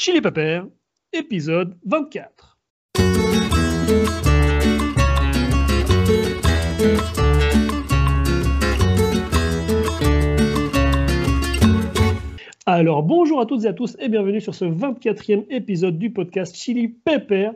Chili 0.00 0.20
Pepper, 0.20 0.60
épisode 1.12 1.76
24. 1.84 2.56
Alors 12.64 13.02
bonjour 13.02 13.40
à 13.40 13.46
toutes 13.46 13.64
et 13.64 13.66
à 13.66 13.72
tous 13.72 13.96
et 13.98 14.08
bienvenue 14.08 14.40
sur 14.40 14.54
ce 14.54 14.66
24e 14.66 15.46
épisode 15.50 15.98
du 15.98 16.12
podcast 16.12 16.54
Chili 16.54 16.86
Pepper, 16.86 17.50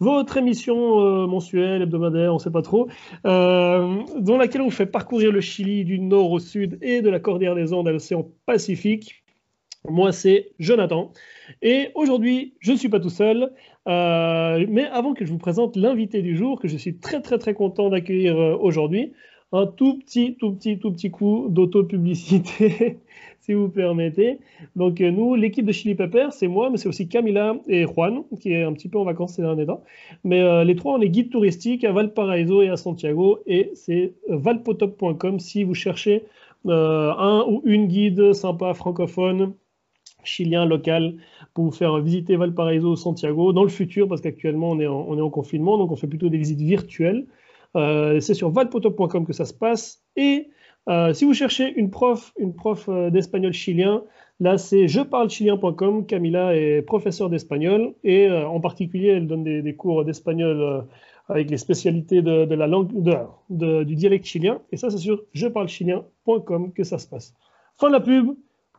votre 0.00 0.38
émission 0.38 0.98
euh, 0.98 1.26
mensuelle, 1.26 1.82
hebdomadaire, 1.82 2.32
on 2.32 2.36
ne 2.36 2.40
sait 2.40 2.50
pas 2.50 2.62
trop, 2.62 2.88
euh, 3.26 3.98
dans 4.18 4.38
laquelle 4.38 4.62
on 4.62 4.70
fait 4.70 4.86
parcourir 4.86 5.30
le 5.30 5.42
Chili 5.42 5.84
du 5.84 5.98
nord 5.98 6.30
au 6.30 6.38
sud 6.38 6.78
et 6.80 7.02
de 7.02 7.10
la 7.10 7.20
Cordillère 7.20 7.54
des 7.54 7.74
Andes 7.74 7.88
à 7.88 7.92
l'océan 7.92 8.26
Pacifique. 8.46 9.21
Moi, 9.88 10.12
c'est 10.12 10.52
Jonathan. 10.60 11.10
Et 11.60 11.88
aujourd'hui, 11.96 12.54
je 12.60 12.72
ne 12.72 12.76
suis 12.76 12.88
pas 12.88 13.00
tout 13.00 13.10
seul. 13.10 13.50
Euh, 13.88 14.64
mais 14.68 14.84
avant 14.84 15.12
que 15.12 15.24
je 15.24 15.32
vous 15.32 15.38
présente 15.38 15.74
l'invité 15.74 16.22
du 16.22 16.36
jour, 16.36 16.60
que 16.60 16.68
je 16.68 16.76
suis 16.76 16.96
très 16.98 17.20
très 17.20 17.38
très 17.38 17.52
content 17.52 17.90
d'accueillir 17.90 18.38
euh, 18.38 18.56
aujourd'hui, 18.56 19.12
un 19.50 19.66
tout 19.66 19.98
petit, 19.98 20.36
tout 20.38 20.52
petit, 20.52 20.78
tout 20.78 20.92
petit 20.92 21.10
coup 21.10 21.48
d'auto-publicité, 21.50 23.00
si 23.40 23.54
vous 23.54 23.68
permettez. 23.68 24.38
Donc 24.76 25.00
euh, 25.00 25.10
nous, 25.10 25.34
l'équipe 25.34 25.66
de 25.66 25.72
Chili 25.72 25.96
Pepper, 25.96 26.28
c'est 26.30 26.46
moi, 26.46 26.70
mais 26.70 26.76
c'est 26.76 26.88
aussi 26.88 27.08
Camila 27.08 27.56
et 27.66 27.84
Juan, 27.84 28.22
qui 28.38 28.52
est 28.52 28.62
un 28.62 28.72
petit 28.72 28.88
peu 28.88 28.98
en 28.98 29.04
vacances 29.04 29.34
ces 29.34 29.42
derniers 29.42 29.66
temps. 29.66 29.82
Mais 30.22 30.64
les 30.64 30.76
trois, 30.76 30.94
on 30.96 31.00
est 31.00 31.08
guides 31.08 31.30
touristiques 31.30 31.82
à 31.82 31.90
Valparaiso 31.90 32.62
et 32.62 32.68
à 32.68 32.76
Santiago, 32.76 33.40
et 33.46 33.72
c'est 33.74 34.14
valpotop.com 34.28 35.40
si 35.40 35.64
vous 35.64 35.74
cherchez 35.74 36.24
un 36.68 37.44
ou 37.48 37.62
une 37.64 37.88
guide 37.88 38.32
sympa 38.32 38.72
francophone 38.74 39.54
chilien 40.24 40.64
local 40.66 41.14
pour 41.54 41.64
vous 41.64 41.70
faire 41.72 41.98
visiter 42.00 42.36
Valparaiso 42.36 42.96
Santiago 42.96 43.52
dans 43.52 43.62
le 43.62 43.68
futur, 43.68 44.08
parce 44.08 44.20
qu'actuellement 44.20 44.70
on, 44.70 44.80
est 44.80 44.86
en- 44.86 45.30
confinement, 45.30 45.78
donc 45.78 45.90
on 45.92 45.96
fait 45.96 46.06
plutôt 46.06 46.28
des 46.28 46.38
visites 46.38 46.60
virtuelles. 46.60 47.26
Euh, 47.76 48.20
c'est 48.20 48.34
sur 48.34 48.50
valpotop.com 48.50 49.24
que 49.26 49.32
ça 49.32 49.44
se 49.44 49.54
passe. 49.54 50.02
Et 50.16 50.48
euh, 50.88 51.12
si 51.14 51.24
vous 51.24 51.32
cherchez 51.34 51.72
une 51.74 51.90
prof, 51.90 52.32
une 52.38 52.54
prof 52.54 52.86
euh, 52.88 53.08
d'espagnol 53.10 53.52
chilien, 53.52 54.02
là 54.40 54.58
c'est 54.58 54.88
jeparlechilien.com. 54.88 56.06
Camila 56.06 56.54
est 56.56 56.82
professeure 56.82 57.30
d'espagnol 57.30 57.94
et 58.04 58.30
en 58.30 58.60
particulier 58.60 59.08
elle 59.08 59.26
donne 59.26 59.44
des, 59.44 59.74
cours 59.74 60.04
d'espagnol 60.04 60.84
avec 61.28 61.48
les 61.50 61.56
spécialités 61.56 62.20
de, 62.20 62.44
de 62.44 62.54
la 62.54 62.66
langue, 62.66 62.90
de- 63.02 63.14
de- 63.50 63.84
du 63.84 63.94
dialecte 63.94 64.26
chilien. 64.26 64.60
Et 64.72 64.76
ça 64.76 64.90
c'est 64.90 64.98
sur 64.98 65.22
jeparlechilien.com 65.32 66.72
que 66.72 66.84
ça 66.84 66.98
se 66.98 67.06
passe. 67.08 67.34
Fin 67.78 67.88
de 67.88 67.92
la 67.94 68.00
pub. 68.00 68.32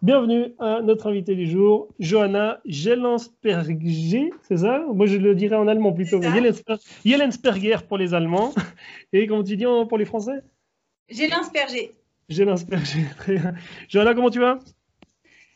Bienvenue 0.04 0.54
à 0.60 0.82
notre 0.82 1.08
invité 1.08 1.34
du 1.34 1.50
jour, 1.50 1.88
Johanna 1.98 2.60
Jellensperger, 2.66 4.32
c'est 4.50 4.58
ça? 4.58 4.84
Moi 4.94 5.06
je 5.06 5.16
le 5.16 5.34
dirais 5.34 5.56
en 5.56 5.66
allemand 5.66 5.94
plutôt, 5.94 6.20
Jellensperger 7.06 7.78
pour 7.88 7.98
les 7.98 8.14
Allemands. 8.14 8.54
Et 9.14 9.28
comment 9.28 9.46
tu 9.46 9.56
dis 9.56 9.66
en- 9.66 9.88
pour 9.88 9.98
les 9.98 10.04
Français? 10.04 10.42
J'ai 11.08 11.30
l'inspergé. 11.30 11.96
Jellensperger, 12.28 13.06
très 13.18 13.36
bien. 13.36 13.54
Johanna, 13.88 14.14
comment 14.14 14.30
tu 14.30 14.42
vas? 14.42 14.60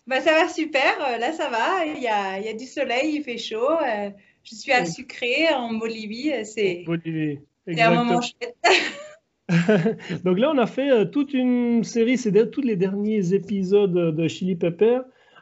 Bah, 0.07 0.21
ça 0.21 0.31
va 0.31 0.47
super, 0.47 0.95
euh, 1.09 1.17
là 1.17 1.33
ça 1.33 1.49
va, 1.49 1.85
il 1.85 2.01
y 2.01 2.07
a, 2.07 2.39
il 2.39 2.45
y 2.45 2.49
a 2.49 2.53
du 2.53 2.67
soleil, 2.67 3.15
il 3.17 3.23
fait 3.23 3.37
chaud. 3.37 3.69
euh, 3.69 4.11
je 4.45 4.55
suis 4.55 4.71
à. 4.71 4.85
Sucré 4.85 5.49
en 5.53 5.73
Bolivie, 5.73 6.31
euh, 6.31 6.45
c'est 6.45 6.83
Bolivie. 6.85 7.39
c'est 7.67 7.81
un 7.81 7.95
moment 7.95 8.21
chouette. 8.21 8.55
Donc 10.25 10.39
là, 10.39 10.51
on 10.53 10.57
a 10.57 10.65
fait 10.65 10.91
euh, 10.91 11.05
toute 11.05 11.33
une 11.33 11.83
série, 11.83 12.17
c'est 12.17 12.31
de- 12.31 12.43
tous 12.43 12.61
les 12.61 12.75
derniers 12.75 13.33
épisodes 13.33 13.93
de 13.93 14.27
Chili 14.27 14.55
Pepper. 14.55 14.99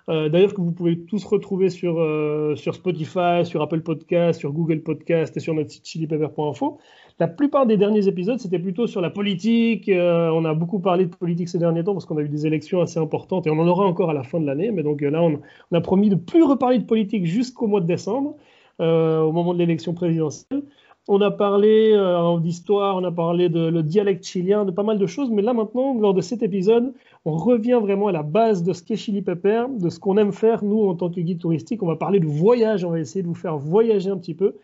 Euh, 0.08 0.30
D'ailleurs, 0.30 0.54
que 0.54 0.62
vous 0.62 0.72
pouvez 0.72 1.00
tous 1.06 1.24
retrouver 1.26 1.72
sur, 1.72 2.00
euh, 2.00 2.56
sur 2.56 2.76
Spotify, 2.76 3.44
sur 3.44 3.64
Apple 3.64 3.82
Podcast, 3.82 4.40
sur 4.40 4.52
Google 4.52 4.82
Podcast 4.82 5.36
et 5.36 5.40
sur 5.40 5.56
notre 5.56 5.72
site 5.72 5.88
chilipepper.info. 5.88 6.78
La 7.20 7.28
plupart 7.28 7.66
des 7.66 7.78
derniers 7.78 8.08
épisodes, 8.08 8.38
c'était 8.40 8.60
plutôt 8.60 8.86
sur 8.86 9.02
la 9.02 9.10
politique. 9.10 9.90
On 9.92 10.46
a 10.46 10.54
beaucoup 10.54 10.80
parlé 10.80 11.06
de 11.06 11.16
politique 11.16 11.50
ces 11.50 11.58
derniers 11.58 11.84
temps 11.84 11.94
parce 11.94 12.06
qu'on 12.06 12.18
a 12.18 12.22
eu 12.22 12.30
des 12.30 12.46
élections 12.46 12.82
assez 12.82 13.00
importantes 13.00 13.48
et 13.48 13.50
on 13.50 13.58
en 13.58 13.68
aura 13.68 13.86
encore 13.86 14.10
à 14.12 14.14
la 14.14 14.22
fin 14.24 14.40
de 14.40 14.46
l'année. 14.46 14.70
Mais 14.70 14.84
donc 14.84 15.02
là, 15.02 15.24
on, 15.24 15.40
on 15.72 15.76
a 15.76 15.82
promis 15.82 16.10
de 16.10 16.16
plus 16.16 16.44
reparler 16.44 16.78
de 16.78 16.84
politique 16.86 17.26
jusqu'au 17.26 17.66
mois 17.68 17.80
de 17.82 17.88
décembre, 17.88 18.36
au 18.80 19.32
moment 19.32 19.54
de 19.54 19.60
l'élection 19.60 19.94
présidentielle. 19.94 20.62
On 21.08 21.22
a 21.22 21.30
parlé 21.30 21.92
euh, 21.94 22.40
d'histoire, 22.40 22.96
on 22.98 23.04
a 23.04 23.12
parlé 23.12 23.48
de 23.48 23.68
le 23.68 23.84
dialecte 23.84 24.26
chilien, 24.26 24.66
de 24.66 24.72
pas 24.72 24.82
mal 24.82 24.98
de 24.98 25.06
choses, 25.06 25.30
mais 25.30 25.44
là 25.44 25.54
maintenant, 25.54 25.94
lors 26.00 26.16
de 26.16 26.22
cet 26.22 26.42
épisode, 26.42 26.94
on 27.26 27.36
revient 27.38 27.78
vraiment 27.80 28.08
à 28.08 28.12
la 28.12 28.24
base 28.24 28.64
de 28.64 28.74
ce 28.74 28.82
qu'est 28.82 28.96
Chili 28.96 29.22
Pepper, 29.22 29.66
de 29.70 29.90
ce 29.90 30.00
qu'on 30.00 30.18
aime 30.18 30.32
faire, 30.32 30.64
nous, 30.64 30.82
en 30.88 30.96
tant 30.96 31.12
que 31.12 31.20
guide 31.22 31.40
touristique. 31.40 31.84
On 31.84 31.88
va 31.88 31.96
parler 31.96 32.20
de 32.20 32.26
voyage, 32.26 32.84
on 32.86 32.90
va 32.90 33.00
essayer 33.00 33.22
de 33.22 33.28
vous 33.28 33.36
faire 33.36 33.58
voyager 33.58 34.10
un 34.10 34.18
petit 34.18 34.34
peu, 34.34 34.56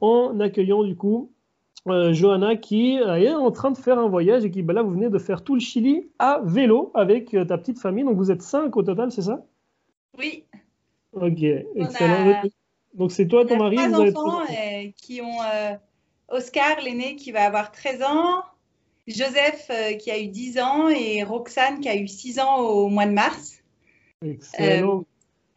en 0.00 0.40
accueillant 0.40 0.82
du 0.82 0.96
coup 0.96 1.30
euh, 1.86 2.12
Johanna 2.12 2.56
qui 2.56 2.98
euh, 2.98 3.14
est 3.16 3.32
en 3.34 3.52
train 3.52 3.70
de 3.70 3.76
faire 3.76 3.98
un 3.98 4.08
voyage 4.08 4.44
et 4.44 4.50
qui, 4.50 4.62
ben 4.62 4.72
là, 4.72 4.82
vous 4.82 4.90
venez 4.90 5.10
de 5.10 5.18
faire 5.18 5.44
tout 5.44 5.54
le 5.54 5.60
Chili 5.60 6.08
à 6.18 6.40
vélo 6.44 6.90
avec 6.94 7.34
euh, 7.34 7.44
ta 7.44 7.56
petite 7.56 7.78
famille. 7.78 8.02
Donc 8.04 8.16
vous 8.16 8.32
êtes 8.32 8.42
cinq 8.42 8.76
au 8.76 8.82
total, 8.82 9.12
c'est 9.12 9.22
ça? 9.22 9.44
Oui, 10.18 10.42
Ok, 11.12 11.22
On 11.76 11.80
excellent. 11.80 12.26
a- 12.30 12.42
Donc 12.94 13.12
c'est 13.12 13.26
toi, 13.26 13.42
on 13.42 13.46
ton 13.46 13.56
mari, 13.56 13.76
trois 13.76 13.88
vous 13.88 13.94
avez 14.00 14.10
enfants 14.10 14.20
trois 14.22 14.42
enfants. 14.42 14.52
euh, 14.52 14.90
qui 14.96 15.20
ont 15.20 15.42
euh, 15.42 15.74
Oscar, 16.28 16.80
l'aîné, 16.84 17.16
qui 17.16 17.32
va 17.32 17.44
avoir 17.44 17.72
13 17.72 18.02
ans, 18.02 18.42
Joseph, 19.06 19.68
euh, 19.70 19.94
qui 19.94 20.10
a 20.10 20.18
eu 20.18 20.28
10 20.28 20.58
ans, 20.60 20.88
et 20.88 21.22
Roxane, 21.22 21.80
qui 21.80 21.88
a 21.88 21.96
eu 21.96 22.06
6 22.08 22.38
ans 22.40 22.58
au 22.60 22.88
mois 22.88 23.06
de 23.06 23.12
mars. 23.12 23.58
Excellent. 24.24 25.04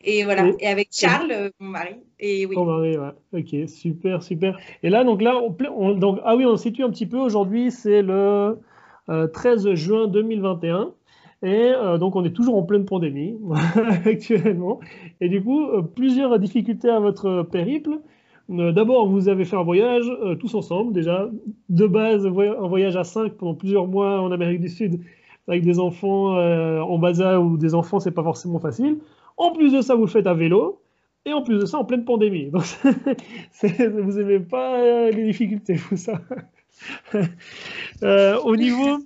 Et 0.01 0.23
voilà, 0.23 0.47
Et- 0.47 0.55
et 0.65 0.67
avec 0.67 0.89
Charles, 0.91 1.31
euh, 1.31 1.49
mon 1.59 1.69
mari. 1.69 1.95
Et 2.19 2.45
oui. 2.45 2.55
Ton 2.55 2.65
mari, 2.65 2.97
ouais. 2.97 3.11
Ok, 3.33 3.69
super, 3.69 4.21
super. 4.23 4.57
Et 4.83 4.89
là, 4.89 5.03
donc 5.03 5.21
là, 5.21 5.37
on, 5.37 5.93
donc, 5.95 6.19
ah 6.23 6.35
oui, 6.35 6.45
on 6.45 6.55
situe 6.57 6.83
un 6.83 6.89
petit 6.89 7.07
peu. 7.07 7.17
Aujourd'hui, 7.17 7.71
c'est 7.71 8.01
le 8.01 8.59
euh, 9.09 9.27
13 9.27 9.73
juin 9.73 10.07
2021. 10.07 10.93
Et 11.43 11.71
euh, 11.71 11.97
donc, 11.97 12.15
on 12.15 12.23
est 12.23 12.31
toujours 12.31 12.55
en 12.55 12.63
pleine 12.63 12.85
pandémie 12.85 13.37
actuellement. 14.05 14.79
Et 15.21 15.29
du 15.29 15.43
coup, 15.43 15.63
euh, 15.65 15.81
plusieurs 15.81 16.39
difficultés 16.39 16.89
à 16.89 16.99
votre 16.99 17.43
périple. 17.43 17.99
Euh, 18.49 18.71
D'abord, 18.71 19.07
vous 19.07 19.29
avez 19.29 19.45
fait 19.45 19.55
un 19.55 19.63
voyage 19.63 20.05
euh, 20.23 20.35
tous 20.35 20.55
ensemble, 20.55 20.93
déjà. 20.93 21.29
De 21.69 21.85
base, 21.85 22.25
un 22.25 22.67
voyage 22.67 22.95
à 22.95 23.03
5 23.03 23.33
pendant 23.33 23.53
plusieurs 23.53 23.87
mois 23.87 24.21
en 24.21 24.31
Amérique 24.31 24.61
du 24.61 24.69
Sud 24.69 25.01
avec 25.47 25.63
des 25.63 25.79
enfants 25.79 26.35
en 26.35 26.99
bas 26.99 27.21
âge 27.21 27.39
ou 27.39 27.55
des 27.55 27.73
enfants, 27.73 28.01
c'est 28.01 28.11
pas 28.11 28.23
forcément 28.23 28.59
facile. 28.59 28.97
En 29.37 29.53
plus 29.53 29.71
de 29.71 29.79
ça, 29.79 29.95
vous 29.95 30.01
le 30.01 30.09
faites 30.09 30.27
à 30.27 30.33
vélo. 30.33 30.81
Et 31.25 31.31
en 31.31 31.41
plus 31.41 31.57
de 31.57 31.65
ça, 31.65 31.77
en 31.77 31.85
pleine 31.85 32.03
pandémie. 32.03 32.45
Donc, 32.51 32.63
vous 33.61 34.11
n'aimez 34.11 34.39
pas 34.39 35.09
les 35.09 35.23
difficultés, 35.23 35.75
vous, 35.75 35.95
ça. 35.95 36.19
Euh, 38.03 38.37
au 38.43 38.55
niveau, 38.55 38.99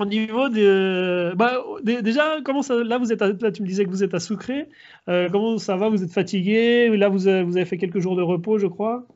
au 0.00 0.04
niveau 0.06 0.48
de, 0.48 1.32
bah, 1.36 1.62
dé- 1.82 2.02
déjà, 2.02 2.38
comment 2.44 2.62
ça, 2.62 2.74
là, 2.76 2.98
vous 2.98 3.12
êtes, 3.12 3.22
à- 3.22 3.28
là, 3.28 3.52
tu 3.52 3.62
me 3.62 3.66
disais 3.66 3.84
que 3.84 3.90
vous 3.90 4.02
êtes 4.04 4.14
à 4.14 4.20
Sucré. 4.20 4.68
Euh, 5.08 5.28
comment 5.30 5.58
ça 5.58 5.76
va? 5.76 5.88
Vous 5.88 6.02
êtes 6.02 6.12
fatigué? 6.12 6.88
Là, 6.96 7.08
vous 7.08 7.28
avez, 7.28 7.42
vous 7.42 7.56
avez 7.56 7.66
fait 7.66 7.78
quelques 7.78 7.98
jours 8.00 8.16
de 8.16 8.22
repos, 8.22 8.58
je 8.58 8.66
crois. 8.66 9.06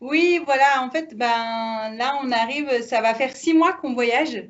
Oui, 0.00 0.40
voilà, 0.44 0.82
en 0.82 0.90
fait, 0.90 1.16
ben, 1.16 1.26
là, 1.96 2.18
on 2.22 2.30
arrive, 2.30 2.70
ça 2.82 3.00
va 3.00 3.14
faire 3.14 3.34
six 3.34 3.54
mois 3.54 3.72
qu'on 3.74 3.94
voyage. 3.94 4.44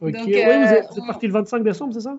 Ok. 0.00 0.12
Donc, 0.12 0.26
Ouais, 0.28 0.44
euh, 0.46 0.58
vous 0.66 0.72
êtes, 0.74 0.86
vous 0.90 0.96
êtes 0.98 1.02
on- 1.02 1.06
parti 1.06 1.26
le 1.26 1.32
25 1.32 1.62
décembre, 1.64 1.92
c'est 1.94 2.00
ça? 2.00 2.18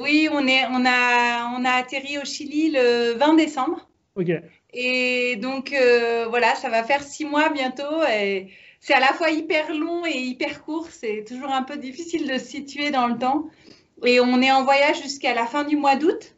Oui, 0.00 0.28
on 0.32 0.46
est, 0.46 0.64
on 0.70 0.84
a, 0.86 1.52
on 1.58 1.64
a 1.64 1.70
atterri 1.72 2.18
au 2.18 2.24
Chili 2.24 2.70
le 2.72 3.12
20 3.18 3.34
décembre. 3.34 3.86
Ok. 4.16 4.30
Et 4.72 5.36
donc, 5.36 5.72
euh, 5.72 6.26
voilà, 6.28 6.54
ça 6.54 6.68
va 6.70 6.82
faire 6.84 7.02
six 7.02 7.24
mois 7.24 7.50
bientôt. 7.50 8.02
Et 8.10 8.48
c'est 8.84 8.92
à 8.92 9.00
la 9.00 9.14
fois 9.14 9.30
hyper 9.30 9.72
long 9.72 10.04
et 10.04 10.18
hyper 10.18 10.62
court. 10.62 10.88
C'est 10.90 11.24
toujours 11.26 11.50
un 11.50 11.62
peu 11.62 11.78
difficile 11.78 12.28
de 12.28 12.36
se 12.36 12.44
situer 12.44 12.90
dans 12.90 13.06
le 13.06 13.16
temps. 13.16 13.46
Et 14.04 14.20
on 14.20 14.42
est 14.42 14.52
en 14.52 14.62
voyage 14.62 15.02
jusqu'à 15.02 15.32
la 15.32 15.46
fin 15.46 15.64
du 15.64 15.78
mois 15.78 15.96
d'août. 15.96 16.36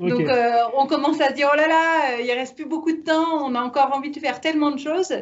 Donc, 0.00 0.22
euh, 0.22 0.52
on 0.74 0.86
commence 0.86 1.20
à 1.20 1.28
se 1.28 1.34
dire, 1.34 1.50
oh 1.52 1.56
là 1.56 1.68
là, 1.68 2.14
euh, 2.14 2.22
il 2.22 2.32
reste 2.32 2.56
plus 2.56 2.64
beaucoup 2.64 2.92
de 2.92 3.02
temps. 3.02 3.44
On 3.46 3.54
a 3.54 3.60
encore 3.60 3.94
envie 3.94 4.10
de 4.10 4.18
faire 4.18 4.40
tellement 4.40 4.70
de 4.70 4.78
choses. 4.78 5.12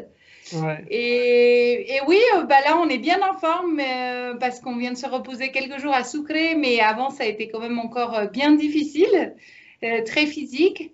Ouais. 0.52 0.84
Et, 0.88 1.96
et 1.96 2.00
oui, 2.06 2.20
euh, 2.36 2.44
bah 2.44 2.60
là, 2.64 2.78
on 2.78 2.88
est 2.88 2.98
bien 2.98 3.18
en 3.20 3.36
forme 3.36 3.80
euh, 3.80 4.34
parce 4.36 4.60
qu'on 4.60 4.76
vient 4.76 4.92
de 4.92 4.96
se 4.96 5.06
reposer 5.06 5.50
quelques 5.50 5.80
jours 5.80 5.92
à 5.92 6.04
Sucré, 6.04 6.54
mais 6.54 6.78
avant, 6.78 7.10
ça 7.10 7.24
a 7.24 7.26
été 7.26 7.48
quand 7.48 7.58
même 7.58 7.80
encore 7.80 8.28
bien 8.32 8.52
difficile, 8.52 9.34
euh, 9.82 10.04
très 10.04 10.26
physique. 10.26 10.92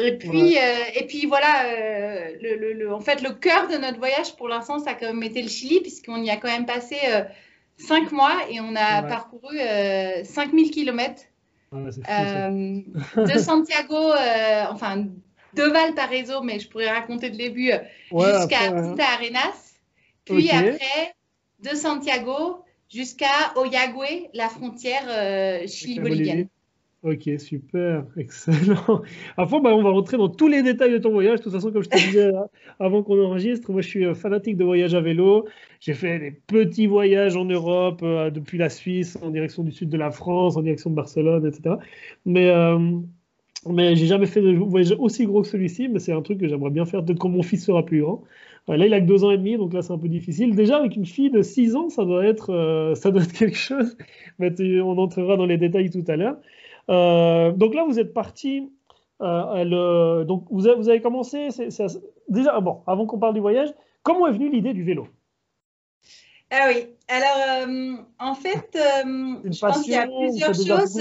Et 0.00 0.18
puis, 0.18 0.58
euh, 0.58 0.60
et 0.96 1.06
puis 1.06 1.26
voilà, 1.26 1.66
euh, 1.66 2.36
le, 2.40 2.56
le- 2.56 2.72
le- 2.72 2.92
en 2.92 3.00
fait, 3.00 3.22
le 3.22 3.30
cœur 3.32 3.68
de 3.68 3.76
notre 3.76 3.98
voyage 3.98 4.34
pour 4.36 4.48
l'instant, 4.48 4.78
ça 4.80 4.90
a 4.90 4.94
quand 4.94 5.06
même 5.06 5.22
été 5.22 5.40
le 5.42 5.48
Chili, 5.48 5.80
puisqu'on 5.80 6.22
y 6.22 6.30
a 6.30 6.36
quand 6.36 6.48
même 6.48 6.66
passé 6.66 6.96
euh, 7.06 7.22
cinq 7.76 8.10
mois 8.10 8.36
et 8.50 8.60
on 8.60 8.74
a 8.74 9.02
Ouais. 9.02 9.08
parcouru 9.08 9.56
euh, 9.60 10.24
5000 10.24 10.70
kilomètres 10.72 11.22
Ouais, 11.70 11.90
c'est 11.92 12.02
fou, 12.04 12.10
euh, 12.12 12.80
de 13.34 13.38
Santiago, 13.38 13.96
euh, 14.12 14.64
enfin 14.70 15.06
de 15.54 15.62
Valparaiso, 15.62 16.42
mais 16.42 16.58
je 16.58 16.68
pourrais 16.68 16.90
raconter 16.90 17.30
le 17.30 17.36
début, 17.36 17.70
euh, 17.72 17.78
Ouais, 18.10 18.32
jusqu'à 18.38 18.72
ouais. 18.72 18.82
Punta 18.82 19.04
Arenas, 19.04 19.74
puis 20.24 20.50
après 20.50 21.14
de 21.60 21.74
Santiago 21.76 22.64
jusqu'à 22.90 23.52
Oyagüe, 23.56 24.26
la 24.34 24.48
frontière 24.48 25.04
euh, 25.08 25.66
Chili-bolivienne. 25.66 26.48
Ok, 27.04 27.28
super, 27.38 28.06
excellent. 28.16 29.02
Enfin, 29.36 29.60
bah, 29.60 29.76
on 29.76 29.82
va 29.82 29.90
rentrer 29.90 30.16
dans 30.16 30.30
tous 30.30 30.48
les 30.48 30.62
détails 30.62 30.90
de 30.90 30.96
ton 30.96 31.12
voyage. 31.12 31.40
De 31.40 31.44
toute 31.44 31.52
façon, 31.52 31.70
comme 31.70 31.82
je 31.82 31.90
te 31.90 31.98
disais 31.98 32.30
avant 32.80 33.02
qu'on 33.02 33.22
enregistre, 33.22 33.70
moi 33.72 33.82
je 33.82 33.88
suis 33.88 34.06
euh, 34.06 34.14
fanatique 34.14 34.56
de 34.56 34.64
voyage 34.64 34.94
à 34.94 35.02
vélo. 35.02 35.46
J'ai 35.80 35.92
fait 35.92 36.18
des 36.18 36.30
petits 36.30 36.86
voyages 36.86 37.36
en 37.36 37.44
Europe, 37.44 38.00
euh, 38.02 38.30
depuis 38.30 38.56
la 38.56 38.70
Suisse, 38.70 39.18
en 39.20 39.28
direction 39.28 39.62
du 39.64 39.70
sud 39.70 39.90
de 39.90 39.98
la 39.98 40.10
France, 40.10 40.56
en 40.56 40.62
direction 40.62 40.88
de 40.88 40.94
Barcelone, 40.94 41.46
etc. 41.46 41.76
Mais, 42.24 42.48
euh, 42.48 42.78
mais 43.68 43.96
j'ai 43.96 44.06
jamais 44.06 44.26
fait 44.26 44.40
de 44.40 44.52
voyage 44.56 44.94
aussi 44.98 45.26
gros 45.26 45.42
que 45.42 45.48
celui-ci, 45.48 45.88
mais 45.88 45.98
c'est 45.98 46.12
un 46.12 46.22
truc 46.22 46.38
que 46.38 46.48
j'aimerais 46.48 46.70
bien 46.70 46.86
faire, 46.86 47.04
peut-être 47.04 47.18
quand 47.18 47.28
mon 47.28 47.42
fils 47.42 47.66
sera 47.66 47.84
plus 47.84 48.00
grand. 48.00 48.22
Là, 48.66 48.86
il 48.86 48.94
a 48.94 49.00
que 49.00 49.06
deux 49.06 49.24
ans 49.24 49.30
et 49.30 49.36
demi, 49.36 49.58
donc 49.58 49.74
là, 49.74 49.82
c'est 49.82 49.92
un 49.92 49.98
peu 49.98 50.08
difficile. 50.08 50.54
Déjà, 50.56 50.78
avec 50.78 50.96
une 50.96 51.04
fille 51.04 51.30
de 51.30 51.42
six 51.42 51.76
ans, 51.76 51.90
ça 51.90 52.06
doit 52.06 52.24
être, 52.24 52.94
ça 52.96 53.10
doit 53.10 53.22
être 53.22 53.32
quelque 53.32 53.58
chose. 53.58 53.94
On 54.40 54.96
entrera 54.96 55.36
dans 55.36 55.44
les 55.44 55.58
détails 55.58 55.90
tout 55.90 56.04
à 56.08 56.16
l'heure. 56.16 56.38
Euh, 56.90 57.52
donc 57.52 57.74
là, 57.74 57.84
vous 57.84 57.98
êtes 57.98 58.12
parti. 58.12 58.70
Euh, 59.22 60.24
donc 60.24 60.46
vous 60.50 60.66
avez, 60.66 60.76
vous 60.76 60.88
avez 60.88 61.00
commencé. 61.00 61.48
déjà, 62.28 62.60
bon, 62.60 62.82
avant 62.86 63.06
qu'on 63.06 63.18
parle 63.18 63.34
du 63.34 63.40
voyage, 63.40 63.72
comment 64.02 64.26
est 64.26 64.32
venue 64.32 64.50
l'idée 64.50 64.74
du 64.74 64.84
vélo? 64.84 65.08
Ah 66.50 66.68
oui. 66.68 66.86
Alors, 67.08 67.68
euh, 67.68 67.96
en 68.18 68.34
fait, 68.34 68.68
je 68.74 69.60
pense 69.60 69.82
qu'il 69.82 69.92
y 69.92 69.96
a 69.96 70.06
plusieurs 70.06 70.54
choses. 70.54 71.00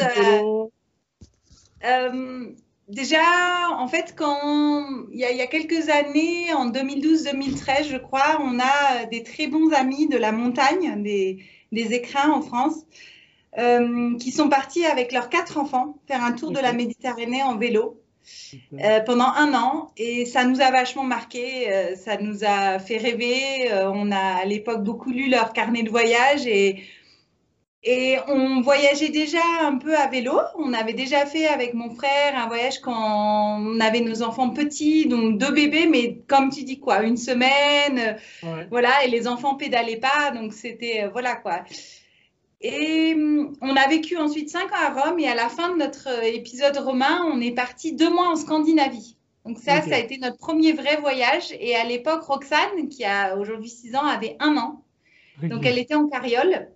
déjà, 2.87 3.21
en 3.77 3.87
fait, 3.87 4.15
quand 4.17 4.87
il 5.11 5.19
y, 5.19 5.25
a, 5.25 5.31
il 5.31 5.37
y 5.37 5.41
a 5.41 5.47
quelques 5.47 5.89
années, 5.89 6.53
en 6.53 6.69
2012-2013, 6.71 7.89
je 7.89 7.97
crois, 7.97 8.39
on 8.39 8.59
a 8.59 9.05
des 9.05 9.23
très 9.23 9.47
bons 9.47 9.71
amis 9.73 10.07
de 10.07 10.17
la 10.17 10.31
montagne, 10.31 11.01
des, 11.03 11.43
des 11.71 11.93
écrins 11.93 12.31
en 12.31 12.41
France. 12.41 12.85
Euh, 13.59 14.17
qui 14.17 14.31
sont 14.31 14.49
partis 14.49 14.83
avec 14.83 15.11
leurs 15.11 15.29
quatre 15.29 15.59
enfants 15.59 15.95
faire 16.07 16.23
un 16.23 16.31
tour 16.31 16.49
de 16.49 16.59
la 16.59 16.73
Méditerranée 16.73 17.43
en 17.43 17.55
vélo 17.55 18.01
euh, 18.73 18.99
pendant 19.01 19.27
un 19.27 19.53
an. 19.53 19.91
Et 19.95 20.25
ça 20.25 20.43
nous 20.43 20.59
a 20.59 20.71
vachement 20.71 21.03
marqué, 21.03 21.71
euh, 21.71 21.95
ça 21.95 22.17
nous 22.17 22.43
a 22.43 22.79
fait 22.79 22.97
rêver. 22.97 23.69
on 23.71 24.11
a 24.11 24.41
à 24.41 24.45
l'époque 24.45 24.83
beaucoup 24.83 25.11
lu 25.11 25.29
leur 25.29 25.53
carnet 25.53 25.83
de 25.83 25.91
voyage 25.91 26.47
et, 26.47 26.81
et 27.83 28.17
on 28.27 28.61
voyageait 28.61 29.09
déjà 29.09 29.43
un 29.61 29.77
peu 29.77 29.95
à 29.95 30.07
vélo. 30.07 30.39
On 30.57 30.73
avait 30.73 30.93
déjà 30.93 31.27
fait 31.27 31.45
avec 31.45 31.75
mon 31.75 31.91
frère 31.91 32.35
un 32.35 32.47
voyage 32.47 32.79
quand 32.79 33.59
on 33.59 33.79
avait 33.79 34.01
nos 34.01 34.23
enfants 34.23 34.49
petits, 34.49 35.05
donc 35.05 35.37
deux 35.37 35.51
bébés, 35.51 35.85
mais 35.85 36.17
comme 36.27 36.49
tu 36.49 36.63
dis 36.63 36.79
quoi, 36.79 37.03
une 37.03 37.17
semaine, 37.17 38.17
voilà, 38.71 39.05
et 39.05 39.09
les 39.09 39.27
enfants 39.27 39.53
pédalaient 39.53 39.97
pas, 39.97 40.31
donc 40.31 40.53
c'était 40.53 41.07
voilà 41.13 41.35
quoi. 41.35 41.65
Et 42.63 43.13
hum, 43.13 43.55
on 43.61 43.75
a 43.75 43.87
vécu 43.89 44.17
ensuite 44.17 44.49
cinq 44.49 44.71
ans 44.71 44.81
à 44.81 44.93
Rome 44.93 45.19
et 45.19 45.27
à 45.27 45.35
la 45.35 45.49
fin 45.49 45.73
de 45.73 45.77
notre 45.77 46.07
euh, 46.07 46.21
épisode 46.23 46.77
romain, 46.77 47.21
on 47.25 47.41
est 47.41 47.51
parti 47.51 47.93
deux 47.93 48.09
mois 48.09 48.29
en 48.29 48.35
Scandinavie. 48.37 49.17
Donc 49.45 49.57
ça, 49.59 49.81
ça 49.81 49.95
a 49.95 49.99
été 49.99 50.17
notre 50.17 50.37
premier 50.37 50.71
vrai 50.71 50.95
voyage. 50.95 51.53
Et 51.59 51.75
à 51.75 51.83
l'époque, 51.83 52.23
Roxane, 52.23 52.87
qui 52.89 53.03
a 53.03 53.35
aujourd'hui 53.37 53.69
six 53.69 53.93
ans, 53.95 54.05
avait 54.05 54.37
un 54.39 54.55
an. 54.55 54.81
Donc 55.41 55.65
elle 55.65 55.77
était 55.77 55.95
en 55.95 56.07
carriole. 56.07 56.69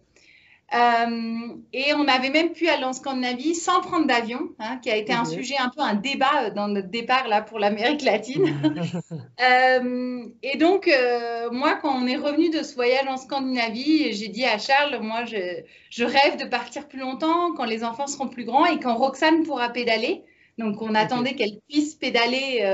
Euh, 0.74 1.48
et 1.72 1.94
on 1.94 2.06
avait 2.10 2.30
même 2.30 2.52
pu 2.52 2.68
aller 2.68 2.84
en 2.84 2.92
Scandinavie 2.92 3.56
sans 3.56 3.80
prendre 3.80 4.06
d'avion, 4.06 4.50
hein, 4.60 4.80
qui 4.84 4.90
a 4.92 4.98
été 4.98 5.14
un 5.14 5.24
sujet, 5.24 5.56
un 5.58 5.70
peu 5.70 5.82
un 5.82 5.94
débat 5.94 6.44
euh, 6.44 6.50
dans 6.52 6.68
notre 6.68 6.90
départ 6.90 7.30
là 7.30 7.42
pour 7.42 7.58
l'Amérique 7.58 8.04
latine. 8.04 8.54
euh, 9.42 10.26
et 10.44 10.58
donc, 10.58 10.90
euh, 10.90 11.50
moi, 11.52 11.76
quand 11.82 11.96
on 11.96 12.06
est 12.06 12.18
revenu 12.18 12.50
de 12.50 12.64
ce 12.64 12.76
voyage 12.76 13.08
en 13.08 13.16
Scandinavie, 13.16 14.12
j'ai 14.12 14.28
dit 14.28 14.44
à 14.44 14.58
Charles, 14.58 15.00
moi, 15.02 15.24
je, 15.24 15.62
je, 15.90 16.04
rêve 16.04 16.38
de 16.38 16.46
partir 16.46 16.90
plus 16.90 17.00
longtemps 17.00 17.54
quand 17.54 17.66
les 17.66 17.86
enfants 17.86 18.08
seront 18.08 18.28
plus 18.28 18.44
grands 18.44 18.66
et 18.66 18.78
quand 18.80 18.96
Roxane 18.96 19.44
pourra 19.44 19.70
pédaler. 19.70 20.26
Donc, 20.58 20.82
on 20.82 20.96
attendait 20.96 21.36
qu'elle 21.36 21.60
puisse 21.70 21.96
pédaler 21.96 22.66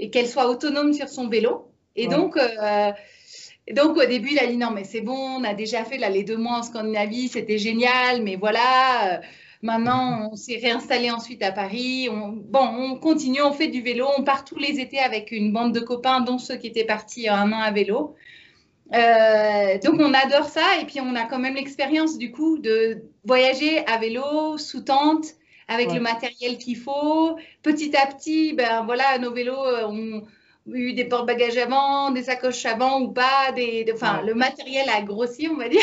et 0.00 0.10
qu'elle 0.10 0.26
soit 0.26 0.48
autonome 0.48 0.92
sur 0.92 1.08
son 1.08 1.28
vélo. 1.28 1.70
Et 1.94 2.08
ouais. 2.08 2.14
donc, 2.14 2.36
donc 3.72 3.96
au 3.96 4.04
début, 4.04 4.30
il 4.32 4.38
a 4.38 4.46
dit 4.46 4.56
non, 4.56 4.70
mais 4.70 4.84
c'est 4.84 5.00
bon, 5.00 5.40
on 5.40 5.44
a 5.44 5.54
déjà 5.54 5.84
fait 5.84 5.98
là, 5.98 6.08
les 6.08 6.22
deux 6.22 6.36
mois 6.36 6.58
en 6.58 6.62
Scandinavie, 6.62 7.28
c'était 7.28 7.58
génial, 7.58 8.22
mais 8.22 8.36
voilà, 8.36 9.14
euh, 9.14 9.18
maintenant 9.62 10.30
on 10.32 10.36
s'est 10.36 10.58
réinstallé 10.62 11.10
ensuite 11.10 11.42
à 11.42 11.52
Paris. 11.52 12.08
On, 12.10 12.28
bon, 12.28 12.60
on 12.60 12.96
continue, 12.96 13.42
on 13.42 13.52
fait 13.52 13.68
du 13.68 13.82
vélo, 13.82 14.06
on 14.16 14.22
part 14.22 14.44
tous 14.44 14.58
les 14.58 14.78
étés 14.78 15.00
avec 15.00 15.32
une 15.32 15.52
bande 15.52 15.74
de 15.74 15.80
copains, 15.80 16.20
dont 16.20 16.38
ceux 16.38 16.56
qui 16.56 16.68
étaient 16.68 16.84
partis 16.84 17.28
un 17.28 17.52
an 17.52 17.60
à 17.60 17.72
vélo. 17.72 18.14
Euh, 18.94 19.78
donc 19.84 19.96
on 19.98 20.14
adore 20.14 20.48
ça 20.48 20.78
et 20.80 20.84
puis 20.84 21.00
on 21.00 21.16
a 21.16 21.24
quand 21.24 21.40
même 21.40 21.56
l'expérience 21.56 22.18
du 22.18 22.30
coup 22.30 22.58
de 22.58 23.02
voyager 23.24 23.84
à 23.86 23.98
vélo 23.98 24.58
sous 24.58 24.82
tente 24.82 25.26
avec 25.66 25.88
ouais. 25.88 25.94
le 25.94 26.00
matériel 26.00 26.58
qu'il 26.58 26.76
faut. 26.76 27.36
Petit 27.62 27.96
à 27.96 28.06
petit, 28.06 28.52
ben 28.52 28.84
voilà, 28.84 29.18
nos 29.18 29.32
vélos, 29.32 29.66
euh, 29.66 29.86
on, 29.88 30.22
eu 30.72 30.92
des 30.92 31.04
porte-bagages 31.04 31.56
avant, 31.56 32.10
des 32.10 32.24
sacoches 32.24 32.66
avant 32.66 33.00
ou 33.00 33.12
pas, 33.12 33.52
des, 33.54 33.84
de, 33.84 33.92
enfin, 33.92 34.18
ouais. 34.18 34.26
le 34.26 34.34
matériel 34.34 34.88
a 34.88 35.02
grossi, 35.02 35.48
on 35.48 35.56
va 35.56 35.68
dire. 35.68 35.80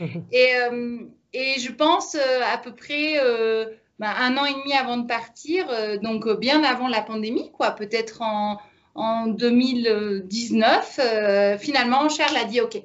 et, 0.32 0.56
euh, 0.56 0.98
et 1.34 1.58
je 1.58 1.72
pense 1.72 2.14
euh, 2.14 2.40
à 2.52 2.58
peu 2.58 2.72
près 2.74 3.18
euh, 3.18 3.66
bah, 3.98 4.14
un 4.18 4.36
an 4.36 4.44
et 4.44 4.54
demi 4.54 4.72
avant 4.72 4.96
de 4.96 5.06
partir, 5.06 5.66
donc 6.00 6.28
bien 6.38 6.62
avant 6.62 6.88
la 6.88 7.02
pandémie, 7.02 7.50
quoi, 7.52 7.72
peut-être 7.72 8.22
en, 8.22 8.58
en 8.94 9.26
2019, 9.26 11.00
euh, 11.02 11.58
finalement, 11.58 12.08
Charles 12.08 12.36
a 12.36 12.44
dit 12.44 12.60
OK. 12.60 12.80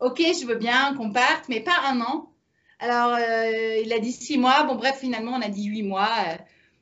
OK, 0.00 0.18
je 0.18 0.46
veux 0.46 0.56
bien 0.56 0.94
qu'on 0.96 1.10
parte, 1.10 1.48
mais 1.48 1.60
pas 1.60 1.76
un 1.88 2.00
an. 2.00 2.30
Alors, 2.78 3.18
il 3.18 3.92
a 3.92 3.98
dit 3.98 4.12
six 4.12 4.38
mois. 4.38 4.62
Bon, 4.62 4.76
bref, 4.76 4.98
finalement, 5.00 5.32
on 5.32 5.42
a 5.42 5.48
dit 5.48 5.64
huit 5.64 5.82
mois. 5.82 6.08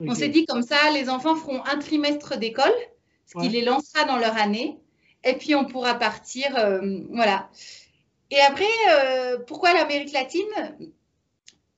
Okay. 0.00 0.10
On 0.10 0.14
s'est 0.14 0.28
dit 0.28 0.44
comme 0.44 0.60
ça, 0.60 0.76
les 0.92 1.08
enfants 1.08 1.34
feront 1.34 1.64
un 1.64 1.78
trimestre 1.78 2.36
d'école 2.36 2.74
ce 3.26 3.32
qui 3.32 3.46
ouais. 3.46 3.49
les 3.49 3.62
lancera 3.62 4.05
dans 4.05 4.17
leur 4.17 4.37
année. 4.37 4.78
Et 5.25 5.34
puis, 5.34 5.55
on 5.55 5.64
pourra 5.64 5.94
partir. 5.94 6.56
Euh, 6.56 7.00
voilà. 7.11 7.50
Et 8.31 8.40
après, 8.40 8.64
euh, 8.90 9.38
pourquoi 9.46 9.73
l'Amérique 9.73 10.12
latine? 10.12 10.76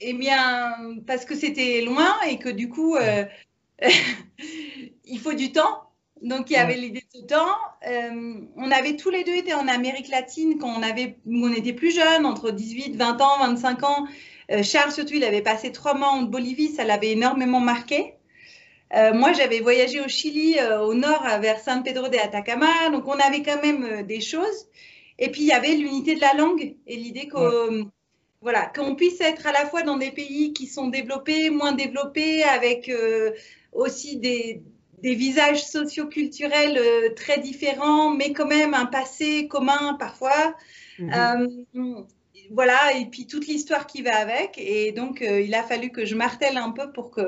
Eh 0.00 0.12
bien, 0.12 0.96
parce 1.06 1.24
que 1.24 1.34
c'était 1.34 1.80
loin 1.82 2.14
et 2.28 2.38
que 2.38 2.48
du 2.48 2.68
coup, 2.68 2.96
euh, 2.96 3.24
il 5.04 5.18
faut 5.18 5.34
du 5.34 5.52
temps. 5.52 5.84
Donc, 6.22 6.50
il 6.50 6.54
y 6.54 6.56
avait 6.56 6.74
l'idée 6.74 7.04
de 7.12 7.20
ce 7.20 7.24
temps. 7.24 7.56
Euh, 7.86 8.40
on 8.56 8.70
avait 8.70 8.96
tous 8.96 9.10
les 9.10 9.24
deux 9.24 9.34
été 9.34 9.54
en 9.54 9.68
Amérique 9.68 10.08
latine 10.08 10.58
quand 10.58 10.68
on, 10.68 10.82
avait, 10.82 11.18
on 11.26 11.52
était 11.52 11.72
plus 11.72 11.94
jeunes, 11.94 12.26
entre 12.26 12.50
18, 12.50 12.96
20 12.96 13.20
ans, 13.20 13.38
25 13.40 13.82
ans. 13.84 14.06
Euh, 14.50 14.62
Charles, 14.62 14.92
surtout, 14.92 15.14
il 15.14 15.24
avait 15.24 15.42
passé 15.42 15.70
trois 15.70 15.94
mois 15.94 16.08
en 16.08 16.22
Bolivie. 16.22 16.68
Ça 16.68 16.84
l'avait 16.84 17.12
énormément 17.12 17.60
marqué. 17.60 18.14
Euh, 18.94 19.12
moi, 19.12 19.32
j'avais 19.32 19.60
voyagé 19.60 20.00
au 20.00 20.08
Chili, 20.08 20.58
euh, 20.58 20.80
au 20.80 20.94
nord, 20.94 21.22
vers 21.40 21.60
San 21.60 21.82
Pedro 21.82 22.08
de 22.08 22.16
Atacama. 22.16 22.88
Donc, 22.90 23.06
on 23.06 23.18
avait 23.18 23.42
quand 23.42 23.60
même 23.60 23.84
euh, 23.84 24.02
des 24.02 24.20
choses. 24.20 24.66
Et 25.18 25.30
puis, 25.30 25.42
il 25.42 25.48
y 25.48 25.52
avait 25.52 25.74
l'unité 25.74 26.14
de 26.14 26.20
la 26.20 26.32
langue 26.34 26.74
et 26.86 26.96
l'idée 26.96 27.28
qu'on 27.28 27.68
ouais. 27.68 27.84
voilà, 28.40 28.66
qu'on 28.66 28.94
puisse 28.94 29.20
être 29.20 29.46
à 29.46 29.52
la 29.52 29.66
fois 29.66 29.82
dans 29.82 29.96
des 29.98 30.10
pays 30.12 30.52
qui 30.52 30.66
sont 30.66 30.88
développés, 30.88 31.50
moins 31.50 31.72
développés, 31.72 32.44
avec 32.44 32.90
aussi 33.72 34.16
des, 34.16 34.62
des 35.02 35.14
visages 35.16 35.64
socioculturels 35.64 36.80
très 37.16 37.40
différents, 37.40 38.10
mais 38.10 38.32
quand 38.32 38.46
même 38.46 38.74
un 38.74 38.86
passé 38.86 39.48
commun 39.48 39.96
parfois. 39.98 40.54
-hmm. 41.00 42.06
voilà, 42.50 42.80
et 42.98 43.06
puis 43.06 43.26
toute 43.26 43.46
l'histoire 43.48 43.88
qui 43.88 44.02
va 44.02 44.16
avec. 44.18 44.50
Et 44.56 44.92
donc, 44.92 45.20
il 45.20 45.52
a 45.54 45.64
fallu 45.64 45.90
que 45.90 46.04
je 46.04 46.14
martèle 46.14 46.58
un 46.58 46.70
peu 46.70 46.92
pour 46.92 47.10
que 47.10 47.26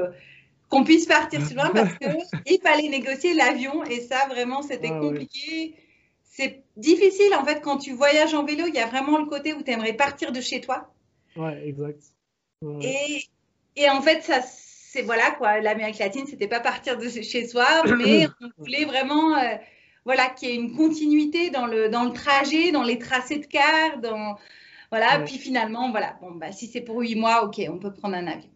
qu'on 0.70 0.84
puisse 0.84 1.04
partir 1.04 1.44
si 1.44 1.54
loin 1.54 1.70
parce 1.74 1.92
qu'il 1.98 2.60
fallait 2.62 2.88
négocier 2.88 3.34
l'avion 3.34 3.84
et 3.84 4.00
ça 4.00 4.26
vraiment 4.28 4.62
c'était 4.62 4.90
ah, 4.90 4.98
compliqué. 4.98 5.40
Oui. 5.50 5.74
C'est 6.22 6.62
difficile 6.76 7.34
en 7.34 7.44
fait 7.44 7.60
quand 7.60 7.76
tu 7.76 7.92
voyages 7.92 8.32
en 8.32 8.44
vélo, 8.44 8.64
il 8.66 8.74
y 8.74 8.78
a 8.78 8.86
vraiment 8.86 9.18
le 9.18 9.26
côté 9.26 9.52
où 9.52 9.62
tu 9.62 9.70
aimerais 9.70 9.92
partir 9.92 10.32
de 10.32 10.40
chez 10.40 10.60
toi. 10.60 10.94
Ouais, 11.36 11.68
exact. 11.68 12.02
Ouais. 12.62 12.86
Et, 13.76 13.82
et 13.82 13.90
en 13.90 14.00
fait, 14.00 14.22
ça 14.22 14.40
c'est 14.42 15.02
voilà 15.02 15.30
quoi, 15.32 15.60
l'Amérique 15.60 15.98
latine, 15.98 16.26
c'était 16.26 16.48
pas 16.48 16.60
partir 16.60 16.98
de 16.98 17.08
chez 17.08 17.46
soi, 17.46 17.66
mais 17.98 18.26
on 18.40 18.48
voulait 18.58 18.84
vraiment 18.84 19.36
euh, 19.36 19.56
voilà 20.04 20.28
qu'il 20.28 20.48
y 20.48 20.52
ait 20.52 20.56
une 20.56 20.76
continuité 20.76 21.50
dans 21.50 21.66
le 21.66 21.88
dans 21.88 22.04
le 22.04 22.12
trajet, 22.12 22.72
dans 22.72 22.82
les 22.82 22.98
tracés 22.98 23.38
de 23.38 23.46
car, 23.46 23.98
dans 23.98 24.36
voilà, 24.90 25.18
ouais. 25.18 25.24
puis 25.24 25.38
finalement 25.38 25.90
voilà, 25.90 26.16
bon 26.20 26.32
bah 26.32 26.52
si 26.52 26.66
c'est 26.66 26.80
pour 26.80 27.00
huit 27.00 27.14
mois, 27.14 27.44
OK, 27.44 27.60
on 27.68 27.78
peut 27.78 27.92
prendre 27.92 28.16
un 28.16 28.26
avion. 28.26 28.50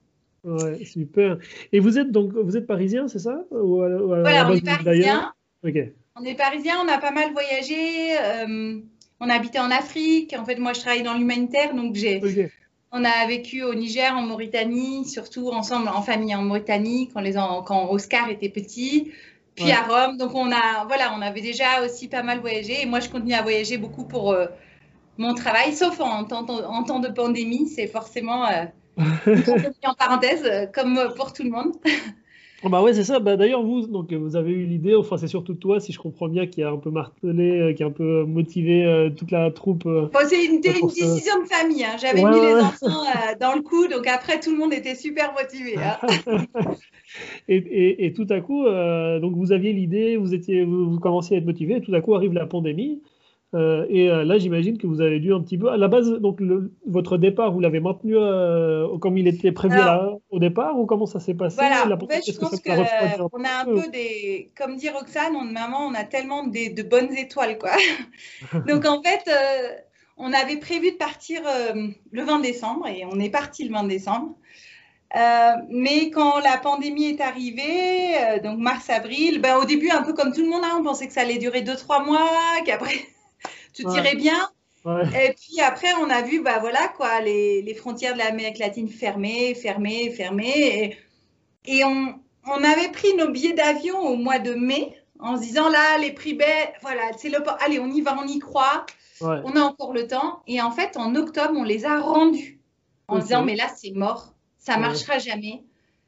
Ouais, 0.44 0.84
super. 0.84 1.38
Et 1.72 1.80
vous 1.80 1.98
êtes 1.98 2.12
donc 2.12 2.32
vous 2.34 2.56
êtes 2.56 2.66
parisien, 2.66 3.08
c'est 3.08 3.18
ça? 3.18 3.44
Ou 3.50 3.82
à, 3.82 3.88
ou 3.88 4.12
à 4.12 4.20
Voilà, 4.20 4.50
on 4.50 4.54
est 4.54 4.64
parisien. 4.64 5.32
On 6.16 6.24
est 6.24 6.34
parisien, 6.34 6.74
on 6.84 6.88
a 6.88 6.98
pas 6.98 7.10
mal 7.10 7.32
voyagé. 7.32 8.18
Euh, 8.20 8.80
on 9.20 9.28
a 9.28 9.34
habité 9.34 9.58
en 9.58 9.70
Afrique. 9.70 10.34
En 10.38 10.44
fait, 10.44 10.56
moi, 10.56 10.72
je 10.74 10.80
travaille 10.80 11.02
dans 11.02 11.14
l'humanitaire, 11.14 11.74
donc 11.74 11.94
j'ai. 11.94 12.18
Okay. 12.18 12.50
On 12.92 13.04
a 13.04 13.26
vécu 13.26 13.62
au 13.64 13.74
Niger, 13.74 14.14
en 14.16 14.22
Mauritanie, 14.22 15.04
surtout 15.04 15.48
ensemble 15.48 15.88
en 15.88 16.02
famille 16.02 16.34
en 16.34 16.42
Mauritanie 16.42 17.10
quand 17.12 17.20
les 17.20 17.32
quand 17.32 17.90
Oscar 17.90 18.28
était 18.30 18.50
petit. 18.50 19.10
Puis 19.56 19.66
ouais. 19.66 19.72
à 19.72 19.82
Rome, 19.82 20.16
donc 20.16 20.34
on 20.34 20.50
a 20.52 20.84
voilà, 20.86 21.12
on 21.16 21.22
avait 21.22 21.40
déjà 21.40 21.84
aussi 21.84 22.06
pas 22.08 22.22
mal 22.22 22.40
voyagé. 22.40 22.82
Et 22.82 22.86
moi, 22.86 23.00
je 23.00 23.08
continue 23.08 23.34
à 23.34 23.42
voyager 23.42 23.78
beaucoup 23.78 24.04
pour 24.04 24.32
euh, 24.32 24.46
mon 25.16 25.34
travail, 25.34 25.72
sauf 25.72 26.00
en 26.00 26.24
temps, 26.24 26.46
en 26.48 26.84
temps 26.84 27.00
de 27.00 27.08
pandémie, 27.08 27.68
c'est 27.68 27.86
forcément 27.86 28.46
euh, 28.46 28.64
en 28.96 29.94
parenthèse, 29.94 30.70
comme 30.72 30.98
pour 31.16 31.32
tout 31.32 31.42
le 31.42 31.50
monde. 31.50 31.72
Oh, 32.66 32.70
bah 32.70 32.80
ouais, 32.80 32.94
c'est 32.94 33.04
ça. 33.04 33.20
Bah, 33.20 33.36
D'ailleurs, 33.36 33.62
vous, 33.62 33.86
donc, 33.86 34.10
vous 34.10 34.36
avez 34.36 34.52
eu 34.52 34.64
l'idée, 34.64 34.94
enfin, 34.94 35.18
c'est 35.18 35.28
surtout 35.28 35.52
toi, 35.52 35.80
si 35.80 35.92
je 35.92 35.98
comprends 35.98 36.28
bien, 36.28 36.46
qui 36.46 36.62
a 36.62 36.70
un 36.70 36.78
peu 36.78 36.88
martelé, 36.88 37.60
euh, 37.60 37.72
qui 37.74 37.82
a 37.82 37.86
un 37.86 37.90
peu 37.90 38.24
motivé 38.24 38.86
euh, 38.86 39.10
toute 39.10 39.30
la 39.30 39.50
troupe. 39.50 39.84
Euh, 39.84 40.08
c'est 40.26 40.46
une, 40.46 40.62
décision 40.62 41.42
de 41.42 41.46
famille. 41.46 41.84
Hein. 41.84 41.96
J'avais 42.00 42.24
mis 42.24 42.40
les 42.40 42.54
enfants 42.54 43.04
dans 43.38 43.54
le 43.54 43.60
coup, 43.60 43.86
donc 43.86 44.06
après, 44.06 44.40
tout 44.40 44.50
le 44.50 44.56
monde 44.56 44.72
était 44.72 44.94
super 44.94 45.34
motivé. 45.34 45.76
Hein. 45.76 46.46
et, 47.48 47.56
et, 47.56 48.06
et, 48.06 48.12
tout 48.14 48.26
à 48.30 48.40
coup, 48.40 48.64
donc 48.64 49.36
vous 49.36 49.52
aviez 49.52 49.74
l'idée, 49.74 50.16
vous, 50.16 50.32
étiez, 50.32 50.64
vous, 50.64 50.90
vous 50.90 50.98
commenciez 50.98 51.36
à 51.36 51.40
être 51.40 51.46
motivé, 51.46 51.76
et 51.76 51.80
tout 51.82 51.94
à 51.94 52.00
coup 52.00 52.14
arrive 52.14 52.32
la 52.32 52.46
pandémie. 52.46 53.02
Euh, 53.54 53.86
et 53.88 54.10
euh, 54.10 54.24
là, 54.24 54.38
j'imagine 54.38 54.78
que 54.78 54.86
vous 54.86 55.00
avez 55.00 55.20
dû 55.20 55.32
un 55.32 55.40
petit 55.40 55.56
peu. 55.56 55.68
À 55.68 55.76
la 55.76 55.88
base, 55.88 56.10
donc 56.10 56.40
votre 56.86 57.16
départ, 57.18 57.52
vous 57.52 57.60
l'avez 57.60 57.80
maintenu 57.80 58.16
euh, 58.16 58.98
comme 58.98 59.16
il 59.16 59.28
était 59.28 59.52
prévu 59.52 59.76
au 60.30 60.38
départ, 60.38 60.78
ou 60.78 60.86
comment 60.86 61.06
ça 61.06 61.20
s'est 61.20 61.34
passé? 61.34 61.56
Voilà. 61.56 61.84
en 61.94 62.06
fait, 62.06 62.22
je 62.26 62.36
pense 62.36 62.60
qu'on 62.60 63.44
a 63.44 63.60
un 63.60 63.64
peu? 63.64 63.88
des, 63.90 64.50
comme 64.56 64.76
dit 64.76 64.88
Roxane, 64.88 65.36
on, 65.36 65.44
maman, 65.44 65.86
on 65.86 65.94
a 65.94 66.04
tellement 66.04 66.44
de 66.46 66.82
bonnes 66.82 67.16
étoiles, 67.16 67.58
quoi. 67.58 67.70
donc 68.66 68.84
en 68.86 69.00
fait, 69.02 69.30
on 70.16 70.32
avait 70.32 70.58
prévu 70.58 70.92
de 70.92 70.96
partir 70.96 71.42
le 72.10 72.22
20 72.22 72.40
décembre, 72.40 72.88
et 72.88 73.04
on 73.10 73.20
est 73.20 73.30
parti 73.30 73.64
le 73.64 73.72
20 73.72 73.84
décembre. 73.84 74.34
mais 75.70 76.10
quand 76.10 76.40
la 76.40 76.58
pandémie 76.58 77.06
est 77.06 77.20
arrivée, 77.20 78.40
donc 78.42 78.58
mars-avril, 78.58 79.40
ben, 79.40 79.58
au 79.58 79.64
début, 79.64 79.90
un 79.90 80.02
peu 80.02 80.12
comme 80.12 80.32
tout 80.32 80.42
le 80.42 80.48
monde, 80.48 80.62
hein, 80.64 80.78
on 80.80 80.82
pensait 80.82 81.06
que 81.06 81.12
ça 81.12 81.20
allait 81.20 81.38
durer 81.38 81.62
2-3 81.62 82.04
mois, 82.04 82.28
qu'après 82.66 83.13
tout 83.74 83.90
irait 83.94 84.16
bien. 84.16 84.48
Et 84.86 85.32
puis 85.32 85.60
après, 85.62 85.94
on 85.94 86.10
a 86.10 86.20
vu, 86.22 86.42
bah 86.42 86.58
voilà 86.60 86.88
quoi, 86.88 87.20
les, 87.20 87.62
les 87.62 87.74
frontières 87.74 88.12
de 88.12 88.18
l'Amérique 88.18 88.58
latine 88.58 88.88
fermées, 88.88 89.54
fermées, 89.54 90.10
fermées. 90.10 90.96
Et, 91.64 91.78
et 91.78 91.84
on, 91.84 92.20
on, 92.46 92.62
avait 92.62 92.90
pris 92.92 93.14
nos 93.16 93.30
billets 93.30 93.54
d'avion 93.54 93.98
au 93.98 94.16
mois 94.16 94.38
de 94.38 94.52
mai 94.52 94.94
en 95.20 95.36
se 95.36 95.42
disant 95.42 95.70
là, 95.70 95.96
les 95.98 96.12
prix 96.12 96.34
baissent, 96.34 96.68
voilà, 96.82 97.02
c'est 97.16 97.30
le, 97.30 97.38
allez, 97.64 97.78
on 97.78 97.86
y 97.86 98.02
va, 98.02 98.14
on 98.22 98.26
y 98.26 98.38
croit, 98.38 98.84
on 99.22 99.56
a 99.56 99.60
encore 99.60 99.94
le 99.94 100.06
temps. 100.06 100.42
Et 100.46 100.60
en 100.60 100.70
fait, 100.70 100.98
en 100.98 101.14
octobre, 101.14 101.54
on 101.56 101.64
les 101.64 101.86
a 101.86 101.98
rendus 101.98 102.60
en 103.08 103.20
se 103.20 103.26
disant 103.26 103.42
mais 103.42 103.56
là, 103.56 103.68
c'est 103.74 103.92
mort, 103.92 104.34
ça 104.58 104.76
marchera 104.76 105.18
jamais. 105.18 105.62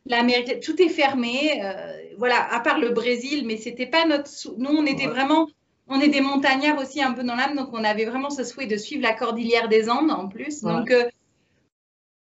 L'Amérique, 0.05 0.61
tout 0.61 0.81
est 0.81 0.89
fermé, 0.89 1.63
euh, 1.65 1.97
voilà, 2.19 2.53
à 2.55 2.61
part 2.61 2.79
le 2.79 2.91
Brésil, 2.91 3.45
mais 3.47 3.57
c'était 3.57 3.87
pas 3.87 4.05
notre, 4.05 4.31
nous, 4.59 4.71
on 4.71 4.87
était 4.87 5.09
vraiment 5.09 5.49
on 5.89 6.01
est 6.01 6.09
des 6.09 6.21
montagnards 6.21 6.79
aussi 6.79 7.03
un 7.03 7.13
peu 7.13 7.23
dans 7.23 7.37
l'âme, 7.37 7.57
donc 7.57 7.69
on 7.73 7.85
avait 7.85 8.05
vraiment 8.05 8.31
ce 8.31 8.45
souhait 8.45 8.67
de 8.67 8.77
suivre 8.77 9.03
la 9.03 9.13
cordillère 9.13 9.69
des 9.69 9.89
Andes 9.89 10.11
en 10.11 10.29
plus. 10.29 10.63
Donc 10.63 10.91
euh, 10.91 11.09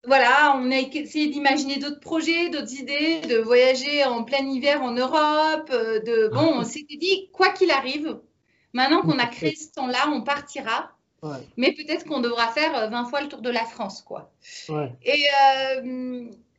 voilà, 0.07 0.55
on 0.59 0.71
a 0.71 0.77
essayé 0.77 1.29
d'imaginer 1.29 1.79
d'autres 1.79 2.01
projets, 2.01 2.51
d'autres 2.51 2.75
idées, 2.75 3.21
de 3.21 3.39
voyager 3.39 4.05
en 4.05 4.23
plein 4.25 4.47
hiver 4.47 4.83
en 4.83 4.93
Europe. 4.93 5.71
Euh, 5.71 6.01
de 6.01 6.29
bon, 6.29 6.53
on 6.57 6.65
s'était 6.65 6.97
dit 6.97 7.31
quoi 7.33 7.51
qu'il 7.51 7.71
arrive, 7.71 8.19
maintenant 8.75 9.01
qu'on 9.01 9.19
a 9.19 9.27
créé 9.27 9.55
ce 9.55 9.73
temps-là, 9.73 10.11
on 10.13 10.23
partira. 10.23 10.91
Mais 11.57 11.73
peut-être 11.73 12.05
qu'on 12.05 12.21
devra 12.21 12.49
faire 12.49 12.91
20 12.91 13.03
euh, 13.03 13.09
fois 13.09 13.23
le 13.23 13.29
tour 13.29 13.41
de 13.41 13.49
la 13.49 13.65
France, 13.65 14.03
quoi. 14.03 14.31
Et, 15.03 15.25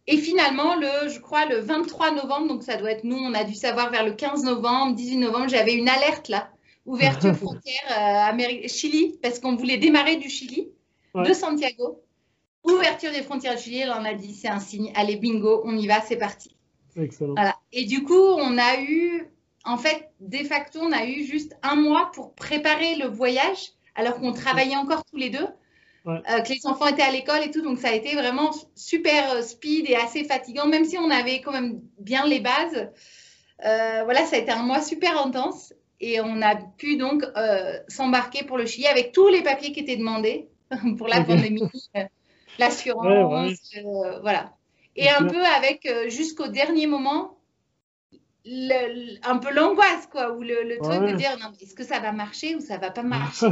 et 0.08 0.18
finalement, 0.18 0.74
le, 0.74 1.08
je 1.08 1.20
crois, 1.20 1.46
le 1.46 1.60
23 1.60 2.16
novembre, 2.16 2.48
donc 2.48 2.64
ça 2.64 2.76
doit 2.76 2.90
être 2.90 3.04
nous, 3.04 3.16
on 3.16 3.36
a 3.36 3.44
dû 3.44 3.54
savoir 3.54 3.92
vers 3.92 4.04
le 4.04 4.14
15 4.14 4.44
novembre, 4.44 4.96
18 4.96 5.18
novembre, 5.18 5.50
j'avais 5.50 5.76
une 5.76 5.88
alerte 5.88 6.30
là 6.30 6.50
ouverture 6.86 7.36
frontière 7.36 8.34
euh, 8.38 8.68
Chili, 8.68 9.18
parce 9.22 9.40
qu'on 9.40 9.56
voulait 9.56 9.78
démarrer 9.78 10.18
du 10.18 10.30
Chili, 10.30 10.70
de 11.16 11.34
Santiago. 11.34 12.02
Ouverture 12.64 13.12
des 13.12 13.22
frontières 13.22 13.56
du 13.56 13.62
Chili, 13.62 13.84
on 13.88 14.06
a 14.06 14.14
dit 14.14 14.34
c'est 14.34 14.48
un 14.48 14.60
signe, 14.60 14.92
allez 14.96 15.18
bingo, 15.18 15.62
on 15.66 15.78
y 15.78 15.88
va, 15.88 16.02
c'est 16.02 16.18
parti. 16.18 16.56
Excellent. 16.98 17.36
Et 17.72 17.86
du 17.86 18.04
coup, 18.04 18.14
on 18.14 18.58
a 18.58 18.82
eu, 18.82 19.30
en 19.66 19.78
fait, 19.78 20.10
de 20.20 20.38
facto, 20.38 20.80
on 20.82 20.92
a 20.92 21.06
eu 21.06 21.24
juste 21.24 21.56
un 21.62 21.76
mois 21.76 22.12
pour 22.14 22.34
préparer 22.34 22.96
le 22.96 23.08
voyage, 23.08 23.74
alors 23.96 24.20
qu'on 24.20 24.34
travaillait 24.34 24.78
encore 24.78 25.04
tous 25.06 25.18
les 25.18 25.30
deux. 25.30 25.48
Euh, 26.08 26.42
que 26.42 26.50
les 26.54 26.68
enfants 26.68 26.86
étaient 26.86 27.02
à 27.02 27.10
l'école 27.10 27.42
et 27.44 27.50
tout, 27.50 27.64
donc 27.64 27.80
ça 27.80 27.88
a 27.88 27.94
été 27.94 28.14
vraiment 28.14 28.52
super 28.76 29.32
euh, 29.32 29.42
speed 29.42 29.90
et 29.90 29.96
assez 29.96 30.24
fatigant, 30.24 30.68
même 30.68 30.86
si 30.86 31.00
on 31.00 31.10
avait 31.10 31.42
quand 31.42 31.52
même 31.52 31.82
bien 31.98 32.28
les 32.28 32.40
bases. 32.40 32.90
Euh, 33.66 34.02
voilà, 34.04 34.24
ça 34.26 34.36
a 34.36 34.40
été 34.40 34.52
un 34.52 34.62
mois 34.62 34.82
super 34.82 35.20
intense 35.20 35.74
et 36.00 36.20
on 36.22 36.42
a 36.42 36.56
pu 36.56 36.98
donc 36.98 37.24
euh, 37.38 37.80
s'embarquer 37.88 38.44
pour 38.44 38.58
le 38.58 38.66
Chili 38.66 38.88
avec 38.88 39.12
tous 39.12 39.28
les 39.28 39.42
papiers 39.42 39.72
qui 39.72 39.80
étaient 39.80 39.98
demandés 39.98 40.48
pour 40.98 41.08
la 41.08 41.22
pandémie, 41.24 41.64
euh, 41.96 42.04
l'assurance, 42.60 43.58
euh, 43.78 44.20
voilà. 44.22 44.54
Et 44.96 45.10
un 45.10 45.26
peu 45.26 45.44
avec 45.44 45.90
jusqu'au 46.08 46.48
dernier 46.48 46.88
moment 46.88 47.38
un 48.48 49.38
peu 49.40 49.52
l'angoisse 49.52 50.08
quoi, 50.12 50.32
ou 50.32 50.42
le, 50.42 50.78
truc 50.82 51.12
de 51.12 51.16
dire 51.16 51.38
non, 51.40 51.52
est-ce 51.60 51.74
que 51.74 51.84
ça 51.84 52.00
va 52.00 52.12
marcher 52.12 52.56
ou 52.56 52.60
ça 52.62 52.78
va 52.78 52.92
pas 52.92 53.04
marcher? 53.04 53.48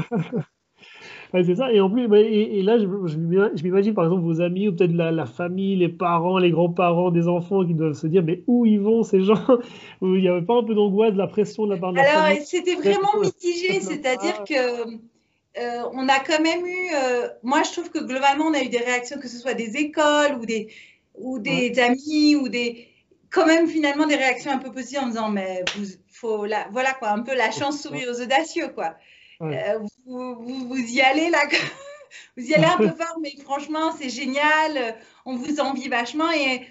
C'est 1.41 1.55
ça. 1.55 1.71
Et 1.73 1.81
en 1.81 1.89
plus, 1.89 2.03
et, 2.15 2.61
là, 2.61 2.77
je, 2.77 2.85
je 3.05 3.17
m'imagine 3.17 3.93
par 3.95 4.03
exemple 4.03 4.21
vos 4.21 4.39
amis 4.41 4.67
ou 4.67 4.75
peut-être 4.75 4.93
la, 4.93 5.25
famille, 5.25 5.75
les 5.75 5.89
parents, 5.89 6.37
les 6.37 6.51
grands-parents 6.51 7.09
des 7.09 7.27
enfants 7.27 7.65
qui 7.65 7.73
doivent 7.73 7.93
se 7.93 8.05
dire 8.05 8.23
mais 8.23 8.43
où 8.45 8.65
ils 8.67 8.79
vont 8.79 9.01
ces 9.03 9.21
gens? 9.21 9.43
Il 10.01 10.09
n'y 10.11 10.27
avait 10.27 10.43
pas 10.43 10.57
un 10.57 10.63
peu 10.63 10.75
d'angoisse, 10.75 11.13
de 11.13 11.17
la 11.17 11.27
pression 11.27 11.65
de 11.65 11.73
la 11.73 11.79
part 11.79 11.91
de 11.91 11.97
la 11.97 12.25
Alors, 12.25 12.37
c'était 12.43 12.75
vraiment 12.75 13.19
mitigé, 13.21 13.79
c'est-à-dire 13.79 14.43
que. 14.43 15.13
Euh, 15.55 15.83
on 15.93 16.09
a 16.09 16.19
quand 16.19 16.41
même 16.41 16.65
eu, 16.65 16.89
euh, 16.95 17.27
moi 17.43 17.61
je 17.61 17.71
trouve 17.73 17.91
que 17.91 17.99
globalement 17.99 18.45
on 18.45 18.55
a 18.55 18.63
eu 18.63 18.69
des 18.69 18.79
réactions, 18.79 19.19
que 19.19 19.27
ce 19.27 19.37
soit 19.37 19.53
des 19.53 19.77
écoles 19.77 20.39
ou 20.41 20.47
des, 20.47 20.69
ou 21.13 21.37
des 21.37 21.77
amis 21.77 22.35
ou 22.35 22.49
des, 22.49 22.87
quand 23.29 23.45
même 23.45 23.67
finalement 23.67 24.07
des 24.07 24.15
réactions 24.15 24.51
un 24.51 24.57
peu 24.57 24.71
positives 24.71 25.01
en 25.03 25.07
disant 25.07 25.29
mais 25.29 25.63
vous, 25.75 25.85
faut 26.11 26.45
la, 26.45 26.67
voilà 26.71 26.93
quoi, 26.93 27.09
un 27.09 27.21
peu 27.21 27.35
la 27.35 27.51
chance 27.51 27.83
sourit 27.83 28.07
aux 28.07 28.19
audacieux 28.19 28.69
quoi. 28.69 28.95
Euh, 29.41 29.79
vous, 30.05 30.67
vous, 30.67 30.77
y 30.77 31.01
allez 31.01 31.29
là, 31.29 31.39
vous 32.37 32.43
y 32.43 32.53
allez 32.53 32.65
un 32.65 32.77
peu 32.77 32.89
fort, 32.89 33.17
mais 33.21 33.33
franchement, 33.43 33.91
c'est 33.97 34.09
génial. 34.09 34.95
On 35.25 35.35
vous 35.35 35.59
envie 35.59 35.89
vachement. 35.89 36.31
Et 36.31 36.61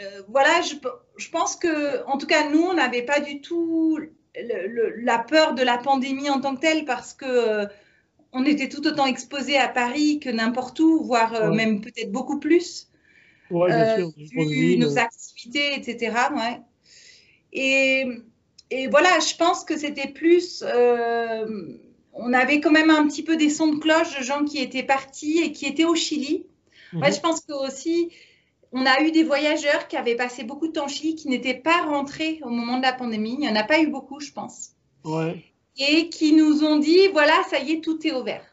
euh, 0.00 0.22
voilà, 0.28 0.62
je, 0.62 0.74
je, 1.16 1.30
pense 1.30 1.56
que, 1.56 2.04
en 2.06 2.18
tout 2.18 2.26
cas, 2.26 2.48
nous, 2.48 2.62
on 2.62 2.74
n'avait 2.74 3.02
pas 3.02 3.20
du 3.20 3.40
tout 3.40 3.98
la 5.02 5.18
peur 5.18 5.54
de 5.54 5.62
la 5.62 5.78
pandémie 5.78 6.30
en 6.30 6.40
tant 6.40 6.54
que 6.54 6.60
telle 6.60 6.84
parce 6.84 7.12
que 7.12 7.26
euh, 7.26 7.66
on 8.32 8.44
était 8.44 8.68
tout 8.68 8.86
autant 8.86 9.06
exposé 9.06 9.58
à 9.58 9.68
Paris 9.68 10.20
que 10.20 10.30
n'importe 10.30 10.78
où, 10.78 11.02
voire 11.02 11.52
même 11.52 11.80
peut-être 11.80 12.12
beaucoup 12.12 12.38
plus. 12.38 12.88
Ouais, 13.50 13.68
bien 13.68 13.96
sûr, 13.96 14.12
vu 14.16 14.76
nos 14.76 14.98
activités, 14.98 15.74
etc. 15.74 16.14
Ouais. 16.36 16.60
Et, 17.52 18.06
et, 18.70 18.86
voilà, 18.88 19.18
je 19.20 19.34
pense 19.36 19.64
que 19.64 19.78
c'était 19.78 20.08
plus 20.08 20.62
on 22.18 22.32
avait 22.32 22.60
quand 22.60 22.70
même 22.70 22.90
un 22.90 23.06
petit 23.06 23.22
peu 23.22 23.36
des 23.36 23.48
sons 23.48 23.72
de 23.74 23.78
cloche 23.78 24.18
de 24.18 24.24
gens 24.24 24.44
qui 24.44 24.58
étaient 24.58 24.82
partis 24.82 25.38
et 25.38 25.52
qui 25.52 25.66
étaient 25.66 25.84
au 25.84 25.94
Chili. 25.94 26.46
Mhm. 26.92 27.12
je 27.12 27.20
pense 27.20 27.40
que 27.40 27.52
aussi, 27.52 28.10
on 28.72 28.84
a 28.86 29.02
eu 29.02 29.12
des 29.12 29.22
voyageurs 29.22 29.88
qui 29.88 29.96
avaient 29.96 30.16
passé 30.16 30.44
beaucoup 30.44 30.68
de 30.68 30.72
temps 30.72 30.86
au 30.86 30.88
Chili 30.88 31.14
qui 31.14 31.28
n'étaient 31.28 31.54
pas 31.54 31.82
rentrés 31.86 32.40
au 32.42 32.50
moment 32.50 32.78
de 32.78 32.82
la 32.82 32.92
pandémie. 32.92 33.34
Il 33.34 33.40
n'y 33.40 33.48
en 33.48 33.56
a 33.56 33.64
pas 33.64 33.80
eu 33.80 33.86
beaucoup, 33.86 34.20
je 34.20 34.32
pense. 34.32 34.70
Et 35.78 36.08
qui 36.08 36.32
nous 36.32 36.64
ont 36.64 36.76
dit 36.76 37.08
voilà, 37.12 37.34
ça 37.50 37.60
y 37.60 37.72
est, 37.72 37.80
tout 37.80 38.04
est 38.06 38.12
ouvert. 38.12 38.44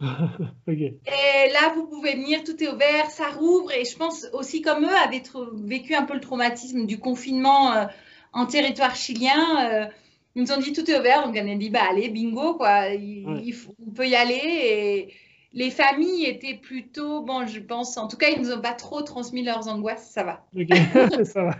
Et 0.66 1.52
là, 1.52 1.72
vous 1.74 1.86
pouvez 1.86 2.14
venir, 2.14 2.42
tout 2.42 2.62
est 2.62 2.68
ouvert, 2.68 3.10
ça 3.10 3.30
rouvre. 3.30 3.72
Et 3.72 3.84
je 3.84 3.96
pense 3.96 4.26
aussi, 4.32 4.60
comme 4.60 4.84
eux, 4.84 4.96
avaient 5.04 5.22
vécu 5.64 5.94
un 5.94 6.02
peu 6.02 6.14
le 6.14 6.20
traumatisme 6.20 6.84
du 6.86 6.98
confinement 6.98 7.72
euh, 7.72 7.84
en 8.32 8.46
territoire 8.46 8.96
chilien. 8.96 9.70
Euh, 9.70 9.86
ils 10.34 10.42
nous 10.42 10.52
ont 10.52 10.58
dit 10.58 10.72
tout 10.72 10.88
est 10.90 10.98
ouvert, 10.98 11.26
donc 11.26 11.36
on 11.36 11.52
a 11.52 11.54
dit 11.54 11.70
bah 11.70 11.82
allez, 11.90 12.08
bingo 12.08 12.54
quoi, 12.54 12.88
il, 12.88 13.54
on 13.86 13.90
peut 13.92 14.08
y 14.08 14.16
aller. 14.16 14.40
Et 14.42 15.14
les 15.52 15.70
familles 15.70 16.24
étaient 16.26 16.54
plutôt, 16.54 17.22
bon, 17.22 17.46
je 17.46 17.60
pense, 17.60 17.96
en 17.96 18.08
tout 18.08 18.16
cas, 18.16 18.28
ils 18.30 18.42
nous 18.42 18.52
ont 18.52 18.60
pas 18.60 18.72
trop 18.72 19.02
transmis 19.02 19.44
leurs 19.44 19.68
angoisses, 19.68 20.10
ça 20.10 20.24
va. 20.24 20.44
ça 21.24 21.44
va. 21.44 21.56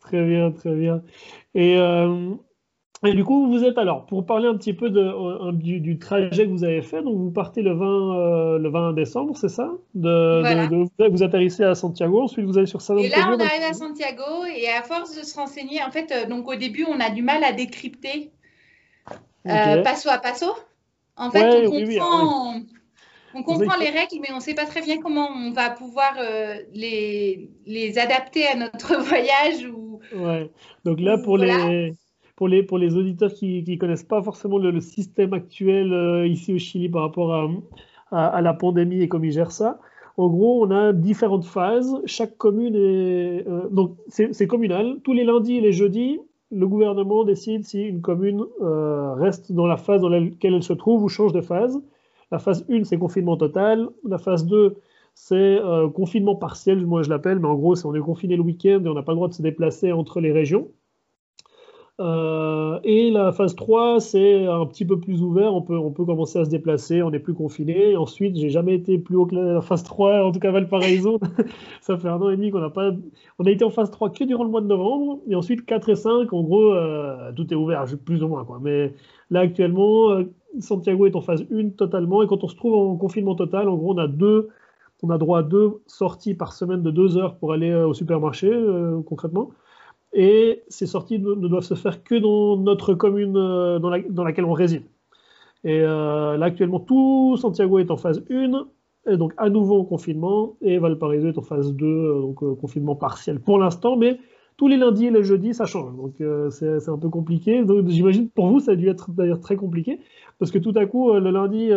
très 0.00 0.24
bien, 0.24 0.50
très 0.50 0.74
bien. 0.74 1.02
Et 1.54 1.76
euh, 1.76 2.34
et 3.04 3.14
du 3.14 3.24
coup, 3.24 3.48
vous 3.48 3.64
êtes 3.64 3.78
alors, 3.78 4.06
pour 4.06 4.24
parler 4.24 4.46
un 4.46 4.56
petit 4.56 4.72
peu 4.72 4.88
de, 4.88 5.50
du, 5.50 5.98
trajet 5.98 6.46
que 6.46 6.50
vous 6.50 6.62
avez 6.62 6.82
fait, 6.82 7.02
donc 7.02 7.16
vous 7.16 7.32
partez 7.32 7.60
le 7.60 7.74
20, 7.74 7.86
euh, 7.86 8.58
le 8.58 8.70
20 8.70 8.92
décembre, 8.92 9.36
c'est 9.36 9.48
ça? 9.48 9.72
De, 9.94 11.08
Vous 11.08 11.22
atterrissez 11.24 11.64
à 11.64 11.74
Santiago, 11.74 12.22
ensuite 12.22 12.44
vous 12.44 12.58
allez 12.58 12.68
sur 12.68 12.80
San 12.80 12.96
Antonio. 12.96 13.12
Et 13.12 13.18
là, 13.18 13.28
on 13.28 13.40
arrive 13.40 13.62
à 13.68 13.72
Santiago, 13.72 14.44
et 14.56 14.68
à 14.68 14.82
force 14.82 15.16
de 15.18 15.24
se 15.24 15.34
renseigner, 15.34 15.82
en 15.82 15.90
fait, 15.90 16.12
euh, 16.12 16.28
donc 16.28 16.48
au 16.48 16.54
début, 16.54 16.86
on 16.88 17.00
a 17.00 17.10
du 17.10 17.22
mal 17.22 17.42
à 17.42 17.52
décrypter 17.52 18.30
euh, 19.48 19.82
passo 19.82 20.08
à 20.08 20.18
passo. 20.18 20.54
En 21.16 21.30
fait, 21.30 21.66
on 21.66 21.70
comprend, 21.70 22.60
on 23.34 23.42
comprend 23.42 23.76
les 23.80 23.90
règles, 23.90 24.18
mais 24.20 24.30
on 24.30 24.36
ne 24.36 24.40
sait 24.40 24.54
pas 24.54 24.64
très 24.64 24.80
bien 24.80 24.98
comment 24.98 25.28
on 25.28 25.50
va 25.50 25.70
pouvoir 25.70 26.14
les, 26.72 27.50
les 27.66 27.98
adapter 27.98 28.46
à 28.46 28.54
notre 28.54 28.96
voyage. 29.02 29.66
Ou, 29.66 30.00
ouais. 30.14 30.50
Donc 30.84 31.00
là, 31.00 31.18
pour 31.18 31.36
les 31.36 31.92
pour 32.66 32.78
les, 32.78 32.96
auditeurs 32.96 33.32
qui 33.32 33.64
ne 33.66 33.76
connaissent 33.76 34.02
pas 34.04 34.22
forcément 34.22 34.58
le, 34.58 34.80
système 34.80 35.32
actuel 35.32 35.92
euh, 35.92 36.26
ici 36.26 36.52
au 36.52 36.58
Chili 36.58 36.88
par 36.88 37.02
rapport 37.02 37.34
à, 38.10 38.42
la 38.42 38.54
pandémie 38.54 39.00
et 39.00 39.08
comment 39.08 39.24
ils 39.24 39.32
gèrent 39.32 39.52
ça, 39.52 39.78
En 40.16 40.28
gros, 40.28 40.66
on 40.66 40.70
a 40.70 40.92
différentes 40.92 41.46
phases. 41.46 41.94
Chaque 42.04 42.36
commune 42.36 42.74
est. 42.74 43.46
Euh, 43.48 43.68
donc, 43.70 43.96
c'est 44.08 44.46
communal. 44.46 44.98
Tous 45.02 45.12
les 45.12 45.24
lundis 45.24 45.56
et 45.58 45.60
les 45.60 45.72
jeudis, 45.72 46.20
le 46.50 46.68
gouvernement 46.68 47.24
décide 47.24 47.64
si 47.64 47.82
une 47.82 48.02
commune 48.02 48.44
euh, 48.60 49.14
reste 49.14 49.52
dans 49.52 49.66
la 49.66 49.76
phase 49.78 50.02
dans 50.02 50.10
laquelle 50.10 50.54
elle 50.54 50.62
se 50.62 50.74
trouve 50.74 51.02
ou 51.02 51.08
change 51.08 51.32
de 51.32 51.40
phase. 51.40 51.80
La 52.30 52.38
phase 52.38 52.64
1, 52.70 52.84
c'est 52.84 52.98
confinement 52.98 53.36
total. 53.36 53.88
La 54.04 54.18
phase 54.18 54.46
2, 54.46 54.76
c'est 55.14 55.34
euh, 55.34 55.88
confinement 55.88 56.36
partiel, 56.36 56.84
moi 56.86 57.02
je 57.02 57.10
l'appelle, 57.10 57.38
mais 57.38 57.48
en 57.48 57.54
gros, 57.54 57.74
c'est 57.74 57.86
on 57.86 57.94
est 57.94 58.00
confiné 58.00 58.36
le 58.36 58.42
week-end 58.42 58.82
et 58.84 58.88
on 58.88 58.94
n'a 58.94 59.02
pas 59.02 59.12
le 59.12 59.16
droit 59.16 59.28
de 59.28 59.34
se 59.34 59.42
déplacer 59.42 59.92
entre 59.92 60.20
les 60.20 60.32
régions. 60.32 60.68
Euh, 62.02 62.80
et 62.82 63.10
la 63.10 63.30
phase 63.30 63.54
3, 63.54 64.00
c'est 64.00 64.46
un 64.46 64.66
petit 64.66 64.84
peu 64.84 64.98
plus 64.98 65.22
ouvert, 65.22 65.54
on 65.54 65.62
peut, 65.62 65.76
on 65.76 65.92
peut 65.92 66.04
commencer 66.04 66.40
à 66.40 66.44
se 66.44 66.50
déplacer, 66.50 67.00
on 67.02 67.10
n'est 67.10 67.20
plus 67.20 67.34
confiné. 67.34 67.96
Ensuite, 67.96 68.36
j'ai 68.36 68.50
jamais 68.50 68.74
été 68.74 68.98
plus 68.98 69.16
haut 69.16 69.26
que 69.26 69.36
la 69.36 69.60
phase 69.60 69.84
3, 69.84 70.24
en 70.24 70.32
tout 70.32 70.40
cas 70.40 70.50
Valparaiso. 70.50 71.20
ça 71.80 71.96
fait 71.96 72.08
un 72.08 72.20
an 72.20 72.30
et 72.30 72.36
demi 72.36 72.50
qu'on 72.50 72.58
n'a 72.58 72.70
pas. 72.70 72.90
On 73.38 73.44
a 73.44 73.50
été 73.50 73.64
en 73.64 73.70
phase 73.70 73.90
3 73.92 74.10
que 74.10 74.24
durant 74.24 74.42
le 74.42 74.50
mois 74.50 74.60
de 74.60 74.66
novembre, 74.66 75.20
et 75.28 75.36
ensuite 75.36 75.64
4 75.64 75.90
et 75.90 75.94
5, 75.94 76.32
en 76.32 76.42
gros, 76.42 76.72
euh, 76.74 77.30
tout 77.36 77.52
est 77.52 77.56
ouvert, 77.56 77.84
plus 78.04 78.22
ou 78.24 78.28
moins. 78.28 78.44
Quoi. 78.44 78.58
Mais 78.60 78.94
là, 79.30 79.40
actuellement, 79.40 80.10
euh, 80.10 80.24
Santiago 80.58 81.06
est 81.06 81.14
en 81.14 81.20
phase 81.20 81.46
1 81.52 81.70
totalement, 81.70 82.22
et 82.24 82.26
quand 82.26 82.42
on 82.42 82.48
se 82.48 82.56
trouve 82.56 82.74
en 82.74 82.96
confinement 82.96 83.36
total, 83.36 83.68
en 83.68 83.76
gros, 83.76 83.94
on 83.94 83.98
a 83.98 84.08
deux. 84.08 84.48
On 85.04 85.10
a 85.10 85.18
droit 85.18 85.40
à 85.40 85.42
deux 85.42 85.82
sorties 85.88 86.34
par 86.34 86.52
semaine 86.52 86.80
de 86.80 86.92
deux 86.92 87.16
heures 87.16 87.34
pour 87.34 87.52
aller 87.52 87.74
au 87.74 87.92
supermarché, 87.92 88.48
concrètement. 89.04 89.50
Et 90.12 90.62
ces 90.68 90.86
sorties 90.86 91.18
ne, 91.18 91.34
doivent 91.34 91.64
se 91.64 91.74
faire 91.74 92.04
que 92.04 92.14
dans 92.14 92.56
notre 92.56 92.94
commune 92.94 93.36
euh, 93.36 93.78
dans, 93.78 94.24
laquelle 94.24 94.44
on 94.44 94.52
réside. 94.52 94.82
Et 95.64 95.80
euh, 95.80 96.36
là, 96.36 96.46
actuellement, 96.46 96.80
tout 96.80 97.36
Santiago 97.36 97.78
est 97.78 97.90
en 97.90 97.96
phase 97.96 98.22
1, 98.30 98.66
et 99.10 99.16
donc 99.16 99.32
à 99.36 99.48
nouveau 99.48 99.80
en 99.80 99.84
confinement, 99.84 100.56
et 100.60 100.78
Valparaiso 100.78 101.28
est 101.28 101.38
en 101.38 101.42
phase 101.42 101.72
2, 101.72 101.86
euh, 101.86 102.20
donc 102.20 102.38
confinement 102.60 102.94
partiel 102.94 103.40
pour 103.40 103.58
l'instant, 103.58 103.96
mais 103.96 104.18
tous 104.56 104.68
les 104.68 104.76
lundis 104.76 105.06
et 105.06 105.10
les 105.10 105.22
jeudis, 105.22 105.54
ça 105.54 105.64
change. 105.64 105.96
Donc 105.96 106.14
c'est 106.50 106.88
un 106.88 106.98
peu 106.98 107.08
compliqué. 107.08 107.64
J'imagine 107.86 108.28
pour 108.28 108.48
vous, 108.48 108.60
ça 108.60 108.72
a 108.72 108.76
dû 108.76 108.88
être 108.88 109.10
d'ailleurs 109.10 109.40
très 109.40 109.56
compliqué, 109.56 109.98
parce 110.38 110.50
que 110.50 110.58
tout 110.58 110.74
à 110.76 110.84
coup, 110.84 111.12
le 111.12 111.30
lundi, 111.30 111.70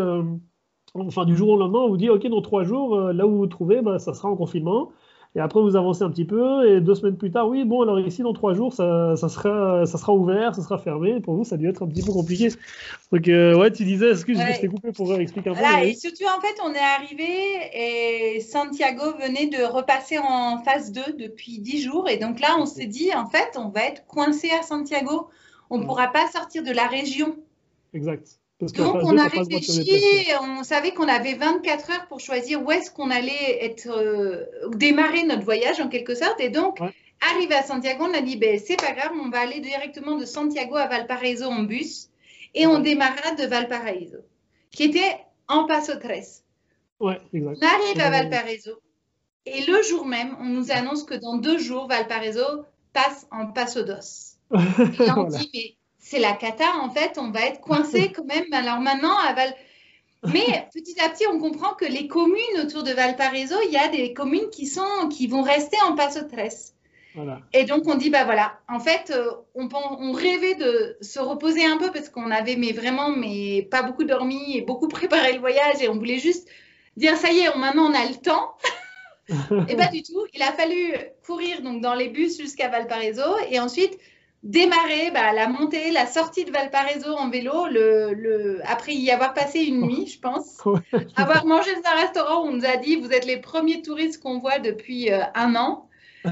enfin 0.93 1.25
du 1.25 1.37
jour 1.37 1.49
au 1.49 1.57
lendemain, 1.57 1.79
on 1.79 1.87
vous 1.87 1.97
dit, 1.97 2.09
OK, 2.09 2.27
dans 2.27 2.41
trois 2.41 2.63
jours, 2.63 2.99
là 2.99 3.25
où 3.25 3.31
vous 3.31 3.37
vous 3.37 3.47
trouvez, 3.47 3.81
bah, 3.81 3.97
ça 3.97 4.13
sera 4.13 4.29
en 4.29 4.35
confinement. 4.35 4.91
Et 5.35 5.41
après, 5.41 5.59
vous 5.59 5.75
avancez 5.75 6.03
un 6.03 6.09
petit 6.09 6.23
peu, 6.23 6.65
et 6.65 6.79
deux 6.79 6.95
semaines 6.95 7.17
plus 7.17 7.29
tard, 7.29 7.49
oui, 7.49 7.65
bon, 7.65 7.81
alors 7.81 7.99
ici, 7.99 8.21
dans 8.21 8.31
trois 8.31 8.53
jours, 8.53 8.71
ça, 8.71 9.17
ça, 9.17 9.27
sera, 9.27 9.85
ça 9.85 9.97
sera 9.97 10.13
ouvert, 10.13 10.55
ça 10.55 10.61
sera 10.61 10.77
fermé. 10.77 11.19
Pour 11.19 11.35
vous, 11.35 11.43
ça 11.43 11.55
a 11.55 11.57
dû 11.57 11.67
être 11.67 11.83
un 11.83 11.87
petit 11.87 12.03
peu 12.03 12.13
compliqué. 12.13 12.47
Donc, 13.11 13.27
euh, 13.27 13.53
ouais, 13.57 13.69
tu 13.69 13.83
disais, 13.83 14.11
excuse, 14.11 14.37
moi 14.37 14.51
je 14.55 14.61
t'ai 14.61 14.69
coupé 14.69 14.93
pour 14.93 15.13
expliquer 15.15 15.49
un 15.49 15.53
peu. 15.53 15.59
Voilà, 15.59 15.83
et 15.83 15.93
surtout, 15.93 16.23
en 16.25 16.39
fait, 16.39 16.55
on 16.63 16.73
est 16.73 16.79
arrivé 16.79 17.25
et 17.73 18.39
Santiago 18.39 19.03
venait 19.19 19.47
de 19.47 19.61
repasser 19.61 20.19
en 20.19 20.59
phase 20.59 20.93
2 20.93 21.01
depuis 21.19 21.59
dix 21.59 21.81
jours. 21.81 22.07
Et 22.07 22.15
donc 22.15 22.39
là, 22.39 22.55
on 22.57 22.65
s'est 22.65 22.87
dit, 22.87 23.13
en 23.13 23.27
fait, 23.27 23.57
on 23.57 23.67
va 23.67 23.83
être 23.87 24.05
coincé 24.07 24.51
à 24.51 24.63
Santiago. 24.63 25.27
On 25.69 25.79
ne 25.79 25.85
pourra 25.85 26.07
pas 26.07 26.27
sortir 26.31 26.63
de 26.63 26.71
la 26.71 26.87
région. 26.87 27.35
Exact. 27.93 28.39
Donc, 28.61 28.95
on 29.03 29.17
a 29.17 29.27
réfléchi, 29.27 30.27
on 30.41 30.63
savait 30.63 30.93
qu'on 30.93 31.09
avait 31.09 31.33
24 31.33 31.91
heures 31.91 32.07
pour 32.07 32.21
choisir 32.21 32.63
où 32.63 32.71
est-ce 32.71 32.89
qu'on 32.89 33.11
allait 33.11 33.65
être, 33.65 33.89
euh, 33.89 34.45
démarrer 34.69 35.23
notre 35.23 35.43
voyage 35.43 35.81
en 35.81 35.89
quelque 35.89 36.15
sorte. 36.15 36.39
Et 36.39 36.49
donc, 36.49 36.79
arrivé 37.19 37.53
à 37.53 37.63
Santiago, 37.63 38.05
on 38.09 38.13
a 38.13 38.21
dit, 38.21 38.37
ben, 38.37 38.57
c'est 38.57 38.77
pas 38.77 38.93
grave, 38.93 39.11
on 39.21 39.29
va 39.29 39.39
aller 39.39 39.59
directement 39.59 40.15
de 40.15 40.23
Santiago 40.23 40.77
à 40.77 40.87
Valparaiso 40.87 41.45
en 41.45 41.63
bus 41.63 42.09
et 42.53 42.65
on 42.65 42.79
démarra 42.79 43.35
de 43.37 43.45
Valparaiso, 43.45 44.19
qui 44.71 44.83
était 44.83 45.17
en 45.49 45.65
Paso 45.65 45.95
Tres. 45.99 46.43
Ouais, 47.01 47.19
exact. 47.33 47.57
On 47.61 47.67
arrive 47.67 47.99
à 47.99 48.09
Valparaiso 48.09 48.79
et 49.45 49.65
le 49.65 49.81
jour 49.83 50.05
même, 50.05 50.35
on 50.39 50.45
nous 50.45 50.71
annonce 50.71 51.03
que 51.03 51.13
dans 51.13 51.37
deux 51.37 51.59
jours, 51.59 51.87
Valparaiso 51.87 52.65
passe 52.93 53.27
en 53.31 53.47
Paso 53.47 53.83
Dos. 53.83 54.37
Et 54.53 55.11
on 55.11 55.25
dit, 55.25 55.49
mais 55.53 55.74
c'est 56.05 56.19
la 56.19 56.33
cata, 56.33 56.65
en 56.83 56.91
fait, 56.91 57.17
on 57.17 57.31
va 57.31 57.47
être 57.47 57.61
coincé 57.61 58.11
quand 58.15 58.25
même. 58.25 58.45
Alors 58.53 58.79
maintenant, 58.79 59.17
à 59.17 59.33
Val... 59.33 59.53
Mais 60.33 60.67
petit 60.73 60.99
à 61.03 61.09
petit, 61.09 61.25
on 61.27 61.39
comprend 61.39 61.73
que 61.73 61.85
les 61.85 62.07
communes 62.07 62.59
autour 62.63 62.83
de 62.83 62.91
Valparaiso, 62.91 63.55
il 63.65 63.71
y 63.71 63.77
a 63.77 63.89
des 63.89 64.13
communes 64.13 64.49
qui, 64.51 64.65
sont, 64.65 65.07
qui 65.09 65.27
vont 65.27 65.41
rester 65.41 65.77
en 65.87 65.95
Paso 65.95 66.21
Tres. 66.31 66.73
Et 67.53 67.63
donc, 67.63 67.83
on 67.87 67.95
dit, 67.95 68.09
bah 68.09 68.23
voilà, 68.23 68.59
en 68.67 68.79
fait, 68.79 69.11
euh, 69.11 69.31
on, 69.55 69.69
on 69.73 70.11
rêvait 70.11 70.55
de 70.55 70.97
se 71.01 71.19
reposer 71.19 71.65
un 71.65 71.77
peu 71.77 71.91
parce 71.91 72.09
qu'on 72.09 72.29
avait 72.29 72.55
mais 72.55 72.71
vraiment 72.71 73.09
mais 73.09 73.67
pas 73.71 73.83
beaucoup 73.83 74.03
dormi 74.03 74.57
et 74.57 74.61
beaucoup 74.61 74.87
préparé 74.99 75.33
le 75.33 75.39
voyage 75.39 75.81
et 75.81 75.89
on 75.89 75.95
voulait 75.95 76.19
juste 76.19 76.47
dire, 76.97 77.15
ça 77.17 77.31
y 77.31 77.39
est, 77.39 77.55
maintenant 77.57 77.91
on 77.91 77.93
a 77.93 78.05
le 78.05 78.15
temps. 78.15 78.55
et 79.69 79.75
pas 79.75 79.87
du 79.87 80.03
tout. 80.03 80.25
Il 80.33 80.41
a 80.41 80.51
fallu 80.51 80.93
courir 81.25 81.61
donc 81.61 81.81
dans 81.81 81.95
les 81.95 82.09
bus 82.09 82.37
jusqu'à 82.39 82.69
Valparaiso 82.69 83.37
et 83.49 83.59
ensuite 83.59 83.97
démarrer 84.45 85.09
bah, 85.11 85.33
la 85.33 85.47
montée, 85.49 85.91
la 85.91 86.05
sortie 86.05 86.45
de 86.45 86.51
Valparaiso 86.51 87.11
en 87.13 87.29
vélo, 87.29 87.65
le, 87.67 88.61
après 88.65 88.93
y 88.93 89.11
avoir 89.11 89.33
passé 89.33 89.61
une 89.61 89.81
nuit, 89.81 90.05
je 90.07 90.19
pense, 90.19 90.61
avoir 91.15 91.45
mangé 91.45 91.71
dans 91.75 91.89
un 91.89 92.01
restaurant 92.01 92.43
où 92.43 92.49
on 92.49 92.51
nous 92.53 92.65
a 92.65 92.77
dit 92.77 92.95
vous 92.95 93.11
êtes 93.11 93.25
les 93.25 93.37
premiers 93.37 93.81
touristes 93.81 94.21
qu'on 94.21 94.39
voit 94.39 94.59
depuis 94.59 95.11
euh, 95.11 95.23
un 95.33 95.55
an. 95.55 95.89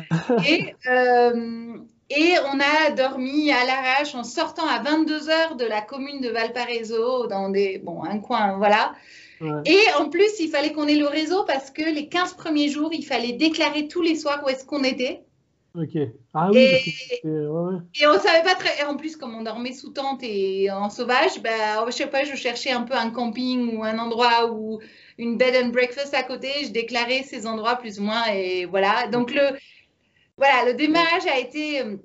Et, 0.48 0.74
euh, 0.88 1.76
et 2.10 2.34
on 2.52 2.60
a 2.60 2.92
dormi 2.92 3.52
à 3.52 3.64
l'arrache 3.66 4.16
en 4.16 4.24
sortant 4.24 4.68
à 4.68 4.82
22 4.82 5.30
heures 5.30 5.56
de 5.56 5.66
la 5.66 5.82
commune 5.82 6.20
de 6.20 6.30
Valparaiso, 6.30 7.28
dans 7.28 7.50
des, 7.50 7.78
bon, 7.78 8.04
un 8.04 8.20
coin, 8.20 8.58
voilà. 8.58 8.94
Et 9.66 9.80
en 10.00 10.10
plus, 10.10 10.40
il 10.40 10.50
fallait 10.50 10.72
qu'on 10.72 10.88
ait 10.88 10.96
le 10.96 11.08
réseau 11.08 11.44
parce 11.44 11.70
que 11.70 11.82
les 11.82 12.08
15 12.08 12.34
premiers 12.34 12.70
jours, 12.70 12.92
il 12.94 13.04
fallait 13.04 13.34
déclarer 13.34 13.88
tous 13.88 14.02
les 14.02 14.16
soirs 14.16 14.42
où 14.46 14.50
est-ce 14.50 14.66
qu'on 14.66 14.84
était. 14.84 15.24
Ok. 15.76 15.98
Ah 16.36 16.52
oui. 16.52 16.60
Et, 17.24 17.28
ouais, 17.28 17.78
et 18.00 18.06
on 18.06 18.20
savait 18.20 18.44
pas 18.44 18.54
très. 18.54 18.80
Et 18.80 18.84
en 18.84 18.96
plus, 18.96 19.16
comme 19.16 19.36
on 19.36 19.42
dormait 19.42 19.74
sous 19.74 19.90
tente 19.90 20.22
et 20.22 20.70
en 20.70 20.90
sauvage, 20.92 21.42
bah, 21.42 21.86
je 21.88 21.92
sais 21.92 22.08
pas, 22.08 22.24
je 22.24 22.36
cherchais 22.36 22.72
un 22.72 22.84
peu 22.84 22.94
un 22.94 23.10
camping 23.10 23.76
ou 23.76 23.84
un 23.84 23.98
endroit 23.98 24.52
où 24.52 24.80
une 25.18 25.38
bed 25.38 25.56
and 25.56 25.70
breakfast 25.70 26.14
à 26.14 26.22
côté. 26.22 26.50
Je 26.64 26.70
déclarais 26.70 27.24
ces 27.24 27.48
endroits 27.48 27.76
plus 27.76 28.00
ou 28.00 28.04
moins 28.04 28.26
et 28.28 28.66
voilà. 28.66 29.08
Donc 29.08 29.34
le, 29.34 29.58
voilà, 30.38 30.66
le 30.66 30.76
démarrage 30.76 31.26
a 31.26 31.40
été 31.40 31.82
euh, 31.82 31.98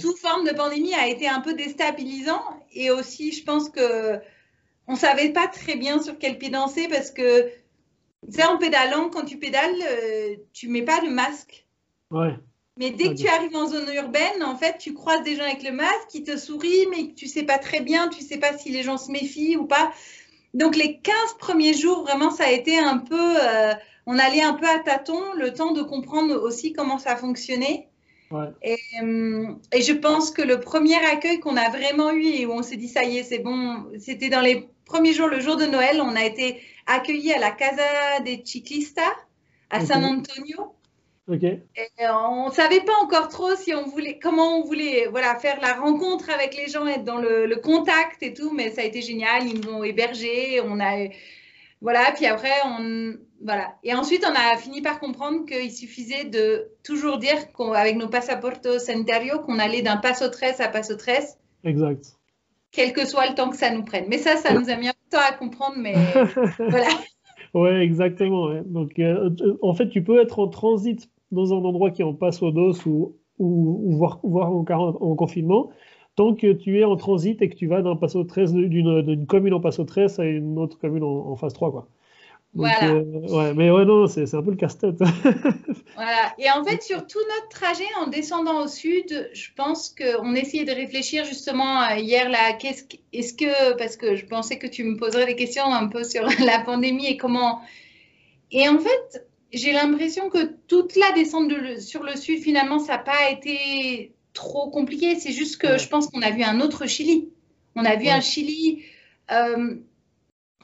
sous 0.00 0.16
forme 0.16 0.46
de 0.46 0.54
pandémie 0.54 0.94
a 0.94 1.06
été 1.06 1.28
un 1.28 1.40
peu 1.40 1.52
déstabilisant 1.52 2.42
et 2.72 2.90
aussi, 2.90 3.32
je 3.32 3.44
pense 3.44 3.68
que 3.68 4.18
on 4.86 4.96
savait 4.96 5.32
pas 5.32 5.48
très 5.48 5.76
bien 5.76 6.02
sur 6.02 6.18
quel 6.18 6.38
pied 6.38 6.48
danser 6.48 6.88
parce 6.88 7.10
que 7.10 7.46
tu 8.26 8.32
sais, 8.32 8.44
en 8.44 8.58
pédalant, 8.58 9.10
quand 9.10 9.24
tu 9.24 9.38
pédales, 9.38 9.82
euh, 9.82 10.36
tu 10.52 10.68
mets 10.68 10.82
pas 10.82 11.00
de 11.00 11.08
masque. 11.08 11.66
Ouais. 12.10 12.34
Mais 12.80 12.90
dès 12.90 13.10
que 13.10 13.14
tu 13.14 13.28
arrives 13.28 13.54
en 13.54 13.68
zone 13.68 13.92
urbaine, 13.94 14.42
en 14.42 14.56
fait, 14.56 14.78
tu 14.78 14.94
croises 14.94 15.22
des 15.22 15.36
gens 15.36 15.44
avec 15.44 15.62
le 15.62 15.70
masque 15.70 16.08
qui 16.08 16.22
te 16.22 16.38
sourient, 16.38 16.86
mais 16.90 17.12
tu 17.14 17.26
sais 17.26 17.42
pas 17.42 17.58
très 17.58 17.80
bien, 17.80 18.08
tu 18.08 18.22
sais 18.22 18.38
pas 18.38 18.56
si 18.56 18.70
les 18.70 18.82
gens 18.82 18.96
se 18.96 19.12
méfient 19.12 19.58
ou 19.58 19.66
pas. 19.66 19.92
Donc 20.54 20.76
les 20.76 20.96
15 20.96 21.14
premiers 21.38 21.74
jours, 21.74 22.04
vraiment, 22.04 22.30
ça 22.30 22.44
a 22.44 22.50
été 22.50 22.78
un 22.78 22.96
peu, 22.96 23.36
euh, 23.38 23.74
on 24.06 24.18
allait 24.18 24.40
un 24.40 24.54
peu 24.54 24.66
à 24.66 24.78
tâtons, 24.78 25.34
le 25.34 25.52
temps 25.52 25.72
de 25.72 25.82
comprendre 25.82 26.42
aussi 26.42 26.72
comment 26.72 26.96
ça 26.96 27.16
fonctionnait. 27.16 27.88
Ouais. 28.30 28.46
Et, 28.62 28.78
euh, 29.02 29.48
et, 29.74 29.82
je 29.82 29.92
pense 29.92 30.30
que 30.30 30.40
le 30.40 30.58
premier 30.58 30.96
accueil 31.12 31.38
qu'on 31.38 31.58
a 31.58 31.68
vraiment 31.68 32.12
eu 32.12 32.28
et 32.28 32.46
où 32.46 32.52
on 32.52 32.62
s'est 32.62 32.76
dit 32.76 32.88
ça 32.88 33.04
y 33.04 33.18
est, 33.18 33.24
c'est 33.24 33.40
bon, 33.40 33.84
c'était 33.98 34.30
dans 34.30 34.40
les 34.40 34.70
premiers 34.86 35.12
jours, 35.12 35.28
le 35.28 35.40
jour 35.40 35.56
de 35.56 35.66
Noël, 35.66 36.00
on 36.00 36.16
a 36.16 36.24
été 36.24 36.62
accueillis 36.86 37.34
à 37.34 37.40
la 37.40 37.50
Casa 37.50 38.20
des 38.24 38.40
Ciclistas 38.42 39.02
à 39.68 39.84
San 39.84 40.02
Antonio. 40.02 40.72
Et 41.32 42.06
on 42.08 42.48
ne 42.48 42.52
savait 42.52 42.80
pas 42.80 42.94
encore 43.02 43.28
trop 43.28 43.54
si 43.54 43.74
on 43.74 43.84
voulait, 43.84 44.18
comment 44.18 44.58
on 44.58 44.64
voulait 44.64 45.06
voilà, 45.10 45.36
faire 45.36 45.60
la 45.60 45.74
rencontre 45.74 46.30
avec 46.30 46.56
les 46.56 46.68
gens, 46.68 46.86
être 46.86 47.04
dans 47.04 47.18
le, 47.18 47.54
contact 47.62 48.22
et 48.22 48.34
tout, 48.34 48.52
mais 48.52 48.70
ça 48.70 48.82
a 48.82 48.84
été 48.84 49.02
génial. 49.02 49.46
Ils 49.46 49.60
nous 49.60 49.72
ont 49.72 49.84
hébergés, 49.84 50.60
on 50.64 50.80
a, 50.80 51.08
voilà, 51.80 52.12
puis 52.14 52.26
après, 52.26 52.52
on, 52.64 53.14
voilà. 53.42 53.74
Et 53.84 53.94
ensuite, 53.94 54.26
on 54.28 54.34
a 54.34 54.56
fini 54.56 54.82
par 54.82 55.00
comprendre 55.00 55.46
qu'il 55.46 55.72
suffisait 55.72 56.24
de 56.24 56.68
toujours 56.82 57.18
dire 57.18 57.52
qu'avec 57.56 57.96
nos 57.96 58.08
passaportos 58.08 58.78
sanitarios, 58.78 59.40
qu'on 59.40 59.58
allait 59.58 59.82
d'un 59.82 59.96
passo 59.96 60.28
13 60.28 60.60
à 60.60 60.68
passo 60.68 60.96
13. 60.96 61.38
Exact. 61.64 62.04
Quel 62.72 62.92
que 62.92 63.06
soit 63.06 63.28
le 63.28 63.34
temps 63.34 63.50
que 63.50 63.56
ça 63.56 63.70
nous 63.70 63.84
prenne. 63.84 64.06
Mais 64.08 64.18
ça, 64.18 64.36
ça 64.36 64.54
nous 64.54 64.70
a 64.70 64.76
mis 64.76 64.88
un 64.88 64.92
peu 64.92 64.98
de 65.10 65.16
temps 65.16 65.28
à 65.28 65.32
comprendre, 65.32 65.76
mais 65.76 65.94
voilà. 66.58 66.88
Ouais, 67.52 67.82
exactement. 67.82 68.62
Donc, 68.64 68.98
euh, 68.98 69.30
en 69.60 69.74
fait, 69.74 69.88
tu 69.88 70.04
peux 70.04 70.20
être 70.20 70.38
en 70.38 70.48
transit 70.48 71.10
dans 71.30 71.52
un 71.52 71.64
endroit 71.64 71.90
qui 71.90 72.02
est 72.02 72.04
en 72.04 72.14
passe 72.14 72.42
au 72.42 72.50
dos 72.50 72.74
ou, 72.86 73.16
ou, 73.38 73.96
voire, 73.96 74.20
en, 74.24 74.64
en, 74.68 75.14
confinement, 75.14 75.70
tant 76.16 76.34
que 76.34 76.52
tu 76.52 76.78
es 76.78 76.84
en 76.84 76.96
transit 76.96 77.40
et 77.40 77.48
que 77.48 77.56
tu 77.56 77.66
vas 77.66 77.82
d'un 77.82 77.96
passo 77.96 78.22
13 78.22 78.52
d'une 78.52 79.26
commune 79.26 79.54
en 79.54 79.60
passo 79.60 79.84
13 79.84 80.20
à 80.20 80.24
une 80.24 80.58
autre 80.58 80.78
commune 80.78 81.02
en, 81.02 81.36
phase 81.36 81.54
3 81.54 81.70
quoi. 81.70 81.88
voilà. 82.52 82.90
Euh, 82.90 83.02
ouais, 83.28 83.54
mais 83.54 83.70
ouais, 83.70 83.84
non, 83.84 84.06
c'est 84.06 84.34
un 84.34 84.42
peu 84.42 84.50
le 84.50 84.56
casse-tête. 84.56 84.98
voilà. 85.94 86.34
Et 86.38 86.50
en 86.50 86.64
fait, 86.64 86.82
sur 86.82 87.06
tout 87.06 87.20
notre 87.20 87.48
trajet 87.48 87.88
en 88.02 88.08
descendant 88.08 88.64
au 88.64 88.68
sud, 88.68 89.30
je 89.32 89.48
pense 89.56 89.94
qu'on 89.94 90.34
essayait 90.34 90.64
de 90.64 90.72
réfléchir 90.72 91.24
justement 91.24 91.82
euh, 91.82 91.96
hier 91.96 92.28
là. 92.28 92.52
Qu'est-ce 92.54 92.84
est-ce 93.12 93.34
que 93.34 93.76
parce 93.78 93.96
que 93.96 94.16
je 94.16 94.26
pensais 94.26 94.58
que 94.58 94.66
tu 94.66 94.84
me 94.84 94.96
poserais 94.96 95.26
des 95.26 95.36
questions 95.36 95.64
un 95.64 95.88
peu 95.88 96.04
sur 96.04 96.24
la 96.44 96.60
pandémie 96.64 97.06
et 97.06 97.16
comment 97.16 97.60
Et 98.50 98.68
en 98.68 98.78
fait, 98.78 99.29
j'ai 99.52 99.72
l'impression 99.72 100.28
que 100.30 100.54
toute 100.68 100.96
la 100.96 101.12
descente 101.12 101.52
sur 101.80 102.02
le 102.02 102.16
sud, 102.16 102.40
finalement, 102.40 102.78
ça 102.78 102.92
n'a 102.92 102.98
pas 102.98 103.30
été 103.30 104.14
trop 104.32 104.70
compliqué. 104.70 105.18
C'est 105.18 105.32
juste 105.32 105.60
que 105.60 105.78
je 105.78 105.88
pense 105.88 106.08
qu'on 106.08 106.22
a 106.22 106.30
vu 106.30 106.42
un 106.42 106.60
autre 106.60 106.86
Chili. 106.86 107.30
On 107.74 107.84
a 107.84 107.96
vu 107.96 108.08
un 108.08 108.20
Chili. 108.20 108.84
Euh, 109.30 109.76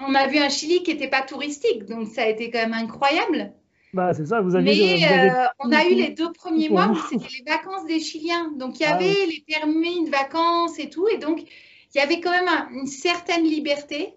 on 0.01 0.15
a 0.15 0.27
vu 0.27 0.39
un 0.39 0.49
Chili 0.49 0.83
qui 0.83 0.93
n'était 0.93 1.09
pas 1.09 1.23
touristique, 1.23 1.87
donc 1.87 2.09
ça 2.09 2.23
a 2.23 2.27
été 2.27 2.51
quand 2.51 2.59
même 2.59 2.75
incroyable. 2.75 3.53
Bah, 3.95 4.13
c'est 4.13 4.27
ça, 4.27 4.43
vous 4.43 4.55
avez. 4.55 4.65
Mais 4.65 5.05
euh, 5.11 5.47
on 5.61 5.73
a 5.73 5.87
eu 5.87 5.95
les 5.95 6.11
deux 6.11 6.31
premiers 6.33 6.69
mois 6.69 6.89
où 6.89 6.97
c'était 7.09 7.33
les 7.39 7.51
vacances 7.51 7.87
des 7.87 7.99
Chiliens. 7.99 8.53
Donc 8.57 8.79
il 8.79 8.83
y 8.83 8.85
ah 8.85 8.95
avait 8.95 9.27
les 9.27 9.45
permis 9.47 10.05
de 10.05 10.11
vacances 10.11 10.79
et 10.79 10.91
tout. 10.91 11.09
Et 11.09 11.17
donc 11.17 11.41
il 11.41 11.99
y 11.99 12.01
avait 12.01 12.21
quand 12.21 12.31
même 12.31 12.49
une 12.73 12.87
certaine 12.87 13.45
liberté. 13.45 14.15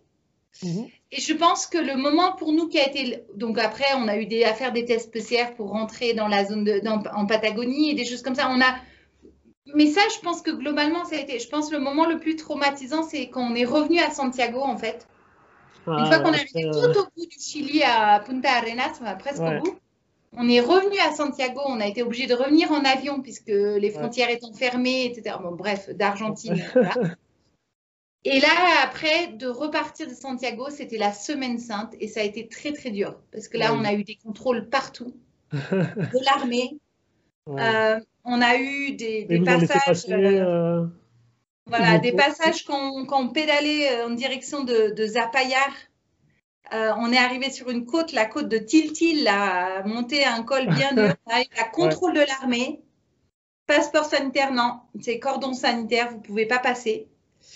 Mhm. 0.64 0.88
Et 1.12 1.22
je 1.22 1.34
pense 1.34 1.66
que 1.66 1.78
le 1.78 1.96
moment 1.96 2.34
pour 2.34 2.54
nous 2.54 2.68
qui 2.68 2.80
a 2.80 2.88
été. 2.88 3.24
Donc 3.36 3.58
après, 3.58 3.86
on 3.98 4.08
a 4.08 4.18
eu 4.18 4.28
des, 4.28 4.44
à 4.44 4.54
faire 4.54 4.72
des 4.72 4.86
tests 4.86 5.12
PCR 5.12 5.56
pour 5.56 5.70
rentrer 5.70 6.14
dans 6.14 6.28
la 6.28 6.46
zone 6.46 6.64
de, 6.64 6.82
en 6.88 7.26
Patagonie 7.26 7.92
et 7.92 7.96
des 7.96 8.06
choses 8.06 8.22
comme 8.22 8.36
ça. 8.36 8.50
On 8.52 8.62
a. 8.62 8.76
Mais 9.74 9.88
ça, 9.88 10.02
je 10.16 10.20
pense 10.22 10.42
que 10.42 10.52
globalement, 10.52 11.06
ça 11.06 11.16
a 11.16 11.20
été. 11.20 11.40
Je 11.40 11.50
pense 11.50 11.70
que 11.70 11.76
le 11.76 11.82
moment 11.82 12.06
le 12.08 12.20
plus 12.20 12.36
traumatisant, 12.36 13.04
c'est 13.04 13.28
quand 13.30 13.42
on 13.42 13.56
est 13.56 13.66
revenu 13.66 14.00
à 14.00 14.12
Santiago, 14.12 14.62
en 14.62 14.78
fait. 14.78 15.08
Une 15.88 16.06
fois 16.06 16.20
qu'on 16.20 16.34
est 16.34 16.42
arrivé 16.42 16.70
tout 16.72 17.00
au 17.00 17.04
bout 17.04 17.26
du 17.26 17.40
Chili 17.40 17.82
à 17.84 18.20
Punta 18.20 18.52
Arenas, 18.52 19.00
presque 19.18 19.42
au 19.42 19.64
bout, 19.64 19.80
on 20.34 20.48
est 20.48 20.60
revenu 20.60 21.00
à 21.00 21.12
Santiago. 21.12 21.62
On 21.66 21.80
a 21.80 21.88
été 21.88 22.04
obligé 22.04 22.28
de 22.28 22.36
revenir 22.36 22.72
en 22.72 22.84
avion 22.86 23.22
puisque 23.22 23.48
les 23.48 23.90
frontières 23.90 24.30
étant 24.30 24.54
fermées, 24.54 25.06
etc. 25.06 25.38
Bon, 25.42 25.54
bref, 25.54 25.90
d'Argentine. 25.90 26.64
Et 28.26 28.40
là, 28.40 28.84
après, 28.84 29.28
de 29.28 29.48
repartir 29.48 30.08
de 30.08 30.14
Santiago, 30.14 30.70
c'était 30.70 30.98
la 30.98 31.14
semaine 31.14 31.58
sainte 31.58 31.96
et 32.00 32.08
ça 32.08 32.20
a 32.20 32.24
été 32.24 32.48
très, 32.48 32.74
très 32.74 32.92
dur 32.92 33.18
parce 33.32 33.48
que 33.48 33.58
là, 33.58 33.74
on 33.74 33.86
a 33.86 33.94
eu 33.94 34.04
des 34.04 34.16
contrôles 34.16 34.68
partout 34.70 35.14
de 35.52 36.26
l'armée. 36.26 36.78
Euh, 37.48 38.00
on 38.26 38.42
a 38.42 38.58
eu 38.58 38.92
des, 38.92 39.26
passages. 39.44 40.06
Euh, 40.10 40.16
euh, 40.16 40.88
voilà, 41.66 41.98
des 41.98 42.12
passages 42.12 42.66
quand, 42.66 43.08
on 43.10 43.30
pédalait 43.30 44.04
en 44.04 44.12
direction 44.12 44.64
de, 44.66 44.94
de 44.94 45.06
Zapallar. 45.06 45.72
on 46.72 47.12
est 47.14 47.18
arrivé 47.18 47.50
sur 47.50 47.70
une 47.70 47.86
côte, 47.86 48.12
la 48.12 48.26
côte 48.26 48.50
de 48.50 48.58
Tiltil, 48.58 49.24
là, 49.24 49.82
monté 49.84 50.26
un 50.26 50.44
col 50.44 50.68
bien 50.68 50.94
dur. 50.94 51.14
la 51.58 51.64
contrôle 51.72 52.14
de 52.14 52.22
l'armée. 52.22 52.82
Passeport 53.66 54.06
sanitaire, 54.06 54.52
non. 54.52 54.80
C'est 55.00 55.20
cordon 55.20 55.54
sanitaire, 55.54 56.10
vous 56.10 56.18
ne 56.18 56.24
pouvez 56.24 56.46
pas 56.46 56.60
passer. 56.60 57.08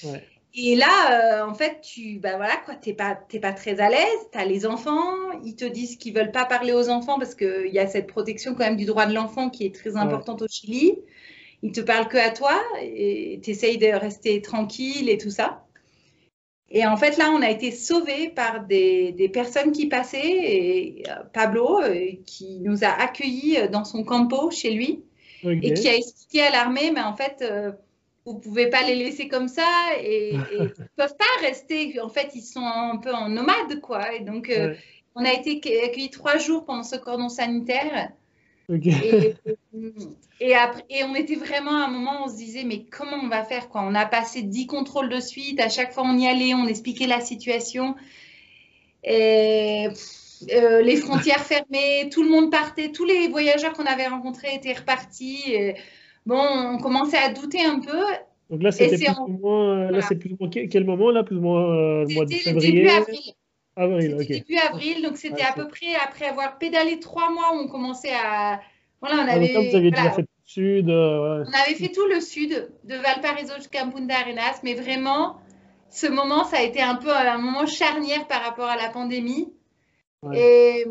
Ouais. 0.04 0.24
Et 0.56 0.76
là, 0.76 1.42
euh, 1.42 1.50
en 1.50 1.56
fait, 1.56 1.82
tu, 1.82 2.20
bah 2.20 2.38
voilà, 2.38 2.58
quoi, 2.58 2.76
t'es 2.76 2.94
pas, 2.94 3.16
pas 3.16 3.54
très 3.54 3.80
à 3.80 3.90
l'aise. 3.90 4.20
Tu 4.32 4.38
as 4.38 4.46
les 4.46 4.68
enfants, 4.68 5.32
ils 5.44 5.56
te 5.56 5.66
disent 5.66 5.98
qu'ils 5.98 6.14
veulent 6.14 6.32
pas 6.32 6.46
parler 6.46 6.74
aux 6.74 6.90
enfants 6.90 7.18
parce 7.18 7.34
qu'il 7.34 7.72
y 7.72 7.80
a 7.80 7.88
cette 7.88 8.08
protection 8.08 8.54
quand 8.54 8.64
même 8.64 8.78
du 8.78 8.86
droit 8.86 9.08
de 9.08 9.16
l'enfant 9.16 9.50
qui 9.50 9.66
est 9.66 9.74
très 9.74 9.96
importante 9.96 10.44
au 10.44 10.48
Chili. 10.48 11.00
Ils 11.64 11.72
te 11.72 11.82
parlent 11.82 12.08
que 12.08 12.18
à 12.18 12.30
toi 12.30 12.62
et 12.82 13.40
tu 13.44 13.50
essayes 13.50 13.80
de 13.80 13.88
rester 13.88 14.42
tranquille 14.42 15.10
et 15.10 15.18
tout 15.18 15.32
ça. 15.32 15.66
Et 16.70 16.86
en 16.86 16.98
fait, 16.98 17.18
là, 17.18 17.32
on 17.32 17.42
a 17.42 17.50
été 17.50 17.72
sauvés 17.72 18.30
par 18.30 18.66
des, 18.66 19.12
des 19.12 19.30
personnes 19.30 19.72
qui 19.72 19.88
passaient 19.88 20.20
et 20.24 21.04
euh, 21.08 21.24
Pablo, 21.34 21.82
euh, 21.82 22.12
qui 22.26 22.60
nous 22.60 22.84
a 22.84 22.90
accueillis 22.90 23.70
dans 23.72 23.86
son 23.86 24.04
campo 24.04 24.52
chez 24.52 24.72
lui 24.72 25.04
et 25.44 25.74
qui 25.74 25.90
a 25.90 25.96
expliqué 25.96 26.42
à 26.42 26.52
l'armée, 26.52 26.92
mais 26.92 27.02
en 27.02 27.16
fait, 27.16 27.44
vous 28.26 28.40
pouvez 28.40 28.68
pas 28.68 28.84
les 28.84 28.96
laisser 28.96 29.28
comme 29.28 29.48
ça 29.48 29.68
et, 30.00 30.34
ils 30.60 30.74
peuvent 30.96 31.18
pas 31.18 31.46
rester. 31.46 32.00
En 32.00 32.10
fait, 32.10 32.32
ils 32.36 32.42
sont 32.42 32.66
un 32.66 32.98
peu 32.98 33.14
en 33.14 33.30
nomade, 33.30 33.82
quoi. 33.82 34.14
Et 34.14 34.22
donc, 34.22 34.50
euh, 34.50 34.76
on 35.16 35.26
a 35.26 35.32
été 35.32 35.58
accueillis 35.84 36.10
trois 36.10 36.38
jours 36.38 36.66
pendant 36.66 36.84
ce 36.84 36.96
cordon 36.96 37.30
sanitaire. 37.30 38.12
Et, 40.40 40.56
après, 40.56 40.86
et 40.90 41.04
on 41.04 41.16
était 41.16 41.36
vraiment 41.36 41.72
à 41.72 41.86
un 41.86 41.90
moment 41.90 42.22
où 42.22 42.26
on 42.26 42.28
se 42.30 42.38
disait, 42.38 42.64
mais 42.64 42.86
comment 42.86 43.18
on 43.22 43.28
va 43.28 43.44
faire 43.44 43.70
quoi? 43.70 43.84
On 43.84 43.94
a 43.94 44.06
passé 44.06 44.42
dix 44.42 44.68
contrôles 44.68 45.10
de 45.10 45.20
suite, 45.20 45.60
à 45.60 45.70
chaque 45.70 45.92
fois 45.94 46.04
on 46.06 46.18
y 46.18 46.28
allait, 46.28 46.54
on 46.54 46.66
expliquait 46.66 47.08
la 47.08 47.20
situation. 47.20 47.96
Et 49.04 49.90
euh, 50.52 50.82
les 50.82 50.96
frontières 50.96 51.44
fermées, 51.44 52.10
tout 52.10 52.24
le 52.24 52.30
monde 52.30 52.52
partait, 52.52 52.92
tous 52.92 53.06
les 53.06 53.28
voyageurs 53.28 53.74
qu'on 53.74 53.86
avait 53.86 54.08
rencontrés 54.08 54.56
étaient 54.56 54.74
repartis. 54.74 55.44
Et, 55.48 55.76
bon, 56.26 56.40
on 56.40 56.78
commençait 56.78 57.18
à 57.18 57.34
douter 57.34 57.64
un 57.64 57.80
peu. 57.80 58.04
Donc 58.50 58.62
là, 58.62 58.72
c'était 58.72 58.98
plus, 58.98 59.06
là, 59.06 60.02
c'est 60.02 60.16
plus 60.16 60.32
ou 60.34 60.38
moins 60.40 60.50
quel 60.50 60.86
moment 60.86 61.12
là, 61.12 61.24
plus 61.24 61.38
ou 61.38 61.42
moins 61.42 61.64
euh, 61.64 62.06
le 62.08 62.14
mois 62.14 62.26
de 62.26 62.34
février? 62.34 62.72
Début 62.72 62.90
avril. 62.90 63.34
Avril, 63.76 64.18
ok. 64.20 64.28
Début 64.28 64.58
avril, 64.58 65.04
donc 65.04 65.18
c'était 65.18 65.42
à 65.42 65.54
peu 65.54 65.68
près 65.68 65.96
après 66.04 66.26
avoir 66.26 66.58
pédalé 66.58 67.00
trois 67.00 67.32
mois 67.32 67.56
où 67.56 67.62
on 67.62 67.68
commençait 67.68 68.14
à. 68.14 68.62
Voilà, 69.02 69.24
on 69.24 69.28
avait. 69.28 69.54
vous 69.54 69.76
aviez 69.76 69.92
déjà 69.92 70.12
fait 70.12 70.22
tout 70.22 70.28
le 70.46 70.50
sud. 70.50 70.90
Euh, 70.90 71.44
on 71.48 71.64
avait 71.64 71.76
fait 71.76 71.92
tout 71.92 72.06
le 72.06 72.22
sud, 72.22 72.70
de 72.84 72.96
Valparaiso 72.96 73.56
jusqu'à 73.58 73.86
Punta 73.86 74.16
Arenas, 74.16 74.60
mais 74.64 74.76
vraiment, 74.76 75.38
ce 75.90 76.08
moment, 76.08 76.44
ça 76.44 76.58
a 76.58 76.62
été 76.62 76.82
un 76.82 76.96
peu 76.96 77.12
un 77.12 77.38
moment 77.38 77.66
charnière 77.66 78.28
par 78.28 78.44
rapport 78.44 78.70
à 78.70 78.78
la 78.78 78.90
pandémie. 78.90 79.52
Et 80.34 80.86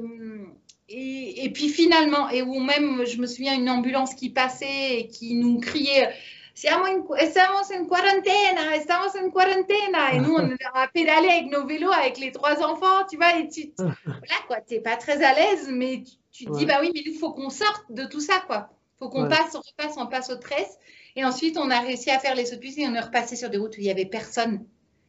et, 0.94 1.50
puis 1.52 1.68
finalement, 1.68 2.28
et 2.28 2.42
où 2.42 2.60
même, 2.60 3.04
je 3.06 3.18
me 3.18 3.26
souviens, 3.26 3.54
une 3.54 3.70
ambulance 3.70 4.14
qui 4.14 4.30
passait 4.30 5.00
et 5.00 5.08
qui 5.08 5.34
nous 5.34 5.58
criait 5.58 6.08
Siamo 6.54 6.84
en, 6.84 7.16
estamos 7.16 7.72
en 7.72 7.86
quarantaine, 7.86 8.58
estamos 8.74 9.16
en 9.16 9.30
quarantaine. 9.30 9.96
Et 10.12 10.18
nous, 10.18 10.34
on 10.34 10.50
a 10.74 10.88
pédalé 10.88 11.28
avec 11.28 11.50
nos 11.50 11.66
vélos, 11.66 11.90
avec 11.90 12.18
les 12.18 12.30
trois 12.30 12.62
enfants, 12.62 13.06
tu 13.08 13.16
vois. 13.16 13.38
Et 13.38 13.48
tu, 13.48 13.72
voilà, 13.78 14.36
quoi, 14.46 14.60
t'es 14.60 14.80
pas 14.80 14.96
très 14.96 15.24
à 15.24 15.34
l'aise, 15.34 15.70
mais 15.72 16.02
tu, 16.30 16.44
te 16.44 16.52
dis, 16.52 16.66
bah 16.66 16.78
oui, 16.80 16.90
mais 16.94 17.02
il 17.06 17.14
faut 17.14 17.32
qu'on 17.32 17.48
sorte 17.48 17.84
de 17.90 18.04
tout 18.04 18.20
ça, 18.20 18.42
quoi. 18.46 18.68
faut 18.98 19.08
qu'on 19.08 19.28
passe, 19.28 19.54
on 19.54 19.60
repasse, 19.60 19.96
on 19.96 20.06
passe 20.06 20.30
aux 20.30 20.36
tresses. 20.36 20.78
Et 21.16 21.24
ensuite, 21.24 21.56
on 21.56 21.70
a 21.70 21.80
réussi 21.80 22.10
à 22.10 22.18
faire 22.18 22.34
les 22.34 22.46
sauts 22.46 22.60
et 22.60 22.86
on 22.86 22.94
est 22.94 23.00
repassé 23.00 23.36
sur 23.36 23.48
des 23.48 23.58
routes 23.58 23.76
où 23.76 23.80
il 23.80 23.86
y 23.86 23.90
avait 23.90 24.06
personne. 24.06 24.64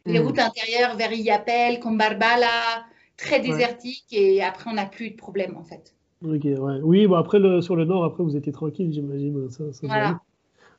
Les 0.06 0.20
hmm. 0.20 0.26
routes 0.26 0.40
intérieures 0.40 0.96
vers 0.96 1.14
Iapel, 1.14 1.80
Combarbala, 1.80 2.86
très 3.18 3.40
désertique 3.40 4.06
et 4.12 4.42
après 4.44 4.70
on 4.70 4.74
n'a 4.74 4.86
plus 4.86 5.12
de 5.12 5.16
problème 5.16 5.56
en 5.58 5.64
fait. 5.64 5.94
Ok, 6.26 6.44
ouais. 6.46 6.80
Oui, 6.82 7.06
bon, 7.06 7.16
après 7.16 7.40
le, 7.40 7.62
sur 7.62 7.76
le 7.76 7.86
nord, 7.86 8.06
après 8.06 8.24
vous 8.24 8.38
étiez 8.38 8.54
tranquille, 8.54 8.92
j'imagine. 8.94 9.50
Ça, 9.50 9.64
voilà. 9.84 10.22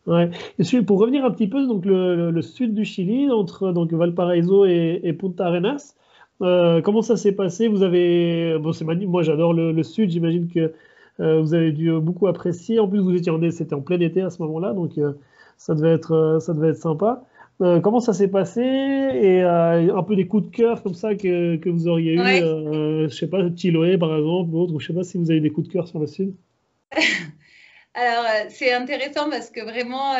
Ouais. 0.06 0.30
Et 0.58 0.82
pour 0.82 0.98
revenir 0.98 1.24
un 1.24 1.30
petit 1.30 1.48
peu, 1.48 1.66
donc 1.66 1.84
le, 1.84 2.30
le, 2.30 2.42
sud 2.42 2.74
du 2.74 2.84
Chili, 2.84 3.30
entre 3.30 3.72
donc 3.72 3.92
Valparaiso 3.92 4.64
et, 4.64 5.00
et 5.02 5.12
Punta 5.12 5.46
Arenas, 5.46 5.94
euh, 6.42 6.80
comment 6.82 7.02
ça 7.02 7.16
s'est 7.16 7.32
passé? 7.32 7.68
Vous 7.68 7.82
avez, 7.82 8.58
bon, 8.58 8.72
c'est 8.72 8.84
magnifique. 8.84 9.10
Moi, 9.10 9.22
j'adore 9.22 9.52
le, 9.54 9.82
sud. 9.82 10.10
J'imagine 10.10 10.48
que 10.48 10.72
euh, 11.20 11.40
vous 11.40 11.54
avez 11.54 11.72
dû 11.72 11.92
beaucoup 12.00 12.26
apprécier. 12.26 12.78
En 12.80 12.88
plus, 12.88 13.00
vous 13.00 13.14
étiez 13.14 13.30
en, 13.30 13.40
c'était 13.50 13.74
en 13.74 13.80
plein 13.80 14.00
été 14.00 14.22
à 14.22 14.30
ce 14.30 14.42
moment-là, 14.42 14.72
donc 14.72 14.98
euh, 14.98 15.12
ça 15.56 15.74
devait 15.74 15.92
être, 15.92 16.38
ça 16.40 16.54
devait 16.54 16.70
être 16.70 16.78
sympa. 16.78 17.24
Euh, 17.60 17.80
comment 17.80 18.00
ça 18.00 18.12
s'est 18.12 18.28
passé 18.28 18.60
et 18.62 19.42
euh, 19.42 19.96
un 19.96 20.02
peu 20.02 20.16
des 20.16 20.26
coups 20.26 20.50
de 20.50 20.56
cœur 20.56 20.82
comme 20.82 20.94
ça 20.94 21.14
que, 21.14 21.54
que 21.56 21.68
vous 21.68 21.86
auriez 21.86 22.14
eu, 22.14 22.18
euh, 22.18 23.08
je 23.08 23.14
sais 23.14 23.28
pas, 23.28 23.38
Chiloé 23.54 23.96
par 23.96 24.16
exemple, 24.16 24.50
ou 24.52 24.58
autre, 24.58 24.74
ou 24.74 24.80
je 24.80 24.88
sais 24.88 24.92
pas 24.92 25.04
si 25.04 25.18
vous 25.18 25.30
avez 25.30 25.40
des 25.40 25.50
coups 25.50 25.68
de 25.68 25.72
cœur 25.72 25.86
sur 25.86 26.00
le 26.00 26.08
sud. 26.08 26.34
Alors, 27.94 28.24
c'est 28.48 28.72
intéressant 28.72 29.30
parce 29.30 29.50
que 29.50 29.60
vraiment. 29.60 30.14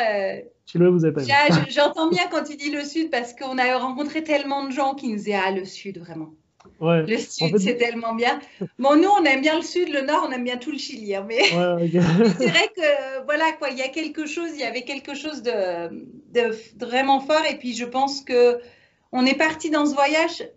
Chiloé, 0.65 0.89
vous 0.89 1.03
avez 1.03 1.13
pas 1.13 1.23
J'entends 1.67 2.09
bien 2.09 2.23
quand 2.31 2.43
tu 2.43 2.55
dis 2.55 2.71
le 2.71 2.85
sud 2.85 3.11
parce 3.11 3.33
qu'on 3.33 3.57
a 3.57 3.77
rencontré 3.77 4.23
tellement 4.23 4.65
de 4.65 4.71
gens 4.71 4.95
qui 4.95 5.09
nous 5.09 5.17
disaient 5.17 5.35
Ah, 5.35 5.51
le 5.51 5.65
sud, 5.65 5.99
vraiment. 5.99 6.29
Le 6.81 7.17
sud, 7.17 7.57
c'est 7.57 7.77
tellement 7.77 8.15
bien. 8.15 8.39
Bon, 8.79 8.95
nous, 8.95 9.09
on 9.09 9.23
aime 9.23 9.41
bien 9.41 9.55
le 9.55 9.63
sud, 9.63 9.89
le 9.89 10.01
nord, 10.01 10.25
on 10.27 10.31
aime 10.31 10.43
bien 10.43 10.57
tout 10.57 10.71
le 10.71 10.77
Chili. 10.77 11.15
Hein, 11.15 11.25
mais 11.27 11.41
c'est 11.43 12.47
vrai 12.47 12.69
que, 12.75 13.25
voilà, 13.25 13.51
quoi, 13.53 13.69
il 13.69 13.77
y 13.77 13.81
a 13.81 13.87
quelque 13.87 14.25
chose, 14.25 14.49
il 14.53 14.59
y 14.59 14.63
avait 14.63 14.83
quelque 14.83 15.15
chose 15.15 15.41
de, 15.41 15.89
de 16.33 16.85
vraiment 16.85 17.19
fort. 17.19 17.43
Et 17.49 17.57
puis, 17.57 17.73
je 17.73 17.85
pense 17.85 18.21
que 18.21 18.59
on 19.11 19.25
est 19.25 19.37
parti 19.37 19.69
dans 19.69 19.85
ce 19.85 19.93
voyage. 19.93 20.47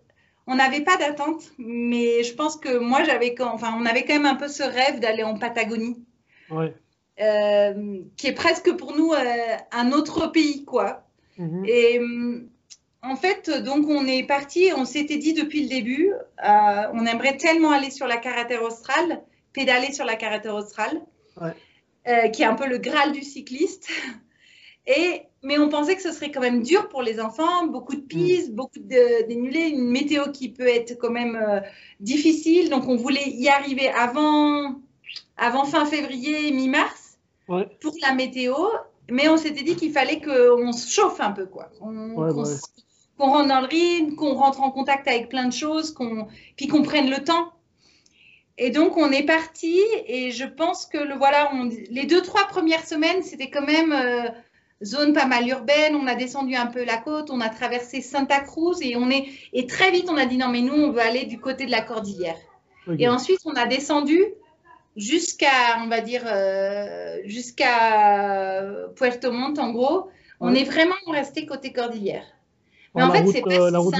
On 0.47 0.55
n'avait 0.55 0.81
pas 0.81 0.97
d'attente, 0.97 1.43
mais 1.59 2.23
je 2.23 2.33
pense 2.33 2.57
que 2.57 2.77
moi, 2.77 3.03
j'avais, 3.03 3.35
enfin, 3.39 3.75
on 3.79 3.85
avait 3.85 4.03
quand 4.03 4.13
même 4.13 4.25
un 4.25 4.35
peu 4.35 4.47
ce 4.47 4.63
rêve 4.63 4.99
d'aller 4.99 5.23
en 5.23 5.37
Patagonie. 5.37 6.03
Euh, 7.21 7.99
qui 8.15 8.27
est 8.27 8.33
presque 8.33 8.71
pour 8.77 8.95
nous 8.95 9.11
euh, 9.11 9.57
un 9.71 9.91
autre 9.91 10.27
pays, 10.27 10.63
quoi. 10.63 11.03
Mhm. 11.37 11.65
Et 11.65 11.99
hum, 11.99 12.49
en 13.01 13.15
fait, 13.15 13.49
donc 13.49 13.87
on 13.87 14.05
est 14.05 14.23
parti, 14.23 14.71
on 14.75 14.83
s'était 14.83 15.17
dit 15.17 15.33
depuis 15.33 15.63
le 15.63 15.69
début, 15.69 16.11
euh, 16.43 16.83
on 16.93 17.05
aimerait 17.05 17.37
tellement 17.37 17.71
aller 17.71 17.91
sur 17.91 18.07
la 18.07 18.17
carretera 18.17 18.61
austral, 18.61 19.21
pédaler 19.53 19.93
sur 19.93 20.05
la 20.05 20.15
carretera 20.15 20.55
austral, 20.55 21.01
euh, 21.41 22.27
qui 22.29 22.41
est 22.41 22.45
un 22.45 22.55
peu 22.55 22.67
le 22.67 22.77
graal 22.77 23.13
du 23.13 23.21
cycliste. 23.21 23.89
Et, 24.85 25.21
mais 25.43 25.57
on 25.57 25.69
pensait 25.69 25.95
que 25.95 26.01
ce 26.01 26.11
serait 26.11 26.31
quand 26.31 26.41
même 26.41 26.63
dur 26.63 26.89
pour 26.89 27.01
les 27.01 27.19
enfants, 27.19 27.67
beaucoup 27.67 27.95
de 27.95 28.01
pistes, 28.01 28.51
mm. 28.51 28.55
beaucoup 28.55 28.79
de 28.79 29.27
dénulés, 29.27 29.69
une 29.69 29.89
météo 29.89 30.31
qui 30.31 30.49
peut 30.49 30.67
être 30.67 30.97
quand 30.97 31.11
même 31.11 31.35
euh, 31.35 31.61
difficile. 31.99 32.69
Donc 32.69 32.87
on 32.87 32.95
voulait 32.95 33.29
y 33.29 33.47
arriver 33.47 33.87
avant, 33.89 34.81
avant 35.37 35.63
fin 35.63 35.85
février, 35.85 36.51
mi-mars, 36.51 37.17
pour 37.47 37.93
la 38.01 38.13
météo. 38.13 38.55
Mais 39.11 39.29
on 39.29 39.37
s'était 39.37 39.63
dit 39.63 39.75
qu'il 39.75 39.91
fallait 39.91 40.21
qu'on 40.21 40.71
se 40.71 40.91
chauffe 40.91 41.19
un 41.19 41.31
peu, 41.31 41.45
quoi 41.45 41.69
qu'on 43.19 43.29
rentre 43.29 43.49
dans 43.49 43.59
le 43.59 43.67
rythme, 43.67 44.15
qu'on 44.15 44.33
rentre 44.33 44.61
en 44.61 44.71
contact 44.71 45.07
avec 45.07 45.29
plein 45.29 45.45
de 45.45 45.53
choses, 45.53 45.91
qu'on 45.91 46.27
puis 46.55 46.67
qu'on 46.67 46.81
prenne 46.81 47.09
le 47.09 47.23
temps. 47.23 47.51
Et 48.57 48.71
donc, 48.71 48.97
on 48.97 49.11
est 49.11 49.23
parti 49.23 49.79
et 50.07 50.31
je 50.31 50.45
pense 50.45 50.85
que 50.85 50.97
le 50.97 51.15
voilà, 51.15 51.49
on, 51.53 51.69
les 51.89 52.05
deux, 52.05 52.21
trois 52.21 52.47
premières 52.47 52.85
semaines, 52.85 53.21
c'était 53.23 53.49
quand 53.49 53.65
même 53.65 53.93
euh, 53.93 54.29
zone 54.83 55.13
pas 55.13 55.25
mal 55.25 55.47
urbaine. 55.47 55.95
On 55.95 56.07
a 56.07 56.15
descendu 56.15 56.55
un 56.55 56.67
peu 56.67 56.83
la 56.83 56.97
côte, 56.97 57.29
on 57.29 57.41
a 57.41 57.49
traversé 57.49 58.01
Santa 58.01 58.39
Cruz 58.39 58.77
et 58.81 58.95
on 58.95 59.09
est, 59.09 59.27
et 59.53 59.65
très 59.67 59.91
vite, 59.91 60.09
on 60.09 60.17
a 60.17 60.25
dit 60.25 60.37
non, 60.37 60.47
mais 60.47 60.61
nous, 60.61 60.73
on 60.73 60.91
veut 60.91 61.01
aller 61.01 61.25
du 61.25 61.39
côté 61.39 61.65
de 61.65 61.71
la 61.71 61.81
cordillère. 61.81 62.37
Et 62.97 63.07
ensuite, 63.07 63.39
on 63.45 63.53
a 63.53 63.67
descendu 63.67 64.23
jusqu'à, 64.95 65.77
on 65.83 65.87
va 65.87 66.01
dire, 66.01 66.23
euh, 66.25 67.17
jusqu'à 67.25 68.65
Puerto 68.95 69.31
Montt, 69.31 69.59
en 69.59 69.71
gros. 69.71 70.09
On 70.39 70.55
est 70.55 70.63
vraiment 70.63 70.95
resté 71.07 71.45
côté 71.45 71.71
cordillère. 71.71 72.25
Mais 72.95 73.03
en, 73.03 73.11
fait, 73.11 73.27
c'est 73.27 73.41
pas 73.41 73.53
euh, 73.53 73.71
la 73.71 73.79
route, 73.79 73.95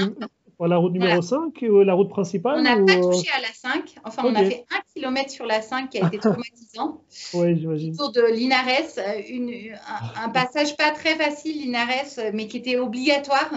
la 0.58 0.76
route 0.76 0.92
numéro 0.92 1.22
5 1.22 1.64
ou 1.70 1.82
la 1.82 1.94
route 1.94 2.10
principale 2.10 2.58
On 2.58 2.62
n'a 2.62 2.76
pas 2.76 2.98
euh, 2.98 3.10
touché 3.10 3.30
à 3.36 3.40
la 3.40 3.52
5. 3.52 3.94
Enfin, 4.04 4.22
on 4.26 4.34
a 4.34 4.44
fait 4.44 4.64
un 4.70 4.80
kilomètre 4.94 5.30
sur 5.30 5.46
la 5.46 5.62
5 5.62 5.90
qui 5.90 5.98
a 5.98 6.06
été 6.06 6.18
traumatisant. 6.18 7.02
oui, 7.34 7.58
j'imagine. 7.58 7.92
Autour 7.94 8.12
de 8.12 8.32
Linares, 8.32 8.98
une, 9.28 9.74
un, 10.16 10.28
passage 10.28 10.76
pas 10.76 10.90
très 10.90 11.14
facile, 11.16 11.60
Linares, 11.60 12.32
mais 12.32 12.46
qui 12.46 12.58
était 12.58 12.78
obligatoire. 12.78 13.50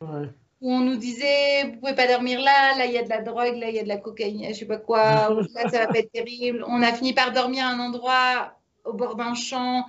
Ouais. 0.00 0.28
Où 0.60 0.70
on 0.70 0.80
nous 0.80 0.96
disait, 0.96 1.64
vous 1.64 1.80
pouvez 1.80 1.94
pas 1.94 2.06
dormir 2.06 2.38
là, 2.38 2.76
là 2.76 2.84
il 2.84 2.92
y 2.92 2.98
a 2.98 3.02
de 3.02 3.08
la 3.08 3.22
drogue, 3.22 3.56
là 3.56 3.70
il 3.70 3.76
y 3.76 3.78
a 3.78 3.82
de 3.82 3.88
la 3.88 3.96
cocaïne, 3.96 4.46
je 4.50 4.52
sais 4.52 4.66
pas 4.66 4.76
quoi, 4.76 5.30
là 5.54 5.70
ça 5.70 5.78
va 5.78 5.86
pas 5.86 5.98
être 5.98 6.12
terrible. 6.12 6.64
On 6.68 6.82
a 6.82 6.92
fini 6.92 7.14
par 7.14 7.32
dormir 7.32 7.64
à 7.64 7.70
un 7.70 7.80
endroit 7.80 8.52
au 8.84 8.92
bord 8.92 9.16
d'un 9.16 9.34
champ 9.34 9.86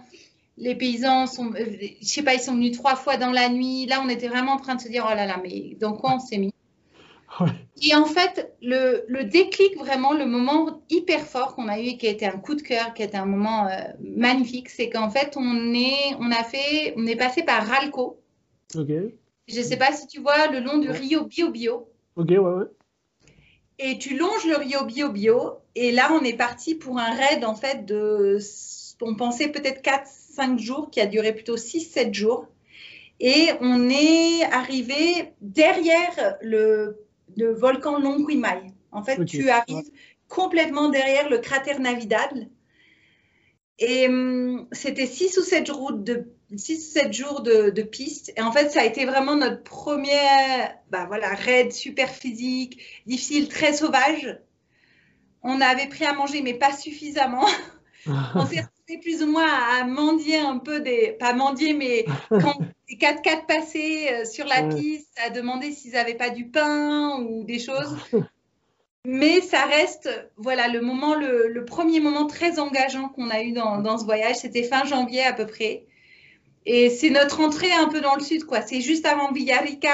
les 0.58 0.76
paysans 0.76 1.28
sont, 1.28 1.54
euh, 1.54 1.66
je 2.02 2.08
sais 2.08 2.24
pas, 2.24 2.34
ils 2.34 2.40
sont 2.40 2.54
venus 2.54 2.78
trois 2.78 2.96
fois 2.96 3.18
dans 3.18 3.32
la 3.32 3.50
nuit. 3.50 3.86
Là, 3.86 4.02
on 4.04 4.10
était 4.10 4.28
vraiment 4.28 4.54
en 4.54 4.58
train 4.58 4.76
de 4.76 4.82
se 4.82 4.90
dire, 4.90 5.08
oh 5.10 5.16
là 5.16 5.26
là, 5.26 5.40
mais 5.42 5.76
dans 5.80 5.94
quoi 5.94 6.14
on 6.16 6.20
s'est 6.20 6.38
mis? 6.38 6.54
Et 7.82 7.96
en 7.96 8.06
fait, 8.06 8.54
le, 8.62 9.06
le, 9.08 9.24
déclic, 9.24 9.78
vraiment, 9.78 10.14
le 10.14 10.26
moment 10.26 10.82
hyper 10.90 11.22
fort 11.22 11.56
qu'on 11.56 11.68
a 11.70 11.80
eu 11.80 11.84
et 11.84 11.98
qui 11.98 12.08
a 12.08 12.12
été 12.12 12.26
un 12.26 12.38
coup 12.38 12.56
de 12.56 12.62
cœur, 12.62 12.94
qui 12.94 13.02
a 13.02 13.06
été 13.06 13.18
un 13.18 13.26
moment 13.26 13.68
euh, 13.68 13.80
magnifique, 14.02 14.70
c'est 14.70 14.90
qu'en 14.90 15.10
fait, 15.10 15.36
on 15.38 15.74
est, 15.74 16.16
on 16.20 16.30
a 16.32 16.44
fait, 16.44 16.94
on 16.98 17.08
est 17.08 17.16
passé 17.16 17.44
par 17.44 17.66
Ralco. 17.66 18.22
Ok. 18.76 18.90
Je 19.48 19.58
ne 19.58 19.64
sais 19.64 19.78
pas 19.78 19.92
si 19.94 20.08
tu 20.08 20.20
vois 20.20 20.48
le 20.48 20.60
long 20.60 20.78
du 20.78 20.90
Rio 20.90 21.26
Bio 21.26 21.50
Bio. 21.50 21.90
Ok, 22.16 22.30
ouais, 22.30 22.38
ouais. 22.38 22.66
Et 23.80 23.98
tu 23.98 24.16
longes 24.18 24.46
le 24.46 24.58
Rio 24.58 24.86
Bio 24.86 25.10
Bio. 25.10 25.54
Et 25.76 25.92
là, 25.92 26.12
on 26.12 26.24
est 26.24 26.38
parti 26.38 26.76
pour 26.76 27.00
un 27.00 27.12
raid, 27.12 27.44
en 27.46 27.56
fait, 27.56 27.86
de, 27.86 28.38
on 29.02 29.16
pensait 29.16 29.48
peut-être 29.48 29.82
4, 29.82 30.08
5 30.32 30.60
jours, 30.60 30.89
qui 30.89 31.00
a 31.02 31.06
duré 31.06 31.34
plutôt 31.34 31.58
6-7 31.58 32.13
jours. 32.13 32.48
Et 33.20 33.50
on 33.60 33.89
est 33.89 34.44
arrivé 34.52 35.34
derrière 35.41 36.38
le, 36.41 36.98
volcan 37.38 38.00
Lonquimay. 38.00 38.74
En 38.91 39.04
fait, 39.04 39.24
tu 39.26 39.50
arrives 39.50 39.91
complètement 40.28 40.89
derrière 40.89 41.30
le 41.30 41.38
cratère 41.38 41.80
Navidad. 41.80 42.50
Et 43.78 44.08
hum, 44.08 44.67
c'était 44.72 45.06
6 45.06 45.38
ou 45.38 45.44
7 45.44 45.67
jours 45.67 45.94
de, 45.94 46.32
6 46.56 46.91
7 46.94 47.13
jours 47.13 47.41
de, 47.41 47.70
de, 47.70 47.82
piste. 47.82 48.32
Et 48.38 48.41
en 48.41 48.52
fait, 48.52 48.70
ça 48.70 48.82
a 48.82 48.86
été 48.86 49.06
vraiment 49.06 49.36
notre 49.36 49.63
premier 49.63 50.12
bah 50.89 51.06
voilà, 51.08 51.34
raid 51.34 51.72
super 51.72 52.10
physique, 52.10 52.82
difficile, 53.06 53.50
très 53.50 53.74
sauvage. 53.74 54.39
On 55.44 55.62
avait 55.62 55.88
pris 55.88 56.06
à 56.06 56.13
manger, 56.13 56.41
mais 56.41 56.54
pas 56.54 56.76
suffisamment. 56.76 57.46
on 58.36 58.46
s'est 58.46 58.63
plus 59.02 59.24
ou 59.24 59.28
moins 59.28 59.48
à 59.48 59.86
mendier 59.86 60.38
un 60.38 60.58
peu 60.58 60.80
des, 60.80 61.15
pas 61.20 61.34
mendier, 61.34 61.74
mais 61.74 62.06
quand 62.30 62.58
les 62.89 62.98
4x4 62.98 63.46
passaient 63.46 64.26
sur 64.26 64.46
la 64.46 64.63
piste, 64.63 65.10
à 65.26 65.30
demander 65.30 65.72
s'ils 65.72 65.94
n'avaient 65.94 66.15
pas 66.15 66.30
du 66.30 66.48
pain 66.48 67.20
ou 67.22 67.44
des 67.44 67.60
choses. 67.60 67.96
Mais 69.04 69.41
ça 69.41 69.65
reste, 69.65 70.10
voilà, 70.38 70.67
le 70.67 70.80
moment, 70.80 71.15
le, 71.15 71.65
premier 71.65 72.00
moment 72.00 72.28
très 72.28 72.60
engageant 72.60 73.10
qu'on 73.10 73.32
a 73.32 73.41
eu 73.41 73.52
dans, 73.52 73.98
ce 73.98 74.06
voyage, 74.06 74.36
c'était 74.36 74.63
fin 74.63 74.86
janvier 74.86 75.24
à 75.24 75.34
peu 75.34 75.48
près. 75.48 75.86
Et 76.67 76.91
c'est 76.91 77.10
notre 77.10 77.41
entrée 77.41 77.72
un 77.72 77.88
peu 77.88 78.02
dans 78.02 78.13
le 78.13 78.22
sud, 78.22 78.44
quoi. 78.44 78.62
C'est 78.62 78.82
juste 78.82 79.08
avant 79.08 79.32
Villarrica. 79.32 79.89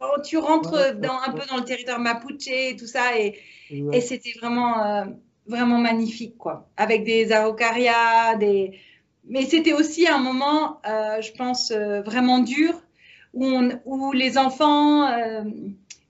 Oh, 0.00 0.20
tu 0.22 0.36
rentres 0.36 0.94
dans, 0.96 1.18
un 1.26 1.32
peu 1.32 1.46
dans 1.48 1.56
le 1.56 1.64
territoire 1.64 1.98
mapuche 1.98 2.48
et 2.48 2.76
tout 2.76 2.86
ça. 2.86 3.18
Et, 3.18 3.38
et 3.70 4.02
c'était 4.02 4.34
vraiment, 4.38 4.82
euh, 4.84 5.04
vraiment 5.46 5.78
magnifique, 5.78 6.38
quoi, 6.38 6.68
avec 6.76 7.04
des 7.04 7.32
araucarias, 7.32 8.36
des... 8.36 8.78
mais 9.24 9.44
c'était 9.44 9.72
aussi 9.72 10.06
un 10.08 10.18
moment, 10.18 10.80
euh, 10.86 11.20
je 11.20 11.32
pense, 11.32 11.70
euh, 11.70 12.02
vraiment 12.02 12.38
dur, 12.38 12.74
où, 13.34 13.46
on, 13.46 13.80
où 13.84 14.12
les 14.12 14.38
enfants, 14.38 15.06
euh, 15.08 15.42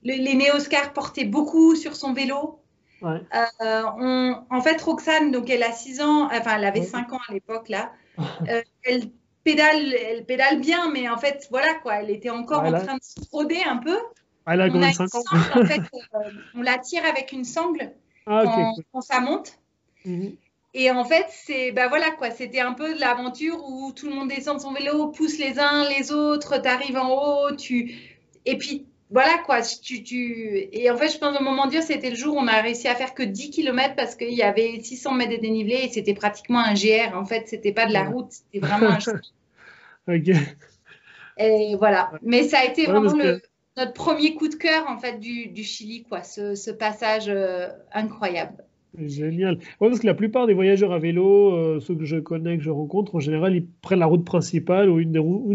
l'aîné 0.03 0.51
Oscar 0.51 0.93
portait 0.93 1.25
beaucoup 1.25 1.75
sur 1.75 1.95
son 1.95 2.13
vélo. 2.13 2.59
Ouais. 3.01 3.19
On, 3.61 4.35
en 4.49 4.61
fait, 4.61 4.81
Roxane, 4.81 5.31
donc 5.31 5.49
elle 5.49 5.63
a 5.63 5.73
6 5.73 6.01
ans, 6.01 6.25
enfin 6.25 6.57
elle 6.57 6.63
avait 6.63 6.83
5 6.83 7.11
ans 7.11 7.19
à 7.27 7.33
l'époque 7.33 7.67
là, 7.67 7.91
elle 8.83 9.09
pédale, 9.43 9.93
elle 9.93 10.25
pédale 10.25 10.61
bien, 10.61 10.89
mais 10.89 11.09
en 11.09 11.17
fait, 11.17 11.47
voilà 11.49 11.73
quoi, 11.81 11.95
elle 11.95 12.09
était 12.09 12.29
encore 12.29 12.63
en 12.63 12.71
train 12.71 12.95
de 12.95 13.03
se 13.03 13.19
frauder 13.27 13.61
un 13.65 13.77
peu. 13.77 13.97
Elle 14.45 14.61
a 14.61 14.67
on, 14.67 14.91
5 14.93 15.15
ans. 15.15 15.23
en 15.55 15.65
fait, 15.65 15.81
on 16.55 16.61
la 16.61 16.77
tire 16.77 17.03
avec 17.05 17.33
une 17.33 17.43
sangle 17.43 17.91
ah, 18.25 18.73
quand, 18.91 19.01
ça 19.01 19.19
monte. 19.19 19.57
Mhm. 20.05 20.35
Et 20.75 20.89
en 20.89 21.05
fait, 21.05 21.25
c'est 21.29 21.71
ben 21.71 21.87
voilà 21.87 22.11
quoi, 22.11 22.31
c'était 22.31 22.59
un 22.59 22.73
peu 22.73 22.95
de 22.95 22.99
l'aventure 22.99 23.63
où 23.63 23.91
tout 23.91 24.07
le 24.07 24.15
monde 24.15 24.29
descend 24.29 24.57
de 24.57 24.61
son 24.61 24.73
vélo, 24.73 25.07
pousse 25.09 25.37
les 25.37 25.59
uns 25.59 25.87
les 25.87 26.11
autres, 26.11 26.59
tu 26.59 26.67
arrives 26.67 26.97
en 26.97 27.09
haut, 27.11 27.55
tu 27.55 27.93
et 28.45 28.57
puis 28.57 28.87
voilà 29.11 29.37
quoi, 29.45 29.61
tu, 29.61 30.01
tu... 30.01 30.67
et 30.71 30.89
en 30.89 30.97
fait, 30.97 31.09
je 31.09 31.19
pense 31.19 31.39
au 31.39 31.43
moment 31.43 31.67
dur, 31.67 31.83
c'était 31.83 32.09
le 32.09 32.15
jour 32.15 32.35
où 32.35 32.39
on 32.39 32.47
a 32.47 32.61
réussi 32.61 32.87
à 32.87 32.95
faire 32.95 33.13
que 33.13 33.21
10 33.21 33.51
km 33.51 33.95
parce 33.95 34.15
qu'il 34.15 34.33
y 34.33 34.41
avait 34.41 34.79
600 34.81 35.13
mètres 35.13 35.31
de 35.31 35.37
dénivelé 35.37 35.81
et 35.83 35.89
c'était 35.89 36.15
pratiquement 36.15 36.59
un 36.59 36.73
GR. 36.73 37.15
En 37.15 37.25
fait, 37.25 37.47
c'était 37.47 37.71
pas 37.71 37.85
de 37.85 37.93
la 37.93 38.05
route, 38.05 38.31
c'était 38.31 38.65
vraiment 38.65 38.89
un 38.89 38.97
Ok. 40.07 40.35
Et 41.37 41.75
voilà. 41.77 42.11
Mais 42.23 42.43
ça 42.43 42.59
a 42.59 42.65
été 42.65 42.87
vraiment 42.87 43.13
le, 43.13 43.41
notre 43.77 43.93
premier 43.93 44.35
coup 44.35 44.47
de 44.47 44.55
cœur 44.55 44.85
en 44.87 44.97
fait 44.97 45.19
du, 45.19 45.63
Chili, 45.63 46.03
quoi, 46.03 46.23
ce, 46.23 46.71
passage 46.71 47.25
euh, 47.27 47.67
incroyable. 47.93 48.63
Génial. 48.99 49.57
Parce 49.79 49.99
que 49.99 50.05
la 50.05 50.13
plupart 50.13 50.45
des 50.45 50.53
voyageurs 50.53 50.91
à 50.91 50.99
vélo, 50.99 51.51
euh, 51.53 51.79
ceux 51.79 51.95
que 51.95 52.05
je 52.05 52.17
connais, 52.17 52.57
que 52.57 52.63
je 52.63 52.69
rencontre, 52.69 53.15
en 53.15 53.19
général, 53.19 53.55
ils 53.55 53.65
prennent 53.81 53.99
la 53.99 54.05
route 54.05 54.23
principale 54.23 54.89
ou 54.89 54.99
une 54.99 55.11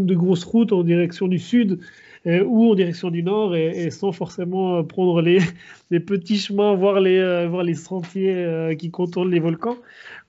des, 0.06 0.14
grosses 0.16 0.42
routes 0.42 0.72
en 0.72 0.82
direction 0.82 1.28
du 1.28 1.38
sud 1.38 1.78
euh, 2.26 2.42
ou 2.44 2.72
en 2.72 2.74
direction 2.74 3.10
du 3.10 3.22
nord 3.22 3.54
et, 3.54 3.90
sans 3.90 4.10
forcément 4.10 4.82
prendre 4.82 5.22
les, 5.90 6.00
petits 6.00 6.38
chemins, 6.38 6.74
voir 6.74 7.00
les, 7.00 7.46
voir 7.46 7.62
les 7.62 7.74
sentiers 7.74 8.74
qui 8.76 8.90
contournent 8.90 9.30
les 9.30 9.40
volcans. 9.40 9.76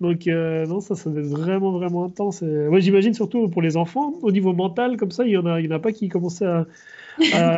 Donc, 0.01 0.27
non, 0.27 0.79
ça, 0.79 0.95
ça 0.95 1.09
va 1.09 1.19
être 1.19 1.27
vraiment, 1.27 1.71
vraiment 1.71 2.05
intense. 2.05 2.41
Ouais, 2.41 2.81
J'imagine 2.81 3.13
surtout 3.13 3.49
pour 3.49 3.61
les 3.61 3.75
enfants, 3.77 4.13
au 4.21 4.31
niveau 4.31 4.53
mental, 4.53 4.97
comme 4.97 5.11
ça, 5.11 5.25
il 5.25 5.29
n'y 5.29 5.37
en, 5.37 5.45
a, 5.45 5.59
il 5.59 5.65
y 5.65 5.69
en 5.73 5.75
a 5.75 5.79
pas 5.79 5.91
qui 5.91 6.07
commençaient 6.07 6.45
à 6.45 6.65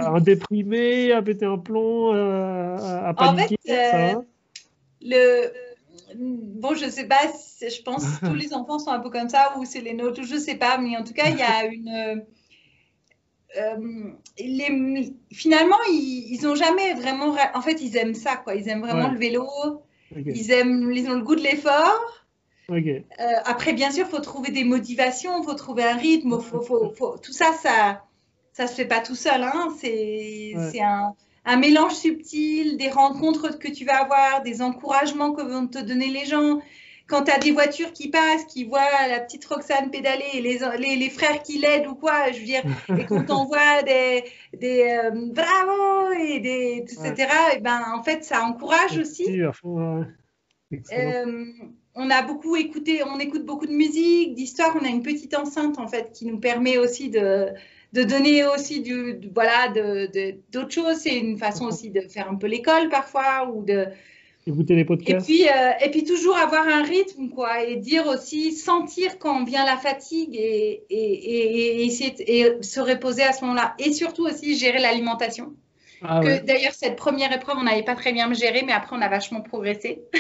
un 0.08 0.20
déprimé, 0.22 1.12
à 1.12 1.22
péter 1.22 1.46
un 1.46 1.60
plomb, 1.60 2.12
à 2.14 3.14
paniquer. 3.16 3.58
En 3.68 3.72
fait, 3.72 4.16
euh, 4.16 4.22
le... 5.02 5.52
Bon, 6.18 6.76
je 6.76 6.90
sais 6.90 7.08
pas, 7.08 7.22
je 7.62 7.82
pense 7.84 8.06
que 8.06 8.26
tous 8.26 8.34
les 8.36 8.54
enfants 8.54 8.80
sont 8.80 8.92
un 8.92 9.00
peu 9.00 9.10
comme 9.10 9.30
ça, 9.30 9.54
ou 9.58 9.64
c'est 9.64 9.80
les 9.80 9.94
nôtres, 9.94 10.24
je 10.24 10.36
sais 10.36 10.56
pas, 10.56 10.78
mais 10.78 10.98
en 10.98 11.04
tout 11.04 11.14
cas, 11.14 11.30
il 11.30 11.38
y 11.38 11.42
a 11.42 11.66
une. 11.66 12.24
Euh, 13.58 14.12
les, 14.38 15.14
finalement, 15.32 15.78
ils, 15.90 16.28
ils 16.34 16.48
ont 16.48 16.56
jamais 16.56 16.94
vraiment. 16.96 17.36
En 17.54 17.62
fait, 17.62 17.82
ils 17.82 17.96
aiment 17.96 18.14
ça, 18.14 18.36
quoi. 18.36 18.56
Ils 18.56 18.68
aiment 18.68 18.82
vraiment 18.82 19.10
le 19.10 19.18
vélo. 19.18 19.48
Ils 20.16 20.52
aiment, 20.52 20.92
ils 20.92 21.10
ont 21.10 21.16
le 21.16 21.24
goût 21.24 21.36
de 21.36 21.42
l'effort. 21.42 22.21
Euh, 22.72 23.24
après, 23.46 23.74
bien 23.74 23.92
sûr, 23.92 24.06
il 24.08 24.10
faut 24.10 24.22
trouver 24.22 24.52
des 24.52 24.64
motivations, 24.64 25.42
il 25.42 25.46
faut 25.46 25.54
trouver 25.54 25.84
un 25.84 25.96
rythme, 25.96 26.40
faut, 26.40 26.62
faut, 26.62 26.92
faut, 26.92 27.18
tout 27.18 27.34
ça, 27.34 27.54
ça, 27.54 28.04
ça 28.54 28.68
se 28.68 28.76
fait 28.76 28.86
pas 28.86 29.02
tout 29.02 29.16
seul. 29.16 29.44
Hein. 29.44 29.70
C'est 29.80 30.54
un, 30.82 31.14
un, 31.46 31.58
mélange 31.58 31.94
subtil, 31.94 32.78
des 32.78 32.90
rencontres 32.90 33.58
que 33.60 33.68
tu 33.68 33.86
vas 33.86 34.02
avoir, 34.04 34.42
des 34.44 34.62
encouragements 34.62 35.34
que 35.34 35.42
vont 35.42 35.68
te 35.68 35.80
donner 35.80 36.08
les 36.08 36.26
gens. 36.26 36.60
Quand 37.08 37.26
tu 37.26 37.32
as 37.32 37.40
des 37.40 37.52
voitures 37.52 37.92
qui 37.92 38.10
passent, 38.10 38.46
qui 38.46 38.64
voient 38.64 39.08
la 39.10 39.20
petite 39.20 39.44
Roxane 39.44 39.92
pédaler 39.92 40.24
et 40.34 40.42
les, 40.42 40.60
les, 40.80 40.96
les 40.96 41.10
frères 41.10 41.44
qui 41.44 41.58
l'aident 41.58 41.88
ou 41.88 41.96
quoi, 41.96 42.32
je 42.32 42.40
veux 42.40 42.46
dire, 42.46 42.64
et 42.98 43.06
qu'on 43.06 43.24
t'envoie 43.24 43.84
des, 43.84 44.24
des 44.58 44.84
euh, 44.84 45.12
bravo 45.14 46.14
et 46.14 46.40
des, 46.40 46.78
etc., 46.78 47.28
et 47.54 47.60
ben, 47.60 47.84
en 47.94 48.02
fait, 48.02 48.24
ça 48.24 48.46
encourage 48.46 48.98
aussi. 48.98 49.26
Euh, 50.94 51.46
on 51.96 52.10
a 52.10 52.22
beaucoup 52.22 52.56
écouté, 52.56 53.02
on 53.04 53.20
écoute 53.20 53.46
beaucoup 53.46 53.68
de 53.68 53.74
musique, 53.74 54.34
d'histoire. 54.34 54.76
On 54.82 54.86
a 54.86 54.90
une 54.90 55.04
petite 55.04 55.36
enceinte 55.36 55.78
en 55.78 55.88
fait 55.88 56.12
qui 56.14 56.26
nous 56.26 56.40
permet 56.40 56.78
aussi 56.78 57.10
de, 57.10 57.48
de 57.94 58.04
donner 58.04 58.46
aussi 58.46 58.82
du, 58.82 59.20
voilà, 59.34 59.68
de, 59.70 60.36
d'autres 60.52 60.72
choses. 60.72 60.98
C'est 60.98 61.18
une 61.18 61.38
façon 61.38 61.66
aussi 61.66 61.90
de 61.90 62.02
faire 62.02 62.30
un 62.30 62.36
peu 62.36 62.48
l'école 62.48 62.90
parfois 62.90 63.52
ou 63.54 63.64
de 63.64 63.88
écouter 64.48 64.76
les 64.76 64.86
podcasts. 64.86 65.30
Et 65.30 65.34
puis, 65.34 65.48
euh, 65.48 65.72
et 65.86 65.92
puis 65.92 66.04
toujours 66.04 66.38
avoir 66.38 66.68
un 66.68 66.84
rythme 66.84 67.30
quoi 67.30 67.64
et 67.64 67.76
dire 67.76 68.08
aussi 68.08 68.54
sentir 68.54 69.20
quand 69.20 69.44
vient 69.44 69.66
la 69.66 69.78
fatigue 69.78 70.36
et, 70.36 70.84
et, 70.90 70.96
et, 70.96 71.82
et 71.82 71.86
essayer 71.86 72.14
et 72.28 72.64
se 72.64 72.80
reposer 72.80 73.24
à 73.24 73.34
ce 73.34 73.42
moment-là 73.42 73.76
et 73.78 73.94
surtout 73.94 74.26
aussi 74.26 74.58
gérer 74.58 74.80
l'alimentation. 74.80 75.54
Ah 76.04 76.20
que 76.24 76.44
d'ailleurs, 76.44 76.74
cette 76.74 76.96
première 76.96 77.32
épreuve, 77.32 77.58
on 77.60 77.64
n'avait 77.64 77.84
pas 77.84 77.94
très 77.94 78.12
bien 78.12 78.34
géré, 78.34 78.64
mais 78.66 78.72
après, 78.72 78.96
on 78.96 79.02
a 79.02 79.08
vachement 79.08 79.42
progressé. 79.42 80.02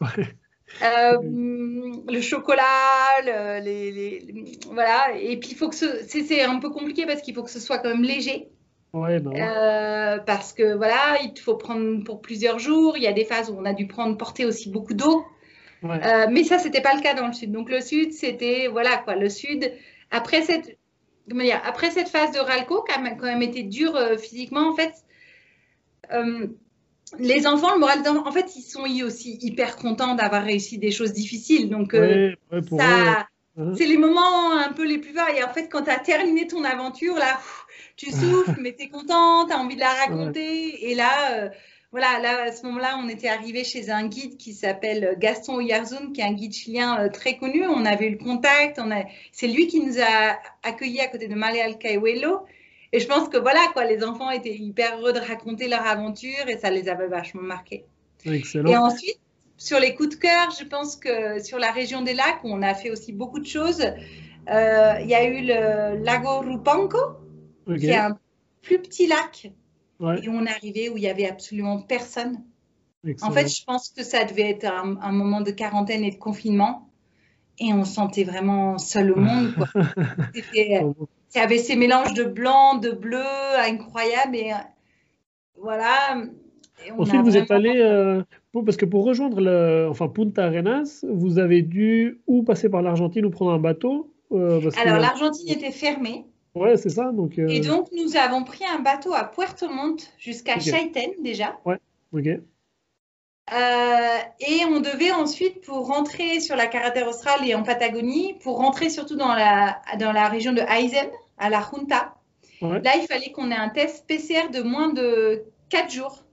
Euh, 0.82 1.18
le 2.08 2.20
chocolat, 2.20 3.60
les, 3.62 4.22
voilà. 4.70 5.16
Et 5.18 5.38
puis, 5.38 5.50
il 5.52 5.56
faut 5.56 5.68
que 5.68 5.74
c'est 5.74 6.42
un 6.42 6.58
peu 6.58 6.70
compliqué 6.70 7.06
parce 7.06 7.22
qu'il 7.22 7.34
faut 7.34 7.42
que 7.42 7.50
ce 7.50 7.60
soit 7.60 7.78
quand 7.78 7.88
même 7.88 8.02
léger. 8.02 8.48
Ouais, 8.94 9.20
bah 9.20 9.30
euh, 9.34 10.18
parce 10.18 10.54
que 10.54 10.74
voilà, 10.74 11.18
il 11.22 11.38
faut 11.38 11.56
prendre 11.56 12.02
pour 12.04 12.20
plusieurs 12.20 12.58
jours. 12.58 12.96
Il 12.96 13.02
y 13.02 13.06
a 13.06 13.12
des 13.12 13.24
phases 13.24 13.50
où 13.50 13.56
on 13.58 13.64
a 13.64 13.74
dû 13.74 13.86
prendre, 13.86 14.16
porter 14.16 14.44
aussi 14.44 14.70
beaucoup 14.70 14.94
d'eau. 14.94 15.24
Euh, 15.84 16.26
mais 16.30 16.42
ça, 16.44 16.58
c'était 16.58 16.80
pas 16.80 16.94
le 16.94 17.02
cas 17.02 17.14
dans 17.14 17.26
le 17.26 17.32
sud. 17.32 17.52
Donc 17.52 17.70
le 17.70 17.80
sud, 17.80 18.12
c'était 18.12 18.68
voilà 18.68 18.96
quoi. 18.98 19.14
Le 19.14 19.28
sud, 19.28 19.72
après 20.10 20.42
cette, 20.42 20.78
comment 21.28 21.42
dire, 21.42 21.60
après 21.64 21.90
cette 21.90 22.08
phase 22.08 22.32
de 22.32 22.38
Ralco, 22.38 22.82
qui 22.82 22.92
a 22.92 22.98
quand 23.14 23.26
même 23.26 23.42
été 23.42 23.62
dure 23.62 23.98
physiquement, 24.18 24.70
en 24.70 24.74
fait, 24.74 24.92
les 27.18 27.46
enfants, 27.46 27.74
le 27.74 27.80
moral 27.80 28.02
en 28.06 28.32
fait, 28.32 28.56
ils 28.56 28.62
sont 28.62 28.84
aussi 29.04 29.38
hyper 29.40 29.76
contents 29.76 30.14
d'avoir 30.14 30.42
réussi 30.44 30.78
des 30.78 30.90
choses 30.90 31.12
difficiles. 31.12 31.68
Donc 31.70 31.92
ça, 31.92 32.00
hein. 32.84 33.26
c'est 33.76 33.86
les 33.86 33.96
moments 33.96 34.52
un 34.52 34.72
peu 34.72 34.86
les 34.86 34.98
plus 34.98 35.12
forts. 35.12 35.28
Et 35.36 35.42
en 35.42 35.48
fait, 35.48 35.68
quand 35.68 35.82
tu 35.82 35.90
as 35.90 35.98
terminé 35.98 36.46
ton 36.46 36.64
aventure, 36.64 37.16
là, 37.16 37.40
tu 37.96 38.10
souffles, 38.10 38.60
mais 38.60 38.74
tu 38.74 38.84
es 38.84 38.88
content, 38.88 39.46
tu 39.46 39.52
as 39.52 39.58
envie 39.58 39.74
de 39.74 39.80
la 39.80 39.92
raconter. 39.92 40.90
Et 40.90 40.94
là, 40.94 41.32
euh, 41.32 41.48
voilà, 41.90 42.18
là, 42.20 42.42
à 42.42 42.52
ce 42.52 42.64
moment-là, 42.66 42.98
on 43.02 43.08
était 43.08 43.28
arrivé 43.28 43.64
chez 43.64 43.90
un 43.90 44.06
guide 44.06 44.36
qui 44.36 44.52
s'appelle 44.52 45.16
Gaston 45.18 45.56
Oyarzoun, 45.56 46.12
qui 46.12 46.20
est 46.20 46.24
un 46.24 46.32
guide 46.32 46.52
chilien 46.52 47.00
euh, 47.00 47.08
très 47.08 47.36
connu. 47.36 47.66
On 47.66 47.84
avait 47.84 48.08
eu 48.08 48.12
le 48.12 48.18
contact. 48.18 48.78
On 48.78 48.90
a... 48.90 49.04
C'est 49.32 49.48
lui 49.48 49.66
qui 49.66 49.80
nous 49.80 49.98
a 49.98 50.38
accueillis 50.62 51.00
à 51.00 51.08
côté 51.08 51.28
de 51.28 51.34
Maleal 51.34 51.78
Cahuelo. 51.78 52.40
Et 52.92 53.00
je 53.00 53.06
pense 53.06 53.28
que 53.28 53.36
voilà, 53.36 53.60
quoi, 53.72 53.84
les 53.84 54.02
enfants 54.02 54.30
étaient 54.30 54.56
hyper 54.56 54.98
heureux 54.98 55.12
de 55.12 55.18
raconter 55.18 55.68
leur 55.68 55.86
aventure 55.86 56.48
et 56.48 56.58
ça 56.58 56.70
les 56.70 56.88
avait 56.88 57.08
vachement 57.08 57.42
marqués. 57.42 57.84
Excellent. 58.24 58.70
Et 58.70 58.76
ensuite, 58.76 59.20
sur 59.56 59.78
les 59.78 59.94
coups 59.94 60.10
de 60.10 60.14
cœur, 60.14 60.50
je 60.58 60.64
pense 60.64 60.96
que 60.96 61.42
sur 61.42 61.58
la 61.58 61.70
région 61.70 62.02
des 62.02 62.14
lacs, 62.14 62.42
où 62.44 62.48
on 62.48 62.62
a 62.62 62.74
fait 62.74 62.90
aussi 62.90 63.12
beaucoup 63.12 63.40
de 63.40 63.46
choses, 63.46 63.82
euh, 63.82 64.94
il 65.00 65.08
y 65.08 65.14
a 65.14 65.24
eu 65.24 65.44
le 65.44 66.02
lago 66.02 66.40
Rupanco, 66.40 66.98
qui 67.76 67.86
est 67.86 67.96
un 67.96 68.18
plus 68.62 68.80
petit 68.80 69.06
lac. 69.06 69.52
Et 70.00 70.28
on 70.28 70.46
est 70.46 70.50
arrivé 70.50 70.88
où 70.88 70.96
il 70.96 71.00
n'y 71.00 71.08
avait 71.08 71.28
absolument 71.28 71.80
personne. 71.82 72.42
En 73.22 73.30
fait, 73.30 73.48
je 73.48 73.64
pense 73.64 73.90
que 73.90 74.02
ça 74.02 74.24
devait 74.24 74.50
être 74.50 74.66
un, 74.66 75.12
moment 75.12 75.40
de 75.40 75.50
quarantaine 75.50 76.04
et 76.04 76.10
de 76.10 76.16
confinement. 76.16 76.88
Et 77.58 77.72
on 77.72 77.84
se 77.84 77.94
sentait 77.94 78.22
vraiment 78.22 78.78
seul 78.78 79.10
au 79.10 79.16
monde. 79.16 79.52
Il 80.54 80.94
y 81.36 81.38
avait 81.38 81.58
ces 81.58 81.76
mélanges 81.76 82.14
de 82.14 82.24
blanc, 82.24 82.76
de 82.76 82.90
bleu 82.90 83.24
incroyables. 83.58 84.36
Et 84.36 84.52
voilà. 85.56 86.16
Ensuite, 86.96 87.22
vous 87.22 87.36
êtes 87.36 87.50
allé, 87.50 87.80
euh, 87.80 88.22
parce 88.64 88.76
que 88.76 88.84
pour 88.84 89.04
rejoindre 89.04 89.40
le, 89.40 89.88
enfin, 89.90 90.08
Punta 90.08 90.44
Arenas, 90.44 91.04
vous 91.08 91.38
avez 91.38 91.62
dû 91.62 92.20
ou 92.26 92.42
passer 92.42 92.68
par 92.68 92.82
l'Argentine 92.82 93.26
ou 93.26 93.30
prendre 93.30 93.52
un 93.52 93.58
bateau 93.58 94.12
euh, 94.32 94.70
Alors, 94.76 94.98
l'Argentine 94.98 95.50
était 95.50 95.70
fermée. 95.70 96.24
Ouais, 96.54 96.76
c'est 96.76 96.88
ça. 96.88 97.12
Donc, 97.12 97.38
euh, 97.38 97.48
Et 97.48 97.60
donc, 97.60 97.88
nous 97.92 98.16
avons 98.16 98.44
pris 98.44 98.64
un 98.64 98.80
bateau 98.80 99.12
à 99.14 99.24
Puerto 99.24 99.68
Montt 99.68 100.10
jusqu'à 100.18 100.58
Chaiten 100.58 101.10
déjà. 101.22 101.58
Ouais, 101.64 101.78
ok. 102.12 102.40
Euh, 103.52 104.18
et 104.40 104.64
on 104.66 104.80
devait 104.80 105.12
ensuite, 105.12 105.62
pour 105.62 105.86
rentrer 105.86 106.40
sur 106.40 106.56
la 106.56 106.66
carretère 106.66 107.08
australe 107.08 107.46
et 107.46 107.54
en 107.54 107.62
Patagonie, 107.62 108.34
pour 108.42 108.56
rentrer 108.56 108.90
surtout 108.90 109.16
dans 109.16 109.34
la, 109.34 109.80
dans 109.98 110.12
la 110.12 110.28
région 110.28 110.52
de 110.52 110.60
Aizen, 110.60 111.08
à 111.38 111.50
la 111.50 111.60
Junta, 111.60 112.14
là, 112.60 112.96
il 112.96 113.06
fallait 113.08 113.32
qu'on 113.32 113.50
ait 113.50 113.56
un 113.56 113.68
test 113.68 114.06
PCR 114.06 114.48
de 114.52 114.62
moins 114.62 114.92
de 114.92 115.44
4 115.70 115.90
jours. 115.90 116.24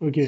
Ok. 0.00 0.18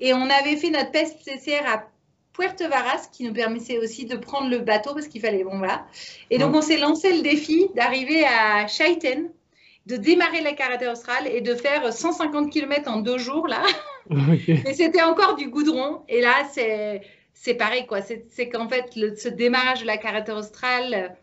Et 0.00 0.14
on 0.14 0.30
avait 0.30 0.56
fait 0.56 0.70
notre 0.70 0.90
test 0.90 1.24
PCR 1.24 1.66
à 1.66 1.88
Puerto 2.32 2.68
Varas 2.68 3.08
qui 3.12 3.24
nous 3.24 3.32
permettait 3.32 3.78
aussi 3.78 4.06
de 4.06 4.16
prendre 4.16 4.48
le 4.48 4.60
bateau 4.60 4.94
parce 4.94 5.08
qu'il 5.08 5.20
fallait, 5.20 5.44
bon 5.44 5.58
voilà. 5.58 5.86
Et 6.30 6.38
donc 6.38 6.54
on 6.54 6.62
s'est 6.62 6.78
lancé 6.78 7.12
le 7.12 7.22
défi 7.22 7.68
d'arriver 7.74 8.24
à 8.24 8.66
Chaiten, 8.66 9.30
de 9.86 9.96
démarrer 9.96 10.40
la 10.42 10.52
carretère 10.52 10.92
australe 10.92 11.26
et 11.26 11.40
de 11.40 11.54
faire 11.54 11.92
150 11.92 12.52
km 12.52 12.90
en 12.90 13.00
deux 13.00 13.18
jours 13.18 13.48
là. 13.48 13.62
Et 14.46 14.72
c'était 14.74 15.02
encore 15.02 15.36
du 15.36 15.48
goudron. 15.48 16.02
Et 16.08 16.20
là 16.20 16.34
c'est 16.52 17.02
c'est 17.34 17.54
pareil 17.54 17.86
quoi. 17.86 18.00
C'est 18.02 18.48
qu'en 18.48 18.68
fait 18.68 18.90
ce 19.16 19.28
démarrage 19.28 19.82
de 19.82 19.86
la 19.86 19.96
carretère 19.96 20.36
australe 20.36 21.16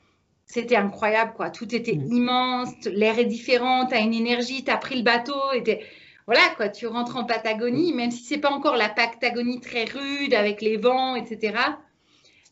c'était 0.45 0.77
incroyable 0.77 1.33
quoi. 1.35 1.49
Tout 1.49 1.73
était 1.75 1.95
mm. 1.95 2.11
immense, 2.11 2.73
l'air 2.85 3.19
est 3.19 3.25
différent, 3.25 3.85
tu 3.85 3.93
as 3.93 3.99
une 3.99 4.13
énergie, 4.13 4.63
tu 4.63 4.71
as 4.71 4.77
pris 4.77 4.95
le 4.95 5.03
bateau, 5.03 5.39
et 5.53 5.81
voilà, 6.27 6.41
quoi, 6.57 6.67
tu 6.67 6.87
rentres 6.87 7.15
en 7.15 7.23
Patagonie, 7.23 7.93
même 7.93 8.11
si 8.11 8.23
c'est 8.23 8.37
pas 8.37 8.51
encore 8.51 8.75
la 8.75 8.89
Patagonie 8.89 9.61
très 9.61 9.85
rude 9.85 10.33
avec 10.33 10.61
les 10.61 10.75
vents, 10.75 11.15
etc. 11.15 11.53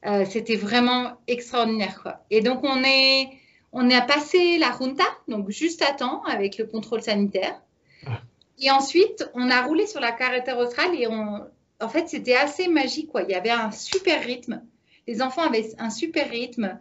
Euh, 0.06 0.24
c'était 0.26 0.56
vraiment 0.56 1.18
extraordinaire, 1.28 2.02
quoi. 2.02 2.22
Et 2.30 2.40
donc 2.40 2.64
on 2.64 2.84
est, 2.86 3.30
on 3.76 3.92
a 3.92 4.02
passé 4.02 4.58
la 4.58 4.72
Junta, 4.72 5.04
donc 5.28 5.50
juste 5.50 5.82
à 5.82 5.92
temps 5.92 6.24
avec 6.24 6.58
le 6.58 6.66
contrôle 6.66 7.02
sanitaire. 7.02 7.62
Ah. 8.08 8.22
Et 8.58 8.72
ensuite, 8.72 9.30
on 9.34 9.52
a 9.52 9.64
roulé 9.64 9.86
sur 9.86 10.00
la 10.00 10.14
carretère 10.14 10.58
australe 10.58 10.96
et 10.98 11.08
on, 11.08 11.42
en 11.82 11.90
fait, 11.90 12.08
c'était 12.08 12.36
assez 12.36 12.70
magique, 12.70 13.12
quoi. 13.12 13.24
Il 13.24 13.30
y 13.30 13.36
avait 13.36 13.50
un 13.50 13.72
super 13.72 14.24
rythme. 14.24 14.62
Les 15.08 15.22
enfants 15.22 15.44
avaient 15.44 15.68
un 15.78 15.90
super 15.90 16.30
rythme. 16.30 16.80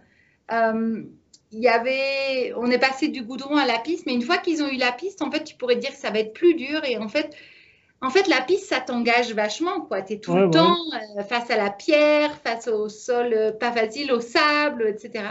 Euh, 0.52 1.02
il 1.50 1.58
y 1.58 1.68
avait, 1.68 2.52
on 2.56 2.70
est 2.70 2.78
passé 2.78 3.08
du 3.08 3.22
goudron 3.24 3.56
à 3.56 3.66
la 3.66 3.80
piste, 3.80 4.06
mais 4.06 4.14
une 4.14 4.22
fois 4.22 4.38
qu'ils 4.38 4.62
ont 4.62 4.68
eu 4.68 4.76
la 4.76 4.92
piste, 4.92 5.20
en 5.20 5.32
fait, 5.32 5.42
tu 5.42 5.56
pourrais 5.56 5.76
dire 5.76 5.90
que 5.90 5.96
ça 5.96 6.10
va 6.10 6.20
être 6.20 6.32
plus 6.32 6.54
dur. 6.54 6.84
Et 6.84 6.96
en 6.96 7.08
fait, 7.08 7.34
en 8.02 8.10
fait 8.10 8.28
la 8.28 8.40
piste, 8.40 8.66
ça 8.68 8.78
t'engage 8.78 9.32
vachement, 9.34 9.80
quoi. 9.80 10.02
Tu 10.02 10.12
es 10.12 10.18
tout 10.20 10.36
le 10.36 10.48
temps 10.48 10.76
euh, 11.18 11.24
face 11.24 11.50
à 11.50 11.56
la 11.56 11.70
pierre, 11.70 12.40
face 12.42 12.68
au 12.68 12.88
sol 12.88 13.32
euh, 13.32 13.50
pas 13.50 13.72
facile, 13.72 14.12
au 14.12 14.20
sable, 14.20 14.86
etc. 14.88 15.24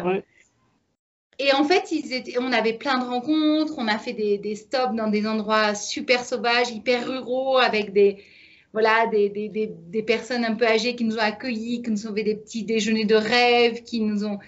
Et 1.39 1.53
en 1.53 1.63
fait, 1.63 1.91
ils 1.91 2.13
étaient, 2.13 2.35
on 2.39 2.51
avait 2.51 2.73
plein 2.73 2.99
de 2.99 3.05
rencontres, 3.05 3.75
on 3.77 3.87
a 3.87 3.97
fait 3.97 4.13
des, 4.13 4.37
des, 4.37 4.55
stops 4.55 4.95
dans 4.95 5.09
des 5.09 5.25
endroits 5.25 5.75
super 5.75 6.23
sauvages, 6.23 6.69
hyper 6.71 7.07
ruraux, 7.07 7.57
avec 7.57 7.91
des, 7.93 8.17
voilà, 8.71 9.07
des, 9.07 9.29
des, 9.29 9.49
des, 9.49 10.03
personnes 10.03 10.45
un 10.45 10.53
peu 10.55 10.65
âgées 10.65 10.95
qui 10.95 11.05
nous 11.05 11.15
ont 11.15 11.21
accueillis, 11.21 11.81
qui 11.81 11.91
nous 11.91 12.07
ont 12.07 12.13
fait 12.15 12.23
des 12.23 12.35
petits 12.35 12.63
déjeuners 12.63 13.05
de 13.05 13.15
rêve, 13.15 13.83
qui 13.83 14.01
nous 14.01 14.25
ont, 14.25 14.39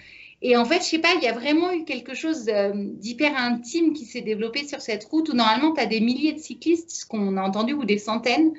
et 0.42 0.56
en 0.56 0.64
fait, 0.64 0.78
je 0.80 0.84
sais 0.84 0.98
pas, 0.98 1.08
il 1.16 1.24
y 1.24 1.28
a 1.28 1.32
vraiment 1.32 1.72
eu 1.72 1.84
quelque 1.84 2.14
chose 2.14 2.48
euh, 2.48 2.72
d'hyper 2.74 3.36
intime 3.36 3.94
qui 3.94 4.04
s'est 4.04 4.20
développé 4.20 4.66
sur 4.66 4.80
cette 4.80 5.04
route 5.04 5.28
où 5.30 5.32
normalement, 5.32 5.72
tu 5.72 5.80
as 5.80 5.86
des 5.86 6.00
milliers 6.00 6.34
de 6.34 6.38
cyclistes, 6.38 6.90
ce 6.90 7.06
qu'on 7.06 7.36
a 7.36 7.42
entendu, 7.42 7.72
ou 7.72 7.84
des 7.84 7.98
centaines. 7.98 8.52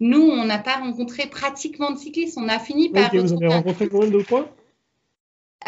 Nous, 0.00 0.22
on 0.22 0.44
n'a 0.44 0.58
pas 0.58 0.76
rencontré 0.76 1.26
pratiquement 1.26 1.90
de 1.90 1.98
cyclistes. 1.98 2.38
On 2.38 2.48
a 2.48 2.60
fini 2.60 2.88
par. 2.90 3.12
vous 3.12 3.32
avez 3.32 3.48
rencontré 3.48 3.88
combien 3.88 4.10
de 4.10 4.22
quoi 4.22 4.48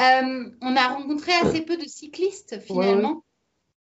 euh, 0.01 0.51
On 0.61 0.77
a 0.77 0.89
rencontré 0.89 1.33
assez 1.33 1.63
peu 1.63 1.77
de 1.77 1.87
cyclistes 1.87 2.61
finalement. 2.61 3.25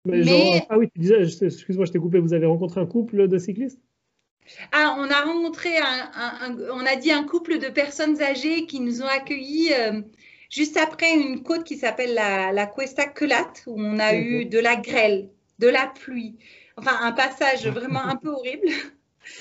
Mais, 0.04 0.66
ah 0.70 0.78
oui, 0.78 0.88
tu 0.94 1.00
disais, 1.00 1.20
excuse-moi, 1.20 1.84
je 1.84 1.92
t'ai 1.92 1.98
coupé, 1.98 2.18
vous 2.18 2.32
avez 2.32 2.46
rencontré 2.46 2.80
un 2.80 2.86
couple 2.86 3.28
de 3.28 3.38
cyclistes? 3.38 3.80
Ah, 4.72 4.96
on 4.98 5.10
a 5.10 5.20
rencontré 5.22 5.76
un, 5.76 6.56
on 6.72 6.86
a 6.86 6.96
dit 6.96 7.12
un 7.12 7.24
couple 7.24 7.58
de 7.58 7.68
personnes 7.68 8.22
âgées 8.22 8.64
qui 8.64 8.80
nous 8.80 9.02
ont 9.02 9.08
accueillis 9.08 9.72
euh, 9.74 10.00
juste 10.50 10.78
après 10.78 11.12
une 11.12 11.42
côte 11.42 11.64
qui 11.64 11.76
s'appelle 11.76 12.14
la, 12.14 12.52
la, 12.52 12.66
Cuesta 12.66 13.06
Quelat, 13.06 13.52
où 13.66 13.78
on 13.78 13.98
a 13.98 14.14
eu 14.14 14.46
de 14.46 14.58
la 14.58 14.76
grêle, 14.76 15.28
de 15.58 15.68
la 15.68 15.86
pluie, 15.86 16.38
enfin 16.76 16.96
un 17.02 17.12
passage 17.12 17.66
vraiment 17.68 18.04
un 18.04 18.16
peu 18.16 18.30
horrible. 18.30 18.68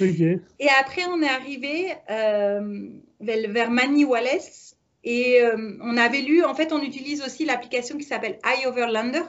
Et 0.02 0.68
après, 0.82 1.06
on 1.06 1.22
est 1.22 1.30
arrivé 1.30 1.94
euh, 2.10 2.90
vers, 3.22 3.50
vers 3.50 3.70
Wallace 4.08 4.67
et 5.10 5.42
euh, 5.42 5.78
on 5.82 5.96
avait 5.96 6.22
lu, 6.22 6.44
en 6.44 6.54
fait, 6.54 6.74
on 6.74 6.82
utilise 6.82 7.24
aussi 7.24 7.46
l'application 7.46 7.98
qui 7.98 8.04
s'appelle 8.04 8.40
iOverlander. 8.44 9.22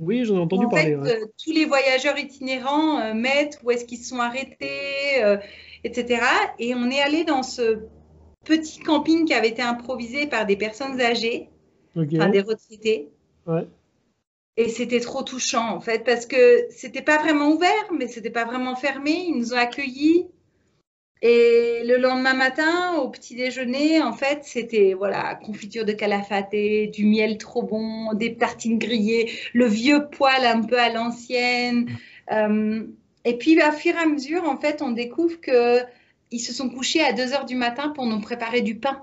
Oui, 0.00 0.24
j'en 0.24 0.36
ai 0.36 0.40
entendu 0.40 0.66
parler. 0.68 0.96
En 0.96 1.04
fait, 1.04 1.22
euh, 1.22 1.26
tous 1.44 1.52
les 1.52 1.66
voyageurs 1.66 2.18
itinérants 2.18 3.14
mettent 3.14 3.60
où 3.62 3.70
est-ce 3.70 3.84
qu'ils 3.84 3.98
se 3.98 4.08
sont 4.08 4.20
arrêtés, 4.20 5.20
etc. 5.84 6.22
Et 6.58 6.74
on 6.74 6.88
est 6.88 7.02
allé 7.02 7.24
dans 7.24 7.42
ce 7.42 7.80
petit 8.46 8.80
camping 8.80 9.26
qui 9.26 9.34
avait 9.34 9.50
été 9.50 9.60
improvisé 9.60 10.26
par 10.26 10.46
des 10.46 10.56
personnes 10.56 10.98
âgées, 10.98 11.50
des 11.94 12.40
retraités. 12.40 13.10
Et 14.56 14.70
c'était 14.70 15.00
trop 15.00 15.22
touchant 15.22 15.68
en 15.68 15.80
fait 15.80 16.04
parce 16.04 16.24
que 16.26 16.66
c'était 16.70 17.02
pas 17.02 17.18
vraiment 17.18 17.50
ouvert, 17.50 17.92
mais 17.96 18.08
c'était 18.08 18.30
pas 18.30 18.46
vraiment 18.46 18.76
fermé. 18.76 19.26
Ils 19.28 19.36
nous 19.36 19.52
ont 19.52 19.58
accueillis. 19.58 20.26
Et 21.20 21.82
le 21.84 21.96
lendemain 21.96 22.34
matin, 22.34 22.96
au 22.98 23.08
petit 23.08 23.34
déjeuner, 23.34 24.00
en 24.00 24.12
fait, 24.12 24.40
c'était 24.42 24.94
voilà 24.94 25.34
confiture 25.34 25.84
de 25.84 25.92
calafate, 25.92 26.54
du 26.92 27.06
miel 27.06 27.38
trop 27.38 27.62
bon, 27.62 28.12
des 28.14 28.36
tartines 28.36 28.78
grillées, 28.78 29.30
le 29.52 29.66
vieux 29.66 30.06
poêle 30.08 30.44
un 30.44 30.62
peu 30.62 30.78
à 30.78 30.90
l'ancienne. 30.90 31.88
Euh, 32.30 32.84
et 33.24 33.36
puis, 33.36 33.60
à 33.60 33.72
fur 33.72 33.94
et 33.94 33.98
à 33.98 34.06
mesure, 34.06 34.44
en 34.44 34.56
fait, 34.58 34.80
on 34.80 34.92
découvre 34.92 35.40
que 35.40 35.80
ils 36.30 36.40
se 36.40 36.52
sont 36.52 36.68
couchés 36.68 37.02
à 37.02 37.12
2 37.12 37.32
heures 37.32 37.46
du 37.46 37.56
matin 37.56 37.88
pour 37.88 38.06
nous 38.06 38.20
préparer 38.20 38.60
du 38.60 38.76
pain. 38.76 39.02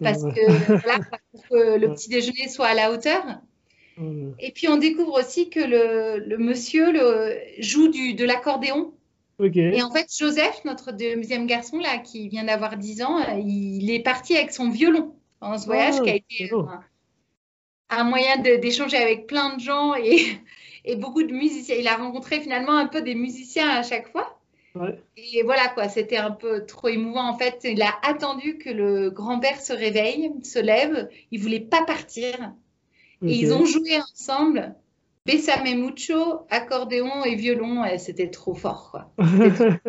parce, 0.00 0.22
que, 0.22 0.80
pour 1.30 1.48
que 1.48 1.78
le 1.78 1.88
petit 1.94 2.08
déjeuner 2.08 2.48
soit 2.48 2.66
à 2.66 2.74
la 2.74 2.90
hauteur. 2.90 3.22
Et 4.38 4.52
puis 4.52 4.68
on 4.68 4.76
découvre 4.76 5.18
aussi 5.18 5.48
que 5.48 5.60
le, 5.60 6.36
monsieur 6.36 6.92
le, 6.92 7.38
joue 7.60 7.88
du, 7.88 8.12
de 8.14 8.24
l'accordéon 8.26 8.92
Et 9.38 9.82
en 9.82 9.90
fait, 9.90 10.06
Joseph, 10.16 10.62
notre 10.64 10.92
deuxième 10.92 11.46
garçon, 11.46 11.78
là, 11.78 11.98
qui 11.98 12.28
vient 12.28 12.44
d'avoir 12.44 12.76
10 12.76 13.02
ans, 13.02 13.18
il 13.36 13.90
est 13.90 14.00
parti 14.00 14.34
avec 14.34 14.50
son 14.50 14.70
violon 14.70 15.14
dans 15.42 15.58
ce 15.58 15.66
voyage 15.66 16.00
qui 16.00 16.10
a 16.10 16.14
été 16.14 16.50
un, 17.90 18.04
moyen 18.04 18.38
d'échanger 18.38 18.96
avec 18.96 19.26
plein 19.26 19.54
de 19.54 19.60
gens 19.60 19.94
et, 19.94 20.24
et, 20.86 20.96
beaucoup 20.96 21.22
de 21.22 21.32
musiciens. 21.32 21.76
Il 21.76 21.86
a 21.86 21.96
rencontré 21.96 22.40
finalement 22.40 22.76
un 22.76 22.86
peu 22.86 23.02
des 23.02 23.14
musiciens 23.14 23.68
à 23.68 23.82
chaque 23.82 24.10
fois. 24.10 24.32
Et 25.16 25.42
voilà 25.42 25.68
quoi, 25.68 25.88
c'était 25.88 26.18
un 26.18 26.30
peu 26.30 26.66
trop 26.66 26.88
émouvant. 26.88 27.28
En 27.28 27.38
fait, 27.38 27.60
il 27.64 27.80
a 27.82 27.94
attendu 28.02 28.58
que 28.58 28.70
le 28.70 29.10
grand-père 29.10 29.60
se 29.60 29.72
réveille, 29.72 30.32
se 30.42 30.58
lève. 30.58 31.08
Il 31.30 31.40
voulait 31.40 31.60
pas 31.60 31.84
partir. 31.84 32.52
Et 33.22 33.34
ils 33.34 33.52
ont 33.52 33.64
joué 33.64 33.98
ensemble. 33.98 34.74
Bessame 35.26 35.74
mucho, 35.74 36.46
accordéon 36.50 37.24
et 37.24 37.34
violon. 37.34 37.82
C'était 37.98 38.30
trop 38.30 38.54
fort 38.54 38.90
quoi. 38.92 39.10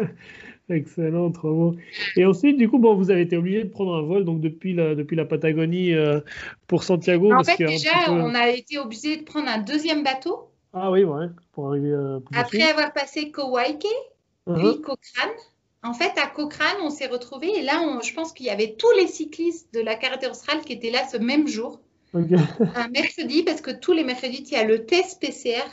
Excellent, 0.69 1.31
trop 1.31 1.53
beau. 1.53 1.75
Et 2.17 2.25
ensuite, 2.25 2.57
du 2.57 2.69
coup, 2.69 2.77
bon, 2.77 2.95
vous 2.95 3.09
avez 3.09 3.21
été 3.21 3.37
obligé 3.37 3.63
de 3.63 3.69
prendre 3.69 3.95
un 3.95 4.01
vol 4.01 4.25
donc 4.25 4.41
depuis 4.41 4.73
la, 4.73 4.95
depuis 4.95 5.15
la 5.15 5.23
Patagonie 5.23 5.93
euh, 5.93 6.19
pour 6.67 6.83
Santiago. 6.83 7.31
En 7.31 7.43
fait, 7.43 7.57
déjà, 7.57 8.11
on 8.11 8.35
a 8.35 8.49
été 8.49 8.77
obligé 8.77 9.15
de 9.17 9.23
prendre 9.23 9.47
un 9.47 9.59
deuxième 9.59 10.03
bateau. 10.03 10.49
Ah 10.73 10.91
oui, 10.91 11.05
ouais, 11.05 11.27
pour 11.53 11.69
arriver. 11.69 11.91
Euh, 11.91 12.19
Après 12.35 12.63
avoir 12.63 12.91
passé 12.91 13.31
Kowaike, 13.31 13.79
puis 13.79 14.53
uh-huh. 14.53 14.81
Cochrane. 14.81 15.35
En 15.83 15.93
fait, 15.93 16.11
à 16.21 16.27
Cochrane, 16.27 16.81
on 16.81 16.89
s'est 16.89 17.07
retrouvés 17.07 17.59
et 17.59 17.61
là, 17.61 17.81
je 18.03 18.13
pense 18.13 18.33
qu'il 18.33 18.47
y 18.47 18.49
avait 18.49 18.75
tous 18.77 18.91
les 18.97 19.07
cyclistes 19.07 19.73
de 19.73 19.79
la 19.79 19.95
Carretera 19.95 20.31
Austral 20.31 20.59
qui 20.61 20.73
étaient 20.73 20.89
là 20.89 21.07
ce 21.09 21.15
même 21.15 21.47
jour, 21.47 21.79
un 22.13 22.87
mercredi, 22.89 23.43
parce 23.43 23.61
que 23.61 23.71
tous 23.71 23.93
les 23.93 24.03
mercredis, 24.03 24.43
il 24.47 24.51
y 24.51 24.55
a 24.55 24.63
le 24.63 24.85
test 24.85 25.19
PCR 25.19 25.63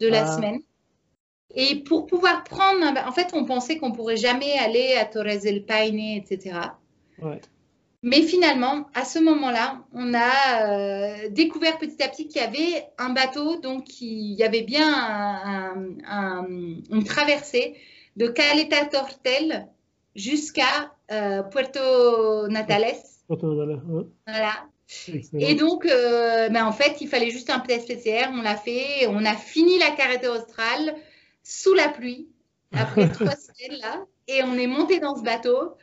de 0.00 0.08
la 0.08 0.24
ah. 0.24 0.36
semaine. 0.36 0.60
Et 1.54 1.76
pour 1.76 2.06
pouvoir 2.06 2.44
prendre, 2.44 2.84
en 3.06 3.12
fait, 3.12 3.30
on 3.32 3.44
pensait 3.44 3.78
qu'on 3.78 3.92
pourrait 3.92 4.16
jamais 4.16 4.52
aller 4.58 4.94
à 4.94 5.06
Torres 5.06 5.40
del 5.42 5.64
Paine, 5.64 5.98
etc. 5.98 6.58
Mais 8.02 8.22
finalement, 8.22 8.86
à 8.94 9.04
ce 9.04 9.18
moment-là, 9.18 9.84
on 9.92 10.12
a 10.14 10.62
euh, 10.62 11.28
découvert 11.30 11.78
petit 11.78 12.00
à 12.02 12.08
petit 12.08 12.28
qu'il 12.28 12.40
y 12.40 12.44
avait 12.44 12.86
un 12.98 13.10
bateau, 13.10 13.56
donc 13.60 14.00
il 14.00 14.34
y 14.34 14.44
avait 14.44 14.62
bien 14.62 15.74
une 16.06 17.04
traversée 17.04 17.74
de 18.16 18.28
Caleta 18.28 18.84
Tortel 18.84 19.68
jusqu'à 20.14 20.92
euh, 21.10 21.42
Puerto 21.42 22.46
Natales. 22.48 22.94
Puerto 23.26 23.54
Natales, 23.54 23.80
Voilà. 24.26 24.52
Et 25.38 25.54
donc, 25.54 25.84
euh, 25.86 26.48
ben, 26.48 26.64
en 26.64 26.72
fait, 26.72 27.00
il 27.00 27.08
fallait 27.08 27.30
juste 27.30 27.50
un 27.50 27.60
test 27.60 27.88
PCR. 27.88 28.28
On 28.32 28.42
l'a 28.42 28.56
fait. 28.56 29.06
On 29.08 29.24
a 29.24 29.34
fini 29.34 29.78
la 29.78 29.90
carretera 29.90 30.36
australe 30.36 30.94
sous 31.42 31.74
la 31.74 31.88
pluie 31.88 32.28
après 32.72 33.08
trois 33.12 33.36
semaines 33.36 33.80
là. 33.80 34.04
Et 34.28 34.42
on 34.42 34.54
est 34.54 34.66
monté 34.66 35.00
dans 35.00 35.16
ce 35.16 35.22
bateau. 35.22 35.74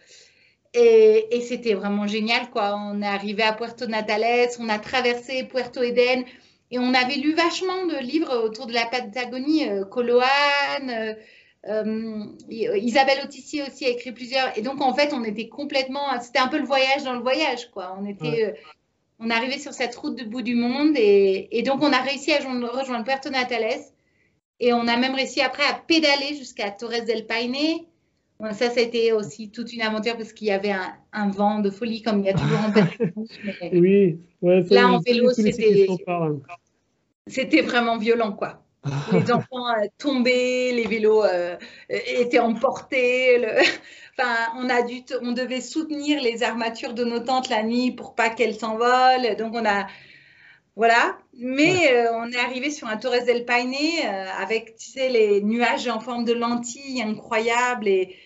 Et, 0.74 1.28
et 1.36 1.42
c'était 1.42 1.74
vraiment 1.74 2.08
génial, 2.08 2.50
quoi. 2.50 2.76
On 2.78 3.02
est 3.02 3.08
arrivé 3.08 3.44
à 3.44 3.54
Puerto 3.54 3.86
Natales, 3.86 4.50
on 4.60 4.70
a 4.70 4.78
traversé 4.80 5.44
Puerto 5.44 5.82
Eden. 5.82 6.26
Et 6.72 6.80
on 6.80 6.94
avait 6.94 7.16
lu 7.16 7.34
vachement 7.34 7.86
de 7.86 7.98
livres 7.98 8.36
autour 8.44 8.66
de 8.66 8.74
la 8.74 8.86
Patagonie, 8.88 9.70
euh, 9.70 9.86
Coloane, 9.86 11.16
euh, 11.68 12.26
Isabelle 12.50 13.22
Autissier 13.24 13.64
aussi 13.64 13.86
a 13.86 13.90
écrit 13.90 14.12
plusieurs. 14.12 14.58
Et 14.58 14.62
donc, 14.62 14.82
en 14.82 14.94
fait, 14.94 15.14
on 15.14 15.24
était 15.24 15.48
complètement. 15.48 16.20
C'était 16.22 16.40
un 16.40 16.48
peu 16.48 16.58
le 16.60 16.66
voyage 16.66 17.04
dans 17.04 17.14
le 17.14 17.22
voyage, 17.22 17.70
quoi. 17.72 17.98
On 18.00 18.06
était. 18.06 18.46
Euh, 18.46 18.52
on 19.20 19.30
arrivait 19.30 19.60
sur 19.60 19.74
cette 19.74 19.96
route 19.96 20.16
du 20.16 20.26
bout 20.26 20.42
du 20.42 20.56
monde 20.56 20.96
et, 20.96 21.64
donc 21.66 21.82
on 21.82 21.92
a 21.92 22.02
réussi 22.02 22.34
à 22.34 22.38
rejoindre, 22.38 23.04
Puerto 23.04 23.30
Natales 23.30 23.82
et 24.60 24.74
on 24.74 24.88
a 24.88 24.98
même 24.98 25.16
réussi 25.16 25.42
après 25.42 25.64
à 25.64 25.74
pédaler 25.74 26.36
jusqu'à 26.38 26.72
Torres 26.72 27.06
del 27.06 27.26
Paine. 27.26 27.56
ça, 28.52 28.70
ça 28.70 28.80
a 28.80 28.84
été 28.84 29.14
aussi 29.14 29.52
toute 29.52 29.72
une 29.74 29.82
aventure 29.82 30.18
parce 30.18 30.34
qu'il 30.34 30.48
y 30.48 30.52
avait 30.52 30.74
un, 31.14 31.30
vent 31.30 31.60
de 31.60 31.70
folie 31.70 32.02
comme 32.02 32.20
il 32.20 32.26
y 32.26 32.30
a 32.30 32.34
toujours 32.34 32.60
en 32.60 32.72
Patagonie. 32.72 33.30
oui, 33.74 34.20
là 34.70 34.88
en 34.88 35.00
vélo, 35.00 35.32
c'était 37.28 37.62
vraiment 37.62 37.98
violent, 37.98 38.34
quoi 38.34 38.65
les 39.12 39.32
enfants 39.32 39.68
euh, 39.68 39.88
tombaient, 39.98 40.72
les 40.74 40.88
vélos 40.88 41.24
euh, 41.24 41.58
étaient 41.90 42.40
emportés. 42.40 43.46
enfin, 44.18 44.36
on, 44.58 44.70
a 44.70 44.82
dû 44.82 45.04
on 45.22 45.32
devait 45.32 45.62
soutenir 45.62 46.22
les 46.22 46.44
armatures 46.44 46.94
de 46.94 47.04
nos 47.04 47.20
tentes 47.20 47.50
la 47.50 47.64
nuit 47.64 47.92
pour 47.92 48.16
pas 48.16 48.30
qu'elles 48.30 48.56
s'envolent. 48.56 49.36
Donc, 49.38 49.54
on 49.54 49.66
a. 49.66 49.88
Voilà. 50.76 51.18
Mais 51.38 51.94
euh, 51.94 52.12
on 52.16 52.30
est 52.32 52.38
arrivé 52.38 52.70
sur 52.70 52.88
un 52.88 52.98
Torres 52.98 53.26
del 53.26 53.46
Paine 53.46 53.74
avec, 54.38 54.76
tu 54.76 54.90
sais, 54.92 55.10
les 55.10 55.42
nuages 55.42 55.88
en 55.88 56.02
forme 56.02 56.26
de 56.26 56.34
lentilles 56.34 57.02
incroyables. 57.02 57.88
Et, 57.88 58.18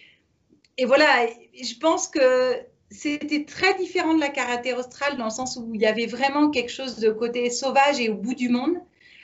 et 0.78 0.86
voilà. 0.86 1.28
je 1.54 1.78
pense 1.80 2.08
que 2.08 2.56
c'était 2.90 3.46
très 3.46 3.76
différent 3.76 4.16
de 4.16 4.20
la 4.20 4.30
karaté 4.30 4.74
australe 4.74 5.18
dans 5.18 5.26
le 5.26 5.30
sens 5.30 5.58
où 5.58 5.76
il 5.76 5.82
y 5.82 5.86
avait 5.86 6.08
vraiment 6.08 6.50
quelque 6.50 6.72
chose 6.72 6.98
de 6.98 7.12
côté 7.12 7.52
sauvage 7.52 8.00
et 8.00 8.10
au 8.10 8.16
bout 8.16 8.34
du 8.34 8.50
monde. 8.50 8.78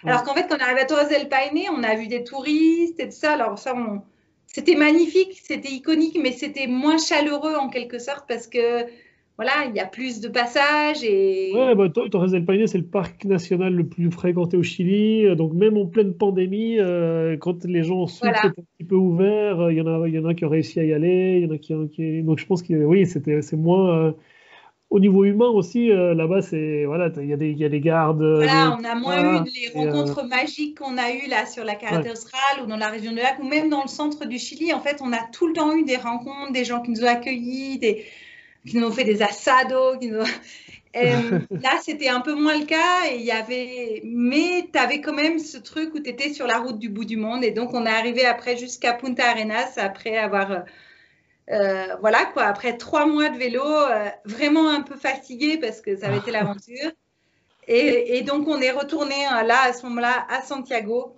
Alors 0.05 0.23
qu'en 0.23 0.33
fait, 0.33 0.47
quand 0.47 0.57
on 0.57 0.63
arrive 0.63 0.77
à 0.77 0.85
Torres 0.85 1.09
del 1.09 1.29
Paine, 1.29 1.59
on 1.71 1.83
a 1.83 1.95
vu 1.95 2.07
des 2.07 2.23
touristes 2.23 2.99
et 2.99 3.05
tout 3.05 3.15
ça. 3.15 3.33
Alors 3.33 3.57
ça, 3.57 3.73
c'était 4.47 4.75
magnifique, 4.75 5.39
c'était 5.43 5.71
iconique, 5.71 6.17
mais 6.21 6.31
c'était 6.31 6.67
moins 6.67 6.97
chaleureux 6.97 7.55
en 7.55 7.69
quelque 7.69 7.99
sorte 7.99 8.25
parce 8.27 8.47
que 8.47 8.85
voilà, 9.37 9.65
il 9.67 9.75
y 9.75 9.81
a 9.81 9.85
plus 9.85 10.21
de 10.21 10.29
passages 10.29 11.03
et. 11.03 11.51
Ouais, 11.53 11.75
bah, 11.75 11.89
Torres 11.89 12.29
del 12.29 12.45
Paine, 12.45 12.65
c'est 12.67 12.77
le 12.77 12.85
parc 12.85 13.25
national 13.25 13.73
le 13.73 13.85
plus 13.85 14.09
fréquenté 14.09 14.55
au 14.55 14.63
Chili. 14.63 15.35
Donc 15.35 15.53
même 15.53 15.77
en 15.77 15.85
pleine 15.85 16.13
pandémie, 16.13 16.79
euh, 16.79 17.35
quand 17.37 17.65
les 17.65 17.83
gens 17.83 18.07
sont 18.07 18.27
un 18.27 18.31
petit 18.49 18.85
peu 18.87 18.95
ouverts, 18.95 19.59
euh, 19.59 19.73
il 19.73 19.77
y 19.77 19.81
en 19.81 19.87
a, 19.87 20.07
il 20.07 20.13
y 20.13 20.19
en 20.19 20.25
a 20.25 20.33
qui 20.33 20.45
ont 20.45 20.49
réussi 20.49 20.79
à 20.79 20.85
y 20.85 20.93
aller, 20.93 21.39
il 21.39 21.43
y 21.43 21.51
en 21.51 21.53
a 21.53 21.57
qui, 21.57 21.73
qui... 21.89 22.21
donc 22.23 22.39
je 22.39 22.45
pense 22.45 22.63
que 22.63 22.73
oui, 22.73 23.05
c'était, 23.05 23.41
c'est 23.41 23.57
moins. 23.57 23.93
Euh, 23.97 24.11
au 24.95 24.99
niveau 25.01 25.25
humain 25.25 25.49
aussi, 25.49 25.91
euh, 25.91 26.15
là-bas, 26.15 26.41
c'est 26.41 26.85
voilà, 26.85 27.09
il 27.17 27.27
y, 27.27 27.33
a 27.33 27.35
des, 27.35 27.51
y 27.51 27.65
a 27.65 27.69
des 27.69 27.81
gardes. 27.81 28.23
Voilà, 28.23 28.77
on 28.79 28.83
a 28.85 28.95
moins 28.95 29.43
eu 29.43 29.43
les 29.43 29.69
rencontres 29.73 30.19
euh, 30.19 30.27
magiques 30.27 30.79
qu'on 30.79 30.97
a 30.97 31.11
eues 31.11 31.27
là 31.27 31.45
sur 31.45 31.65
la 31.65 31.75
carte 31.75 32.07
australe 32.09 32.63
ou 32.63 32.65
dans 32.65 32.77
la 32.77 32.87
région 32.87 33.11
de 33.11 33.17
Lac 33.17 33.37
ou 33.39 33.45
même 33.45 33.69
dans 33.69 33.81
le 33.81 33.89
centre 33.89 34.25
du 34.25 34.39
Chili. 34.39 34.71
En 34.71 34.79
fait, 34.79 35.01
on 35.01 35.11
a 35.11 35.19
tout 35.33 35.47
le 35.47 35.53
temps 35.53 35.75
eu 35.75 35.83
des 35.83 35.97
rencontres, 35.97 36.53
des 36.53 36.63
gens 36.63 36.81
qui 36.81 36.91
nous 36.91 37.03
ont 37.03 37.07
accueillis, 37.07 37.77
des, 37.77 38.05
qui 38.65 38.77
nous 38.77 38.87
ont 38.87 38.91
fait 38.91 39.03
des 39.03 39.21
assados. 39.21 39.97
Qui 39.99 40.07
nous... 40.07 40.23
Euh, 40.97 41.39
là, 41.51 41.71
c'était 41.81 42.07
un 42.07 42.21
peu 42.21 42.35
moins 42.35 42.57
le 42.57 42.63
cas 42.63 43.11
et 43.11 43.17
il 43.17 43.25
y 43.25 43.31
avait, 43.31 44.01
mais 44.05 44.69
tu 44.71 44.79
avais 44.79 45.01
quand 45.01 45.13
même 45.13 45.39
ce 45.39 45.57
truc 45.57 45.93
où 45.93 45.99
tu 45.99 46.09
étais 46.09 46.31
sur 46.31 46.47
la 46.47 46.59
route 46.59 46.79
du 46.79 46.87
bout 46.87 47.03
du 47.03 47.17
monde 47.17 47.43
et 47.43 47.51
donc 47.51 47.73
on 47.73 47.85
est 47.85 47.89
arrivé 47.89 48.25
après 48.25 48.55
jusqu'à 48.55 48.93
Punta 48.93 49.29
Arenas 49.29 49.73
après 49.75 50.15
avoir 50.15 50.63
euh, 51.51 51.95
voilà 51.99 52.25
quoi, 52.25 52.43
après 52.43 52.77
trois 52.77 53.05
mois 53.05 53.29
de 53.29 53.37
vélo, 53.37 53.63
euh, 53.63 54.09
vraiment 54.25 54.69
un 54.69 54.81
peu 54.81 54.95
fatigué 54.95 55.57
parce 55.57 55.81
que 55.81 55.95
ça 55.95 56.07
avait 56.07 56.17
été 56.17 56.31
l'aventure. 56.31 56.91
Et, 57.67 58.21
donc 58.21 58.47
on 58.47 58.61
est 58.61 58.71
retourné 58.71 59.15
euh, 59.25 59.41
là 59.41 59.63
à 59.65 59.73
ce 59.73 59.85
moment-là 59.87 60.27
à 60.29 60.41
Santiago 60.41 61.15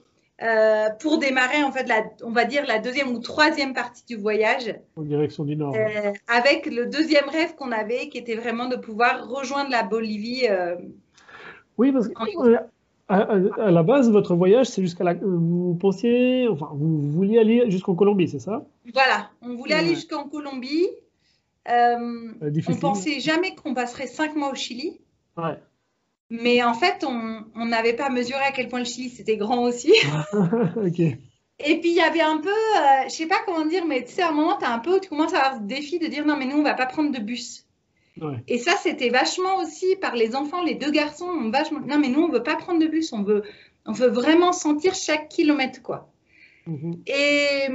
pour 0.99 1.17
démarrer 1.17 1.63
en 1.63 1.71
fait 1.71 1.87
la, 1.87 2.03
on 2.23 2.31
va 2.31 2.45
dire 2.45 2.65
la 2.67 2.79
deuxième 2.79 3.09
ou 3.09 3.19
troisième 3.19 3.73
partie 3.73 4.05
du 4.05 4.15
voyage. 4.15 4.73
En 4.95 5.01
direction 5.01 5.43
du 5.43 5.55
nord. 5.55 5.75
avec 6.27 6.67
le 6.67 6.85
deuxième 6.85 7.27
rêve 7.27 7.55
qu'on 7.55 7.71
avait, 7.71 8.07
qui 8.09 8.17
était 8.19 8.35
vraiment 8.35 8.67
de 8.67 8.75
pouvoir 8.75 9.27
rejoindre 9.27 9.71
la 9.71 9.83
Bolivie. 9.83 10.47
oui, 11.77 11.91
parce 11.91 12.07
que 12.07 12.13
à, 13.09 13.71
la 13.71 13.83
base, 13.83 14.11
votre 14.11 14.35
voyage, 14.35 14.67
c'est 14.67 14.81
jusqu'à 14.81 15.03
la. 15.03 15.13
Vous 15.13 15.77
pensiez. 15.79 16.47
Enfin, 16.49 16.69
vous 16.73 17.09
vouliez 17.11 17.39
aller 17.39 17.71
jusqu'en 17.71 17.95
Colombie, 17.95 18.27
c'est 18.27 18.39
ça? 18.39 18.65
Voilà, 18.93 19.29
on 19.41 19.55
voulait 19.55 19.75
aller 19.75 19.95
jusqu'en 19.95 20.27
Colombie. 20.27 20.87
Euh, 21.69 22.33
on 22.67 22.75
pensait 22.75 23.19
jamais 23.19 23.55
qu'on 23.55 23.73
passerait 23.73 24.07
cinq 24.07 24.35
mois 24.35 24.51
au 24.51 24.55
Chili. 24.55 24.99
Ouais. 25.37 25.57
Mais 26.29 26.61
en 26.63 26.73
fait, 26.73 27.05
on 27.05 27.65
n'avait 27.65 27.95
pas 27.95 28.09
mesuré 28.09 28.41
à 28.41 28.51
quel 28.51 28.67
point 28.67 28.79
le 28.79 28.85
Chili 28.85 29.09
c'était 29.09 29.37
grand 29.37 29.63
aussi. 29.63 29.93
ok. 30.75 30.99
Et 31.59 31.79
puis 31.79 31.89
il 31.89 31.95
y 31.95 32.01
avait 32.01 32.21
un 32.21 32.37
peu, 32.37 32.49
euh, 32.49 33.03
je 33.05 33.09
sais 33.09 33.25
pas 33.25 33.39
comment 33.45 33.65
dire, 33.65 33.85
mais 33.85 34.03
tu 34.03 34.13
sais, 34.13 34.21
à 34.21 34.29
un 34.29 34.31
moment, 34.31 34.57
as 34.59 34.71
un 34.71 34.79
peu, 34.79 34.99
tu 34.99 35.09
commences 35.09 35.33
à 35.33 35.39
avoir 35.39 35.61
ce 35.61 35.67
défi 35.67 35.97
de 35.97 36.07
dire 36.07 36.25
non, 36.25 36.37
mais 36.37 36.45
nous, 36.45 36.57
on 36.57 36.63
va 36.63 36.75
pas 36.75 36.85
prendre 36.85 37.11
de 37.11 37.19
bus. 37.19 37.66
Et 38.47 38.57
ça, 38.57 38.73
c'était 38.81 39.09
vachement 39.09 39.57
aussi 39.57 39.95
par 39.97 40.15
les 40.15 40.35
enfants, 40.35 40.63
les 40.63 40.75
deux 40.75 40.91
garçons 40.91 41.25
ont 41.25 41.49
vachement. 41.49 41.79
Non, 41.79 41.99
mais 41.99 42.09
nous, 42.09 42.21
on 42.21 42.29
veut 42.29 42.43
pas 42.43 42.55
prendre 42.55 42.79
de 42.79 42.87
bus, 42.87 43.13
on 43.13 43.23
veut, 43.23 43.43
on 43.85 43.91
veut 43.91 44.09
vraiment 44.09 44.53
sentir 44.53 44.95
chaque 44.95 45.29
kilomètre, 45.29 45.81
quoi. 45.81 46.09
Mhm. 46.65 47.01
Et, 47.07 47.67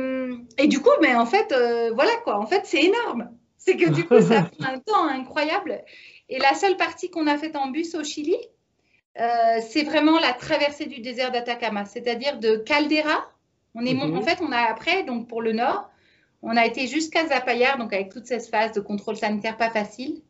et, 0.59 0.68
du 0.68 0.80
coup, 0.80 0.90
mais 1.01 1.14
en 1.14 1.26
fait, 1.26 1.53
euh, 1.53 1.93
voilà 1.95 2.12
quoi. 2.24 2.38
En 2.38 2.47
fait, 2.47 2.62
c'est 2.64 2.84
énorme. 2.84 3.30
C'est 3.57 3.76
que 3.76 3.88
du 3.88 4.05
coup, 4.05 4.20
ça 4.20 4.43
prend 4.59 4.72
un 4.72 4.78
temps 4.78 5.07
incroyable. 5.07 5.82
Et 6.28 6.38
la 6.38 6.55
seule 6.55 6.76
partie 6.76 7.11
qu'on 7.11 7.26
a 7.26 7.38
faite 7.38 7.57
en 7.57 7.70
bus 7.70 7.95
au 7.95 8.05
Chili, 8.05 8.36
euh, 9.20 9.61
c'est 9.68 9.84
vraiment 9.84 10.18
la 10.18 10.32
traversée 10.32 10.86
du 10.86 11.01
désert 11.01 11.32
d'Atacama, 11.32 11.84
c'est-à-dire 11.84 12.38
de 12.38 12.57
Caldera. 12.57 13.28
On 13.74 13.84
est, 13.86 13.95
mhm. 13.95 14.16
En 14.16 14.22
fait, 14.22 14.38
on 14.43 14.53
a 14.53 14.59
après, 14.59 15.05
donc 15.05 15.28
pour 15.28 15.40
le 15.40 15.53
nord, 15.53 15.88
on 16.43 16.57
a 16.57 16.66
été 16.66 16.86
jusqu'à 16.86 17.26
Zapayar, 17.26 17.78
donc 17.78 17.93
avec 17.93 18.11
toute 18.11 18.26
cette 18.26 18.47
phase 18.49 18.72
de 18.72 18.80
contrôle 18.80 19.16
sanitaire 19.16 19.57
pas 19.57 19.70
facile. 19.70 20.22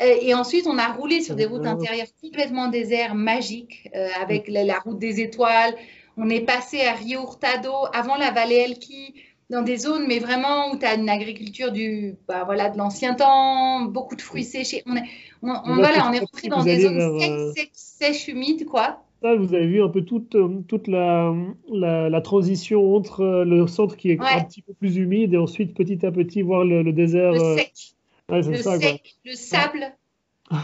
Et, 0.00 0.34
ensuite, 0.34 0.66
on 0.66 0.78
a 0.78 0.88
roulé 0.92 1.20
sur 1.20 1.34
des 1.34 1.44
routes 1.44 1.66
intérieures 1.66 2.06
complètement 2.22 2.68
désertes, 2.68 3.14
magiques, 3.14 3.88
euh, 3.94 4.08
avec 4.20 4.48
la, 4.48 4.78
route 4.78 4.98
des 4.98 5.20
étoiles. 5.20 5.74
On 6.16 6.28
est 6.30 6.40
passé 6.40 6.80
à 6.80 6.92
Rio 6.92 7.20
Hurtado, 7.22 7.72
avant 7.92 8.16
la 8.16 8.30
vallée 8.30 8.56
Elqui. 8.56 9.14
dans 9.50 9.62
des 9.62 9.76
zones, 9.76 10.06
mais 10.06 10.18
vraiment 10.18 10.70
où 10.70 10.78
tu 10.78 10.86
as 10.86 10.94
une 10.94 11.08
agriculture 11.08 11.72
du, 11.72 12.14
bah, 12.28 12.44
voilà, 12.44 12.70
de 12.70 12.78
l'ancien 12.78 13.14
temps, 13.14 13.82
beaucoup 13.82 14.16
de 14.16 14.22
fruits 14.22 14.44
séchés. 14.44 14.82
On 14.86 14.96
est, 14.96 15.04
on, 15.42 15.50
on, 15.50 15.74
voilà, 15.74 16.08
on 16.08 16.12
est 16.12 16.20
rentré 16.20 16.48
dans 16.48 16.62
des 16.62 16.80
zones 16.80 17.18
vers, 17.18 17.52
sèches, 17.54 17.68
sèches, 17.72 18.28
humides, 18.28 18.64
quoi. 18.66 19.02
Ça, 19.22 19.34
vous 19.34 19.52
avez 19.52 19.66
vu 19.66 19.82
un 19.82 19.88
peu 19.88 20.02
toute, 20.02 20.34
toute 20.66 20.88
la, 20.88 21.34
la, 21.68 22.08
la, 22.08 22.20
transition 22.22 22.96
entre 22.96 23.44
le 23.46 23.66
centre 23.66 23.96
qui 23.98 24.12
est 24.12 24.18
ouais. 24.18 24.26
un 24.34 24.44
petit 24.44 24.62
peu 24.62 24.72
plus 24.72 24.96
humide 24.96 25.34
et 25.34 25.36
ensuite 25.36 25.74
petit 25.74 26.06
à 26.06 26.10
petit 26.10 26.40
voir 26.40 26.64
le, 26.64 26.82
le 26.82 26.92
désert. 26.94 27.32
Le 27.32 27.58
sec. 27.58 27.96
Ouais, 28.30 28.42
le, 28.42 28.56
ça, 28.56 28.78
sec 28.78 29.16
le 29.24 29.34
sable. 29.34 29.92
euh, 30.52 30.56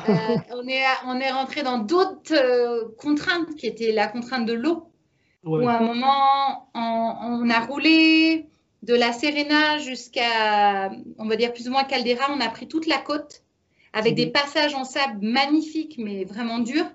on, 0.50 0.66
est, 0.66 0.82
on 1.06 1.20
est 1.20 1.30
rentré 1.30 1.62
dans 1.62 1.78
d'autres 1.78 2.34
euh, 2.34 2.88
contraintes 2.98 3.54
qui 3.56 3.66
étaient 3.66 3.92
la 3.92 4.08
contrainte 4.08 4.46
de 4.46 4.52
l'eau. 4.52 4.90
Ouais. 5.44 5.64
Où 5.64 5.68
à 5.68 5.74
un 5.74 5.80
moment, 5.80 6.70
on, 6.74 7.40
on, 7.42 7.50
a 7.50 7.60
roulé 7.60 8.46
de 8.82 8.94
la 8.94 9.12
Serena 9.12 9.78
jusqu'à, 9.78 10.90
on 11.18 11.28
va 11.28 11.36
dire 11.36 11.52
plus 11.52 11.68
ou 11.68 11.70
moins 11.70 11.84
Caldera, 11.84 12.24
on 12.30 12.40
a 12.40 12.48
pris 12.48 12.66
toute 12.66 12.86
la 12.86 12.98
côte 12.98 13.42
avec 13.92 14.12
mmh. 14.12 14.16
des 14.16 14.26
passages 14.26 14.74
en 14.74 14.84
sable 14.84 15.24
magnifiques, 15.24 15.96
mais 15.98 16.24
vraiment 16.24 16.58
durs. 16.58 16.90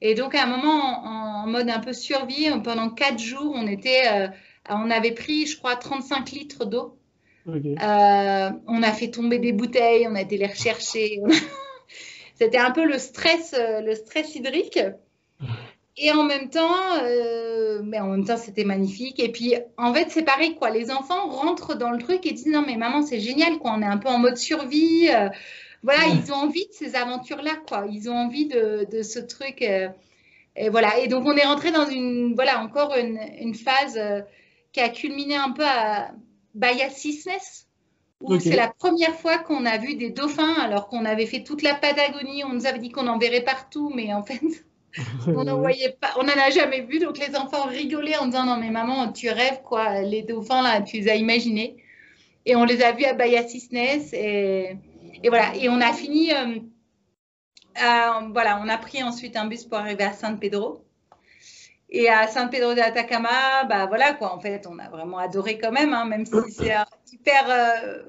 Et 0.00 0.14
donc, 0.14 0.34
à 0.34 0.42
un 0.42 0.46
moment, 0.46 1.06
en, 1.06 1.44
en 1.44 1.46
mode 1.46 1.70
un 1.70 1.78
peu 1.78 1.92
survie, 1.92 2.48
pendant 2.64 2.90
quatre 2.90 3.20
jours, 3.20 3.52
on, 3.54 3.66
était, 3.68 4.08
euh, 4.10 4.28
on 4.68 4.90
avait 4.90 5.12
pris, 5.12 5.46
je 5.46 5.56
crois, 5.56 5.76
35 5.76 6.32
litres 6.32 6.64
d'eau. 6.64 6.98
Okay. 7.46 7.74
Euh, 7.82 8.50
on 8.68 8.82
a 8.82 8.92
fait 8.92 9.10
tomber 9.10 9.38
des 9.38 9.52
bouteilles, 9.52 10.06
on 10.08 10.14
a 10.14 10.20
été 10.20 10.36
les 10.36 10.46
rechercher. 10.46 11.20
C'était 12.34 12.58
un 12.58 12.70
peu 12.70 12.84
le 12.84 12.98
stress, 12.98 13.54
euh, 13.58 13.80
le 13.80 13.94
stress 13.94 14.34
hydrique. 14.34 14.78
Et 15.98 16.10
en 16.10 16.22
même 16.22 16.48
temps, 16.48 16.96
euh, 17.02 17.82
mais 17.84 18.00
en 18.00 18.08
même 18.08 18.24
temps, 18.24 18.38
c'était 18.38 18.64
magnifique. 18.64 19.20
Et 19.20 19.30
puis, 19.30 19.54
en 19.76 19.92
fait, 19.92 20.10
c'est 20.10 20.22
pareil, 20.22 20.54
quoi. 20.54 20.70
Les 20.70 20.90
enfants 20.90 21.28
rentrent 21.28 21.76
dans 21.76 21.90
le 21.90 21.98
truc 21.98 22.24
et 22.26 22.32
disent 22.32 22.46
non, 22.46 22.64
mais 22.66 22.76
maman, 22.76 23.02
c'est 23.02 23.20
génial, 23.20 23.58
quoi. 23.58 23.72
On 23.76 23.82
est 23.82 23.86
un 23.86 23.98
peu 23.98 24.08
en 24.08 24.18
mode 24.18 24.38
survie. 24.38 25.10
Euh, 25.14 25.28
voilà, 25.82 26.06
ouais. 26.06 26.16
ils 26.16 26.32
ont 26.32 26.36
envie 26.36 26.66
de 26.66 26.72
ces 26.72 26.96
aventures-là, 26.96 27.56
quoi. 27.68 27.86
Ils 27.90 28.08
ont 28.08 28.16
envie 28.16 28.46
de, 28.46 28.86
de 28.90 29.02
ce 29.02 29.18
truc. 29.18 29.60
Euh, 29.60 29.88
et 30.56 30.70
voilà. 30.70 30.98
Et 30.98 31.08
donc, 31.08 31.26
on 31.26 31.36
est 31.36 31.44
rentré 31.44 31.72
dans 31.72 31.86
une, 31.86 32.34
voilà, 32.34 32.60
encore 32.62 32.96
une, 32.96 33.20
une 33.38 33.54
phase 33.54 34.00
qui 34.72 34.80
a 34.80 34.88
culminé 34.88 35.36
un 35.36 35.50
peu 35.50 35.64
à 35.66 36.12
Bahia 36.54 36.90
Cisnes, 36.90 37.66
où 38.20 38.34
okay. 38.34 38.50
c'est 38.50 38.56
la 38.56 38.68
première 38.68 39.14
fois 39.14 39.38
qu'on 39.38 39.66
a 39.66 39.78
vu 39.78 39.96
des 39.96 40.10
dauphins, 40.10 40.54
alors 40.54 40.88
qu'on 40.88 41.04
avait 41.04 41.26
fait 41.26 41.42
toute 41.42 41.62
la 41.62 41.74
Patagonie. 41.74 42.44
On 42.44 42.52
nous 42.52 42.66
avait 42.66 42.78
dit 42.78 42.90
qu'on 42.90 43.06
en 43.08 43.18
verrait 43.18 43.44
partout, 43.44 43.90
mais 43.94 44.12
en 44.12 44.22
fait. 44.22 44.40
on 45.26 45.44
n'en 45.44 45.58
voyait 45.58 45.96
pas, 46.00 46.10
on 46.18 46.24
n'en 46.24 46.32
a 46.32 46.50
jamais 46.50 46.82
vu, 46.82 46.98
donc 46.98 47.18
les 47.18 47.34
enfants 47.34 47.66
rigolaient 47.66 48.18
en 48.18 48.26
disant 48.26 48.44
non 48.44 48.58
mais 48.58 48.70
maman 48.70 49.10
tu 49.10 49.30
rêves 49.30 49.62
quoi, 49.64 50.02
les 50.02 50.20
dauphins 50.22 50.62
là 50.62 50.82
tu 50.82 50.98
les 50.98 51.08
as 51.08 51.16
imaginés. 51.16 51.76
Et 52.44 52.56
on 52.56 52.64
les 52.64 52.82
a 52.82 52.92
vus 52.92 53.04
à 53.04 53.14
Bahia 53.14 53.46
Cisnes 53.46 53.76
et, 53.76 54.76
et 55.22 55.28
voilà 55.28 55.56
et 55.56 55.68
on 55.68 55.80
a 55.80 55.92
fini, 55.92 56.32
euh, 56.34 56.58
à, 57.74 58.20
voilà 58.32 58.60
on 58.62 58.68
a 58.68 58.76
pris 58.76 59.02
ensuite 59.02 59.36
un 59.36 59.46
bus 59.46 59.64
pour 59.64 59.78
arriver 59.78 60.04
à 60.04 60.12
San 60.12 60.38
Pedro. 60.38 60.84
Et 61.94 62.08
à 62.08 62.26
San 62.26 62.48
Pedro 62.48 62.72
de 62.72 62.80
Atacama, 62.80 63.64
bah 63.68 63.84
voilà 63.86 64.14
quoi, 64.14 64.34
en 64.34 64.40
fait, 64.40 64.66
on 64.68 64.78
a 64.78 64.88
vraiment 64.88 65.18
adoré 65.18 65.58
quand 65.58 65.72
même, 65.72 65.92
hein, 65.92 66.06
même 66.06 66.24
si 66.24 66.32
c'est 66.50 66.72
hyper. 67.12 67.44
Euh, 67.50 68.02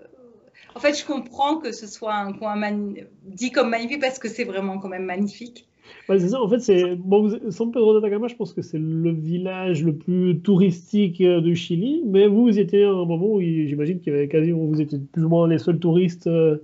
en 0.74 0.80
fait, 0.80 0.98
je 0.98 1.06
comprends 1.06 1.58
que 1.58 1.74
ce 1.74 1.86
soit 1.86 2.16
un 2.16 2.32
coin 2.32 2.56
dit 3.24 3.52
comme 3.52 3.70
magnifique 3.70 4.00
parce 4.00 4.20
que 4.20 4.30
c'est 4.30 4.46
vraiment 4.46 4.80
quand 4.80 4.88
même 4.88 5.04
magnifique. 5.04 5.68
Ouais, 6.08 6.18
c'est 6.18 6.30
ça, 6.30 6.42
en 6.42 6.48
fait, 6.48 6.60
c'est 6.60 6.96
bon, 6.96 7.30
San 7.50 7.72
Pedro 7.72 7.94
de 7.94 8.00
Atacama, 8.00 8.30
je 8.30 8.36
pense 8.36 8.54
que 8.54 8.62
c'est 8.62 8.80
le 8.80 9.12
village 9.12 9.84
le 9.84 9.94
plus 9.94 10.40
touristique 10.40 11.20
euh, 11.20 11.42
du 11.42 11.58
Chili, 11.58 12.04
mais 12.06 12.28
vous, 12.28 12.44
vous 12.44 12.60
étiez 12.60 12.86
à 12.86 12.90
un 12.90 13.06
moment 13.06 13.28
où 13.34 13.42
j'imagine 13.42 14.00
qu'il 14.00 14.14
y 14.14 14.16
avait 14.16 14.30
quasi, 14.30 14.52
vous 14.52 14.80
étiez 14.80 14.98
plus 15.12 15.26
ou 15.26 15.30
moins 15.30 15.46
les 15.48 15.60
seuls 15.60 15.80
touristes 15.80 16.28
euh, 16.28 16.64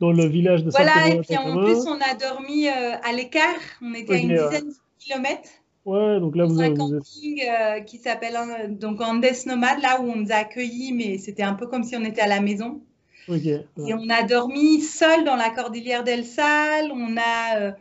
dans 0.00 0.10
le 0.10 0.26
village 0.26 0.64
de 0.64 0.72
San 0.72 0.82
voilà, 0.82 1.04
Pedro 1.04 1.18
de 1.18 1.20
Atacama. 1.20 1.52
Voilà, 1.52 1.70
et 1.70 1.72
puis 1.72 1.78
en 1.78 1.82
plus, 1.82 1.88
on 1.88 2.00
a 2.00 2.14
dormi 2.16 2.68
à 2.68 3.12
l'écart, 3.12 3.60
on 3.80 3.94
était 3.94 4.14
à 4.14 4.18
une 4.18 4.28
dizaine 4.28 4.68
de 4.68 4.74
kilomètres. 4.98 5.50
Ouais, 5.88 6.20
donc 6.20 6.36
là, 6.36 6.44
vous 6.44 6.60
un 6.60 6.74
camping 6.74 7.42
euh, 7.48 7.80
qui 7.80 7.98
s'appelle 7.98 8.36
donc 8.78 9.00
Andes 9.00 9.24
Nomade, 9.46 9.80
là 9.80 10.00
où 10.00 10.10
on 10.10 10.16
nous 10.16 10.32
a 10.32 10.36
accueillis, 10.36 10.92
mais 10.92 11.18
c'était 11.18 11.42
un 11.42 11.54
peu 11.54 11.66
comme 11.66 11.82
si 11.82 11.96
on 11.96 12.04
était 12.04 12.20
à 12.20 12.26
la 12.26 12.40
maison. 12.40 12.82
Okay, 13.28 13.64
ouais. 13.76 13.90
Et 13.90 13.94
on 13.94 14.08
a 14.10 14.22
dormi 14.22 14.80
seul 14.80 15.24
dans 15.24 15.36
la 15.36 15.50
cordillère 15.50 16.04
del 16.04 16.24
Sal, 16.24 16.90
on 16.92 17.16
a. 17.16 17.60
Euh, 17.60 17.72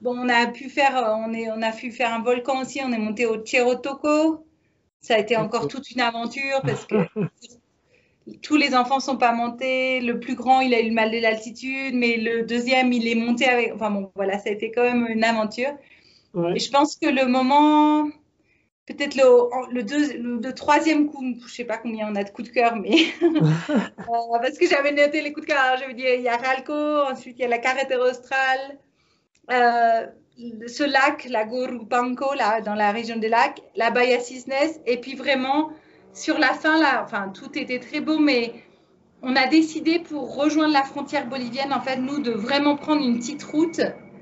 Bon, 0.00 0.16
on 0.16 0.28
a 0.28 0.46
pu 0.46 0.68
faire, 0.68 1.16
on, 1.18 1.32
est, 1.32 1.50
on 1.50 1.62
a 1.62 1.72
pu 1.72 1.90
faire 1.90 2.12
un 2.12 2.22
volcan 2.22 2.60
aussi, 2.60 2.80
on 2.84 2.92
est 2.92 2.98
monté 2.98 3.26
au 3.26 3.42
Cherotoco. 3.44 4.44
Ça 5.00 5.14
a 5.14 5.18
été 5.18 5.36
encore 5.36 5.68
toute 5.68 5.90
une 5.90 6.00
aventure 6.00 6.60
parce 6.62 6.84
que 6.84 6.96
tous 8.42 8.56
les 8.56 8.74
enfants 8.74 9.00
sont 9.00 9.16
pas 9.16 9.32
montés. 9.32 10.00
Le 10.00 10.20
plus 10.20 10.34
grand, 10.34 10.60
il 10.60 10.74
a 10.74 10.80
eu 10.80 10.88
le 10.88 10.94
mal 10.94 11.10
de 11.10 11.18
l'altitude, 11.18 11.94
mais 11.94 12.16
le 12.16 12.44
deuxième, 12.44 12.92
il 12.92 13.08
est 13.08 13.14
monté 13.14 13.46
avec. 13.46 13.72
Enfin 13.74 13.90
bon, 13.90 14.10
voilà, 14.14 14.38
ça 14.38 14.50
a 14.50 14.52
été 14.52 14.70
quand 14.70 14.82
même 14.82 15.06
une 15.08 15.24
aventure. 15.24 15.70
Je 16.36 16.70
pense 16.70 16.96
que 16.96 17.06
le 17.06 17.26
moment, 17.26 18.04
peut-être 18.86 19.14
le, 19.14 19.24
le, 19.72 20.40
le, 20.40 20.54
troisième 20.54 21.06
coup, 21.06 21.24
je 21.46 21.52
sais 21.52 21.64
pas 21.64 21.78
combien 21.78 22.08
on 22.10 22.14
a 22.14 22.24
de 22.24 22.30
coups 22.30 22.48
de 22.48 22.54
cœur, 22.54 22.76
mais 22.76 23.06
euh, 23.22 24.38
parce 24.40 24.58
que 24.58 24.66
j'avais 24.66 24.92
noté 24.92 25.22
les 25.22 25.32
coups 25.32 25.46
de 25.46 25.52
cœur. 25.52 25.78
Je 25.80 25.86
veux 25.86 25.94
dire, 25.94 26.14
il 26.14 26.22
y 26.22 26.28
a 26.28 26.36
Ralco, 26.36 26.74
ensuite 27.10 27.38
il 27.38 27.42
y 27.42 27.44
a 27.44 27.48
la 27.48 27.58
carretera 27.58 28.10
austral. 28.10 28.78
Euh, 29.50 30.06
ce 30.66 30.84
lac, 30.84 31.26
la 31.30 31.44
Gorubanco, 31.44 32.34
là, 32.34 32.60
dans 32.60 32.74
la 32.74 32.92
région 32.92 33.16
des 33.16 33.28
lacs, 33.28 33.62
la 33.74 33.90
Bahia 33.90 34.20
Cisnes, 34.20 34.52
et 34.84 34.98
puis 34.98 35.14
vraiment, 35.14 35.70
sur 36.12 36.38
la 36.38 36.52
fin, 36.52 36.78
là, 36.78 37.02
enfin, 37.02 37.30
tout 37.30 37.58
était 37.58 37.78
très 37.78 38.00
beau, 38.00 38.18
mais 38.18 38.52
on 39.22 39.34
a 39.34 39.46
décidé 39.46 39.98
pour 39.98 40.36
rejoindre 40.36 40.74
la 40.74 40.82
frontière 40.82 41.26
bolivienne, 41.26 41.72
en 41.72 41.80
fait, 41.80 41.96
nous, 41.96 42.20
de 42.20 42.32
vraiment 42.32 42.76
prendre 42.76 43.02
une 43.02 43.18
petite 43.18 43.42
route 43.44 43.80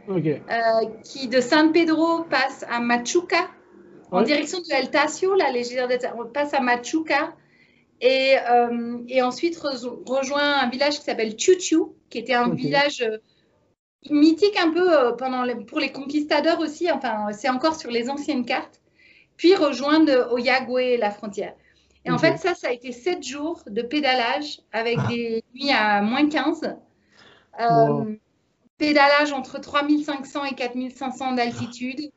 okay. 0.08 0.42
euh, 0.50 0.86
qui, 1.02 1.28
de 1.28 1.40
San 1.40 1.72
Pedro, 1.72 2.24
passe 2.24 2.64
à 2.70 2.80
Machuca, 2.80 3.36
ouais. 3.40 4.18
en 4.18 4.22
direction 4.22 4.58
de 4.58 4.72
El 4.72 4.90
Tacio, 4.90 5.34
là, 5.34 5.50
les 5.50 5.78
on 6.16 6.26
passe 6.26 6.54
à 6.54 6.60
Machuca, 6.60 7.34
et, 8.00 8.36
euh, 8.50 8.98
et 9.08 9.22
ensuite 9.22 9.56
re 9.56 10.02
rejoint 10.06 10.58
un 10.58 10.68
village 10.68 10.98
qui 10.98 11.04
s'appelle 11.04 11.38
Chuchu, 11.38 11.78
qui 12.10 12.18
était 12.18 12.34
un 12.34 12.48
okay. 12.48 12.56
village 12.56 13.02
euh, 13.02 13.18
mythique 14.10 14.58
un 14.60 14.70
peu 14.70 15.16
pendant 15.16 15.44
les, 15.44 15.54
pour 15.54 15.80
les 15.80 15.92
conquistadors 15.92 16.60
aussi, 16.60 16.90
enfin 16.90 17.32
c'est 17.32 17.48
encore 17.48 17.76
sur 17.76 17.90
les 17.90 18.10
anciennes 18.10 18.44
cartes, 18.44 18.82
puis 19.36 19.54
rejoindre 19.54 20.32
Oyagüe, 20.32 20.98
la 20.98 21.10
frontière. 21.10 21.54
Et 22.04 22.10
okay. 22.10 22.14
en 22.14 22.18
fait 22.18 22.36
ça, 22.36 22.54
ça 22.54 22.68
a 22.68 22.72
été 22.72 22.92
sept 22.92 23.22
jours 23.22 23.62
de 23.66 23.80
pédalage 23.80 24.60
avec 24.72 24.98
des 25.08 25.42
nuits 25.54 25.70
à 25.72 26.02
moins 26.02 26.28
15. 26.28 26.76
Euh, 27.60 27.86
wow. 27.88 28.06
Pédalage 28.78 29.32
entre 29.32 29.60
3500 29.60 30.44
et 30.44 30.54
4500 30.54 31.32
d'altitude. 31.34 32.10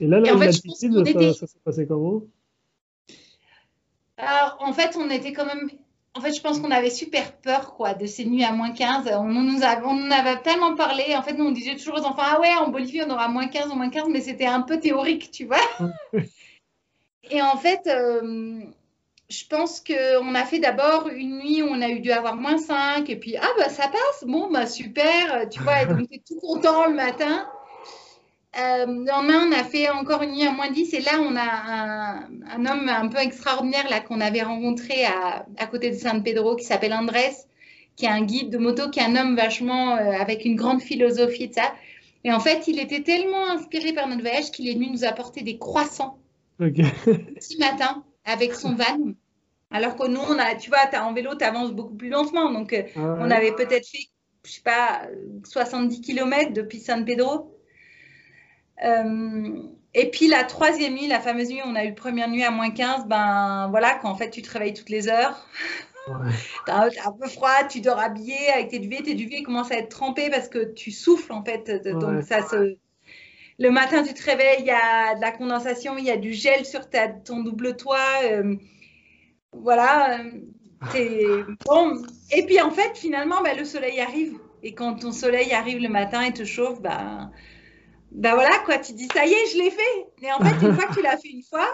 Et 0.00 0.06
là, 0.06 0.20
là 0.20 0.34
en 0.34 0.38
fait, 0.38 0.52
ça, 0.52 0.60
était... 1.06 1.32
ça 1.34 1.46
s'est 1.46 1.58
passé 1.64 1.86
comment? 1.86 2.22
Alors, 4.16 4.56
en 4.60 4.72
fait, 4.72 4.96
on 4.96 5.10
était 5.10 5.32
quand 5.32 5.46
même 5.46 5.70
en 6.14 6.20
fait, 6.20 6.32
je 6.32 6.40
pense 6.40 6.58
qu'on 6.58 6.72
avait 6.72 6.90
super 6.90 7.36
peur 7.36 7.74
quoi, 7.74 7.94
de 7.94 8.06
ces 8.06 8.24
nuits 8.24 8.42
à 8.42 8.52
moins 8.52 8.72
15. 8.72 9.08
On 9.12 9.28
nous 9.28 9.62
a, 9.62 9.80
on 9.84 10.06
en 10.06 10.10
avait 10.10 10.40
tellement 10.42 10.74
parlé. 10.74 11.14
En 11.14 11.22
fait, 11.22 11.34
nous, 11.34 11.44
on 11.44 11.52
disait 11.52 11.76
toujours 11.76 11.94
aux 11.94 12.04
enfants 12.04 12.22
Ah 12.24 12.40
ouais, 12.40 12.52
en 12.54 12.68
Bolivie, 12.68 13.02
on 13.02 13.10
aura 13.10 13.28
moins 13.28 13.46
15 13.46 13.70
ou 13.70 13.74
moins 13.74 13.90
15, 13.90 14.08
mais 14.10 14.20
c'était 14.20 14.46
un 14.46 14.62
peu 14.62 14.80
théorique, 14.80 15.30
tu 15.30 15.44
vois. 15.44 15.60
Et 17.30 17.40
en 17.40 17.56
fait, 17.56 17.86
euh, 17.86 18.60
je 19.30 19.46
pense 19.46 19.80
qu'on 19.80 20.34
a 20.34 20.44
fait 20.44 20.58
d'abord 20.58 21.08
une 21.08 21.38
nuit 21.38 21.62
où 21.62 21.68
on 21.68 21.80
a 21.80 21.88
eu 21.88 22.00
dû 22.00 22.10
avoir 22.10 22.36
moins 22.36 22.58
5, 22.58 23.08
et 23.08 23.16
puis 23.16 23.36
Ah 23.36 23.48
bah 23.56 23.68
ça 23.68 23.84
passe, 23.84 24.24
bon, 24.26 24.50
bah 24.50 24.66
super, 24.66 25.48
tu 25.48 25.62
vois, 25.62 25.82
et 25.82 25.86
donc 25.88 26.08
tu 26.08 26.16
es 26.16 26.22
tout 26.26 26.40
content 26.40 26.86
le 26.86 26.94
matin. 26.94 27.48
Euh, 28.58 28.86
lendemain, 28.86 29.46
on 29.48 29.52
a 29.52 29.62
fait 29.62 29.88
encore 29.90 30.22
une 30.22 30.32
nuit 30.32 30.44
à 30.44 30.50
moins 30.50 30.70
10 30.70 30.94
et 30.94 31.00
là, 31.00 31.20
on 31.20 31.36
a 31.36 31.42
un, 31.42 32.28
un 32.50 32.66
homme 32.66 32.88
un 32.88 33.06
peu 33.06 33.18
extraordinaire 33.18 33.88
là 33.88 34.00
qu'on 34.00 34.20
avait 34.20 34.42
rencontré 34.42 35.04
à, 35.04 35.46
à, 35.56 35.66
côté 35.66 35.90
de 35.90 35.94
San 35.94 36.24
Pedro 36.24 36.56
qui 36.56 36.64
s'appelle 36.64 36.92
Andrés, 36.92 37.36
qui 37.94 38.06
est 38.06 38.08
un 38.08 38.22
guide 38.22 38.50
de 38.50 38.58
moto, 38.58 38.90
qui 38.90 38.98
est 38.98 39.04
un 39.04 39.14
homme 39.14 39.36
vachement 39.36 39.94
euh, 39.94 40.10
avec 40.18 40.44
une 40.44 40.56
grande 40.56 40.82
philosophie 40.82 41.46
de 41.46 41.54
ça. 41.54 41.72
Et 42.24 42.32
en 42.32 42.40
fait, 42.40 42.66
il 42.66 42.80
était 42.80 43.02
tellement 43.02 43.48
inspiré 43.50 43.92
par 43.92 44.08
notre 44.08 44.22
voyage 44.22 44.50
qu'il 44.50 44.68
est 44.68 44.74
venu 44.74 44.90
nous 44.90 45.04
apporter 45.04 45.42
des 45.42 45.56
croissants 45.56 46.18
okay. 46.60 46.82
petit 47.04 47.56
matin 47.58 48.04
avec 48.24 48.54
son 48.54 48.74
van. 48.74 49.12
Alors 49.70 49.96
que 49.96 50.06
nous, 50.06 50.20
on 50.20 50.38
a, 50.38 50.54
tu 50.56 50.68
vois, 50.68 50.80
as, 50.92 51.04
en 51.04 51.12
vélo, 51.12 51.36
tu 51.36 51.44
avances 51.44 51.72
beaucoup 51.72 51.94
plus 51.94 52.08
lentement. 52.08 52.50
Donc, 52.50 52.72
euh, 52.72 52.82
ah 52.96 53.16
on 53.18 53.30
avait 53.30 53.52
peut-être 53.52 53.86
fait, 53.86 54.08
je 54.44 54.50
sais 54.50 54.62
pas, 54.62 55.02
70 55.44 56.00
km 56.00 56.52
depuis 56.52 56.80
San 56.80 57.04
Pedro. 57.04 57.56
Euh, 58.84 59.62
et 59.94 60.10
puis 60.10 60.28
la 60.28 60.44
troisième 60.44 60.94
nuit, 60.94 61.06
la 61.06 61.20
fameuse 61.20 61.50
nuit, 61.50 61.60
on 61.64 61.74
a 61.74 61.84
eu 61.84 61.94
première 61.94 62.28
nuit 62.28 62.44
à 62.44 62.50
moins 62.50 62.70
15, 62.70 63.06
ben 63.06 63.68
voilà, 63.70 63.98
quand 64.00 64.10
en 64.10 64.16
fait 64.16 64.30
tu 64.30 64.42
te 64.42 64.50
réveilles 64.50 64.74
toutes 64.74 64.88
les 64.88 65.08
heures. 65.08 65.46
Ouais. 66.08 66.30
T'as 66.66 66.86
un 66.86 67.12
peu 67.12 67.28
froid, 67.28 67.64
tu 67.68 67.80
dors 67.80 67.98
habillé 67.98 68.50
avec 68.54 68.68
tes 68.68 68.78
duvets, 68.78 69.02
tes 69.02 69.14
duvets 69.14 69.42
commencent 69.42 69.72
à 69.72 69.76
être 69.76 69.90
trempés 69.90 70.30
parce 70.30 70.48
que 70.48 70.72
tu 70.72 70.90
souffles 70.90 71.32
en 71.32 71.44
fait. 71.44 71.68
Ouais. 71.68 71.92
Donc 71.92 72.22
ça 72.22 72.42
se. 72.42 72.76
Le 73.60 73.70
matin, 73.70 74.02
tu 74.02 74.14
te 74.14 74.24
réveilles, 74.24 74.60
il 74.60 74.66
y 74.66 74.70
a 74.70 75.14
de 75.14 75.20
la 75.20 75.32
condensation, 75.32 75.98
il 75.98 76.04
y 76.04 76.10
a 76.10 76.16
du 76.16 76.32
gel 76.32 76.64
sur 76.64 76.88
ta, 76.88 77.08
ton 77.08 77.42
double 77.42 77.76
toit. 77.76 77.98
Euh, 78.24 78.56
voilà. 79.52 80.18
bon. 81.66 82.02
Et 82.32 82.46
puis 82.46 82.58
en 82.60 82.70
fait, 82.70 82.96
finalement, 82.96 83.42
bah, 83.42 83.52
le 83.52 83.66
soleil 83.66 84.00
arrive. 84.00 84.38
Et 84.62 84.72
quand 84.74 84.94
ton 84.94 85.12
soleil 85.12 85.52
arrive 85.52 85.78
le 85.78 85.90
matin 85.90 86.22
et 86.22 86.32
te 86.32 86.44
chauffe, 86.44 86.80
bah, 86.80 87.30
bah 88.12 88.34
voilà 88.34 88.58
quoi, 88.64 88.78
tu 88.78 88.92
dis 88.94 89.08
ça 89.12 89.26
y 89.26 89.30
est, 89.30 89.46
je 89.52 89.58
l'ai 89.58 89.70
fait. 89.70 90.06
Et 90.22 90.32
en 90.32 90.38
fait, 90.38 90.66
une 90.66 90.74
fois 90.74 90.86
que 90.86 90.94
tu 90.94 91.02
l'as 91.02 91.18
fait 91.18 91.28
une 91.28 91.42
fois, 91.42 91.68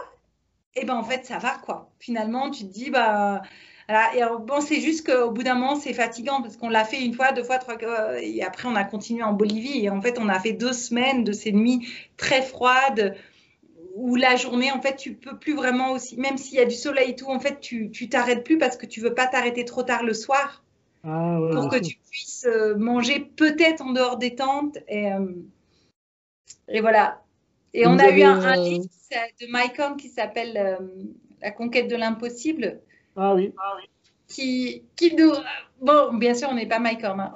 et 0.74 0.84
ben 0.84 0.96
en 0.96 1.04
fait, 1.04 1.24
ça 1.24 1.38
va 1.38 1.56
quoi. 1.64 1.92
Finalement, 2.00 2.50
tu 2.50 2.64
te 2.64 2.72
dis 2.72 2.90
bah 2.90 3.42
voilà. 3.88 4.16
Et 4.16 4.20
bon, 4.40 4.60
c'est 4.60 4.80
juste 4.80 5.06
qu'au 5.06 5.30
bout 5.30 5.42
d'un 5.42 5.54
moment, 5.54 5.76
c'est 5.76 5.92
fatigant 5.92 6.42
parce 6.42 6.56
qu'on 6.56 6.68
l'a 6.68 6.84
fait 6.84 7.04
une 7.04 7.14
fois, 7.14 7.32
deux 7.32 7.44
fois, 7.44 7.58
trois 7.58 7.78
fois, 7.78 8.20
et 8.20 8.42
après 8.42 8.68
on 8.68 8.74
a 8.74 8.84
continué 8.84 9.22
en 9.22 9.32
Bolivie. 9.32 9.84
Et 9.84 9.90
en 9.90 10.00
fait, 10.00 10.18
on 10.18 10.28
a 10.28 10.38
fait 10.40 10.52
deux 10.52 10.72
semaines 10.72 11.24
de 11.24 11.32
ces 11.32 11.52
nuits 11.52 11.88
très 12.16 12.42
froides 12.42 13.16
où 13.96 14.14
la 14.14 14.36
journée, 14.36 14.70
en 14.70 14.80
fait, 14.80 14.96
tu 14.96 15.14
peux 15.14 15.38
plus 15.38 15.54
vraiment 15.54 15.92
aussi, 15.92 16.18
même 16.18 16.36
s'il 16.36 16.58
y 16.58 16.60
a 16.60 16.66
du 16.66 16.74
soleil 16.74 17.12
et 17.12 17.16
tout, 17.16 17.28
en 17.28 17.40
fait, 17.40 17.60
tu 17.60 18.08
t'arrêtes 18.08 18.44
plus 18.44 18.58
parce 18.58 18.76
que 18.76 18.86
tu 18.86 19.00
veux 19.00 19.14
pas 19.14 19.26
t'arrêter 19.26 19.64
trop 19.64 19.82
tard 19.82 20.02
le 20.02 20.12
soir 20.12 20.62
ah, 21.02 21.40
ouais, 21.40 21.52
pour 21.52 21.68
que 21.68 21.76
tu 21.76 21.96
puisses 22.10 22.46
euh, 22.46 22.74
manger 22.76 23.20
peut-être 23.20 23.80
en 23.82 23.92
dehors 23.92 24.18
des 24.18 24.34
tentes. 24.34 24.78
Et, 24.88 25.12
euh, 25.12 25.32
et 26.68 26.80
voilà. 26.80 27.22
Et 27.72 27.86
on 27.86 27.98
a 27.98 28.10
eu 28.10 28.22
un, 28.22 28.40
un, 28.40 28.58
euh, 28.58 28.62
livre 28.62 28.86
de 29.40 29.46
Mike 29.50 29.78
Horn 29.78 29.96
qui 29.96 30.08
s'appelle 30.08 30.78
La 31.40 31.50
conquête 31.50 31.88
de 31.88 31.96
l'impossible. 31.96 32.80
Ah 33.16 33.34
oui. 33.34 33.52
Ah. 33.58 33.76
Qui, 34.28 34.84
qui 34.96 35.14
nous. 35.14 35.32
Bon, 35.80 36.14
bien 36.14 36.34
sûr, 36.34 36.48
on 36.50 36.54
n'est 36.54 36.66
pas 36.66 36.78
Mike 36.78 37.04
Horn. 37.04 37.20
Hein. 37.20 37.34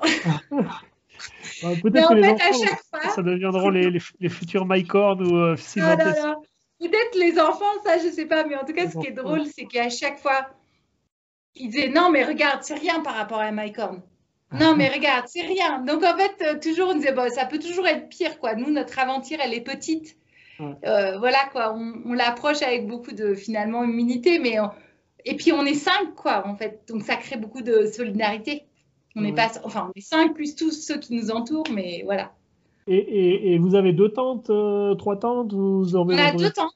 Peut-être 1.82 2.08
que 2.08 2.14
les 2.14 2.28
enfants, 2.28 3.10
ça 3.14 3.22
deviendront 3.22 3.70
les, 3.70 3.90
les, 3.90 4.28
futurs 4.28 4.64
Mike 4.64 4.94
Horn 4.94 5.22
ou 5.22 5.36
euh, 5.36 5.56
ah 5.80 5.96
Peut-être 6.78 7.18
les 7.18 7.38
enfants, 7.38 7.64
ça, 7.84 7.98
je 7.98 8.08
sais 8.08 8.24
pas. 8.24 8.44
Mais 8.44 8.56
en 8.56 8.64
tout 8.64 8.72
cas, 8.72 8.88
ce 8.88 8.98
qui 8.98 9.08
est 9.08 9.12
drôle, 9.12 9.44
c'est 9.46 9.66
qu'à 9.66 9.90
chaque 9.90 10.18
fois, 10.18 10.48
ils 11.54 11.68
disaient 11.68 11.90
non, 11.90 12.10
mais 12.10 12.24
regarde, 12.24 12.62
c'est 12.62 12.78
rien 12.78 13.00
par 13.00 13.14
rapport 13.14 13.40
à 13.40 13.52
Mike 13.52 13.78
Horn. 13.78 14.02
Non, 14.52 14.74
mais 14.74 14.88
regarde, 14.88 15.26
c'est 15.28 15.42
rien. 15.42 15.80
Donc, 15.80 16.02
en 16.02 16.16
fait, 16.16 16.42
euh, 16.42 16.58
toujours, 16.58 16.88
on 16.88 16.94
disait, 16.94 17.12
bon, 17.12 17.30
ça 17.30 17.46
peut 17.46 17.60
toujours 17.60 17.86
être 17.86 18.08
pire, 18.08 18.40
quoi. 18.40 18.56
Nous, 18.56 18.70
notre 18.70 18.98
aventure, 18.98 19.38
elle 19.40 19.54
est 19.54 19.60
petite. 19.60 20.16
Euh, 20.60 21.18
voilà, 21.18 21.38
quoi. 21.52 21.72
On, 21.74 22.02
on 22.04 22.12
l'approche 22.14 22.62
avec 22.62 22.86
beaucoup 22.88 23.12
de, 23.12 23.34
finalement, 23.34 23.84
humilité, 23.84 24.40
mais 24.40 24.58
et 25.24 25.36
puis, 25.36 25.52
on 25.52 25.64
est 25.64 25.74
cinq, 25.74 26.14
quoi, 26.14 26.46
en 26.46 26.56
fait. 26.56 26.82
Donc, 26.88 27.02
ça 27.02 27.16
crée 27.16 27.36
beaucoup 27.36 27.62
de 27.62 27.86
solidarité. 27.86 28.64
On 29.16 29.22
n'est 29.22 29.34
pas, 29.34 29.50
enfin, 29.64 29.88
on 29.88 29.98
est 29.98 30.02
cinq 30.02 30.34
plus 30.34 30.54
tous 30.54 30.70
ceux 30.70 30.98
qui 30.98 31.14
nous 31.14 31.30
entourent, 31.30 31.66
mais 31.72 32.02
voilà. 32.04 32.32
Et, 32.86 33.52
et, 33.52 33.58
vous 33.58 33.74
avez 33.74 33.92
deux 33.92 34.08
tentes, 34.08 34.50
euh, 34.50 34.94
trois 34.94 35.18
tentes 35.18 35.52
vous 35.52 35.96
On 35.96 36.08
a 36.10 36.32
deux 36.32 36.50
tentes. 36.50 36.72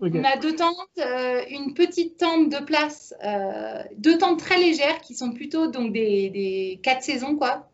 On 0.00 0.24
a 0.24 0.36
deux 0.36 0.56
tentes, 0.56 0.74
euh, 0.98 1.42
une 1.48 1.74
petite 1.74 2.18
tente 2.18 2.48
de 2.48 2.64
place, 2.64 3.14
euh, 3.24 3.82
deux 3.96 4.18
tentes 4.18 4.40
très 4.40 4.58
légères 4.58 5.00
qui 5.00 5.14
sont 5.14 5.32
plutôt 5.32 5.68
donc 5.68 5.92
des, 5.92 6.30
des 6.30 6.80
quatre 6.82 7.02
saisons 7.02 7.36
quoi, 7.36 7.68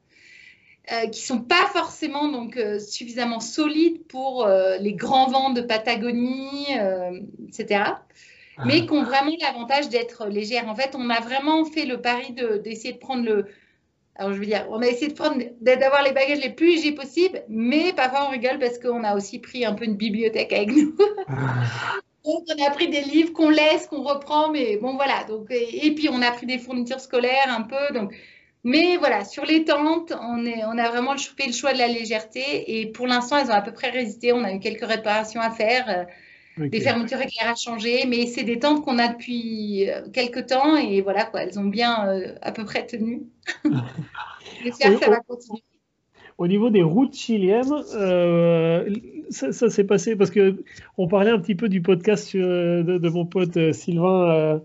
qui 1.11 1.23
sont 1.23 1.41
pas 1.41 1.67
forcément 1.73 2.29
donc 2.29 2.61
suffisamment 2.81 3.41
solides 3.41 4.07
pour 4.09 4.47
les 4.79 4.93
grands 4.93 5.29
vents 5.29 5.51
de 5.51 5.63
Patagonie, 5.63 6.67
etc. 7.47 7.85
Ah. 8.59 8.65
Mais 8.67 8.87
qui 8.87 8.93
ont 8.93 9.05
vraiment 9.05 9.33
l'avantage 9.41 9.89
d'être 9.89 10.27
légères. 10.27 10.69
En 10.69 10.75
fait, 10.75 10.95
on 10.97 11.09
a 11.11 11.21
vraiment 11.21 11.65
fait 11.65 11.87
le 11.87 12.01
pari 12.01 12.35
d'essayer 12.63 12.93
de 12.93 12.99
prendre 12.99 13.25
le, 13.25 13.47
alors, 14.19 14.33
je 14.33 14.41
veux 14.41 14.47
dire, 14.47 14.67
on 14.69 14.83
a 14.83 14.87
essayé 14.87 15.09
de 15.09 15.15
prendre, 15.15 15.41
d'avoir 15.61 16.03
les 16.03 16.11
bagages 16.11 16.41
les 16.41 16.51
plus 16.51 16.75
légers 16.75 16.93
possibles, 16.93 17.45
mais 17.49 17.93
parfois 17.93 18.27
on 18.27 18.31
rigole 18.31 18.59
parce 18.59 18.79
qu'on 18.79 19.05
a 19.05 19.15
aussi 19.15 19.39
pris 19.39 19.65
un 19.65 19.75
peu 19.75 19.85
une 19.85 19.95
bibliothèque 19.95 20.53
avec 20.53 20.71
nous. 20.71 20.93
donc, 22.25 22.43
on 22.49 22.67
a 22.67 22.71
pris 22.73 22.89
des 22.89 23.03
livres 23.03 23.33
qu'on 23.33 23.49
laisse, 23.49 23.87
qu'on 23.87 24.03
reprend, 24.03 24.51
mais 24.51 24.77
bon, 24.77 24.97
voilà. 24.97 25.23
Donc, 25.29 25.47
et, 25.51 25.95
puis, 25.95 26.09
on 26.11 26.21
a 26.21 26.33
pris 26.33 26.47
des 26.47 26.59
fournitures 26.59 26.99
scolaires 26.99 27.47
un 27.49 27.63
peu. 27.63 27.95
Donc, 27.95 28.13
mais 28.65 28.97
voilà, 28.97 29.25
sur 29.25 29.45
les 29.45 29.65
tentes, 29.65 30.13
on, 30.21 30.45
est, 30.45 30.65
on 30.65 30.77
a 30.77 30.89
vraiment 30.89 31.17
fait 31.17 31.47
le 31.47 31.53
choix 31.53 31.73
de 31.73 31.79
la 31.79 31.87
légèreté. 31.87 32.81
Et 32.81 32.87
pour 32.87 33.07
l'instant, 33.07 33.37
elles 33.39 33.53
ont 33.53 33.55
à 33.55 33.63
peu 33.63 33.73
près 33.73 33.91
résisté. 33.91 34.33
On 34.33 34.43
a 34.43 34.53
eu 34.53 34.59
quelques 34.59 34.85
réparations 34.85 35.41
à 35.41 35.51
faire. 35.51 36.09
Des 36.59 36.81
fermetures 36.81 37.21
éclairées 37.21 37.51
à 37.51 37.55
changer, 37.55 38.05
mais 38.07 38.27
c'est 38.27 38.43
des 38.43 38.59
tentes 38.59 38.85
qu'on 38.85 38.99
a 38.99 39.09
depuis 39.09 39.89
euh, 39.89 40.03
quelques 40.13 40.47
temps 40.47 40.77
et 40.77 41.01
voilà 41.01 41.25
quoi, 41.25 41.43
elles 41.43 41.59
ont 41.59 41.65
bien 41.65 42.09
euh, 42.09 42.35
à 42.43 42.53
peu 42.53 42.65
près 42.65 42.87
tenu. 42.87 43.23
J'espère 44.65 44.95
que 44.95 45.05
ça 45.05 45.11
va 45.11 45.21
continuer. 45.21 45.63
Au 46.37 46.47
niveau 46.47 46.71
des 46.71 46.83
routes 46.83 47.17
chiliennes, 47.17 47.73
euh, 47.95 48.89
ça, 49.31 49.71
s'est 49.71 49.85
passé 49.85 50.15
parce 50.15 50.31
que 50.31 50.63
on 50.97 51.09
parlait 51.09 51.31
un 51.31 51.39
petit 51.41 51.57
peu 51.57 51.69
du 51.69 51.83
podcast 51.83 52.37
de, 52.37 53.09
mon 53.09 53.27
pote 53.27 53.73
Sylvain 53.73 54.61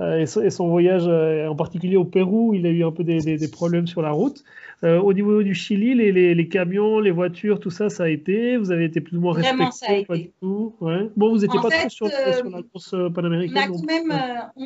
et 0.00 0.26
son, 0.26 0.68
voyage, 0.68 1.06
en 1.06 1.56
particulier 1.56 1.96
au 1.96 2.04
Pérou, 2.04 2.54
il 2.54 2.66
a 2.66 2.70
eu 2.70 2.84
un 2.84 2.92
peu 2.92 3.04
des 3.04 3.50
problèmes 3.50 3.86
sur 3.86 4.02
la 4.02 4.12
route. 4.12 4.44
Euh, 4.84 5.00
au 5.00 5.12
niveau 5.12 5.42
du 5.42 5.54
Chili, 5.54 5.94
les, 5.94 6.48
camions, 6.48 7.00
les 7.00 7.10
voitures, 7.10 7.58
tout 7.58 7.70
ça, 7.70 7.90
ça 7.90 8.04
a 8.04 8.08
été 8.08 8.56
Vous 8.56 8.70
avez 8.70 8.84
été 8.84 9.00
plus 9.00 9.16
ou 9.16 9.20
moins 9.20 9.32
respecté 9.34 10.04
Pas 10.04 10.16
du 10.16 10.30
tout? 10.40 10.74
Bon, 11.16 11.30
vous 11.30 11.38
n'étiez 11.38 11.60
pas 11.60 11.68
trop 11.68 11.88
sur, 11.88 12.06
sur, 12.06 12.50
la 12.50 12.62
course 12.62 12.94
euh, 12.94 13.10
panaméricaine. 13.10 13.72
On, 13.72 13.82
même, 13.82 14.12
euh, 14.12 14.62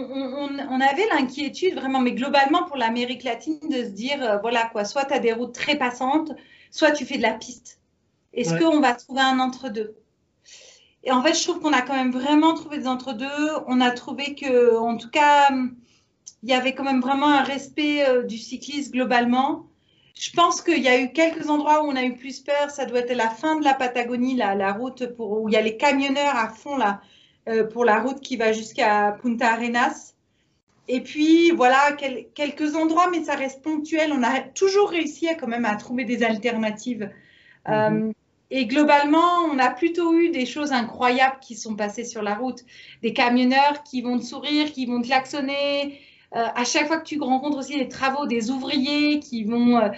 on, 0.70 0.80
avait 0.80 1.06
l'inquiétude 1.14 1.76
vraiment, 1.76 2.00
mais 2.00 2.12
globalement 2.12 2.64
pour 2.64 2.76
l'Amérique 2.76 3.24
latine, 3.24 3.58
de 3.70 3.84
se 3.84 3.90
dire, 3.90 4.38
voilà 4.42 4.68
quoi, 4.70 4.84
soit 4.84 5.06
tu 5.06 5.14
as 5.14 5.18
des 5.18 5.32
routes 5.32 5.54
très 5.54 5.76
passantes, 5.76 6.32
soit 6.70 6.90
tu 6.90 7.06
fais 7.06 7.16
de 7.16 7.22
la 7.22 7.32
piste. 7.32 7.80
Est-ce 8.34 8.58
qu'on 8.58 8.80
va 8.80 8.92
trouver 8.92 9.20
un 9.22 9.38
entre-deux? 9.38 9.94
Et 11.04 11.12
en 11.12 11.22
fait, 11.22 11.34
je 11.34 11.42
trouve 11.42 11.60
qu'on 11.60 11.72
a 11.72 11.82
quand 11.82 11.94
même 11.94 12.12
vraiment 12.12 12.54
trouvé 12.54 12.78
des 12.78 12.86
entre-deux. 12.86 13.26
On 13.66 13.80
a 13.80 13.90
trouvé 13.90 14.34
que, 14.34 14.76
en 14.76 14.96
tout 14.96 15.10
cas, 15.10 15.50
il 16.42 16.48
y 16.48 16.52
avait 16.52 16.74
quand 16.74 16.84
même 16.84 17.00
vraiment 17.00 17.28
un 17.28 17.42
respect 17.42 18.04
du 18.24 18.38
cycliste 18.38 18.92
globalement. 18.92 19.66
Je 20.14 20.30
pense 20.30 20.60
qu'il 20.62 20.82
y 20.82 20.88
a 20.88 21.00
eu 21.00 21.12
quelques 21.12 21.48
endroits 21.48 21.84
où 21.84 21.88
on 21.88 21.96
a 21.96 22.04
eu 22.04 22.14
plus 22.14 22.40
peur. 22.40 22.70
Ça 22.70 22.84
doit 22.84 23.00
être 23.00 23.14
la 23.14 23.30
fin 23.30 23.58
de 23.58 23.64
la 23.64 23.74
Patagonie, 23.74 24.36
la, 24.36 24.54
la 24.54 24.72
route 24.72 25.06
pour, 25.14 25.42
où 25.42 25.48
il 25.48 25.52
y 25.52 25.56
a 25.56 25.62
les 25.62 25.76
camionneurs 25.76 26.36
à 26.36 26.48
fond 26.48 26.76
là, 26.76 27.00
euh, 27.48 27.64
pour 27.64 27.84
la 27.84 28.00
route 28.00 28.20
qui 28.20 28.36
va 28.36 28.52
jusqu'à 28.52 29.16
Punta 29.22 29.52
Arenas. 29.52 30.14
Et 30.88 31.00
puis 31.00 31.50
voilà, 31.52 31.92
quelques 32.34 32.74
endroits, 32.76 33.08
mais 33.10 33.24
ça 33.24 33.34
reste 33.34 33.62
ponctuel. 33.62 34.12
On 34.12 34.22
a 34.22 34.40
toujours 34.40 34.90
réussi 34.90 35.28
à 35.28 35.34
quand 35.34 35.46
même 35.46 35.64
à 35.64 35.76
trouver 35.76 36.04
des 36.04 36.22
alternatives. 36.22 37.10
Mhm. 37.66 37.72
Euh, 37.74 38.12
et 38.54 38.66
globalement, 38.66 39.46
on 39.50 39.58
a 39.58 39.70
plutôt 39.70 40.12
eu 40.12 40.28
des 40.28 40.44
choses 40.44 40.72
incroyables 40.72 41.38
qui 41.40 41.56
sont 41.56 41.74
passées 41.74 42.04
sur 42.04 42.20
la 42.20 42.34
route. 42.34 42.60
Des 43.00 43.14
camionneurs 43.14 43.82
qui 43.82 44.02
vont 44.02 44.18
te 44.18 44.24
sourire, 44.24 44.70
qui 44.72 44.84
vont 44.84 45.00
te 45.00 45.06
klaxonner, 45.06 45.98
euh, 46.36 46.44
à 46.54 46.62
chaque 46.64 46.86
fois 46.86 46.98
que 46.98 47.06
tu 47.06 47.18
rencontres 47.18 47.56
aussi 47.56 47.78
des 47.78 47.88
travaux, 47.88 48.26
des 48.26 48.50
ouvriers 48.50 49.20
qui 49.20 49.44
vont, 49.44 49.78
euh, 49.78 49.88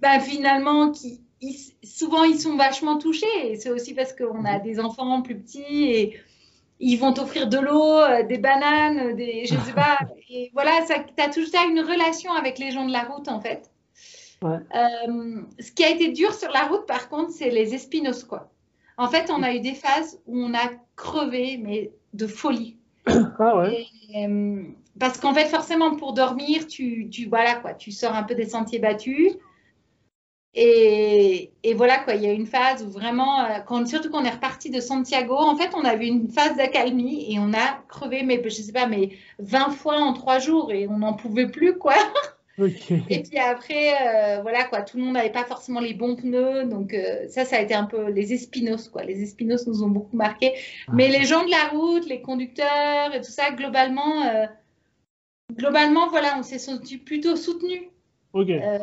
bah, 0.00 0.18
finalement, 0.18 0.90
qui, 0.90 1.20
souvent 1.84 2.24
ils 2.24 2.40
sont 2.40 2.56
vachement 2.56 2.98
touchés. 2.98 3.52
Et 3.52 3.54
c'est 3.54 3.70
aussi 3.70 3.94
parce 3.94 4.12
qu'on 4.12 4.44
a 4.44 4.58
des 4.58 4.80
enfants 4.80 5.22
plus 5.22 5.38
petits 5.38 5.84
et 5.84 6.18
ils 6.80 6.96
vont 6.96 7.12
t'offrir 7.12 7.46
de 7.46 7.58
l'eau, 7.58 8.00
euh, 8.00 8.24
des 8.24 8.38
bananes, 8.38 9.14
des, 9.14 9.44
je 9.44 9.54
sais 9.60 9.72
pas. 9.74 9.96
Et 10.28 10.50
voilà, 10.54 10.72
tu 10.84 11.22
as 11.22 11.28
toujours 11.28 11.70
une 11.70 11.78
relation 11.78 12.32
avec 12.32 12.58
les 12.58 12.72
gens 12.72 12.84
de 12.84 12.90
la 12.90 13.04
route 13.04 13.28
en 13.28 13.40
fait. 13.40 13.70
Ce 14.42 15.72
qui 15.72 15.84
a 15.84 15.90
été 15.90 16.12
dur 16.12 16.32
sur 16.34 16.50
la 16.50 16.66
route, 16.66 16.86
par 16.86 17.08
contre, 17.08 17.30
c'est 17.30 17.50
les 17.50 17.74
espinos, 17.74 18.24
quoi. 18.24 18.50
En 18.98 19.08
fait, 19.08 19.30
on 19.30 19.42
a 19.42 19.54
eu 19.54 19.60
des 19.60 19.74
phases 19.74 20.20
où 20.26 20.38
on 20.38 20.54
a 20.54 20.70
crevé, 20.94 21.58
mais 21.62 21.92
de 22.14 22.26
folie. 22.26 22.76
Ah 23.38 23.56
ouais. 23.56 23.86
Parce 24.98 25.18
qu'en 25.18 25.34
fait, 25.34 25.46
forcément, 25.46 25.94
pour 25.94 26.14
dormir, 26.14 26.66
tu, 26.66 27.08
tu, 27.10 27.26
voilà, 27.26 27.56
quoi, 27.56 27.74
tu 27.74 27.92
sors 27.92 28.14
un 28.14 28.22
peu 28.22 28.34
des 28.34 28.46
sentiers 28.46 28.78
battus. 28.78 29.34
Et, 30.58 31.52
et 31.62 31.74
voilà, 31.74 31.98
quoi, 31.98 32.14
il 32.14 32.22
y 32.22 32.26
a 32.26 32.32
une 32.32 32.46
phase 32.46 32.82
où 32.82 32.88
vraiment, 32.88 33.44
euh, 33.44 33.58
quand, 33.66 33.86
surtout 33.86 34.08
quand 34.08 34.22
on 34.22 34.24
est 34.24 34.30
reparti 34.30 34.70
de 34.70 34.80
Santiago, 34.80 35.36
en 35.36 35.54
fait, 35.54 35.74
on 35.74 35.84
avait 35.84 36.06
une 36.06 36.30
phase 36.30 36.56
d'accalmie 36.56 37.30
et 37.30 37.38
on 37.38 37.52
a 37.52 37.82
crevé, 37.88 38.22
mais 38.22 38.40
je 38.42 38.48
sais 38.48 38.72
pas, 38.72 38.86
mais 38.86 39.10
20 39.38 39.70
fois 39.70 39.96
en 39.96 40.14
trois 40.14 40.38
jours 40.38 40.72
et 40.72 40.88
on 40.88 40.98
n'en 40.98 41.12
pouvait 41.12 41.48
plus, 41.48 41.76
quoi. 41.76 41.94
Et 42.58 43.22
puis 43.22 43.38
après, 43.38 43.92
euh, 43.92 44.40
voilà 44.42 44.64
quoi, 44.64 44.82
tout 44.82 44.96
le 44.96 45.04
monde 45.04 45.14
n'avait 45.14 45.30
pas 45.30 45.44
forcément 45.44 45.80
les 45.80 45.94
bons 45.94 46.16
pneus, 46.16 46.64
donc 46.64 46.94
euh, 46.94 47.28
ça, 47.28 47.44
ça 47.44 47.56
a 47.56 47.60
été 47.60 47.74
un 47.74 47.84
peu 47.84 48.10
les 48.10 48.32
espinos 48.32 48.88
quoi. 48.88 49.04
Les 49.04 49.22
espinos 49.22 49.66
nous 49.66 49.82
ont 49.82 49.88
beaucoup 49.88 50.16
marqué, 50.16 50.54
ah. 50.88 50.92
mais 50.94 51.08
les 51.08 51.24
gens 51.24 51.44
de 51.44 51.50
la 51.50 51.68
route, 51.68 52.06
les 52.08 52.22
conducteurs 52.22 53.14
et 53.14 53.20
tout 53.20 53.30
ça, 53.30 53.50
globalement, 53.50 54.24
globalement, 55.52 56.08
voilà, 56.08 56.36
on 56.38 56.42
s'est 56.42 56.58
senti 56.58 56.98
plutôt 56.98 57.36
soutenu. 57.36 57.90
Euh, 58.34 58.78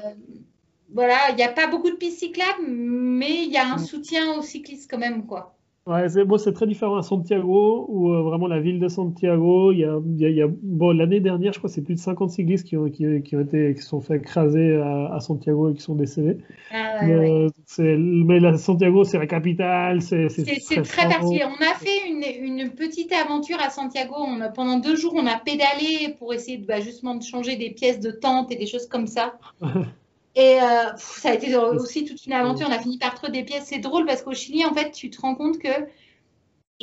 voilà, 0.93 1.17
il 1.30 1.36
n'y 1.36 1.43
a 1.43 1.51
pas 1.51 1.67
beaucoup 1.67 1.89
de 1.89 1.95
pistes 1.95 2.19
cyclables, 2.19 2.65
mais 2.67 3.43
il 3.43 3.51
y 3.51 3.57
a 3.57 3.67
un 3.67 3.78
mm. 3.78 3.86
soutien 3.86 4.34
aux 4.38 4.41
cyclistes 4.41 4.89
quand 4.89 4.97
même, 4.97 5.26
quoi. 5.26 5.55
Ouais, 5.86 6.07
c'est 6.07 6.23
bon, 6.23 6.38
très 6.38 6.65
différent 6.65 6.95
à 6.95 7.01
Santiago, 7.01 7.86
où 7.89 8.13
euh, 8.13 8.21
vraiment 8.21 8.47
la 8.47 8.61
ville 8.61 8.79
de 8.79 8.88
Santiago, 8.88 9.73
il 9.73 9.79
y 9.79 9.84
a, 9.84 9.99
il 10.17 10.34
y 10.34 10.41
a, 10.41 10.47
bon, 10.47 10.95
l'année 10.95 11.19
dernière, 11.19 11.51
je 11.51 11.57
crois, 11.57 11.69
c'est 11.69 11.81
plus 11.81 11.95
de 11.95 11.99
50 11.99 12.29
cyclistes 12.29 12.65
qui 12.65 12.77
ont, 12.77 12.89
qui, 12.89 13.21
qui 13.21 13.36
ont 13.36 13.41
été, 13.41 13.75
qui 13.75 13.81
sont 13.81 13.99
fait 13.99 14.15
écraser 14.15 14.77
à, 14.77 15.13
à, 15.13 15.19
Santiago 15.19 15.71
et 15.71 15.73
qui 15.73 15.81
sont 15.81 15.95
décédés. 15.95 16.38
Ah, 16.71 17.05
ouais, 17.05 17.49
mais, 17.79 17.97
mais 17.97 18.39
la, 18.39 18.57
Santiago, 18.57 19.03
c'est 19.03 19.17
la 19.17 19.27
capitale, 19.27 20.01
c'est 20.01 20.27
très, 20.27 20.81
très 20.84 21.09
particulier. 21.09 21.43
On 21.43 21.61
a 21.61 21.75
fait 21.75 22.07
une, 22.07 22.59
une, 22.59 22.69
petite 22.69 23.11
aventure 23.11 23.57
à 23.59 23.69
Santiago. 23.69 24.15
On 24.17 24.39
a, 24.39 24.47
pendant 24.47 24.79
deux 24.79 24.95
jours, 24.95 25.15
on 25.17 25.27
a 25.27 25.38
pédalé 25.38 26.15
pour 26.17 26.34
essayer 26.34 26.59
de, 26.59 26.65
bah, 26.65 26.79
justement 26.79 27.15
de 27.15 27.23
changer 27.23 27.57
des 27.57 27.71
pièces 27.71 27.99
de 27.99 28.11
tente 28.11 28.53
et 28.53 28.55
des 28.55 28.67
choses 28.67 28.88
comme 28.88 29.07
ça. 29.07 29.36
Et 30.36 30.59
euh, 30.61 30.95
ça 30.97 31.29
a 31.29 31.34
été 31.34 31.55
aussi 31.55 32.05
toute 32.05 32.25
une 32.25 32.34
aventure. 32.34 32.67
On 32.69 32.71
a 32.71 32.79
fini 32.79 32.97
par 32.97 33.13
trouver 33.13 33.31
des 33.31 33.43
pièces. 33.43 33.65
C'est 33.67 33.79
drôle 33.79 34.05
parce 34.05 34.23
qu'au 34.23 34.34
Chili, 34.34 34.65
en 34.65 34.73
fait, 34.73 34.91
tu 34.91 35.09
te 35.09 35.21
rends 35.21 35.36
compte 35.36 35.59
que 35.59 35.69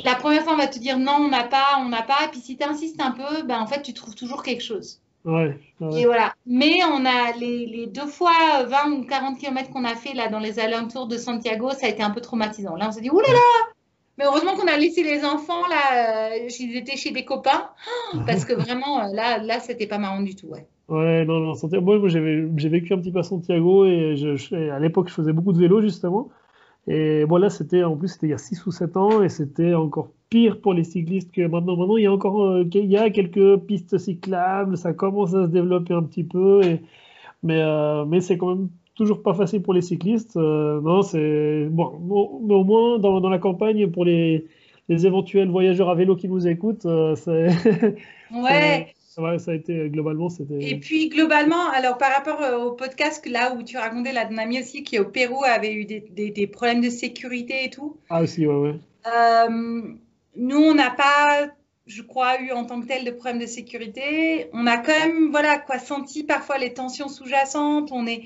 la 0.03 0.15
première 0.15 0.43
fois, 0.43 0.53
on 0.53 0.57
va 0.57 0.67
te 0.67 0.79
dire 0.79 0.97
non, 0.97 1.17
on 1.19 1.27
n'a 1.27 1.43
pas, 1.43 1.77
on 1.79 1.89
n'a 1.89 2.01
pas. 2.01 2.25
Et 2.25 2.29
puis 2.29 2.39
si 2.39 2.57
tu 2.57 2.63
insistes 2.63 3.01
un 3.01 3.11
peu, 3.11 3.43
ben, 3.43 3.59
en 3.59 3.67
fait, 3.67 3.81
tu 3.81 3.93
trouves 3.93 4.15
toujours 4.15 4.43
quelque 4.43 4.63
chose. 4.63 5.01
Ouais, 5.25 5.59
ouais. 5.79 6.01
Et 6.01 6.05
voilà. 6.05 6.33
Mais 6.47 6.79
on 6.85 7.05
a 7.05 7.33
les, 7.37 7.65
les, 7.67 7.87
deux 7.87 8.07
fois 8.07 8.63
20 8.63 8.91
ou 8.91 9.05
40 9.05 9.37
km 9.37 9.69
qu'on 9.69 9.85
a 9.85 9.95
fait 9.95 10.13
là 10.13 10.29
dans 10.29 10.39
les 10.39 10.59
alentours 10.59 11.07
de 11.07 11.17
Santiago, 11.17 11.71
ça 11.71 11.85
a 11.85 11.89
été 11.89 12.01
un 12.01 12.09
peu 12.09 12.21
traumatisant. 12.21 12.75
Là, 12.75 12.87
on 12.87 12.91
s'est 12.91 13.01
dit, 13.01 13.11
oulala! 13.11 13.37
Mais 14.17 14.25
heureusement 14.25 14.55
qu'on 14.55 14.67
a 14.67 14.77
laissé 14.77 15.03
les 15.03 15.23
enfants 15.23 15.67
là, 15.67 16.31
euh, 16.31 16.47
ils 16.59 16.75
étaient 16.75 16.97
chez 16.97 17.11
des 17.11 17.25
copains, 17.25 17.69
parce 18.27 18.45
que 18.45 18.53
vraiment, 18.53 19.01
euh, 19.01 19.13
là, 19.13 19.37
là, 19.37 19.59
c'était 19.59 19.87
pas 19.87 19.97
marrant 19.97 20.21
du 20.21 20.35
tout, 20.35 20.47
ouais. 20.47 20.67
Ouais, 20.89 21.25
non, 21.25 21.39
non, 21.39 21.53
Santiago. 21.53 21.83
Moi, 21.85 21.99
moi 21.99 22.09
j'ai 22.09 22.69
vécu 22.69 22.93
un 22.93 22.97
petit 22.97 23.11
peu 23.11 23.19
à 23.19 23.23
Santiago 23.23 23.85
et 23.85 24.15
je, 24.17 24.35
je, 24.35 24.55
à 24.69 24.79
l'époque, 24.79 25.09
je 25.09 25.13
faisais 25.13 25.33
beaucoup 25.33 25.53
de 25.53 25.59
vélo 25.59 25.81
justement. 25.81 26.29
Et 26.87 27.25
bon, 27.25 27.37
là, 27.37 27.49
c'était 27.49 27.83
en 27.83 27.95
plus, 27.95 28.09
c'était 28.09 28.27
il 28.27 28.31
y 28.31 28.33
a 28.33 28.37
6 28.37 28.65
ou 28.65 28.71
7 28.71 28.97
ans 28.97 29.21
et 29.21 29.29
c'était 29.29 29.73
encore 29.75 30.09
pire 30.29 30.59
pour 30.61 30.73
les 30.73 30.83
cyclistes 30.83 31.31
que 31.31 31.41
maintenant. 31.41 31.77
Maintenant, 31.77 31.97
il 31.97 32.03
y 32.03 32.07
a 32.07 32.11
encore 32.11 32.43
euh, 32.43 32.65
il 32.73 32.85
y 32.85 32.97
a 32.97 33.09
quelques 33.09 33.57
pistes 33.61 33.97
cyclables, 33.97 34.77
ça 34.77 34.93
commence 34.93 35.33
à 35.35 35.45
se 35.45 35.49
développer 35.49 35.93
un 35.93 36.03
petit 36.03 36.23
peu, 36.23 36.63
et, 36.63 36.81
mais, 37.43 37.61
euh, 37.61 38.05
mais 38.05 38.21
c'est 38.21 38.37
quand 38.37 38.55
même 38.55 38.69
toujours 38.95 39.21
pas 39.23 39.33
facile 39.33 39.61
pour 39.61 39.73
les 39.73 39.81
cyclistes. 39.81 40.37
Euh, 40.37 40.81
non, 40.81 41.01
c'est 41.01 41.67
bon, 41.69 42.41
mais 42.47 42.53
au 42.55 42.63
moins 42.63 42.99
dans, 42.99 43.19
dans, 43.19 43.29
la 43.29 43.39
campagne, 43.39 43.89
pour 43.89 44.05
les, 44.05 44.45
les 44.89 45.05
éventuels 45.07 45.49
voyageurs 45.49 45.89
à 45.89 45.95
vélo 45.95 46.15
qui 46.15 46.27
nous 46.27 46.47
écoutent, 46.47 46.85
euh, 46.85 47.15
c'est. 47.15 47.47
ouais. 48.33 48.93
Ouais, 49.17 49.39
ça 49.39 49.51
a 49.51 49.53
été 49.55 49.89
globalement. 49.89 50.29
Et 50.59 50.79
puis 50.79 51.09
globalement, 51.09 51.69
alors 51.71 51.97
par 51.97 52.13
rapport 52.13 52.41
euh, 52.41 52.57
au 52.57 52.71
podcast 52.71 53.25
là 53.25 53.53
où 53.53 53.63
tu 53.63 53.77
racontais 53.77 54.13
la 54.13 54.21
ami 54.21 54.59
aussi 54.59 54.83
qui 54.83 54.99
au 54.99 55.05
Pérou 55.05 55.43
avait 55.43 55.73
eu 55.73 55.85
des, 55.85 55.99
des, 56.11 56.29
des, 56.29 56.47
problèmes 56.47 56.81
de 56.81 56.89
sécurité 56.89 57.65
et 57.65 57.69
tout. 57.69 57.97
Ah 58.09 58.21
aussi, 58.21 58.47
ouais, 58.47 58.55
ouais. 58.55 58.75
Euh, 59.07 59.81
nous, 60.35 60.57
on 60.57 60.73
n'a 60.73 60.91
pas, 60.91 61.47
je 61.87 62.01
crois, 62.01 62.41
eu 62.41 62.51
en 62.51 62.65
tant 62.65 62.79
que 62.81 62.87
tel 62.87 63.03
de 63.03 63.11
problème 63.11 63.39
de 63.39 63.47
sécurité. 63.47 64.47
On 64.53 64.65
a 64.65 64.77
quand 64.77 64.97
même, 64.97 65.31
voilà, 65.31 65.57
quoi, 65.59 65.79
senti 65.79 66.23
parfois 66.23 66.57
les 66.57 66.73
tensions 66.73 67.09
sous-jacentes. 67.09 67.91
On 67.91 68.07
est, 68.07 68.23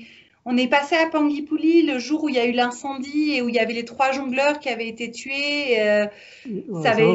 on 0.48 0.56
est 0.56 0.68
passé 0.68 0.94
à 0.94 1.08
Panguipuli 1.10 1.82
le 1.82 1.98
jour 1.98 2.24
où 2.24 2.28
il 2.28 2.36
y 2.36 2.38
a 2.38 2.46
eu 2.46 2.52
l'incendie 2.52 3.32
et 3.32 3.42
où 3.42 3.48
il 3.48 3.56
y 3.56 3.58
avait 3.58 3.72
les 3.72 3.84
trois 3.84 4.12
jongleurs 4.12 4.60
qui 4.60 4.68
avaient 4.68 4.86
été 4.86 5.10
tués. 5.10 5.80
Euh, 5.80 6.06
ouais, 6.68 6.86
avait... 6.86 7.14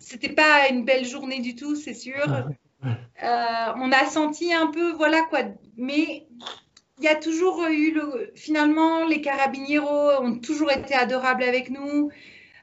C'était 0.00 0.32
pas 0.32 0.68
une 0.68 0.84
belle 0.84 1.04
journée 1.04 1.40
du 1.40 1.54
tout, 1.54 1.76
c'est 1.76 1.94
sûr. 1.94 2.26
Euh, 2.84 3.72
on 3.76 3.92
a 3.92 4.04
senti 4.06 4.52
un 4.52 4.66
peu, 4.66 4.92
voilà 4.92 5.22
quoi. 5.22 5.40
Mais 5.76 6.26
il 6.98 7.04
y 7.04 7.08
a 7.08 7.14
toujours 7.14 7.64
eu 7.70 7.92
le. 7.92 8.32
Finalement, 8.34 9.06
les 9.06 9.20
carabinieros 9.20 10.20
ont 10.20 10.38
toujours 10.38 10.72
été 10.72 10.94
adorables 10.94 11.44
avec 11.44 11.70
nous. 11.70 12.10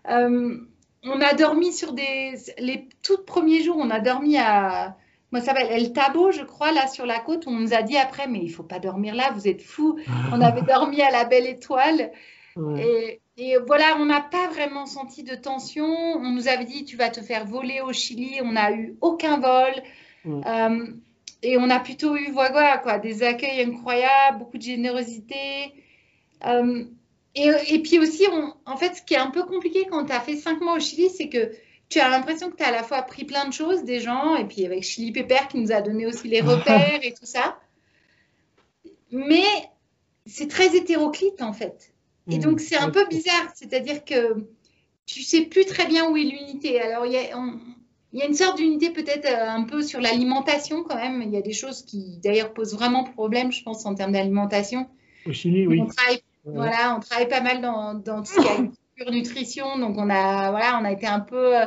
Euh, 0.09 0.57
on 1.03 1.21
a 1.21 1.33
dormi 1.33 1.71
sur 1.71 1.93
des. 1.93 2.33
Les 2.59 2.89
tout 3.01 3.23
premiers 3.25 3.63
jours, 3.63 3.77
on 3.79 3.89
a 3.89 4.01
dormi 4.01 4.37
à. 4.37 4.97
Moi, 5.33 5.41
ça 5.41 5.47
s'appelle 5.47 5.71
El 5.71 5.93
Tabo, 5.93 6.31
je 6.31 6.43
crois, 6.43 6.71
là 6.71 6.85
sur 6.85 7.07
la 7.07 7.19
côte. 7.19 7.45
On 7.47 7.59
nous 7.59 7.73
a 7.73 7.81
dit 7.81 7.97
après, 7.97 8.27
mais 8.27 8.37
il 8.37 8.49
faut 8.49 8.61
pas 8.61 8.77
dormir 8.77 9.15
là, 9.15 9.31
vous 9.33 9.47
êtes 9.47 9.63
fous. 9.63 9.97
On 10.31 10.39
avait 10.39 10.61
dormi 10.61 11.01
à 11.01 11.09
la 11.09 11.25
Belle 11.25 11.47
Étoile. 11.47 12.11
Ouais. 12.55 13.19
Et, 13.35 13.51
et, 13.53 13.57
voilà, 13.65 13.97
on 13.99 14.05
n'a 14.05 14.21
pas 14.21 14.47
vraiment 14.49 14.85
senti 14.85 15.23
de 15.23 15.33
tension. 15.33 15.87
On 15.87 16.29
nous 16.29 16.47
avait 16.47 16.65
dit, 16.65 16.85
tu 16.85 16.97
vas 16.97 17.09
te 17.09 17.19
faire 17.19 17.47
voler 17.47 17.81
au 17.81 17.91
Chili. 17.91 18.41
On 18.43 18.51
n'a 18.51 18.73
eu 18.73 18.95
aucun 19.01 19.39
vol. 19.39 19.73
Ouais. 20.23 20.41
Euh, 20.45 20.85
et 21.41 21.57
on 21.57 21.67
a 21.71 21.79
plutôt 21.79 22.15
eu 22.15 22.29
voilà, 22.31 22.77
quoi, 22.77 22.99
des 22.99 23.23
accueils 23.23 23.63
incroyables, 23.63 24.37
beaucoup 24.37 24.59
de 24.59 24.63
générosité. 24.63 25.73
Euh, 26.45 26.83
et, 27.33 27.49
et, 27.69 27.79
puis 27.79 27.97
aussi, 27.97 28.27
on, 28.31 28.53
en 28.71 28.77
fait, 28.77 28.97
ce 28.97 29.01
qui 29.01 29.15
est 29.15 29.17
un 29.17 29.31
peu 29.31 29.45
compliqué 29.45 29.87
quand 29.89 30.05
tu 30.05 30.11
as 30.11 30.19
fait 30.19 30.35
cinq 30.35 30.61
mois 30.61 30.75
au 30.75 30.79
Chili, 30.79 31.09
c'est 31.09 31.29
que 31.29 31.53
tu 31.93 31.99
as 31.99 32.09
l'impression 32.09 32.49
que 32.49 32.55
tu 32.55 32.63
as 32.63 32.67
à 32.67 32.71
la 32.71 32.81
fois 32.81 32.97
appris 32.97 33.23
plein 33.23 33.47
de 33.47 33.53
choses 33.53 33.83
des 33.83 33.99
gens, 33.99 34.35
et 34.35 34.45
puis 34.45 34.65
avec 34.65 34.81
Chili 34.81 35.11
Pepper 35.11 35.47
qui 35.49 35.59
nous 35.59 35.71
a 35.71 35.81
donné 35.81 36.07
aussi 36.07 36.27
les 36.27 36.41
repères 36.51 36.99
et 37.03 37.13
tout 37.13 37.25
ça. 37.25 37.59
Mais 39.11 39.45
c'est 40.25 40.47
très 40.47 40.75
hétéroclite 40.75 41.41
en 41.41 41.53
fait. 41.53 41.93
Et 42.31 42.39
donc 42.39 42.61
c'est 42.61 42.77
un 42.77 42.89
peu 42.89 43.05
bizarre, 43.07 43.51
c'est-à-dire 43.53 44.05
que 44.05 44.47
tu 45.05 45.21
sais 45.21 45.41
plus 45.41 45.65
très 45.65 45.85
bien 45.85 46.09
où 46.09 46.17
est 46.17 46.23
l'unité. 46.23 46.81
Alors 46.81 47.05
il 47.05 47.11
y 47.11 47.17
a, 47.17 47.23
y 48.13 48.21
a 48.21 48.25
une 48.25 48.33
sorte 48.33 48.57
d'unité 48.57 48.89
peut-être 48.89 49.25
euh, 49.25 49.49
un 49.49 49.63
peu 49.63 49.83
sur 49.83 49.99
l'alimentation 49.99 50.83
quand 50.83 50.95
même. 50.95 51.21
Il 51.21 51.31
y 51.31 51.37
a 51.37 51.41
des 51.41 51.53
choses 51.53 51.83
qui 51.83 52.17
d'ailleurs 52.23 52.53
posent 52.53 52.73
vraiment 52.73 53.03
problème, 53.03 53.51
je 53.51 53.61
pense, 53.61 53.85
en 53.85 53.93
termes 53.93 54.13
d'alimentation. 54.13 54.87
Au 55.27 55.33
Chili, 55.33 55.67
oui. 55.67 55.81
On 55.81 55.87
travaille, 55.87 56.23
ouais. 56.45 56.53
voilà, 56.55 56.95
on 56.95 57.01
travaille 57.01 57.27
pas 57.27 57.41
mal 57.41 57.61
dans, 57.61 57.93
dans 57.93 58.23
tout 58.23 58.31
ce 58.33 58.39
qui 58.39 58.47
est 58.47 58.69
pure 58.95 59.11
nutrition, 59.11 59.77
donc 59.77 59.97
on 59.97 60.09
a, 60.09 60.51
voilà, 60.51 60.79
on 60.81 60.85
a 60.85 60.91
été 60.91 61.07
un 61.07 61.19
peu 61.19 61.57
euh, 61.57 61.65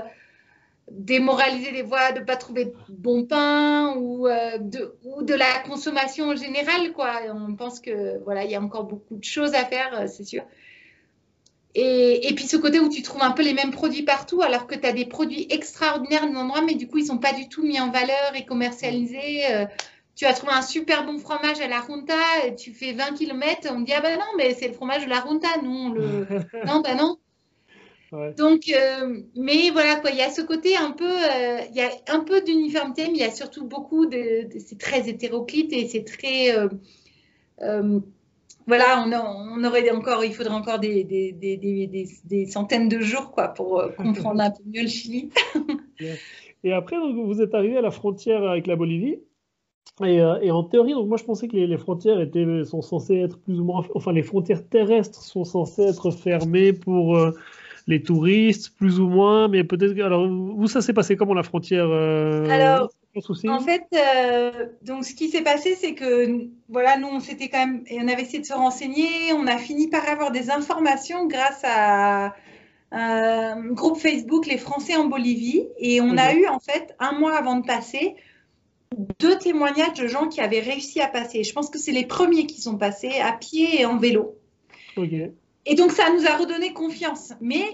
démoralisé 0.91 1.73
des 1.73 1.83
voies 1.83 2.13
de 2.13 2.21
pas 2.21 2.37
trouver 2.37 2.67
de 2.67 2.75
bon 2.89 3.25
pain 3.25 3.95
ou, 3.97 4.27
euh, 4.27 4.59
de, 4.59 4.97
ou 5.05 5.23
de 5.23 5.35
la 5.35 5.61
consommation 5.67 6.31
en 6.31 6.37
général, 6.37 6.93
quoi. 6.93 7.21
On 7.35 7.55
pense 7.55 7.81
que 7.81 8.19
voilà, 8.25 8.45
il 8.45 8.51
y 8.51 8.55
a 8.55 8.61
encore 8.61 8.85
beaucoup 8.85 9.17
de 9.17 9.25
choses 9.25 9.55
à 9.55 9.65
faire, 9.65 10.09
c'est 10.09 10.25
sûr. 10.25 10.43
Et, 11.79 12.29
et, 12.29 12.35
puis 12.35 12.47
ce 12.47 12.57
côté 12.57 12.81
où 12.81 12.89
tu 12.89 13.03
trouves 13.03 13.23
un 13.23 13.33
peu 13.33 13.43
les 13.43 13.53
mêmes 13.53 13.71
produits 13.71 14.03
partout, 14.03 14.41
alors 14.41 14.67
que 14.67 14.75
tu 14.75 14.87
as 14.87 14.93
des 14.93 15.05
produits 15.05 15.47
extraordinaires 15.51 16.27
dans 16.27 16.41
endroits, 16.41 16.63
mais 16.63 16.75
du 16.75 16.89
coup, 16.89 16.97
ils 16.97 17.07
sont 17.07 17.19
pas 17.19 17.35
du 17.35 17.51
tout 17.51 17.63
mis 17.63 17.79
en 17.79 17.91
valeur 17.91 18.35
et 18.35 18.47
commercialisés. 18.47 19.45
Euh, 19.53 19.67
tu 20.17 20.25
as 20.25 20.33
trouvé 20.33 20.53
un 20.53 20.63
super 20.63 21.05
bon 21.05 21.19
fromage 21.19 21.61
à 21.61 21.69
la 21.69 21.83
Junta, 21.87 22.51
tu 22.57 22.73
fais 22.73 22.95
20 22.95 23.15
km, 23.17 23.69
on 23.71 23.83
te 23.83 23.87
dit 23.87 23.93
ah 23.93 24.01
ben 24.01 24.19
non, 24.19 24.25
mais 24.39 24.55
c'est 24.55 24.67
le 24.67 24.75
fromage 24.75 25.05
de 25.05 25.11
la 25.11 25.21
Junta, 25.21 25.49
nous 25.63 25.93
le. 25.95 26.27
non, 26.67 26.81
ben 26.81 26.97
non. 26.97 27.19
Ouais. 28.13 28.33
Donc, 28.35 28.63
euh, 28.71 29.21
mais 29.37 29.71
voilà 29.71 29.97
quoi, 29.97 30.11
il 30.11 30.17
y 30.17 30.23
a 30.23 30.31
ce 30.31 30.41
côté 30.41 30.77
un 30.77 30.93
peu, 30.93 31.05
euh, 31.05 31.59
il 31.69 31.77
y 31.77 31.83
a 31.83 31.91
un 32.09 32.21
peu 32.21 32.41
d'uniformité, 32.41 33.09
mais 33.09 33.15
il 33.15 33.21
y 33.21 33.25
a 33.25 33.31
surtout 33.31 33.67
beaucoup 33.67 34.07
de, 34.07 34.49
de 34.49 34.59
c'est 34.59 34.79
très 34.79 35.09
hétéroclite 35.09 35.73
et 35.73 35.87
c'est 35.87 36.05
très 36.05 36.57
euh, 36.57 38.01
voilà, 38.67 39.05
on, 39.05 39.13
on, 39.13 39.65
aurait 39.65 39.91
encore, 39.91 40.25
il 40.25 40.35
faudrait 40.35 40.55
encore 40.55 40.79
des, 40.79 41.05
des, 41.05 41.33
des, 41.33 42.09
des 42.25 42.47
centaines 42.47 42.89
de 42.89 43.01
jours 43.01 43.33
quoi, 43.33 43.49
pour 43.49 43.85
comprendre 43.97 44.41
un 44.41 44.51
peu 44.51 44.63
mieux 44.67 44.83
le 44.83 44.89
Chili. 44.89 45.31
et 46.65 46.73
après, 46.73 46.97
donc, 46.97 47.17
vous 47.27 47.43
êtes 47.43 47.55
arrivé 47.55 47.77
à 47.77 47.83
la 47.83 47.91
frontière 47.91 48.45
avec 48.45 48.67
la 48.67 48.77
Bolivie. 48.77 49.19
Et, 50.05 50.21
euh, 50.21 50.39
et, 50.43 50.51
en 50.51 50.63
théorie, 50.63 50.93
donc 50.93 51.09
moi 51.09 51.17
je 51.17 51.25
pensais 51.25 51.49
que 51.49 51.57
les, 51.57 51.67
les, 51.67 51.79
frontières 51.79 52.21
étaient, 52.21 52.65
sont 52.65 52.83
censées 52.83 53.17
être 53.17 53.39
plus 53.39 53.61
ou 53.61 53.65
moins, 53.65 53.83
enfin 53.95 54.13
les 54.13 54.23
frontières 54.23 54.67
terrestres 54.69 55.23
sont 55.23 55.45
censées 55.45 55.85
être 55.85 56.11
fermées 56.11 56.75
pour 56.75 57.17
euh, 57.17 57.33
les 57.87 58.03
touristes, 58.03 58.77
plus 58.77 59.01
ou 59.01 59.09
moins, 59.09 59.49
mais 59.49 59.65
peut-être. 59.65 59.99
Alors 60.01 60.29
vous, 60.29 60.67
ça 60.67 60.83
s'est 60.83 60.93
passé? 60.93 61.17
Comment 61.17 61.35
la 61.35 61.43
frontière 61.43 61.87
euh, 61.89 62.47
Alors, 62.51 62.91
en 63.49 63.61
fait, 63.61 63.85
euh, 63.95 64.67
donc 64.83 65.05
ce 65.05 65.15
qui 65.15 65.29
s'est 65.29 65.43
passé, 65.43 65.75
c'est 65.75 65.95
que 65.95 66.49
voilà, 66.69 66.99
nous 66.99 67.09
on 67.09 67.21
s'était 67.21 67.49
quand 67.49 67.67
même 67.67 67.83
et 67.87 67.99
on 68.01 68.09
avait 68.09 68.23
essayé 68.23 68.41
de 68.41 68.47
se 68.47 68.53
renseigner, 68.53 69.33
on 69.35 69.47
a 69.47 69.57
fini 69.57 69.89
par 69.89 70.07
avoir 70.09 70.33
des 70.33 70.51
informations 70.51 71.27
grâce 71.27 71.63
à 71.65 72.35
un 72.93 73.73
groupe 73.73 73.99
Facebook 73.99 74.47
Les 74.47 74.59
Français 74.59 74.97
en 74.97 75.07
Bolivie 75.07 75.67
et 75.79 76.01
on 76.01 76.17
a 76.19 76.35
eu 76.35 76.47
en 76.47 76.61
fait 76.61 76.95
un 76.99 77.13
mois 77.19 77.37
avant 77.37 77.57
de 77.57 77.67
passer 77.67 78.17
deux 79.19 79.39
témoignages 79.39 79.95
de 79.95 80.07
gens 80.07 80.29
qui 80.29 80.41
avaient 80.41 80.61
réussi 80.61 81.01
à 81.01 81.09
passer. 81.09 81.45
Je 81.45 81.53
pense 81.53 81.71
que 81.71 81.79
c'est 81.79 81.93
les 81.93 82.07
premiers 82.07 82.47
qui 82.47 82.61
sont 82.61 82.77
passés 82.77 83.21
à 83.21 83.33
pied 83.33 83.81
et 83.81 83.87
en 83.87 83.99
vélo. 83.99 84.39
Okay. 84.97 85.33
Et 85.67 85.75
donc 85.75 85.93
ça 85.93 86.11
nous 86.11 86.27
a 86.27 86.37
redonné 86.37 86.73
confiance. 86.73 87.33
Mais 87.41 87.65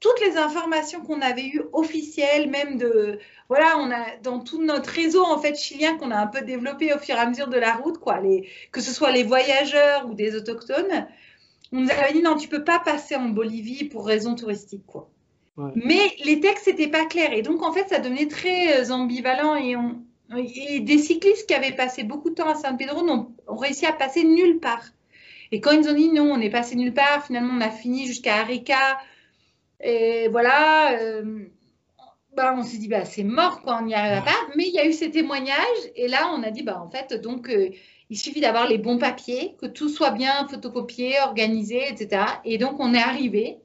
toutes 0.00 0.20
les 0.20 0.36
informations 0.36 1.00
qu'on 1.02 1.20
avait 1.20 1.46
eues 1.46 1.62
officielles, 1.72 2.48
même 2.50 2.78
de 2.78 3.18
voilà, 3.48 3.78
on 3.78 3.90
a 3.90 4.16
dans 4.22 4.40
tout 4.40 4.62
notre 4.62 4.90
réseau 4.90 5.24
en 5.24 5.38
fait 5.38 5.56
chilien 5.56 5.96
qu'on 5.96 6.10
a 6.10 6.16
un 6.16 6.26
peu 6.26 6.42
développé 6.42 6.92
au 6.94 6.98
fur 6.98 7.16
et 7.16 7.18
à 7.18 7.28
mesure 7.28 7.48
de 7.48 7.58
la 7.58 7.74
route, 7.74 7.98
quoi, 7.98 8.20
les, 8.20 8.48
que 8.72 8.80
ce 8.80 8.92
soit 8.92 9.12
les 9.12 9.24
voyageurs 9.24 10.08
ou 10.08 10.14
des 10.14 10.36
autochtones, 10.36 11.06
on 11.72 11.80
nous 11.80 11.90
avait 11.90 12.12
dit 12.12 12.22
non, 12.22 12.36
tu 12.36 12.48
peux 12.48 12.64
pas 12.64 12.78
passer 12.78 13.16
en 13.16 13.28
Bolivie 13.28 13.84
pour 13.84 14.06
raison 14.06 14.34
touristique, 14.34 14.86
quoi. 14.86 15.10
Ouais. 15.56 15.72
Mais 15.74 16.16
les 16.24 16.40
textes 16.40 16.68
n'étaient 16.68 16.88
pas 16.88 17.04
clairs 17.06 17.32
et 17.32 17.42
donc 17.42 17.62
en 17.62 17.72
fait 17.72 17.88
ça 17.88 17.98
devenait 17.98 18.28
très 18.28 18.90
ambivalent 18.92 19.56
et 19.56 19.76
on 19.76 20.00
et 20.36 20.80
des 20.80 20.98
cyclistes 20.98 21.48
qui 21.48 21.54
avaient 21.54 21.74
passé 21.74 22.04
beaucoup 22.04 22.30
de 22.30 22.34
temps 22.34 22.48
à 22.48 22.54
San 22.54 22.76
Pedro 22.76 23.04
n'ont 23.04 23.32
réussi 23.48 23.86
à 23.86 23.92
passer 23.92 24.24
nulle 24.24 24.60
part. 24.60 24.84
Et 25.52 25.60
quand 25.60 25.72
ils 25.72 25.88
ont 25.88 25.94
dit 25.94 26.10
non, 26.10 26.32
on 26.32 26.40
est 26.40 26.50
passé 26.50 26.76
nulle 26.76 26.94
part, 26.94 27.26
finalement 27.26 27.54
on 27.54 27.60
a 27.60 27.70
fini 27.70 28.06
jusqu'à 28.06 28.36
Arica, 28.36 28.98
Et 29.80 30.28
voilà, 30.28 30.98
euh, 31.00 31.48
bah, 32.36 32.54
on 32.56 32.62
s'est 32.62 32.78
dit, 32.78 32.88
bah, 32.88 33.04
c'est 33.04 33.24
mort, 33.24 33.60
quoi, 33.62 33.78
on 33.80 33.86
n'y 33.86 33.94
arrivera 33.94 34.22
pas. 34.24 34.36
Mais 34.56 34.66
il 34.68 34.72
y 34.72 34.78
a 34.78 34.86
eu 34.86 34.92
ces 34.92 35.10
témoignages. 35.10 35.56
Et 35.96 36.08
là, 36.08 36.30
on 36.32 36.42
a 36.42 36.50
dit, 36.50 36.62
bah, 36.62 36.80
en 36.80 36.88
fait, 36.88 37.14
donc, 37.20 37.48
euh, 37.48 37.70
il 38.08 38.18
suffit 38.18 38.40
d'avoir 38.40 38.68
les 38.68 38.78
bons 38.78 38.98
papiers, 38.98 39.56
que 39.60 39.66
tout 39.66 39.88
soit 39.88 40.10
bien 40.10 40.46
photocopié, 40.48 41.14
organisé, 41.20 41.82
etc. 41.88 42.22
Et 42.44 42.58
donc, 42.58 42.78
on 42.78 42.94
est 42.94 43.02
arrivé 43.02 43.58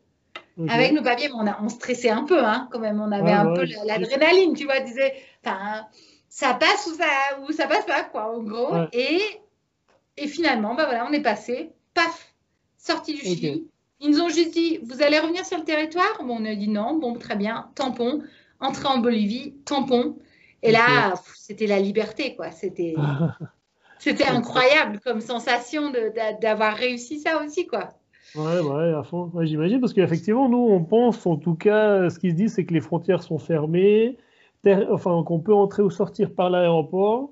avec 0.68 0.94
nos 0.94 1.04
papiers. 1.04 1.30
On, 1.34 1.46
a, 1.46 1.62
on 1.62 1.70
stressait 1.70 2.10
un 2.10 2.24
peu, 2.24 2.44
hein, 2.44 2.68
quand 2.72 2.80
même. 2.80 3.00
On 3.00 3.12
avait 3.12 3.32
un 3.32 3.54
peu 3.54 3.66
l'adrénaline, 3.86 4.56
tu 4.56 4.66
vois. 4.66 4.80
disait, 4.80 5.14
enfin, 5.44 5.86
ça 6.36 6.54
passe 6.54 6.86
ou 6.88 6.98
ça, 6.98 7.06
ou 7.44 7.54
ça 7.54 7.66
passe 7.66 7.86
pas, 7.86 8.04
quoi, 8.04 8.36
en 8.36 8.44
gros. 8.44 8.76
Et, 8.92 9.22
et 10.18 10.28
finalement, 10.28 10.76
bah, 10.76 10.84
voilà, 10.84 11.08
on 11.10 11.14
est 11.14 11.22
passé, 11.22 11.70
paf, 11.94 12.36
sorti 12.78 13.14
du 13.14 13.22
Chili. 13.22 13.70
Ils 14.02 14.12
nous 14.12 14.20
ont 14.20 14.28
juste 14.28 14.52
dit, 14.52 14.80
vous 14.84 15.02
allez 15.02 15.18
revenir 15.18 15.46
sur 15.46 15.58
le 15.58 15.64
territoire? 15.64 16.12
Bon, 16.20 16.36
On 16.42 16.44
a 16.44 16.54
dit 16.54 16.68
non, 16.68 16.98
bon, 16.98 17.14
très 17.14 17.38
bien, 17.38 17.70
tampon. 17.76 18.22
Entrer 18.60 18.86
en 18.86 18.98
Bolivie, 18.98 19.54
tampon. 19.64 20.18
Et 20.62 20.74
là, 20.74 21.14
c'était 21.36 21.68
la 21.68 21.80
liberté, 21.80 22.36
quoi. 22.36 22.52
C'était, 22.52 22.96
c'était 24.00 24.28
incroyable 24.28 25.00
comme 25.06 25.22
sensation 25.22 25.90
d'avoir 26.42 26.76
réussi 26.76 27.22
ça 27.22 27.42
aussi, 27.42 27.66
quoi. 27.66 27.94
Ouais, 28.36 28.60
ouais, 28.60 28.94
à 28.94 29.04
fond. 29.04 29.32
J'imagine, 29.44 29.80
parce 29.80 29.94
qu'effectivement, 29.94 30.50
nous, 30.50 30.68
on 30.70 30.84
pense, 30.84 31.26
en 31.26 31.38
tout 31.38 31.56
cas, 31.56 32.10
ce 32.10 32.20
qui 32.20 32.32
se 32.32 32.36
dit, 32.36 32.50
c'est 32.50 32.66
que 32.66 32.74
les 32.74 32.82
frontières 32.82 33.24
sont 33.24 33.40
fermées, 33.40 34.18
enfin, 34.92 35.24
qu'on 35.24 35.40
peut 35.40 35.54
entrer 35.54 35.84
ou 35.84 35.90
sortir 35.90 36.34
par 36.34 36.50
l'aéroport. 36.50 37.32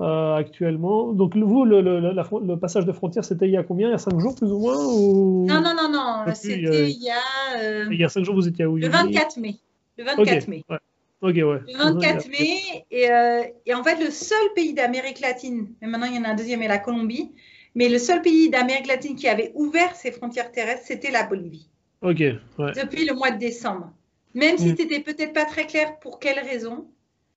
Euh, 0.00 0.34
actuellement. 0.34 1.12
Donc, 1.12 1.36
vous, 1.36 1.66
le, 1.66 1.82
le, 1.82 2.56
passage 2.56 2.86
de 2.86 2.92
frontière, 2.92 3.22
c'était 3.22 3.46
il 3.46 3.50
y 3.50 3.58
a 3.58 3.62
combien? 3.62 3.88
Il 3.88 3.90
y 3.90 3.94
a 3.94 3.98
5 3.98 4.18
jours, 4.18 4.34
plus 4.34 4.50
ou 4.50 4.58
moins 4.58 4.74
Non, 4.74 5.60
non, 5.60 5.74
non, 5.76 5.90
non. 5.92 6.24
C'était 6.34 6.90
il 6.90 7.02
y 7.02 7.10
a. 7.10 7.60
Euh, 7.62 7.86
il 7.90 8.00
y 8.00 8.04
a 8.04 8.08
5 8.08 8.24
jours, 8.24 8.34
vous 8.34 8.48
étiez 8.48 8.64
où? 8.64 8.78
Le 8.78 8.88
24 8.88 9.36
mai. 9.36 9.56
Le 9.98 10.04
24 10.04 10.48
mai. 10.48 10.64
Ouais. 10.70 10.78
Ouais. 11.22 11.60
Le 11.68 11.76
24 11.76 12.28
mai. 12.30 12.86
Et, 12.90 13.10
euh, 13.10 13.42
et, 13.66 13.74
en 13.74 13.84
fait, 13.84 14.02
le 14.02 14.10
seul 14.10 14.38
pays 14.54 14.72
d'Amérique 14.72 15.20
latine, 15.20 15.68
mais 15.82 15.88
maintenant 15.88 16.06
il 16.06 16.16
y 16.16 16.18
en 16.18 16.24
a 16.24 16.30
un 16.30 16.34
deuxième, 16.34 16.62
et 16.62 16.68
la 16.68 16.78
Colombie, 16.78 17.32
mais 17.74 17.90
le 17.90 17.98
seul 17.98 18.22
pays 18.22 18.48
d'Amérique 18.48 18.86
latine 18.86 19.16
qui 19.16 19.28
avait 19.28 19.52
ouvert 19.54 19.94
ses 19.94 20.12
frontières 20.12 20.50
terrestres, 20.50 20.86
c'était 20.86 21.10
la 21.10 21.26
Bolivie. 21.26 21.68
Ok, 22.00 22.20
ouais. 22.20 22.72
Depuis 22.74 23.04
le 23.04 23.14
mois 23.14 23.32
de 23.32 23.38
décembre. 23.38 23.92
Même 24.34 24.58
si 24.58 24.72
mm. 24.72 24.76
c'était 24.76 25.00
peut-être 25.00 25.32
pas 25.32 25.44
très 25.44 25.66
clair 25.66 25.98
pour 25.98 26.18
quelles 26.18 26.38
raisons, 26.38 26.86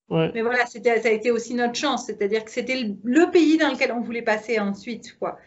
mais 0.09 0.41
voilà, 0.41 0.65
ça 0.65 0.79
a 0.83 1.09
été 1.09 1.31
aussi 1.31 1.55
notre 1.55 1.75
chance, 1.75 2.05
c'est-à-dire 2.05 2.45
que 2.45 2.51
c'était 2.51 2.75
le, 3.03 3.31
pays 3.31 3.57
dans 3.57 3.71
lequel 3.71 3.91
on 3.91 4.01
voulait 4.01 4.21
passer 4.21 4.59
ensuite, 4.59 5.17
quoi. 5.17 5.39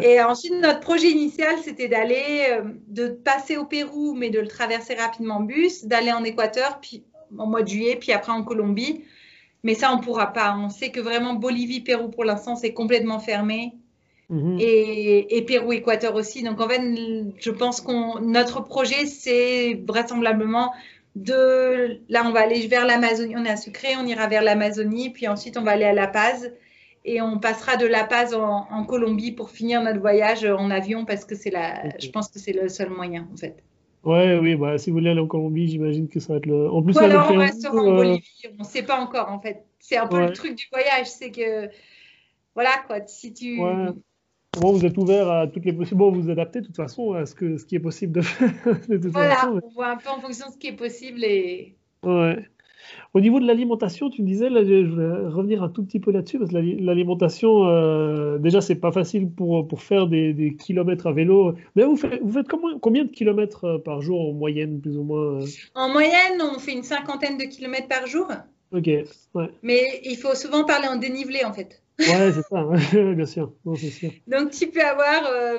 Et 0.00 0.22
ensuite, 0.22 0.54
notre 0.54 0.80
projet 0.80 1.10
initial, 1.10 1.56
c'était 1.62 1.88
d'aller, 1.88 2.46
euh, 2.50 2.62
de 2.86 3.08
passer 3.08 3.58
au 3.58 3.66
Pérou, 3.66 4.14
mais 4.14 4.30
de 4.30 4.40
le 4.40 4.48
traverser 4.48 4.94
rapidement 4.94 5.36
en 5.36 5.40
bus, 5.40 5.84
d'aller 5.84 6.12
en 6.12 6.24
Équateur, 6.24 6.80
puis 6.80 7.04
en 7.36 7.46
mois 7.46 7.62
de 7.62 7.68
juillet, 7.68 7.96
puis 8.00 8.12
après 8.12 8.32
en 8.32 8.42
Colombie. 8.42 9.04
Mais 9.64 9.74
ça, 9.74 9.92
on 9.92 9.98
ne 9.98 10.02
pourra 10.02 10.32
pas. 10.32 10.56
On 10.56 10.70
sait 10.70 10.90
que 10.90 11.00
vraiment 11.00 11.34
Bolivie, 11.34 11.80
Pérou, 11.80 12.08
pour 12.08 12.24
l'instant, 12.24 12.56
c'est 12.56 12.72
complètement 12.72 13.18
fermé. 13.18 13.74
Mm-hmm. 14.30 14.60
Et, 14.60 15.36
et, 15.36 15.42
Pérou, 15.42 15.72
Équateur 15.72 16.14
aussi. 16.14 16.42
Donc 16.42 16.60
en 16.60 16.68
fait, 16.68 16.82
je 17.38 17.50
pense 17.50 17.80
qu'on 17.80 18.20
notre 18.20 18.64
projet, 18.64 19.06
c'est 19.06 19.74
vraisemblablement 19.86 20.72
de 21.14 22.00
là, 22.08 22.24
on 22.26 22.32
va 22.32 22.40
aller 22.40 22.66
vers 22.66 22.86
l'Amazonie. 22.86 23.34
On 23.36 23.44
est 23.44 23.50
à 23.50 23.56
Sucré, 23.56 23.88
on 23.98 24.06
ira 24.06 24.26
vers 24.26 24.42
l'Amazonie, 24.42 25.10
puis 25.10 25.28
ensuite 25.28 25.56
on 25.56 25.62
va 25.62 25.72
aller 25.72 25.84
à 25.84 25.92
La 25.92 26.08
Paz 26.08 26.52
et 27.04 27.22
on 27.22 27.38
passera 27.38 27.76
de 27.76 27.86
La 27.86 28.04
Paz 28.04 28.34
en, 28.34 28.84
Colombie 28.84 29.32
pour 29.32 29.50
finir 29.50 29.82
notre 29.82 30.00
voyage 30.00 30.44
en 30.44 30.70
avion 30.70 31.04
parce 31.04 31.24
que 31.24 31.34
c'est 31.34 31.50
la, 31.50 31.84
je 31.98 32.10
pense 32.10 32.28
que 32.28 32.38
c'est 32.38 32.52
le 32.52 32.68
seul 32.68 32.90
moyen 32.90 33.28
en 33.32 33.36
fait. 33.36 33.62
Ouais, 34.04 34.38
oui, 34.38 34.54
bah, 34.54 34.78
si 34.78 34.90
vous 34.90 34.98
voulez 34.98 35.10
aller 35.10 35.20
en 35.20 35.26
Colombie, 35.26 35.66
j'imagine 35.68 36.08
que 36.08 36.20
ça 36.20 36.34
va 36.34 36.36
être 36.38 36.46
le. 36.46 36.70
En 36.70 36.82
plus, 36.82 36.94
Ou 36.94 36.98
alors 37.00 37.28
on 37.32 37.38
restera 37.38 37.74
en 37.74 37.92
euh, 37.92 37.96
Bolivie, 37.96 38.46
on 38.56 38.62
ne 38.62 38.68
sait 38.68 38.84
pas 38.84 39.00
encore 39.00 39.30
en 39.30 39.40
fait. 39.40 39.64
C'est 39.80 39.96
un 39.96 40.06
peu 40.06 40.20
le 40.20 40.32
truc 40.32 40.54
du 40.54 40.66
voyage, 40.70 41.06
c'est 41.06 41.30
que 41.30 41.68
voilà 42.54 42.70
quoi, 42.86 42.98
si 43.06 43.32
tu. 43.32 43.60
Bon, 44.60 44.72
vous 44.72 44.86
êtes 44.86 44.96
ouvert 44.96 45.30
à 45.30 45.46
toutes 45.46 45.64
les 45.64 45.72
possibilités. 45.72 45.96
Bon, 45.96 46.10
vous 46.10 46.22
vous 46.22 46.30
adaptez 46.30 46.60
de 46.60 46.66
toute 46.66 46.76
façon 46.76 47.12
à 47.12 47.26
ce, 47.26 47.34
que, 47.34 47.58
ce 47.58 47.66
qui 47.66 47.76
est 47.76 47.80
possible 47.80 48.12
de 48.12 48.22
faire. 48.22 48.52
voilà, 49.12 49.52
on 49.52 49.68
voit 49.68 49.90
un 49.90 49.96
peu 49.96 50.08
en 50.08 50.20
fonction 50.20 50.48
de 50.48 50.52
ce 50.52 50.58
qui 50.58 50.68
est 50.68 50.76
possible. 50.76 51.24
Et... 51.24 51.76
Ouais. 52.02 52.48
Au 53.14 53.20
niveau 53.20 53.40
de 53.40 53.46
l'alimentation, 53.46 54.10
tu 54.10 54.22
me 54.22 54.26
disais, 54.26 54.48
là, 54.48 54.64
je 54.64 54.86
voulais 54.86 55.28
revenir 55.28 55.62
un 55.62 55.68
tout 55.68 55.84
petit 55.84 56.00
peu 56.00 56.10
là-dessus, 56.10 56.38
parce 56.38 56.50
que 56.50 56.56
l'alimentation, 56.56 57.66
euh, 57.66 58.38
déjà, 58.38 58.60
c'est 58.60 58.76
pas 58.76 58.92
facile 58.92 59.28
pour, 59.30 59.66
pour 59.66 59.82
faire 59.82 60.06
des, 60.06 60.32
des, 60.32 60.54
kilomètres 60.54 61.06
à 61.06 61.12
vélo. 61.12 61.54
Mais 61.74 61.84
vous 61.84 61.96
faites, 61.96 62.20
vous 62.22 62.32
faites 62.32 62.48
combien, 62.48 62.78
combien 62.78 63.04
de 63.04 63.10
kilomètres 63.10 63.64
euh, 63.64 63.78
par 63.78 64.02
jour 64.02 64.28
en 64.28 64.32
moyenne, 64.32 64.80
plus 64.80 64.96
ou 64.96 65.02
moins 65.02 65.42
euh? 65.42 65.46
En 65.74 65.88
moyenne, 65.88 66.40
on 66.40 66.58
fait 66.58 66.72
une 66.72 66.82
cinquantaine 66.82 67.38
de 67.38 67.44
kilomètres 67.44 67.88
par 67.88 68.06
jour. 68.06 68.28
Ok, 68.72 68.86
ouais. 68.86 69.50
Mais 69.62 70.00
il 70.04 70.16
faut 70.16 70.34
souvent 70.34 70.64
parler 70.64 70.88
en 70.88 70.96
dénivelé, 70.96 71.44
en 71.44 71.52
fait. 71.52 71.82
Ouais, 71.98 72.32
c'est 72.32 72.42
ça, 72.42 72.64
bien 73.14 73.26
sûr. 73.26 73.52
sûr. 73.76 74.10
Donc, 74.26 74.50
tu 74.50 74.68
peux 74.68 74.82
avoir. 74.82 75.26
Euh, 75.26 75.58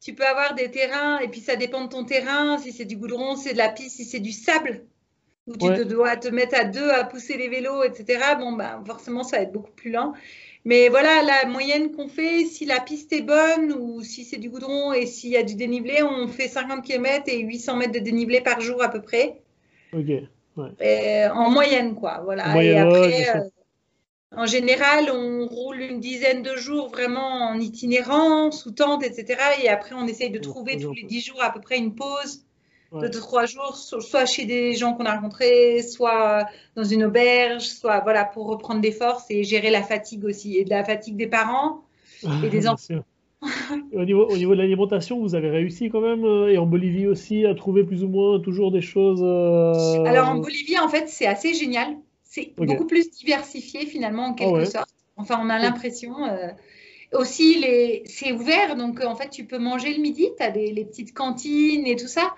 tu 0.00 0.14
peux 0.14 0.26
avoir 0.26 0.54
des 0.54 0.68
terrains, 0.70 1.20
et 1.20 1.28
puis 1.28 1.40
ça 1.40 1.54
dépend 1.54 1.84
de 1.84 1.88
ton 1.88 2.04
terrain, 2.04 2.58
si 2.58 2.72
c'est 2.72 2.84
du 2.84 2.96
goudron, 2.96 3.36
c'est 3.36 3.52
de 3.52 3.58
la 3.58 3.68
piste, 3.68 3.96
si 3.96 4.04
c'est 4.04 4.18
du 4.18 4.32
sable, 4.32 4.84
où 5.46 5.52
tu 5.52 5.68
te 5.68 5.82
dois 5.82 6.16
te 6.16 6.26
mettre 6.26 6.58
à 6.58 6.64
deux 6.64 6.90
à 6.90 7.04
pousser 7.04 7.36
les 7.36 7.48
vélos, 7.48 7.84
etc. 7.84 8.18
Bon, 8.36 8.52
ben, 8.52 8.82
forcément, 8.84 9.22
ça 9.22 9.36
va 9.36 9.44
être 9.44 9.52
beaucoup 9.52 9.70
plus 9.70 9.92
lent. 9.92 10.12
Mais 10.64 10.88
voilà, 10.88 11.22
la 11.22 11.48
moyenne 11.48 11.92
qu'on 11.92 12.08
fait, 12.08 12.44
si 12.44 12.64
la 12.64 12.80
piste 12.80 13.12
est 13.12 13.22
bonne 13.22 13.72
ou 13.72 14.02
si 14.02 14.24
c'est 14.24 14.38
du 14.38 14.50
goudron 14.50 14.92
et 14.92 15.06
s'il 15.06 15.30
y 15.30 15.36
a 15.36 15.44
du 15.44 15.54
dénivelé, 15.54 16.02
on 16.02 16.26
fait 16.26 16.48
50 16.48 16.84
km 16.84 17.24
et 17.28 17.40
800 17.40 17.76
mètres 17.76 17.92
de 17.92 17.98
dénivelé 18.00 18.40
par 18.40 18.60
jour 18.60 18.82
à 18.82 18.88
peu 18.88 19.02
près. 19.02 19.40
Ok. 19.92 20.10
Ouais. 20.56 21.28
en 21.32 21.50
moyenne, 21.50 21.94
quoi. 21.94 22.20
Voilà. 22.24 22.62
et 22.62 22.76
après, 22.76 23.50
en 24.34 24.46
général, 24.46 25.10
on 25.10 25.46
roule 25.46 25.80
une 25.80 26.00
dizaine 26.00 26.42
de 26.42 26.56
jours 26.56 26.88
vraiment 26.88 27.50
en 27.50 27.60
itinérance, 27.60 28.62
sous 28.62 28.70
tente, 28.70 29.04
etc. 29.04 29.38
Et 29.62 29.68
après, 29.68 29.94
on 29.94 30.06
essaye 30.06 30.30
de 30.30 30.38
trouver 30.38 30.78
tous 30.78 30.94
les 30.94 31.02
dix 31.02 31.20
jours 31.20 31.42
à 31.42 31.52
peu 31.52 31.60
près 31.60 31.78
une 31.78 31.94
pause 31.94 32.44
de 32.92 33.08
trois 33.08 33.46
jours, 33.46 33.74
soit 33.76 34.26
chez 34.26 34.44
des 34.44 34.74
gens 34.74 34.94
qu'on 34.94 35.06
a 35.06 35.14
rencontrés, 35.14 35.82
soit 35.82 36.46
dans 36.76 36.84
une 36.84 37.04
auberge, 37.04 37.62
soit 37.62 38.00
voilà 38.00 38.24
pour 38.24 38.46
reprendre 38.46 38.80
des 38.80 38.92
forces 38.92 39.24
et 39.30 39.44
gérer 39.44 39.70
la 39.70 39.82
fatigue 39.82 40.24
aussi 40.24 40.58
et 40.58 40.64
de 40.64 40.70
la 40.70 40.84
fatigue 40.84 41.16
des 41.16 41.26
parents 41.26 41.84
et 42.44 42.48
des 42.48 42.68
enfants. 42.68 43.02
Au, 43.92 44.04
niveau, 44.04 44.26
au 44.26 44.36
niveau 44.36 44.54
de 44.54 44.60
l'alimentation, 44.60 45.20
vous 45.20 45.34
avez 45.34 45.50
réussi 45.50 45.90
quand 45.90 46.00
même, 46.00 46.24
euh, 46.24 46.52
et 46.52 46.58
en 46.58 46.66
Bolivie 46.66 47.06
aussi, 47.06 47.44
à 47.46 47.54
trouver 47.54 47.84
plus 47.84 48.04
ou 48.04 48.08
moins 48.08 48.40
toujours 48.40 48.70
des 48.70 48.80
choses. 48.80 49.22
Euh, 49.22 50.04
Alors 50.04 50.28
en 50.28 50.36
Bolivie, 50.36 50.78
en 50.78 50.88
fait, 50.88 51.08
c'est 51.08 51.26
assez 51.26 51.54
génial 51.54 51.96
c'est 52.24 52.54
beaucoup 52.56 52.86
plus 52.86 53.10
diversifié 53.10 53.84
finalement 53.84 54.28
en 54.28 54.34
quelque 54.34 54.64
sorte. 54.64 54.88
Enfin, 55.16 55.38
on 55.42 55.50
a 55.50 55.58
l'impression. 55.58 56.24
Euh, 56.24 56.48
aussi, 57.12 57.60
les... 57.60 58.04
c'est 58.06 58.32
ouvert, 58.32 58.74
donc 58.74 59.04
en 59.04 59.14
fait, 59.14 59.28
tu 59.28 59.44
peux 59.44 59.58
manger 59.58 59.92
le 59.92 60.00
midi, 60.00 60.30
tu 60.38 60.42
as 60.42 60.50
des, 60.50 60.72
les 60.72 60.86
petites 60.86 61.12
cantines 61.12 61.86
et 61.86 61.94
tout 61.94 62.08
ça. 62.08 62.34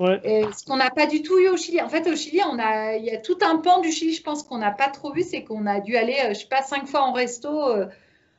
ce 0.00 0.64
qu'on 0.64 0.76
n'a 0.76 0.90
pas 0.90 1.06
du 1.06 1.22
tout 1.22 1.38
eu 1.38 1.48
au 1.48 1.56
Chili. 1.56 1.80
En 1.80 1.88
fait, 1.88 2.10
au 2.10 2.16
Chili, 2.16 2.40
on 2.50 2.58
a, 2.58 2.96
il 2.96 3.04
y 3.04 3.10
a 3.10 3.18
tout 3.18 3.38
un 3.42 3.58
pan 3.58 3.80
du 3.80 3.92
Chili, 3.92 4.14
je 4.14 4.22
pense 4.24 4.42
qu'on 4.42 4.58
n'a 4.58 4.72
pas 4.72 4.88
trop 4.88 5.12
vu, 5.12 5.22
c'est 5.22 5.44
qu'on 5.44 5.64
a 5.66 5.78
dû 5.78 5.96
aller, 5.96 6.16
je 6.30 6.34
sais 6.34 6.48
pas, 6.48 6.62
cinq 6.62 6.88
fois 6.88 7.02
en 7.02 7.12
resto 7.12 7.48
euh, 7.48 7.86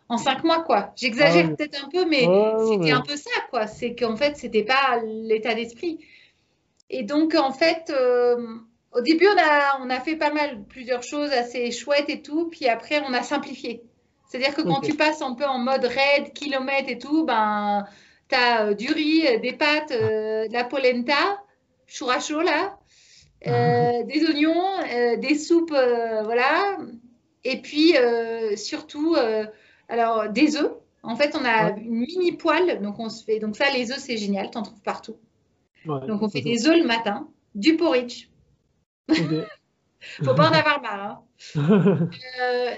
en 0.09 0.17
cinq 0.17 0.43
mois, 0.43 0.63
quoi. 0.63 0.93
J'exagère 0.95 1.47
ah 1.49 1.55
peut-être 1.55 1.85
un 1.85 1.89
peu, 1.89 2.05
mais 2.05 2.27
c'était 2.69 2.91
un 2.91 3.01
peu 3.01 3.15
ça, 3.15 3.41
quoi. 3.49 3.67
C'est 3.67 3.95
qu'en 3.95 4.15
fait, 4.15 4.37
c'était 4.37 4.63
pas 4.63 5.01
l'état 5.03 5.53
d'esprit. 5.53 5.99
Et 6.89 7.03
donc, 7.03 7.35
en 7.35 7.51
fait, 7.51 7.91
au 8.93 9.01
début, 9.01 9.27
on 9.27 9.37
a, 9.37 9.79
on 9.81 9.89
a 9.89 9.99
fait 9.99 10.15
pas 10.15 10.31
mal, 10.31 10.63
plusieurs 10.69 11.03
choses 11.03 11.31
assez 11.31 11.71
chouettes 11.71 12.09
et 12.09 12.21
tout, 12.21 12.49
puis 12.49 12.67
après, 12.67 13.01
on 13.07 13.13
a 13.13 13.21
simplifié. 13.21 13.83
C'est-à-dire 14.27 14.53
que 14.53 14.61
quand 14.61 14.81
tu 14.81 14.93
passes 14.93 15.21
un 15.21 15.33
peu 15.33 15.45
en 15.45 15.59
mode 15.59 15.85
raid, 15.85 16.33
kilomètre 16.33 16.89
et 16.89 16.97
tout, 16.97 17.25
ben, 17.25 17.85
tu 18.29 18.35
as 18.35 18.65
euh, 18.65 18.73
du 18.73 18.91
riz, 18.91 19.25
euh, 19.25 19.39
des 19.39 19.53
pâtes, 19.53 19.91
euh, 19.91 20.47
de 20.47 20.53
la 20.53 20.65
polenta, 20.65 21.41
churrasco 21.87 22.41
là, 22.41 22.77
ah. 23.45 24.03
des 24.03 24.25
oignons, 24.25 25.17
des 25.17 25.35
soupes, 25.35 25.69
voilà. 25.69 26.77
Et 27.45 27.61
puis, 27.61 27.93
surtout, 28.57 29.15
alors, 29.87 30.29
des 30.29 30.57
œufs. 30.57 30.71
En 31.03 31.15
fait, 31.15 31.35
on 31.39 31.45
a 31.45 31.71
une 31.71 31.99
mini 31.99 32.33
poêle, 32.33 32.81
donc 32.81 32.99
on 32.99 33.09
se 33.09 33.23
fait. 33.23 33.39
Donc, 33.39 33.55
ça, 33.55 33.69
les 33.71 33.91
œufs, 33.91 33.99
c'est 33.99 34.17
génial, 34.17 34.51
tu 34.51 34.57
en 34.57 34.63
trouves 34.63 34.81
partout. 34.81 35.15
donc, 35.85 36.21
on 36.21 36.29
fait 36.29 36.41
des 36.41 36.67
œufs 36.67 36.77
le 36.77 36.85
matin, 36.85 37.27
du 37.55 37.77
porridge, 37.77 38.27
Faut 40.23 40.33
pas 40.33 40.49
en 40.49 40.53
avoir 40.53 40.81
marre. 40.81 41.23
Hein. 41.55 42.09
Euh, 42.41 42.71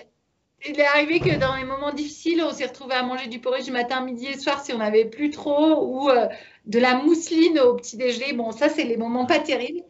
il 0.67 0.77
est 0.77 0.85
arrivé 0.85 1.21
que 1.21 1.39
dans 1.39 1.55
les 1.55 1.63
moments 1.63 1.93
difficiles, 1.93 2.43
on 2.43 2.51
s'est 2.51 2.65
retrouvé 2.65 2.93
à 2.95 3.03
manger 3.03 3.27
du 3.27 3.39
porridge 3.39 3.69
matin, 3.69 4.03
midi 4.03 4.27
et 4.27 4.37
soir 4.37 4.61
si 4.61 4.73
on 4.73 4.79
n'avait 4.79 5.05
plus 5.05 5.29
trop, 5.29 5.85
ou 5.85 6.09
euh, 6.09 6.27
de 6.65 6.79
la 6.79 6.95
mousseline 6.95 7.59
au 7.59 7.75
petit 7.75 7.95
déjeuner. 7.95 8.33
Bon, 8.33 8.51
ça, 8.51 8.67
c'est 8.67 8.83
les 8.83 8.97
moments 8.97 9.25
pas 9.25 9.39
terribles. 9.39 9.83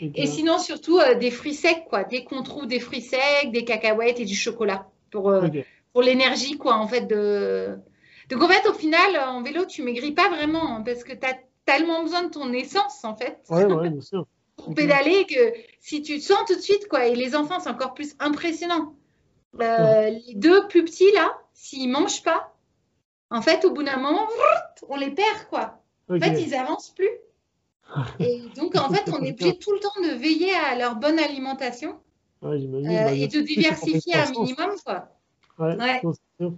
Et 0.00 0.26
sinon, 0.26 0.58
surtout 0.58 0.98
euh, 0.98 1.14
des 1.14 1.30
fruits 1.30 1.52
secs, 1.52 1.84
quoi. 1.88 2.04
Dès 2.04 2.24
qu'on 2.24 2.42
trouve 2.42 2.66
des 2.66 2.80
fruits 2.80 3.02
secs, 3.02 3.50
des 3.52 3.64
cacahuètes 3.64 4.18
et 4.18 4.24
du 4.24 4.34
chocolat 4.34 4.88
pour, 5.10 5.30
pour 5.94 6.02
l'énergie, 6.02 6.58
quoi, 6.58 6.74
en 6.74 6.86
fait. 6.86 7.06
De... 7.06 7.78
Donc, 8.28 8.42
en 8.42 8.48
fait, 8.48 8.68
au 8.68 8.74
final, 8.74 9.16
en 9.28 9.42
vélo, 9.42 9.64
tu 9.64 9.82
maigris 9.82 10.12
pas 10.12 10.28
vraiment 10.28 10.76
hein, 10.76 10.82
parce 10.84 11.04
que 11.04 11.12
tu 11.12 11.26
as 11.26 11.38
tellement 11.64 12.02
besoin 12.02 12.24
de 12.24 12.30
ton 12.30 12.52
essence, 12.52 13.04
en 13.04 13.16
fait. 13.16 13.38
Ouais, 13.48 13.64
ouais, 13.64 13.88
bien 13.88 14.02
sûr. 14.02 14.26
pour 14.56 14.74
pédaler 14.74 15.24
que 15.26 15.54
si 15.80 16.02
tu 16.02 16.18
te 16.18 16.24
sens 16.24 16.38
tout 16.46 16.56
de 16.56 16.60
suite, 16.60 16.88
quoi. 16.88 17.06
Et 17.06 17.14
les 17.14 17.34
enfants, 17.34 17.60
c'est 17.60 17.70
encore 17.70 17.94
plus 17.94 18.14
impressionnant. 18.18 18.94
Euh, 19.60 20.10
Les 20.10 20.34
deux 20.34 20.66
plus 20.66 20.84
petits, 20.84 21.10
là, 21.12 21.32
s'ils 21.54 21.88
mangent 21.88 22.22
pas, 22.22 22.54
en 23.30 23.40
fait, 23.40 23.64
au 23.64 23.70
bout 23.70 23.84
d'un 23.84 23.96
moment, 23.96 24.28
on 24.88 24.96
les 24.96 25.10
perd, 25.10 25.46
quoi. 25.48 25.80
En 26.10 26.18
fait, 26.18 26.40
ils 26.40 26.54
avancent 26.54 26.90
plus. 26.90 27.10
Et 28.18 28.42
donc, 28.56 28.76
en 28.76 28.92
fait, 28.92 29.10
on 29.12 29.22
est 29.22 29.32
obligé 29.32 29.56
tout 29.58 29.72
le 29.72 29.78
temps 29.78 30.00
de 30.02 30.18
veiller 30.18 30.54
à 30.54 30.76
leur 30.76 30.96
bonne 30.96 31.18
alimentation 31.18 32.00
Ouais, 32.42 32.58
euh, 32.58 33.04
Bah, 33.04 33.12
et 33.12 33.28
de 33.28 33.40
diversifier 33.40 34.14
un 34.14 34.30
minimum, 34.30 34.74
quoi. 34.84 35.08
Ouais, 35.58 35.76
Ouais. 35.76 36.00
non, 36.02 36.12
c'est 36.12 36.44
sûr. 36.44 36.54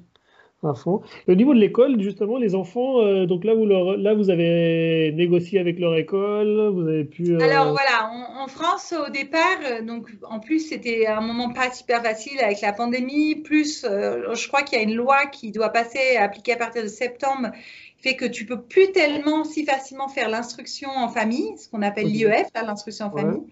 À 0.63 0.75
fond. 0.75 1.03
Et 1.29 1.33
au 1.33 1.35
niveau 1.35 1.55
de 1.55 1.61
l'école, 1.61 2.01
justement, 2.01 2.39
les 2.39 2.55
enfants, 2.55 3.01
euh, 3.01 3.27
donc 3.27 3.45
là 3.45 3.55
vous, 3.55 3.67
leur, 3.67 3.97
là, 3.99 4.15
vous 4.15 4.31
avez 4.31 5.13
négocié 5.13 5.61
avec 5.61 5.79
leur 5.79 5.95
école, 5.95 6.71
vous 6.73 6.89
avez 6.89 7.05
pu. 7.05 7.31
euh, 7.31 7.41
Alors 7.41 7.71
voilà, 7.73 8.11
en, 8.11 8.43
en 8.45 8.49
France 8.49 8.93
au 9.07 9.11
départ, 9.11 9.59
euh, 9.65 9.83
donc 9.83 10.09
en 10.29 10.41
plus 10.41 10.61
c'était 10.61 11.07
un 11.07 11.21
moment 11.21 11.53
pas 11.53 11.71
super 11.71 12.03
facile 12.03 12.41
avec 12.41 12.63
la 12.63 12.73
pandémie, 12.73 13.37
plus 13.37 13.83
je 13.85 14.49
crois 14.49 14.63
qu'il 14.63 14.79
y 14.79 14.81
a 14.81 14.85
une 14.85 14.95
loi 14.95 15.27
qui 15.27 15.53
doit 15.53 15.69
passer, 15.69 16.17
appliquée 16.17 16.55
à 16.55 16.57
partir 16.57 16.83
de 16.83 16.89
septembre, 16.89 17.51
qui 17.99 18.03
fait 18.03 18.17
que 18.17 18.25
tu 18.25 18.47
peux 18.47 18.61
plus 18.63 18.91
tellement 18.93 19.45
si 19.45 19.65
facilement 19.65 20.09
faire 20.09 20.29
l'instruction 20.31 20.89
en 20.91 21.09
famille, 21.09 21.57
ce 21.59 21.69
qu'on 21.69 21.83
appelle 21.83 22.07
l'IEF, 22.07 22.49
là, 22.55 22.63
l'instruction 22.63 23.07
en 23.07 23.13
Ouais. 23.13 23.23
famille. 23.23 23.43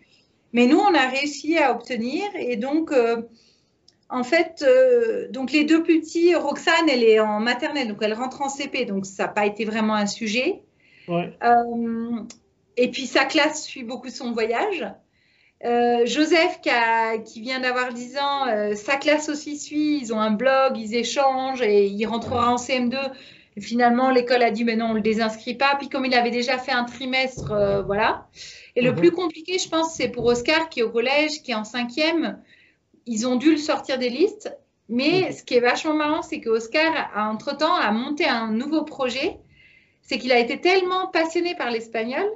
Mais 0.55 0.67
nous, 0.67 0.79
on 0.79 0.95
a 0.95 1.09
réussi 1.09 1.59
à 1.59 1.73
obtenir 1.73 2.23
et 2.37 2.57
donc 2.57 2.93
en 4.15 4.23
fait, 4.25 4.65
euh, 4.67 5.29
donc 5.31 5.53
les 5.53 5.65
deux 5.65 5.83
petits, 5.83 6.35
Roxane, 6.35 6.89
elle 6.89 7.03
est 7.03 7.21
en 7.21 7.41
maternelle, 7.41 7.89
donc 7.89 7.99
elle 8.01 8.15
rentre 8.15 8.41
en 8.43 8.49
CP, 8.49 8.85
donc 8.85 9.07
ça 9.07 9.25
n'a 9.25 9.29
pas 9.29 9.45
été 9.47 9.65
vraiment 9.65 9.95
un 9.95 10.07
sujet. 10.07 10.63
Ouais. 11.09 11.33
Euh, 11.43 12.21
et 12.77 12.91
puis 12.91 13.07
sa 13.07 13.25
classe 13.25 13.65
suit 13.65 13.83
beaucoup 13.85 14.09
son 14.11 14.33
voyage. 14.33 14.87
Euh, 15.65 16.05
Joseph, 16.07 16.61
qui, 16.63 16.71
a- 16.71 17.19
qui 17.19 17.41
vient 17.41 17.61
d'avoir 17.61 17.93
10 17.93 18.19
ans, 18.19 18.47
sa 18.75 18.97
classe 18.97 19.29
aussi 19.29 19.57
suit. 19.59 19.99
Ils 20.01 20.13
ont 20.13 20.21
un 20.21 20.31
blog, 20.33 20.77
ils 20.77 20.95
échangent 20.95 21.63
et 21.63 21.87
il 21.87 22.07
rentrera 22.07 22.53
en 22.53 22.57
CM2. 22.57 22.99
Et 23.57 23.61
finalement, 23.61 24.11
l'école 24.11 24.43
a 24.43 24.51
dit, 24.51 24.65
mais 24.65 24.77
non, 24.77 24.87
on 24.87 24.91
ne 24.91 24.95
le 24.97 25.01
désinscrit 25.01 25.55
pas. 25.55 25.77
Puis 25.79 25.89
comme 25.89 26.05
il 26.05 26.15
avait 26.15 26.31
déjà 26.33 26.59
fait 26.59 26.73
un 26.73 26.85
trimestre, 26.85 27.53
voilà. 27.87 28.27
Et 28.77 28.83
le 28.83 28.91
Mhm. 28.91 28.97
plus 28.99 29.11
compliqué, 29.13 29.59
je 29.59 29.69
pense, 29.69 29.95
c'est 29.95 30.09
pour 30.09 30.25
Oscar, 30.27 30.69
qui 30.69 30.81
est 30.81 30.83
au 30.83 30.91
collège, 30.91 31.43
qui 31.43 31.53
est 31.53 31.55
en 31.55 31.65
cinquième. 31.65 32.43
Ils 33.07 33.27
ont 33.27 33.37
dû 33.37 33.53
le 33.53 33.57
sortir 33.59 33.99
des 33.99 34.09
listes. 34.09 34.57
Mais 34.89 35.33
ce 35.33 35.43
qui 35.43 35.55
est 35.55 35.61
vachement 35.61 35.95
marrant, 35.95 36.23
c'est 36.23 36.41
que 36.41 36.51
Oscar, 36.51 36.93
a, 37.15 37.31
entre-temps, 37.31 37.75
a 37.75 37.91
monté 37.91 38.27
un 38.27 38.51
nouveau 38.51 38.85
projet. 38.85 39.39
C'est 40.03 40.19
qu'il 40.19 40.33
a 40.33 40.39
été 40.39 40.61
tellement 40.61 41.07
passionné 41.09 41.55
par 41.55 41.71
l'espagnol 41.71 42.27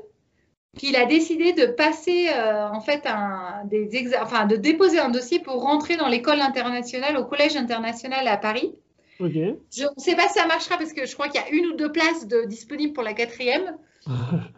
qu'il 0.76 0.96
a 0.96 1.06
décidé 1.06 1.52
de 1.54 1.66
passer, 1.66 2.28
euh, 2.28 2.68
en 2.68 2.80
fait, 2.80 3.02
un, 3.06 3.64
des 3.64 3.88
exa- 3.90 4.22
enfin, 4.22 4.46
de 4.46 4.56
déposer 4.56 4.98
un 4.98 5.08
dossier 5.08 5.40
pour 5.40 5.62
rentrer 5.62 5.96
dans 5.96 6.08
l'école 6.08 6.40
internationale, 6.40 7.16
au 7.16 7.24
collège 7.24 7.56
international 7.56 8.28
à 8.28 8.36
Paris. 8.36 8.74
Ok. 9.18 9.32
Je 9.32 9.82
ne 9.82 9.88
sais 10.00 10.14
pas 10.14 10.28
si 10.28 10.34
ça 10.34 10.46
marchera 10.46 10.76
parce 10.78 10.92
que 10.92 11.04
je 11.04 11.12
crois 11.14 11.28
qu'il 11.28 11.40
y 11.40 11.44
a 11.44 11.50
une 11.50 11.66
ou 11.66 11.74
deux 11.74 11.90
places 11.90 12.28
de, 12.28 12.44
disponibles 12.44 12.92
pour 12.92 13.02
la 13.02 13.14
quatrième. 13.14 13.76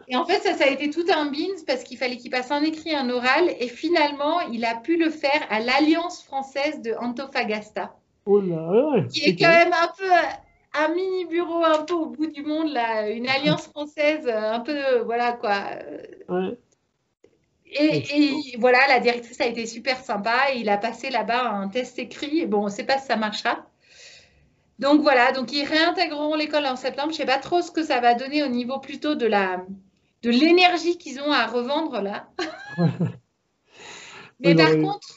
Et 0.07 0.15
en 0.15 0.25
fait, 0.25 0.39
ça, 0.39 0.53
ça 0.53 0.65
a 0.65 0.67
été 0.67 0.89
tout 0.89 1.05
un 1.13 1.25
beans 1.25 1.63
parce 1.67 1.83
qu'il 1.83 1.97
fallait 1.97 2.17
qu'il 2.17 2.31
passe 2.31 2.51
un 2.51 2.63
écrit, 2.63 2.95
un 2.95 3.09
oral. 3.09 3.53
Et 3.59 3.67
finalement, 3.67 4.39
il 4.41 4.63
a 4.65 4.75
pu 4.75 4.97
le 4.97 5.09
faire 5.09 5.45
à 5.49 5.59
l'Alliance 5.59 6.23
française 6.23 6.81
de 6.81 6.93
Antofagasta, 6.99 7.95
Oh 8.25 8.39
là, 8.39 8.91
ouais, 8.91 9.07
qui 9.07 9.23
est 9.23 9.35
quand 9.35 9.49
même 9.49 9.73
un 9.73 9.87
peu 9.97 10.09
un 10.73 10.87
mini 10.93 11.25
bureau 11.25 11.63
un 11.63 11.83
peu 11.83 11.95
au 11.95 12.05
bout 12.07 12.27
du 12.27 12.43
monde, 12.43 12.71
là, 12.71 13.09
une 13.09 13.27
alliance 13.27 13.67
française 13.67 14.27
euh, 14.27 14.53
un 14.53 14.59
peu, 14.59 14.77
euh, 14.77 15.03
voilà 15.03 15.33
quoi. 15.33 15.59
Ouais. 16.29 16.57
Et, 17.73 18.03
et 18.15 18.57
voilà, 18.59 18.79
la 18.89 18.99
directrice 18.99 19.39
a 19.41 19.45
été 19.45 19.65
super 19.65 19.97
sympa 19.97 20.53
et 20.53 20.59
il 20.59 20.69
a 20.69 20.77
passé 20.77 21.09
là-bas 21.09 21.49
un 21.49 21.69
test 21.69 21.97
écrit. 21.99 22.39
Et 22.39 22.45
bon, 22.45 22.61
on 22.61 22.65
ne 22.65 22.69
sait 22.69 22.83
pas 22.83 22.97
si 22.97 23.05
ça 23.05 23.15
marchera. 23.15 23.65
Donc 24.81 25.01
voilà, 25.01 25.31
donc 25.31 25.51
ils 25.53 25.63
réintégreront 25.63 26.35
l'école 26.35 26.65
en 26.65 26.75
septembre. 26.75 27.09
Je 27.09 27.13
ne 27.13 27.17
sais 27.17 27.25
pas 27.25 27.37
trop 27.37 27.61
ce 27.61 27.71
que 27.71 27.83
ça 27.83 27.99
va 27.99 28.15
donner 28.15 28.43
au 28.43 28.47
niveau 28.47 28.79
plutôt 28.79 29.15
de 29.15 29.27
la 29.27 29.63
de 30.23 30.29
l'énergie 30.29 30.97
qu'ils 30.97 31.19
ont 31.21 31.31
à 31.31 31.47
revendre 31.47 32.01
là. 32.01 32.27
Mais 34.39 34.55
par 34.55 34.69
contre, 34.81 35.07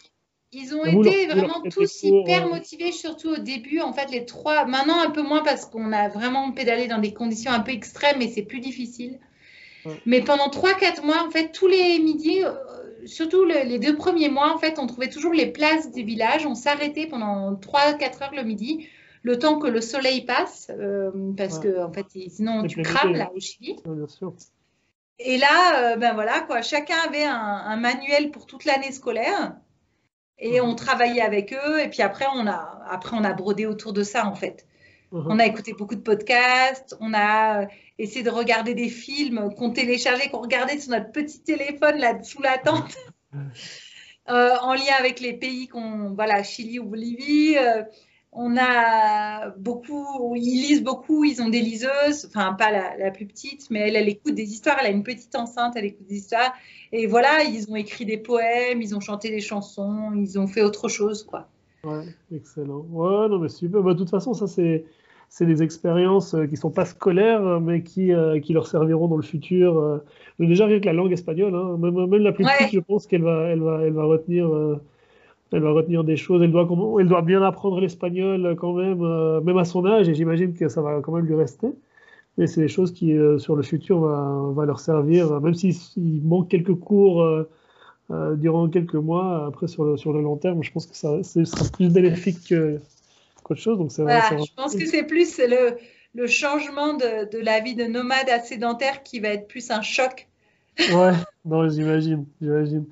ils 0.53 0.75
ont 0.75 0.85
été 0.85 1.27
vraiment 1.27 1.61
tous 1.71 2.03
hyper 2.21 2.47
euh, 2.47 2.51
motivés, 2.51 2.93
surtout 2.93 3.31
au 3.31 3.39
début. 3.39 3.81
En 3.81 3.93
fait, 3.93 4.11
les 4.11 4.25
trois, 4.27 4.67
maintenant 4.67 5.01
un 5.01 5.11
peu 5.11 5.23
moins 5.23 5.43
parce 5.43 5.65
qu'on 5.67 5.93
a 5.93 6.09
vraiment 6.09 6.53
pédalé 6.53 6.87
dans 6.87 6.99
des 6.99 7.15
conditions 7.15 7.51
un 7.51 7.61
peu 7.61 7.73
extrêmes 7.73 8.21
et 8.23 8.29
c'est 8.29 8.43
plus 8.43 8.61
difficile. 8.61 9.19
Mais 10.07 10.21
pendant 10.23 10.49
3-4 10.51 11.03
mois, 11.05 11.23
en 11.27 11.31
fait, 11.31 11.53
tous 11.53 11.67
les 11.67 11.99
midis, 11.99 12.45
euh, 12.45 12.53
surtout 13.07 13.45
le- 13.45 13.65
les 13.67 13.79
deux 13.79 13.97
premiers 13.97 14.29
mois, 14.29 14.55
en 14.55 14.59
fait, 14.59 14.79
on 14.79 14.87
trouvait 14.87 15.11
toujours 15.11 15.33
les 15.33 15.47
places 15.47 15.91
des 15.91 16.03
villages. 16.03 16.47
On 16.47 16.55
s'arrêtait 16.55 17.07
pendant 17.07 17.55
3-4 17.57 18.23
heures 18.23 18.35
le 18.35 18.45
midi, 18.45 18.89
le 19.25 19.39
temps 19.39 19.59
que 19.59 19.67
le 19.67 19.81
soleil 19.81 20.25
passe, 20.25 20.71
euh, 20.71 21.11
parce 21.37 21.57
Ouais. 21.59 21.65
que 21.65 21.83
en 21.83 21.93
fait, 21.93 22.07
sinon 22.29 22.65
tu 22.67 22.81
crames 22.83 23.15
là 23.15 23.31
au 23.35 23.41
Chili. 23.41 23.77
Ouais, 23.87 23.97
bien 23.97 24.07
sûr. 24.07 24.35
Et 25.19 25.39
là, 25.39 25.93
euh, 25.93 25.97
ben 25.97 26.13
voilà, 26.15 26.41
quoi, 26.43 26.61
chacun 26.63 26.97
avait 27.07 27.25
un, 27.25 27.35
un 27.35 27.77
manuel 27.77 28.31
pour 28.31 28.47
toute 28.47 28.65
l'année 28.65 28.93
scolaire. 28.93 29.57
Et 30.39 30.61
Mhm. 30.61 30.69
on 30.69 30.75
travaillait 30.75 31.23
avec 31.23 31.55
eux. 31.55 31.81
Et 31.81 31.89
puis 31.89 32.03
après, 32.03 32.27
on 32.35 32.47
a, 32.47 32.83
après, 32.91 33.17
on 33.19 33.25
a 33.25 33.33
brodé 33.33 33.67
autour 33.67 33.93
de 33.93 34.03
ça, 34.03 34.27
en 34.27 34.35
fait. 34.35 34.67
Mhm. 35.13 35.27
On 35.29 35.39
a 35.39 35.47
écouté 35.47 35.73
beaucoup 35.73 35.95
de 35.95 36.01
podcasts. 36.03 36.97
On 37.01 37.15
a 37.15 37.63
euh, 37.63 37.67
essayé 37.99 38.23
de 38.25 38.31
regarder 38.31 38.75
des 38.75 38.89
films 38.91 39.55
qu'on 39.57 39.71
téléchargeait, 39.71 40.29
qu'on 40.29 40.41
regardait 40.43 40.79
sur 40.81 40.91
notre 40.91 41.13
petit 41.13 41.41
téléphone, 41.43 41.97
là, 41.99 42.23
sous 42.23 42.43
la 42.43 42.59
tente. 42.59 42.95
Euh, 44.31 44.57
en 44.63 44.73
lien 44.73 44.95
avec 44.99 45.21
les 45.21 45.35
pays 45.35 45.69
qu'on, 45.69 46.15
voilà, 46.15 46.43
Chili 46.43 46.79
ou 46.79 46.85
Bolivie. 46.85 47.59
Euh, 47.59 47.83
on 48.35 48.57
a 48.59 49.51
beaucoup, 49.59 50.35
ils 50.37 50.67
lisent 50.67 50.83
beaucoup, 50.83 51.25
ils 51.25 51.41
ont 51.41 51.49
des 51.49 51.61
liseuses, 51.61 52.27
enfin 52.27 52.55
pas 52.55 52.71
la, 52.71 52.97
la 52.97 53.11
plus 53.11 53.27
petite, 53.27 53.71
mais 53.71 53.81
elle, 53.89 53.97
elle 53.97 54.09
écoute 54.09 54.35
des 54.35 54.53
histoires, 54.53 54.77
elle 54.81 54.87
a 54.87 54.91
une 54.91 55.05
petite 55.05 55.35
enceinte, 55.37 55.75
elle 55.77 55.85
écoute 55.87 56.07
des 56.07 56.17
histoires. 56.17 56.53
Et 56.93 57.07
voilà, 57.07 57.43
ils 57.45 57.71
ont 57.71 57.77
écrit 57.77 58.05
des 58.07 58.19
poèmes, 58.19 58.83
ils 58.83 58.95
ont 58.97 59.01
chanté 59.01 59.31
des 59.31 59.41
chansons, 59.41 60.13
ils 60.17 60.39
ont 60.39 60.47
fait 60.47 60.63
autre 60.63 60.89
chose, 60.89 61.23
quoi. 61.25 61.49
Ouais, 61.85 62.05
excellent. 62.35 62.87
Ouais, 62.91 63.29
non, 63.29 63.39
mais 63.39 63.49
super. 63.49 63.83
Bah, 63.83 63.93
de 63.93 63.99
toute 63.99 64.11
façon, 64.11 64.33
ça, 64.33 64.47
c'est, 64.47 64.85
c'est 65.29 65.45
des 65.47 65.63
expériences 65.63 66.35
euh, 66.35 66.47
qui 66.47 66.57
sont 66.57 66.71
pas 66.71 66.87
scolaires, 66.87 67.47
euh, 67.47 67.61
mais 67.61 67.83
qui, 67.83 68.13
euh, 68.13 68.41
qui 68.41 68.53
leur 68.55 68.67
serviront 68.67 69.07
dans 69.09 69.17
le 69.17 69.23
futur. 69.23 70.03
Mais 70.39 70.47
déjà, 70.47 70.67
rien 70.67 70.81
que 70.81 70.87
la 70.87 70.93
langue 70.95 71.13
espagnole, 71.13 71.55
hein, 71.55 71.77
même, 71.79 71.95
même 72.07 72.23
la 72.23 72.33
plus 72.33 72.45
Ouais. 72.45 72.51
petite, 72.53 72.73
je 72.73 72.81
pense 72.81 73.07
qu'elle 73.07 73.23
va, 73.23 73.49
elle 73.51 73.61
va, 73.61 73.83
elle 73.83 73.93
va 73.93 74.05
retenir, 74.05 74.47
euh, 74.47 74.81
elle 75.53 75.63
va 75.63 75.73
retenir 75.73 76.05
des 76.05 76.17
choses. 76.17 76.43
Elle 76.43 76.53
doit, 76.53 76.69
elle 77.01 77.09
doit 77.09 77.23
bien 77.23 77.43
apprendre 77.43 77.81
l'espagnol 77.81 78.45
euh, 78.47 78.55
quand 78.55 78.73
même, 78.75 79.03
euh, 79.03 79.41
même 79.41 79.59
à 79.59 79.65
son 79.65 79.87
âge, 79.87 80.09
et 80.09 80.15
j'imagine 80.15 80.55
que 80.55 80.69
ça 80.69 80.83
va 80.83 81.01
quand 81.01 81.13
même 81.13 81.27
lui 81.27 81.35
rester. 81.35 81.69
Mais 82.39 82.47
c'est 82.47 82.63
des 82.63 82.69
choses 82.69 82.93
qui, 82.93 83.13
euh, 83.13 83.39
sur 83.39 83.57
le 83.57 83.63
futur, 83.63 84.01
va, 84.01 84.51
va 84.55 84.67
leur 84.67 84.81
servir, 84.81 85.41
même 85.41 85.55
s'il 85.55 85.77
manque 86.25 86.49
quelques 86.49 86.75
cours. 86.75 87.23
euh, 88.11 88.37
durant 88.37 88.69
quelques 88.69 88.95
mois. 88.95 89.47
Après, 89.47 89.67
sur 89.67 89.85
le, 89.85 89.97
sur 89.97 90.13
le 90.13 90.21
long 90.21 90.37
terme, 90.37 90.63
je 90.63 90.71
pense 90.73 90.87
que 90.87 90.97
ça, 90.97 91.23
sera 91.23 91.71
plus 91.73 91.91
bénéfique 91.91 92.37
que- 92.49 92.79
qu'autre 93.43 93.61
chose. 93.61 93.79
Donc, 93.79 93.91
Voilà, 93.99 94.37
je 94.39 94.53
pense 94.55 94.75
que 94.75 94.87
c'est 94.87 95.05
plus 95.05 95.39
le, 95.39 95.77
le 96.15 96.27
changement 96.27 96.95
de, 96.95 97.31
de 97.31 97.39
la 97.39 97.61
vie 97.61 97.75
de 97.75 97.85
nomade 97.85 98.29
à 98.29 98.41
sédentaire 98.41 99.03
qui 99.03 99.21
va 99.21 99.29
être 99.29 99.49
plus 99.49 99.71
un 99.71 99.83
choc. 99.83 100.29
Ouais, 100.79 101.13
non, 101.45 101.69
j'imagine, 101.69 102.27
j'imagine. 102.41 102.87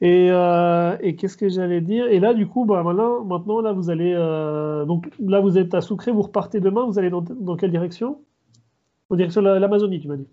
Et, 0.00 0.28
euh, 0.30 0.96
et 1.00 1.14
qu'est-ce 1.16 1.36
que 1.36 1.48
j'allais 1.48 1.80
dire? 1.80 2.06
Et 2.06 2.18
là, 2.20 2.34
du 2.34 2.46
coup, 2.46 2.64
bah, 2.64 2.82
maintenant, 2.82 3.24
maintenant, 3.24 3.60
là, 3.60 3.72
vous 3.72 3.90
allez, 3.90 4.12
euh, 4.16 4.84
donc 4.84 5.08
là, 5.20 5.40
vous 5.40 5.56
êtes 5.58 5.74
à 5.74 5.80
Sucré, 5.80 6.10
vous 6.10 6.22
repartez 6.22 6.60
demain, 6.60 6.84
vous 6.86 6.98
allez 6.98 7.10
dans, 7.10 7.22
dans 7.22 7.56
quelle 7.56 7.70
direction? 7.70 8.20
En 9.10 9.16
direction 9.16 9.42
de 9.42 9.48
la- 9.48 9.58
l'Amazonie, 9.58 10.00
tu 10.00 10.08
m'as 10.08 10.16
dit. 10.16 10.26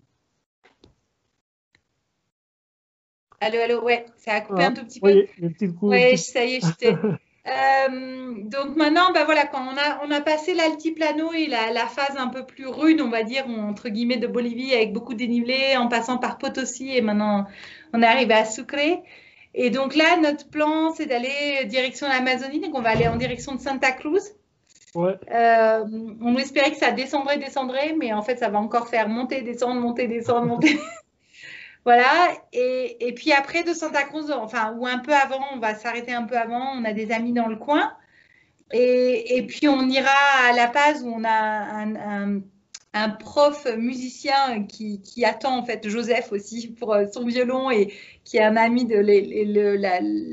Allô, 3.39 3.59
allô, 3.59 3.83
ouais, 3.83 4.05
ça 4.17 4.33
a 4.33 4.41
coupé 4.41 4.63
Ah, 4.63 4.67
un 4.67 4.73
tout 4.73 4.85
petit 4.85 4.99
peu. 4.99 5.07
Oui. 5.07 5.29
Ouais, 5.81 6.17
ça 6.17 6.43
y 6.45 6.55
est, 6.55 6.65
j'étais. 6.65 6.95
Euh, 7.47 8.33
donc 8.43 8.75
maintenant, 8.75 9.11
ben 9.13 9.23
voilà, 9.23 9.45
quand 9.45 9.61
on 9.61 9.77
a, 9.77 10.05
on 10.05 10.11
a 10.11 10.21
passé 10.21 10.53
l'altiplano 10.53 11.31
et 11.33 11.47
la, 11.47 11.71
la 11.71 11.87
phase 11.87 12.17
un 12.17 12.27
peu 12.27 12.45
plus 12.45 12.67
rude, 12.67 12.99
on 13.01 13.09
va 13.09 13.23
dire, 13.23 13.47
entre 13.47 13.89
guillemets, 13.89 14.17
de 14.17 14.27
Bolivie 14.27 14.73
avec 14.73 14.91
beaucoup 14.93 15.13
de 15.13 15.19
dénivelé, 15.19 15.77
en 15.77 15.87
passant 15.87 16.17
par 16.17 16.37
Potosi 16.37 16.95
et 16.95 17.01
maintenant 17.01 17.45
on 17.93 18.01
est 18.01 18.05
arrivé 18.05 18.33
à 18.33 18.45
Sucre. 18.45 19.01
Et 19.53 19.69
donc 19.69 19.95
là, 19.95 20.17
notre 20.17 20.49
plan, 20.49 20.91
c'est 20.91 21.05
d'aller 21.05 21.65
direction 21.65 22.07
l'Amazonie, 22.07 22.59
donc 22.59 22.75
on 22.75 22.81
va 22.81 22.89
aller 22.89 23.07
en 23.07 23.15
direction 23.15 23.55
de 23.55 23.61
Santa 23.61 23.91
Cruz. 23.91 24.33
Ouais, 24.93 25.15
Euh, 25.31 25.83
on 26.21 26.37
espérait 26.37 26.71
que 26.71 26.77
ça 26.77 26.91
descendrait, 26.91 27.37
descendrait, 27.37 27.95
mais 27.97 28.13
en 28.13 28.23
fait, 28.23 28.37
ça 28.37 28.49
va 28.49 28.59
encore 28.59 28.87
faire 28.87 29.09
monter, 29.09 29.41
descendre, 29.41 29.79
monter, 29.79 30.07
descendre, 30.07 30.45
monter. 30.47 30.79
Voilà. 31.87 32.33
Et, 32.51 33.07
et 33.07 33.13
puis 33.13 33.31
après 33.31 33.63
de 33.63 33.71
Santa 33.71 34.03
Cruz, 34.03 34.29
enfin, 34.31 34.75
ou 34.77 34.85
un 34.85 34.99
peu 34.99 35.13
avant, 35.13 35.39
on 35.53 35.59
va 35.59 35.73
s'arrêter 35.73 36.11
un 36.11 36.23
peu 36.23 36.35
avant. 36.37 36.73
On 36.75 36.83
a 36.83 36.91
des 36.91 37.13
amis 37.13 37.31
dans 37.31 37.47
le 37.47 37.55
coin. 37.55 37.93
Et, 38.73 39.37
et 39.37 39.43
puis 39.47 39.69
on 39.69 39.87
ira 39.87 40.11
à 40.49 40.51
La 40.53 40.67
Paz 40.67 41.01
où 41.05 41.07
on 41.07 41.23
a 41.23 41.29
un, 41.29 41.95
un- 41.95 42.41
un 42.93 43.09
prof 43.09 43.65
musicien 43.77 44.63
qui, 44.63 44.99
qui, 45.01 45.23
attend 45.23 45.57
en 45.57 45.63
fait 45.63 45.87
Joseph 45.87 46.31
aussi 46.33 46.69
pour 46.77 46.93
euh, 46.93 47.05
son 47.13 47.25
violon 47.25 47.71
et 47.71 47.93
qui 48.25 48.35
est 48.37 48.43
un 48.43 48.57
ami 48.57 48.85
de 48.85 48.97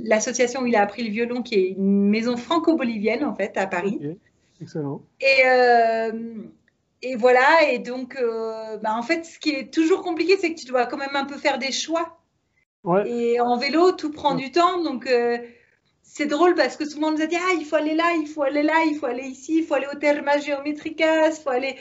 l'association 0.09 0.63
où 0.63 0.67
il 0.67 0.75
a 0.75 0.83
appris 0.83 1.05
le 1.05 1.11
violon, 1.11 1.43
qui 1.43 1.55
est 1.55 1.69
une 1.69 2.09
maison 2.09 2.37
franco-bolivienne 2.37 3.25
en 3.25 3.35
fait 3.35 3.57
à 3.57 3.67
Paris. 3.69 4.01
Excellent. 4.61 5.03
Et, 5.21 5.47
euh, 5.47 6.13
et 7.05 7.17
voilà, 7.17 7.71
et 7.71 7.79
donc 7.79 8.17
euh, 8.17 8.77
bah, 8.79 8.95
en 8.97 9.03
fait, 9.03 9.25
ce 9.25 9.39
qui 9.39 9.51
est 9.51 9.73
toujours 9.73 10.03
compliqué, 10.03 10.37
c'est 10.39 10.55
que 10.55 10.61
tu 10.61 10.67
dois 10.67 10.87
quand 10.87 10.97
même 10.97 11.15
un 11.15 11.25
peu 11.25 11.37
faire 11.37 11.59
des 11.59 11.73
choix. 11.73 12.19
Ouais. 12.83 13.09
Et 13.09 13.41
en 13.41 13.57
vélo, 13.57 13.93
tout 13.93 14.11
prend 14.11 14.35
du 14.35 14.51
temps, 14.51 14.83
donc 14.83 15.09
c'est 16.03 16.27
drôle 16.27 16.55
parce 16.55 16.77
que 16.77 16.85
souvent 16.85 17.09
on 17.09 17.13
nous 17.13 17.23
a 17.23 17.27
dit 17.27 17.37
ah 17.37 17.55
il 17.59 17.65
faut 17.65 17.77
aller 17.77 17.95
là, 17.95 18.13
il 18.21 18.27
faut 18.27 18.43
aller 18.43 18.63
là, 18.63 18.85
il 18.87 18.97
faut 18.99 19.07
aller 19.07 19.25
ici, 19.25 19.59
il 19.59 19.65
faut 19.65 19.75
aller 19.75 19.87
au 19.91 19.97
Terma 19.97 20.39
Geométricas, 20.39 21.31
il 21.31 21.43
faut 21.43 21.51
aller 21.51 21.77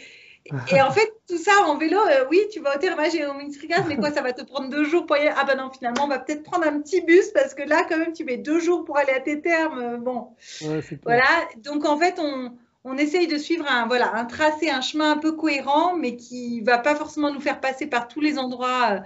et 0.72 0.82
en 0.82 0.92
fait, 0.92 1.10
tout 1.30 1.38
ça 1.38 1.52
en 1.68 1.78
vélo, 1.78 1.98
euh, 1.98 2.26
oui, 2.30 2.42
tu 2.52 2.60
vas 2.60 2.76
au 2.76 2.80
Terma 2.80 3.10
Geométricas, 3.10 3.86
mais 3.88 3.96
quoi, 3.96 4.12
ça 4.12 4.22
va 4.22 4.34
te 4.34 4.44
prendre 4.44 4.70
deux 4.70 4.84
jours 4.84 5.06
pour 5.06 5.16
y 5.16 5.22
aller. 5.22 5.34
Ah 5.38 5.46
ben 5.46 5.56
non, 5.56 5.72
finalement, 5.72 6.04
on 6.04 6.08
va 6.08 6.20
peut-être 6.20 6.44
prendre 6.44 6.68
un 6.68 6.82
petit 6.82 7.02
bus 7.02 7.32
parce 7.34 7.54
que 7.54 7.64
là, 7.64 7.86
quand 7.88 7.98
même, 7.98 8.12
tu 8.12 8.26
mets 8.26 8.38
deux 8.38 8.60
jours 8.60 8.84
pour 8.84 8.98
aller 8.98 9.14
à 9.14 9.22
tes 9.22 9.42
termes. 9.42 9.98
Bon, 9.98 10.36
voilà. 11.04 11.24
Donc 11.58 11.86
en 11.86 11.98
fait, 11.98 12.20
on, 12.20 12.52
on 12.84 12.98
essaye 12.98 13.28
de 13.28 13.38
suivre 13.38 13.66
un, 13.70 13.88
voilà, 13.88 14.14
un 14.16 14.26
tracé, 14.26 14.70
un 14.70 14.82
chemin 14.82 15.12
un 15.12 15.18
peu 15.18 15.34
cohérent, 15.34 15.96
mais 15.96 16.16
qui 16.16 16.62
va 16.62 16.78
pas 16.78 16.96
forcément 16.96 17.34
nous 17.34 17.40
faire 17.40 17.60
passer 17.60 17.88
par 17.88 18.08
tous 18.08 18.22
les 18.22 18.38
endroits 18.38 18.92
euh, 18.92 19.00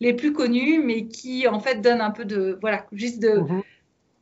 les 0.00 0.14
plus 0.14 0.32
connus, 0.32 0.80
mais 0.84 1.06
qui 1.06 1.48
en 1.48 1.60
fait 1.60 1.80
donne 1.80 2.00
un 2.00 2.10
peu 2.10 2.24
de, 2.24 2.58
voilà, 2.60 2.86
juste 2.92 3.20
de, 3.20 3.38
mhm 3.38 3.62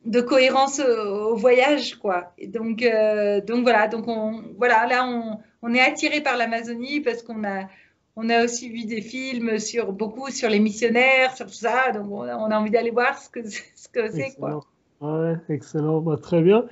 de 0.05 0.21
cohérence 0.21 0.79
au, 0.79 1.35
voyage, 1.35 1.95
quoi. 1.95 2.33
Et 2.37 2.47
donc, 2.47 2.83
euh, 2.83 3.41
donc 3.41 3.63
voilà, 3.63 3.87
donc 3.87 4.07
on, 4.07 4.43
voilà, 4.57 4.85
là 4.85 5.05
on, 5.07 5.39
on 5.61 5.73
est 5.73 5.79
attiré 5.79 6.21
par 6.21 6.37
l'Amazonie 6.37 7.01
parce 7.01 7.23
qu'on 7.23 7.43
a, 7.43 7.67
on 8.15 8.29
a 8.29 8.43
aussi 8.43 8.69
vu 8.69 8.85
des 8.85 9.01
films 9.01 9.59
sur 9.59 9.93
beaucoup 9.93 10.29
sur 10.29 10.49
les 10.49 10.59
missionnaires, 10.59 11.35
sur 11.35 11.45
tout 11.45 11.53
ça, 11.53 11.91
donc 11.91 12.11
on 12.11 12.23
a, 12.23 12.35
on 12.35 12.51
a 12.51 12.57
envie 12.57 12.71
d'aller 12.71 12.91
voir 12.91 13.17
ce 13.17 13.29
que 13.29 13.47
ce 13.75 13.87
que 13.87 14.11
c'est, 14.11 14.35
quoi. 14.37 14.61
Ouais, 15.03 15.35
excellent, 15.49 15.99
bah, 15.99 16.15
très 16.15 16.41
bien. 16.41 16.65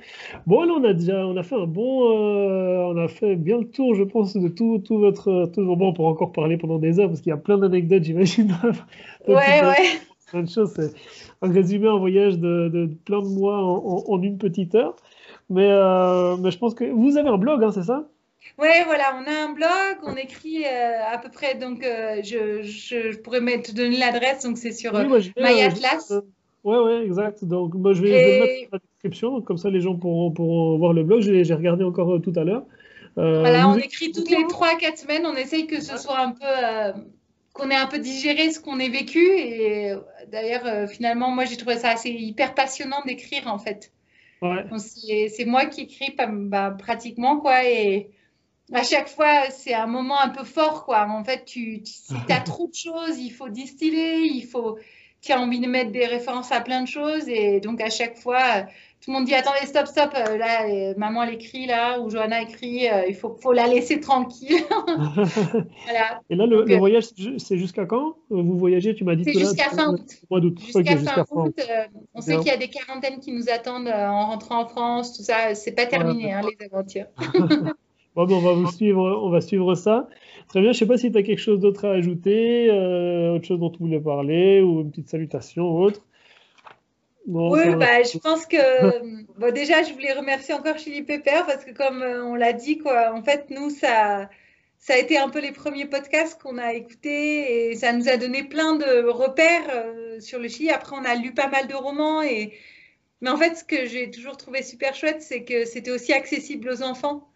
Bon, 0.46 0.62
là, 0.62 0.72
on 0.78 0.84
a 0.84 0.94
déjà, 0.94 1.26
on 1.26 1.36
a 1.36 1.42
fait 1.42 1.54
un 1.54 1.66
bon, 1.66 2.08
euh, 2.08 2.78
on 2.78 2.96
a 2.96 3.06
fait 3.06 3.36
bien 3.36 3.58
le 3.58 3.68
tour, 3.68 3.94
je 3.94 4.04
pense, 4.04 4.34
de 4.34 4.48
tout, 4.48 4.82
tout 4.82 4.98
votre, 4.98 5.50
toujours 5.54 5.76
bon, 5.76 5.88
on 5.88 5.92
pourra 5.92 6.08
encore 6.08 6.32
parler 6.32 6.56
pendant 6.56 6.78
des 6.78 6.98
heures 6.98 7.08
parce 7.08 7.20
qu'il 7.20 7.28
y 7.28 7.34
a 7.34 7.36
plein 7.36 7.58
d'anecdotes, 7.58 8.04
j'imagine. 8.04 8.56
ouais, 9.28 9.34
ouais. 9.34 10.00
Plein 10.30 10.44
de 10.44 10.48
choses, 10.48 10.72
c'est 10.74 10.94
un 11.42 11.52
résumé, 11.52 11.88
un 11.88 11.98
voyage 11.98 12.38
de, 12.38 12.88
plein 13.04 13.20
de 13.20 13.28
mois 13.28 13.58
en, 13.62 14.22
une 14.22 14.38
petite 14.38 14.74
heure. 14.74 14.96
Mais, 15.50 15.68
euh, 15.68 16.38
mais 16.38 16.50
je 16.50 16.56
pense 16.56 16.72
que 16.72 16.84
vous 16.84 17.18
avez 17.18 17.28
un 17.28 17.36
blog, 17.36 17.62
hein, 17.62 17.70
c'est 17.70 17.82
ça? 17.82 18.08
Oui, 18.58 18.68
voilà, 18.86 19.20
on 19.20 19.30
a 19.30 19.44
un 19.44 19.52
blog, 19.52 19.98
on 20.04 20.16
écrit 20.16 20.64
euh, 20.64 21.04
à 21.06 21.18
peu 21.18 21.28
près, 21.28 21.56
donc 21.56 21.84
euh, 21.84 22.22
je, 22.22 22.62
je, 22.62 23.14
pourrais 23.18 23.40
te 23.60 23.72
donner 23.72 23.98
l'adresse, 23.98 24.42
donc 24.42 24.56
c'est 24.56 24.72
sur 24.72 24.94
oui, 24.94 25.32
MyAtlas. 25.36 26.22
Oui, 26.64 26.76
oui, 26.84 26.92
exact. 27.04 27.44
Donc, 27.44 27.74
moi, 27.74 27.92
je 27.92 28.02
vais, 28.02 28.08
le 28.08 28.40
mettre 28.40 28.70
dans 28.70 28.76
la 28.76 28.78
description, 28.78 29.40
comme 29.42 29.58
ça 29.58 29.70
les 29.70 29.80
gens 29.80 29.96
pourront, 29.96 30.30
pourront 30.30 30.78
voir 30.78 30.92
le 30.92 31.02
blog. 31.02 31.20
J'ai 31.20 31.54
regardé 31.54 31.84
encore 31.84 32.20
tout 32.22 32.32
à 32.36 32.44
l'heure. 32.44 32.64
voilà, 33.16 33.68
on 33.68 33.76
écrit 33.76 34.12
toutes 34.12 34.30
les 34.30 34.44
3-4 34.44 34.96
semaines, 34.96 35.26
on 35.26 35.34
essaye 35.34 35.66
que 35.66 35.80
ce 35.80 35.96
soit 35.98 36.20
un 36.20 36.32
peu 36.32 37.00
qu'on 37.52 37.70
ait 37.70 37.76
un 37.76 37.86
peu 37.86 37.98
digéré 37.98 38.50
ce 38.50 38.60
qu'on 38.60 38.78
ait 38.78 38.88
vécu. 38.88 39.20
Et 39.20 39.94
d'ailleurs, 40.30 40.66
euh, 40.66 40.86
finalement, 40.86 41.30
moi, 41.30 41.44
j'ai 41.44 41.56
trouvé 41.56 41.76
ça 41.76 41.90
assez 41.90 42.10
hyper 42.10 42.54
passionnant 42.54 43.02
d'écrire, 43.04 43.46
en 43.46 43.58
fait. 43.58 43.92
Ouais. 44.40 44.64
C'est 45.28 45.44
moi 45.44 45.66
qui 45.66 45.82
écris 45.82 46.16
bah, 46.16 46.74
pratiquement, 46.76 47.38
quoi. 47.38 47.64
Et 47.64 48.10
à 48.72 48.82
chaque 48.82 49.08
fois, 49.08 49.50
c'est 49.50 49.74
un 49.74 49.86
moment 49.86 50.20
un 50.20 50.30
peu 50.30 50.44
fort, 50.44 50.84
quoi. 50.84 51.06
En 51.08 51.24
fait, 51.24 51.44
tu, 51.44 51.82
tu 51.82 51.92
si 51.92 52.14
tu 52.26 52.32
as 52.32 52.40
trop 52.40 52.66
de 52.66 52.74
choses, 52.74 53.18
il 53.18 53.30
faut 53.30 53.48
distiller, 53.48 54.20
il 54.20 54.46
faut. 54.46 54.78
Tu 55.22 55.32
as 55.32 55.40
envie 55.40 55.60
de 55.60 55.66
mettre 55.66 55.92
des 55.92 56.06
références 56.06 56.52
à 56.52 56.60
plein 56.60 56.82
de 56.82 56.88
choses. 56.88 57.28
Et 57.28 57.60
donc, 57.60 57.80
à 57.80 57.90
chaque 57.90 58.18
fois, 58.18 58.66
tout 59.02 59.10
le 59.10 59.16
monde 59.18 59.26
dit 59.26 59.34
attendez 59.34 59.66
stop 59.66 59.86
stop 59.86 60.10
euh, 60.14 60.38
là 60.38 60.68
euh, 60.68 60.94
maman 60.96 61.24
elle 61.24 61.34
écrit 61.34 61.66
là 61.66 62.00
ou 62.00 62.08
Johanna 62.08 62.40
écrit 62.42 62.88
euh, 62.88 63.02
il 63.08 63.16
faut, 63.16 63.36
faut 63.42 63.52
la 63.52 63.66
laisser 63.66 63.98
tranquille. 63.98 64.62
Voilà. 65.84 66.20
et 66.30 66.36
là 66.36 66.46
le, 66.46 66.76
voyage 66.76 67.06
c'est 67.38 67.58
jusqu'à 67.58 67.84
quand? 67.84 68.14
Vous 68.30 68.56
voyagez 68.56 68.94
tu 68.94 69.02
m'as 69.02 69.16
dit 69.16 69.24
c'est 69.24 69.38
jusqu'à 69.38 69.70
fin 69.70 69.92
août. 69.92 70.20
jusqu'à 70.60 70.96
fin, 70.96 71.24
août 71.32 71.60
on 72.14 72.20
sait 72.20 72.36
qu'il 72.36 72.46
y 72.46 72.50
a 72.50 72.56
des 72.56 72.68
quarantaines 72.68 73.18
qui 73.18 73.32
nous 73.32 73.50
attendent 73.50 73.88
en 73.88 74.26
rentrant 74.26 74.62
en 74.62 74.68
France 74.68 75.16
tout 75.16 75.24
ça. 75.24 75.54
C'est 75.54 75.72
pas 75.72 75.86
terminé 75.86 76.32
hein, 76.32 76.42
les 76.42 76.66
aventures. 76.66 77.06
Bon, 78.14 78.26
on 78.30 78.40
va 78.40 78.52
vous 78.52 78.70
suivre 78.72 79.02
on 79.02 79.30
va 79.30 79.40
suivre 79.40 79.74
ça 79.74 80.06
Très 80.48 80.60
bien, 80.60 80.72
je 80.72 80.76
ne 80.76 80.78
sais 80.80 80.86
pas 80.86 80.98
si 80.98 81.10
tu 81.10 81.18
as 81.18 81.22
quelque 81.22 81.40
chose 81.40 81.60
d'autre 81.60 81.86
à 81.86 81.92
ajouter, 81.92 82.70
autre 82.70 83.44
chose 83.44 83.58
dont 83.58 83.70
tu 83.70 83.78
voulais 83.78 84.00
parler, 84.00 84.60
ou 84.60 84.82
une 84.82 84.90
petite 84.90 85.08
salutation 85.08 85.64
ou 85.64 85.82
autre. 85.82 86.02
Oui, 87.26 87.74
bah, 87.76 88.02
je 88.02 88.18
pense 88.18 88.46
que 88.46 88.56
bon, 89.38 89.52
déjà, 89.52 89.82
je 89.82 89.92
voulais 89.92 90.12
remercier 90.12 90.54
encore 90.54 90.78
Chili 90.78 91.02
Pepper 91.02 91.42
parce 91.46 91.64
que 91.64 91.70
comme 91.70 92.02
euh, 92.02 92.24
on 92.24 92.34
l'a 92.34 92.52
dit, 92.52 92.78
quoi, 92.78 93.12
en 93.14 93.22
fait, 93.22 93.46
nous, 93.50 93.70
ça, 93.70 94.28
ça 94.78 94.94
a 94.94 94.98
été 94.98 95.18
un 95.18 95.28
peu 95.28 95.40
les 95.40 95.52
premiers 95.52 95.86
podcasts 95.86 96.40
qu'on 96.40 96.58
a 96.58 96.72
écoutés 96.72 97.70
et 97.70 97.76
ça 97.76 97.92
nous 97.92 98.08
a 98.08 98.16
donné 98.16 98.42
plein 98.42 98.74
de 98.76 99.08
repères 99.08 99.68
euh, 99.72 100.20
sur 100.20 100.40
le 100.40 100.48
Chili. 100.48 100.70
Après, 100.70 100.96
on 100.96 101.04
a 101.04 101.14
lu 101.14 101.32
pas 101.32 101.48
mal 101.48 101.68
de 101.68 101.74
romans 101.74 102.22
et 102.22 102.52
mais 103.20 103.30
en 103.30 103.36
fait, 103.36 103.54
ce 103.54 103.62
que 103.62 103.86
j'ai 103.86 104.10
toujours 104.10 104.36
trouvé 104.36 104.64
super 104.64 104.96
chouette, 104.96 105.22
c'est 105.22 105.44
que 105.44 105.64
c'était 105.64 105.92
aussi 105.92 106.12
accessible 106.12 106.68
aux 106.68 106.82
enfants. 106.82 107.28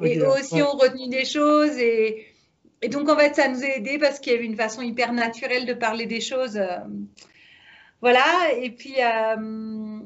Et 0.00 0.18
eux 0.18 0.28
aussi 0.28 0.62
ont 0.62 0.76
retenu 0.76 1.08
des 1.08 1.24
choses 1.24 1.76
et, 1.76 2.24
et 2.84 2.88
donc 2.88 3.08
en 3.08 3.16
fait, 3.16 3.34
ça 3.34 3.48
nous 3.48 3.62
a 3.62 3.68
aidé 3.68 3.98
parce 3.98 4.20
qu'il 4.20 4.34
y 4.34 4.36
avait 4.36 4.44
une 4.44 4.56
façon 4.56 4.82
hyper 4.82 5.14
naturelle 5.14 5.64
de 5.64 5.72
parler 5.72 6.04
des 6.04 6.20
choses. 6.20 6.58
Euh, 6.58 6.76
voilà, 8.02 8.26
et 8.60 8.70
puis 8.70 8.96
euh, 8.98 10.00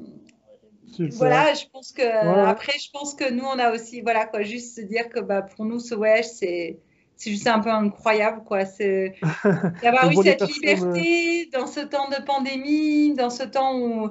voilà, 1.11 1.55
je 1.55 1.65
pense 1.73 1.91
que 1.91 2.03
après, 2.47 2.79
je 2.79 2.89
pense 2.93 3.15
que 3.15 3.29
nous, 3.33 3.45
on 3.45 3.59
a 3.59 3.73
aussi, 3.73 4.01
voilà, 4.01 4.27
quoi, 4.27 4.43
juste 4.43 4.77
se 4.77 4.81
dire 4.81 5.09
que 5.09 5.19
bah, 5.19 5.43
pour 5.43 5.65
nous, 5.65 5.81
ce 5.81 5.97
voyage, 5.97 6.27
c'est 6.27 6.79
c'est 7.17 7.31
juste 7.31 7.49
un 7.49 7.59
peu 7.59 7.71
incroyable, 7.71 8.45
quoi. 8.45 8.65
C'est 8.65 9.17
d'avoir 9.83 10.09
eu 10.13 10.23
cette 10.23 10.47
liberté 10.47 11.51
dans 11.53 11.67
ce 11.67 11.81
temps 11.81 12.09
de 12.09 12.23
pandémie, 12.25 13.15
dans 13.15 13.31
ce 13.31 13.43
temps 13.43 13.77
où 13.77 14.11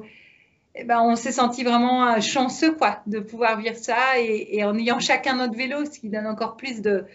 eh 0.75 0.83
ben, 0.83 1.01
on 1.01 1.15
s'est 1.15 1.31
senti 1.31 1.63
vraiment 1.63 2.05
euh, 2.05 2.19
chanceux, 2.19 2.75
quoi, 2.75 2.99
de 3.07 3.19
pouvoir 3.19 3.57
vivre 3.57 3.77
ça 3.77 4.19
et, 4.19 4.63
en 4.65 4.77
ayant 4.77 4.99
chacun 4.99 5.35
notre 5.35 5.55
vélo, 5.55 5.85
ce 5.85 5.99
qui 5.99 6.09
donne 6.09 6.27
encore 6.27 6.57
plus 6.57 6.81
de 6.81 7.05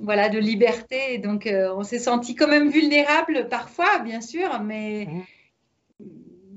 voilà 0.00 0.28
de 0.28 0.38
liberté. 0.38 1.18
Donc, 1.18 1.46
euh, 1.46 1.74
on 1.76 1.82
s'est 1.82 1.98
senti 1.98 2.34
quand 2.34 2.48
même 2.48 2.68
vulnérable 2.68 3.48
parfois, 3.48 3.98
bien 4.00 4.20
sûr, 4.20 4.60
mais 4.60 5.06
mmh 5.06 5.22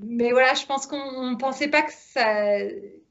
mais 0.09 0.31
voilà, 0.31 0.53
je 0.53 0.65
pense 0.65 0.87
qu'on 0.87 1.31
ne 1.31 1.35
pensait 1.35 1.67
pas 1.67 1.81
que 1.81 1.91
ça, 1.91 2.59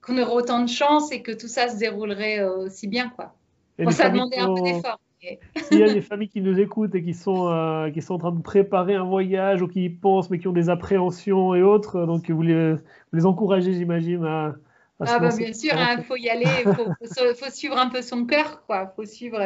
qu'on 0.02 0.18
aurait 0.18 0.32
autant 0.32 0.62
de 0.62 0.68
chance 0.68 1.12
et 1.12 1.22
que 1.22 1.32
tout 1.32 1.48
ça 1.48 1.68
se 1.68 1.78
déroulerait 1.78 2.40
euh, 2.40 2.66
aussi 2.66 2.88
bien, 2.88 3.10
quoi. 3.10 3.34
Bon, 3.78 3.90
ça 3.90 4.08
demandait 4.08 4.38
un 4.38 4.54
peu 4.54 4.62
d'effort. 4.62 4.98
S'il 5.56 5.78
y 5.80 5.82
a 5.82 5.92
des 5.92 6.02
familles 6.02 6.28
qui 6.28 6.40
nous 6.40 6.58
écoutent 6.60 6.94
et 6.94 7.02
qui 7.02 7.14
sont, 7.14 7.48
euh, 7.48 7.90
qui 7.90 8.00
sont 8.00 8.14
en 8.14 8.18
train 8.18 8.32
de 8.32 8.42
préparer 8.42 8.94
un 8.94 9.04
voyage 9.04 9.60
ou 9.60 9.66
qui 9.66 9.84
y 9.84 9.90
pensent 9.90 10.30
mais 10.30 10.38
qui 10.38 10.46
ont 10.46 10.52
des 10.52 10.68
appréhensions 10.68 11.54
et 11.54 11.62
autres, 11.62 12.06
donc 12.06 12.30
vous 12.30 12.42
les, 12.42 12.74
vous 12.74 12.78
les 13.12 13.26
encouragez, 13.26 13.72
j'imagine, 13.72 14.24
à, 14.24 14.54
ah 15.00 15.18
bah 15.18 15.28
bien 15.36 15.52
sûr, 15.52 15.72
il 15.74 15.78
hein, 15.78 16.02
faut 16.02 16.16
y 16.16 16.30
aller, 16.30 16.46
il 16.64 16.72
faut, 16.72 16.86
faut, 17.34 17.50
suivre 17.50 17.76
un 17.76 17.88
peu 17.90 18.00
son 18.00 18.24
cœur, 18.24 18.64
quoi. 18.66 18.92
Faut 18.96 19.04
suivre. 19.04 19.38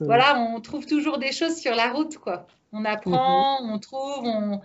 Voilà, 0.00 0.40
on 0.40 0.60
trouve 0.60 0.86
toujours 0.86 1.18
des 1.18 1.32
choses 1.32 1.56
sur 1.56 1.74
la 1.74 1.90
route, 1.90 2.18
quoi. 2.18 2.46
On 2.72 2.84
apprend, 2.84 3.62
mhm. 3.64 3.72
on 3.72 3.78
trouve, 3.78 4.24
on, 4.24 4.60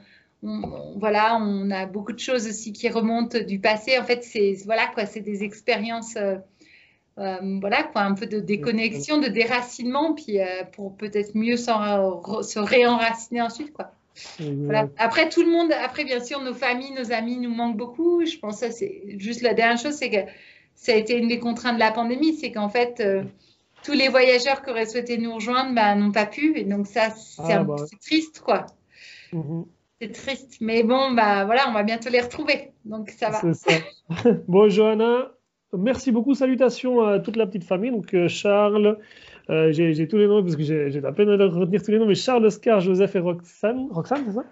voilà, 0.96 1.38
on 1.42 1.72
a 1.72 1.86
beaucoup 1.86 2.14
de 2.14 2.20
choses 2.20 2.48
aussi 2.48 2.72
qui 2.72 2.90
remontent 2.90 3.40
du 3.40 3.60
passé. 3.60 3.98
En 3.98 4.04
fait, 4.04 4.24
c'est 4.24 4.56
voilà 4.66 4.88
quoi, 4.88 5.06
c'est 5.06 5.22
des 5.22 5.44
expériences, 5.44 6.16
euh, 6.18 6.36
euh, 7.18 7.60
voilà 7.60 7.84
quoi, 7.84 8.02
un 8.02 8.14
peu 8.14 8.28
de 8.28 8.40
déconnexion, 8.40 9.18
de 9.20 9.28
déracinement, 9.28 10.14
puis 10.14 10.40
euh, 10.40 10.64
pour 10.74 10.96
peut-être 10.96 11.36
mieux 11.36 11.58
se 11.58 12.60
réenraciner 12.60 13.42
ensuite 13.42 13.74
quoi. 13.74 13.92
Après 14.98 15.28
tout 15.30 15.44
le 15.44 15.52
monde, 15.52 15.74
après 15.84 16.06
bien 16.06 16.24
sûr 16.24 16.42
nos 16.42 16.54
familles, 16.54 16.94
nos 16.94 17.12
amis 17.12 17.38
nous 17.38 17.54
manquent 17.54 17.78
beaucoup. 17.78 18.24
Je 18.26 18.38
pense 18.38 18.62
que 18.62 18.72
c'est 18.72 19.02
juste 19.18 19.42
la 19.42 19.54
dernière 19.54 19.78
chose, 19.78 19.94
c'est 19.94 20.10
que 20.10 20.32
ça 20.76 20.94
a 20.94 20.96
été 20.96 21.18
une 21.18 21.28
des 21.28 21.40
contraintes 21.40 21.76
de 21.76 21.80
la 21.80 21.92
pandémie, 21.92 22.34
c'est 22.36 22.52
qu'en 22.52 22.70
fait 22.70 23.04
tous 23.86 23.94
les 23.94 24.10
voyageurs 24.10 24.62
qui 24.64 24.72
auraient 24.72 24.88
souhaité 24.88 25.18
nous 25.18 25.36
rejoindre 25.36 25.76
bah, 25.76 25.96
n'ont 25.96 26.12
pas 26.12 26.26
pu, 26.26 26.58
et 26.58 26.64
donc 26.64 26.88
ça 26.88 27.12
c'est 27.12 27.54
ah, 27.54 27.64
bah 27.64 27.76
triste 28.02 28.42
quoi. 28.42 28.66
Mm-hmm. 29.32 29.66
C'est 30.02 30.12
triste, 30.12 30.58
mais 30.60 30.84
bon, 30.84 31.12
bah 31.12 31.46
voilà, 31.46 31.70
on 31.70 31.74
va 31.74 31.84
bientôt 31.84 32.10
les 32.10 32.20
retrouver, 32.20 32.72
donc 32.84 33.10
ça 33.12 33.30
va. 33.30 33.54
Ça. 33.54 33.72
bon, 34.48 34.68
Johanna, 34.68 35.32
merci 35.72 36.12
beaucoup. 36.12 36.36
Salutations 36.36 37.02
à 37.02 37.20
toute 37.20 37.38
la 37.38 37.48
petite 37.48 37.64
famille. 37.64 37.92
Donc 37.92 38.14
euh, 38.14 38.28
Charles, 38.28 38.98
euh, 39.50 39.72
j'ai 39.72 40.08
tous 40.08 40.18
les 40.18 40.28
noms 40.28 40.44
parce 40.44 40.58
que 40.58 40.64
j'ai 40.64 41.00
la 41.00 41.14
peine 41.14 41.38
de 41.38 41.44
retenir 41.46 41.82
tous 41.82 41.92
les 41.92 42.00
noms, 42.00 42.08
mais 42.08 42.16
Charles, 42.16 42.46
Oscar, 42.46 42.82
Joseph 42.82 43.16
et 43.16 43.20
Roxane, 43.20 43.88
Roxane, 43.92 44.26
c'est 44.28 44.34
ça? 44.34 44.44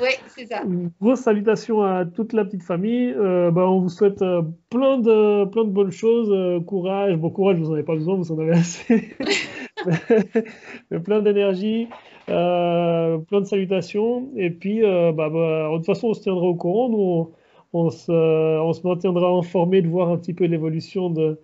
Oui, 0.00 0.10
c'est 0.28 0.46
ça. 0.46 0.62
grosse 1.00 1.20
salutation 1.20 1.82
à 1.82 2.04
toute 2.04 2.32
la 2.32 2.44
petite 2.44 2.62
famille. 2.62 3.12
Euh, 3.16 3.50
bah, 3.50 3.68
on 3.68 3.80
vous 3.80 3.88
souhaite 3.88 4.24
plein, 4.70 4.98
de, 4.98 5.44
plein 5.46 5.64
de 5.64 5.70
bonnes 5.70 5.90
choses. 5.90 6.62
courage. 6.66 7.16
Bon, 7.16 7.30
courage, 7.30 7.58
vous 7.58 7.66
n'en 7.66 7.74
avez 7.74 7.82
pas 7.82 7.94
besoin, 7.94 8.16
vous 8.16 8.32
en 8.32 8.38
avez 8.38 8.52
assez. 8.52 9.14
plein 11.04 11.22
d'énergie, 11.22 11.88
euh, 12.28 13.18
plein 13.18 13.40
de 13.40 13.46
salutations. 13.46 14.30
Et 14.36 14.50
puis, 14.50 14.84
euh, 14.84 15.12
bah, 15.12 15.28
bah, 15.30 15.70
de 15.70 15.76
toute 15.76 15.86
façon, 15.86 16.08
on 16.08 16.14
se 16.14 16.20
tiendra 16.20 16.44
au 16.46 16.54
courant. 16.54 16.88
Nous, 16.88 17.32
on, 17.72 17.90
se, 17.90 18.12
on 18.12 18.72
se, 18.72 18.86
maintiendra 18.86 19.28
informé 19.30 19.82
de 19.82 19.88
voir 19.88 20.10
un 20.10 20.18
petit 20.18 20.34
peu 20.34 20.44
l'évolution 20.44 21.10
de, 21.10 21.40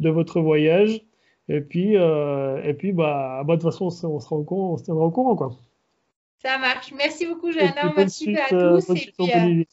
de, 0.00 0.10
votre 0.10 0.40
voyage. 0.40 1.02
Et 1.48 1.60
puis, 1.60 1.96
euh, 1.96 2.62
et 2.62 2.74
puis 2.74 2.92
bah, 2.92 3.42
bah, 3.44 3.56
de 3.56 3.62
toute 3.62 3.70
façon, 3.70 3.86
on, 3.86 4.08
on, 4.08 4.20
sera 4.20 4.36
au 4.36 4.44
courant, 4.44 4.72
on 4.74 4.76
se 4.76 4.84
tiendra 4.84 5.04
au 5.04 5.10
courant. 5.10 5.36
Quoi. 5.36 5.52
Ça 6.42 6.58
marche. 6.58 6.92
Merci 6.96 7.26
beaucoup, 7.26 7.50
Johanna. 7.50 7.92
Merci 7.96 8.36
à 8.36 8.48
tous. 8.48 8.90
Euh, 8.90 8.94
et 8.94 9.12
puis, 9.18 9.60
euh, 9.60 9.64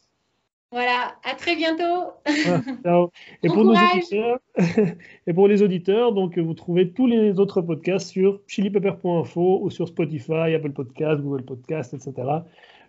voilà, 0.72 1.16
à 1.24 1.36
très 1.36 1.56
bientôt. 1.56 2.12
Ciao. 2.84 3.12
et, 3.44 3.48
pour 3.48 3.64
nos 3.64 3.76
auditeurs, 3.76 4.40
et 5.28 5.34
pour 5.34 5.48
les 5.48 5.62
auditeurs, 5.62 6.12
donc, 6.12 6.38
vous 6.38 6.54
trouvez 6.54 6.92
tous 6.92 7.08
les 7.08 7.40
autres 7.40 7.62
podcasts 7.62 8.10
sur 8.10 8.42
chilipepper.info 8.48 9.60
ou 9.62 9.70
sur 9.70 9.88
Spotify, 9.88 10.56
Apple 10.56 10.72
Podcasts, 10.72 11.22
Google 11.22 11.46
Podcasts, 11.46 11.94
etc. 11.94 12.14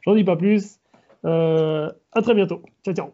J'en 0.04 0.14
dis 0.14 0.24
pas 0.24 0.36
plus. 0.36 0.80
Euh, 1.24 1.90
à 2.12 2.22
très 2.22 2.34
bientôt. 2.34 2.62
Ciao, 2.84 2.94
ciao. 2.94 3.12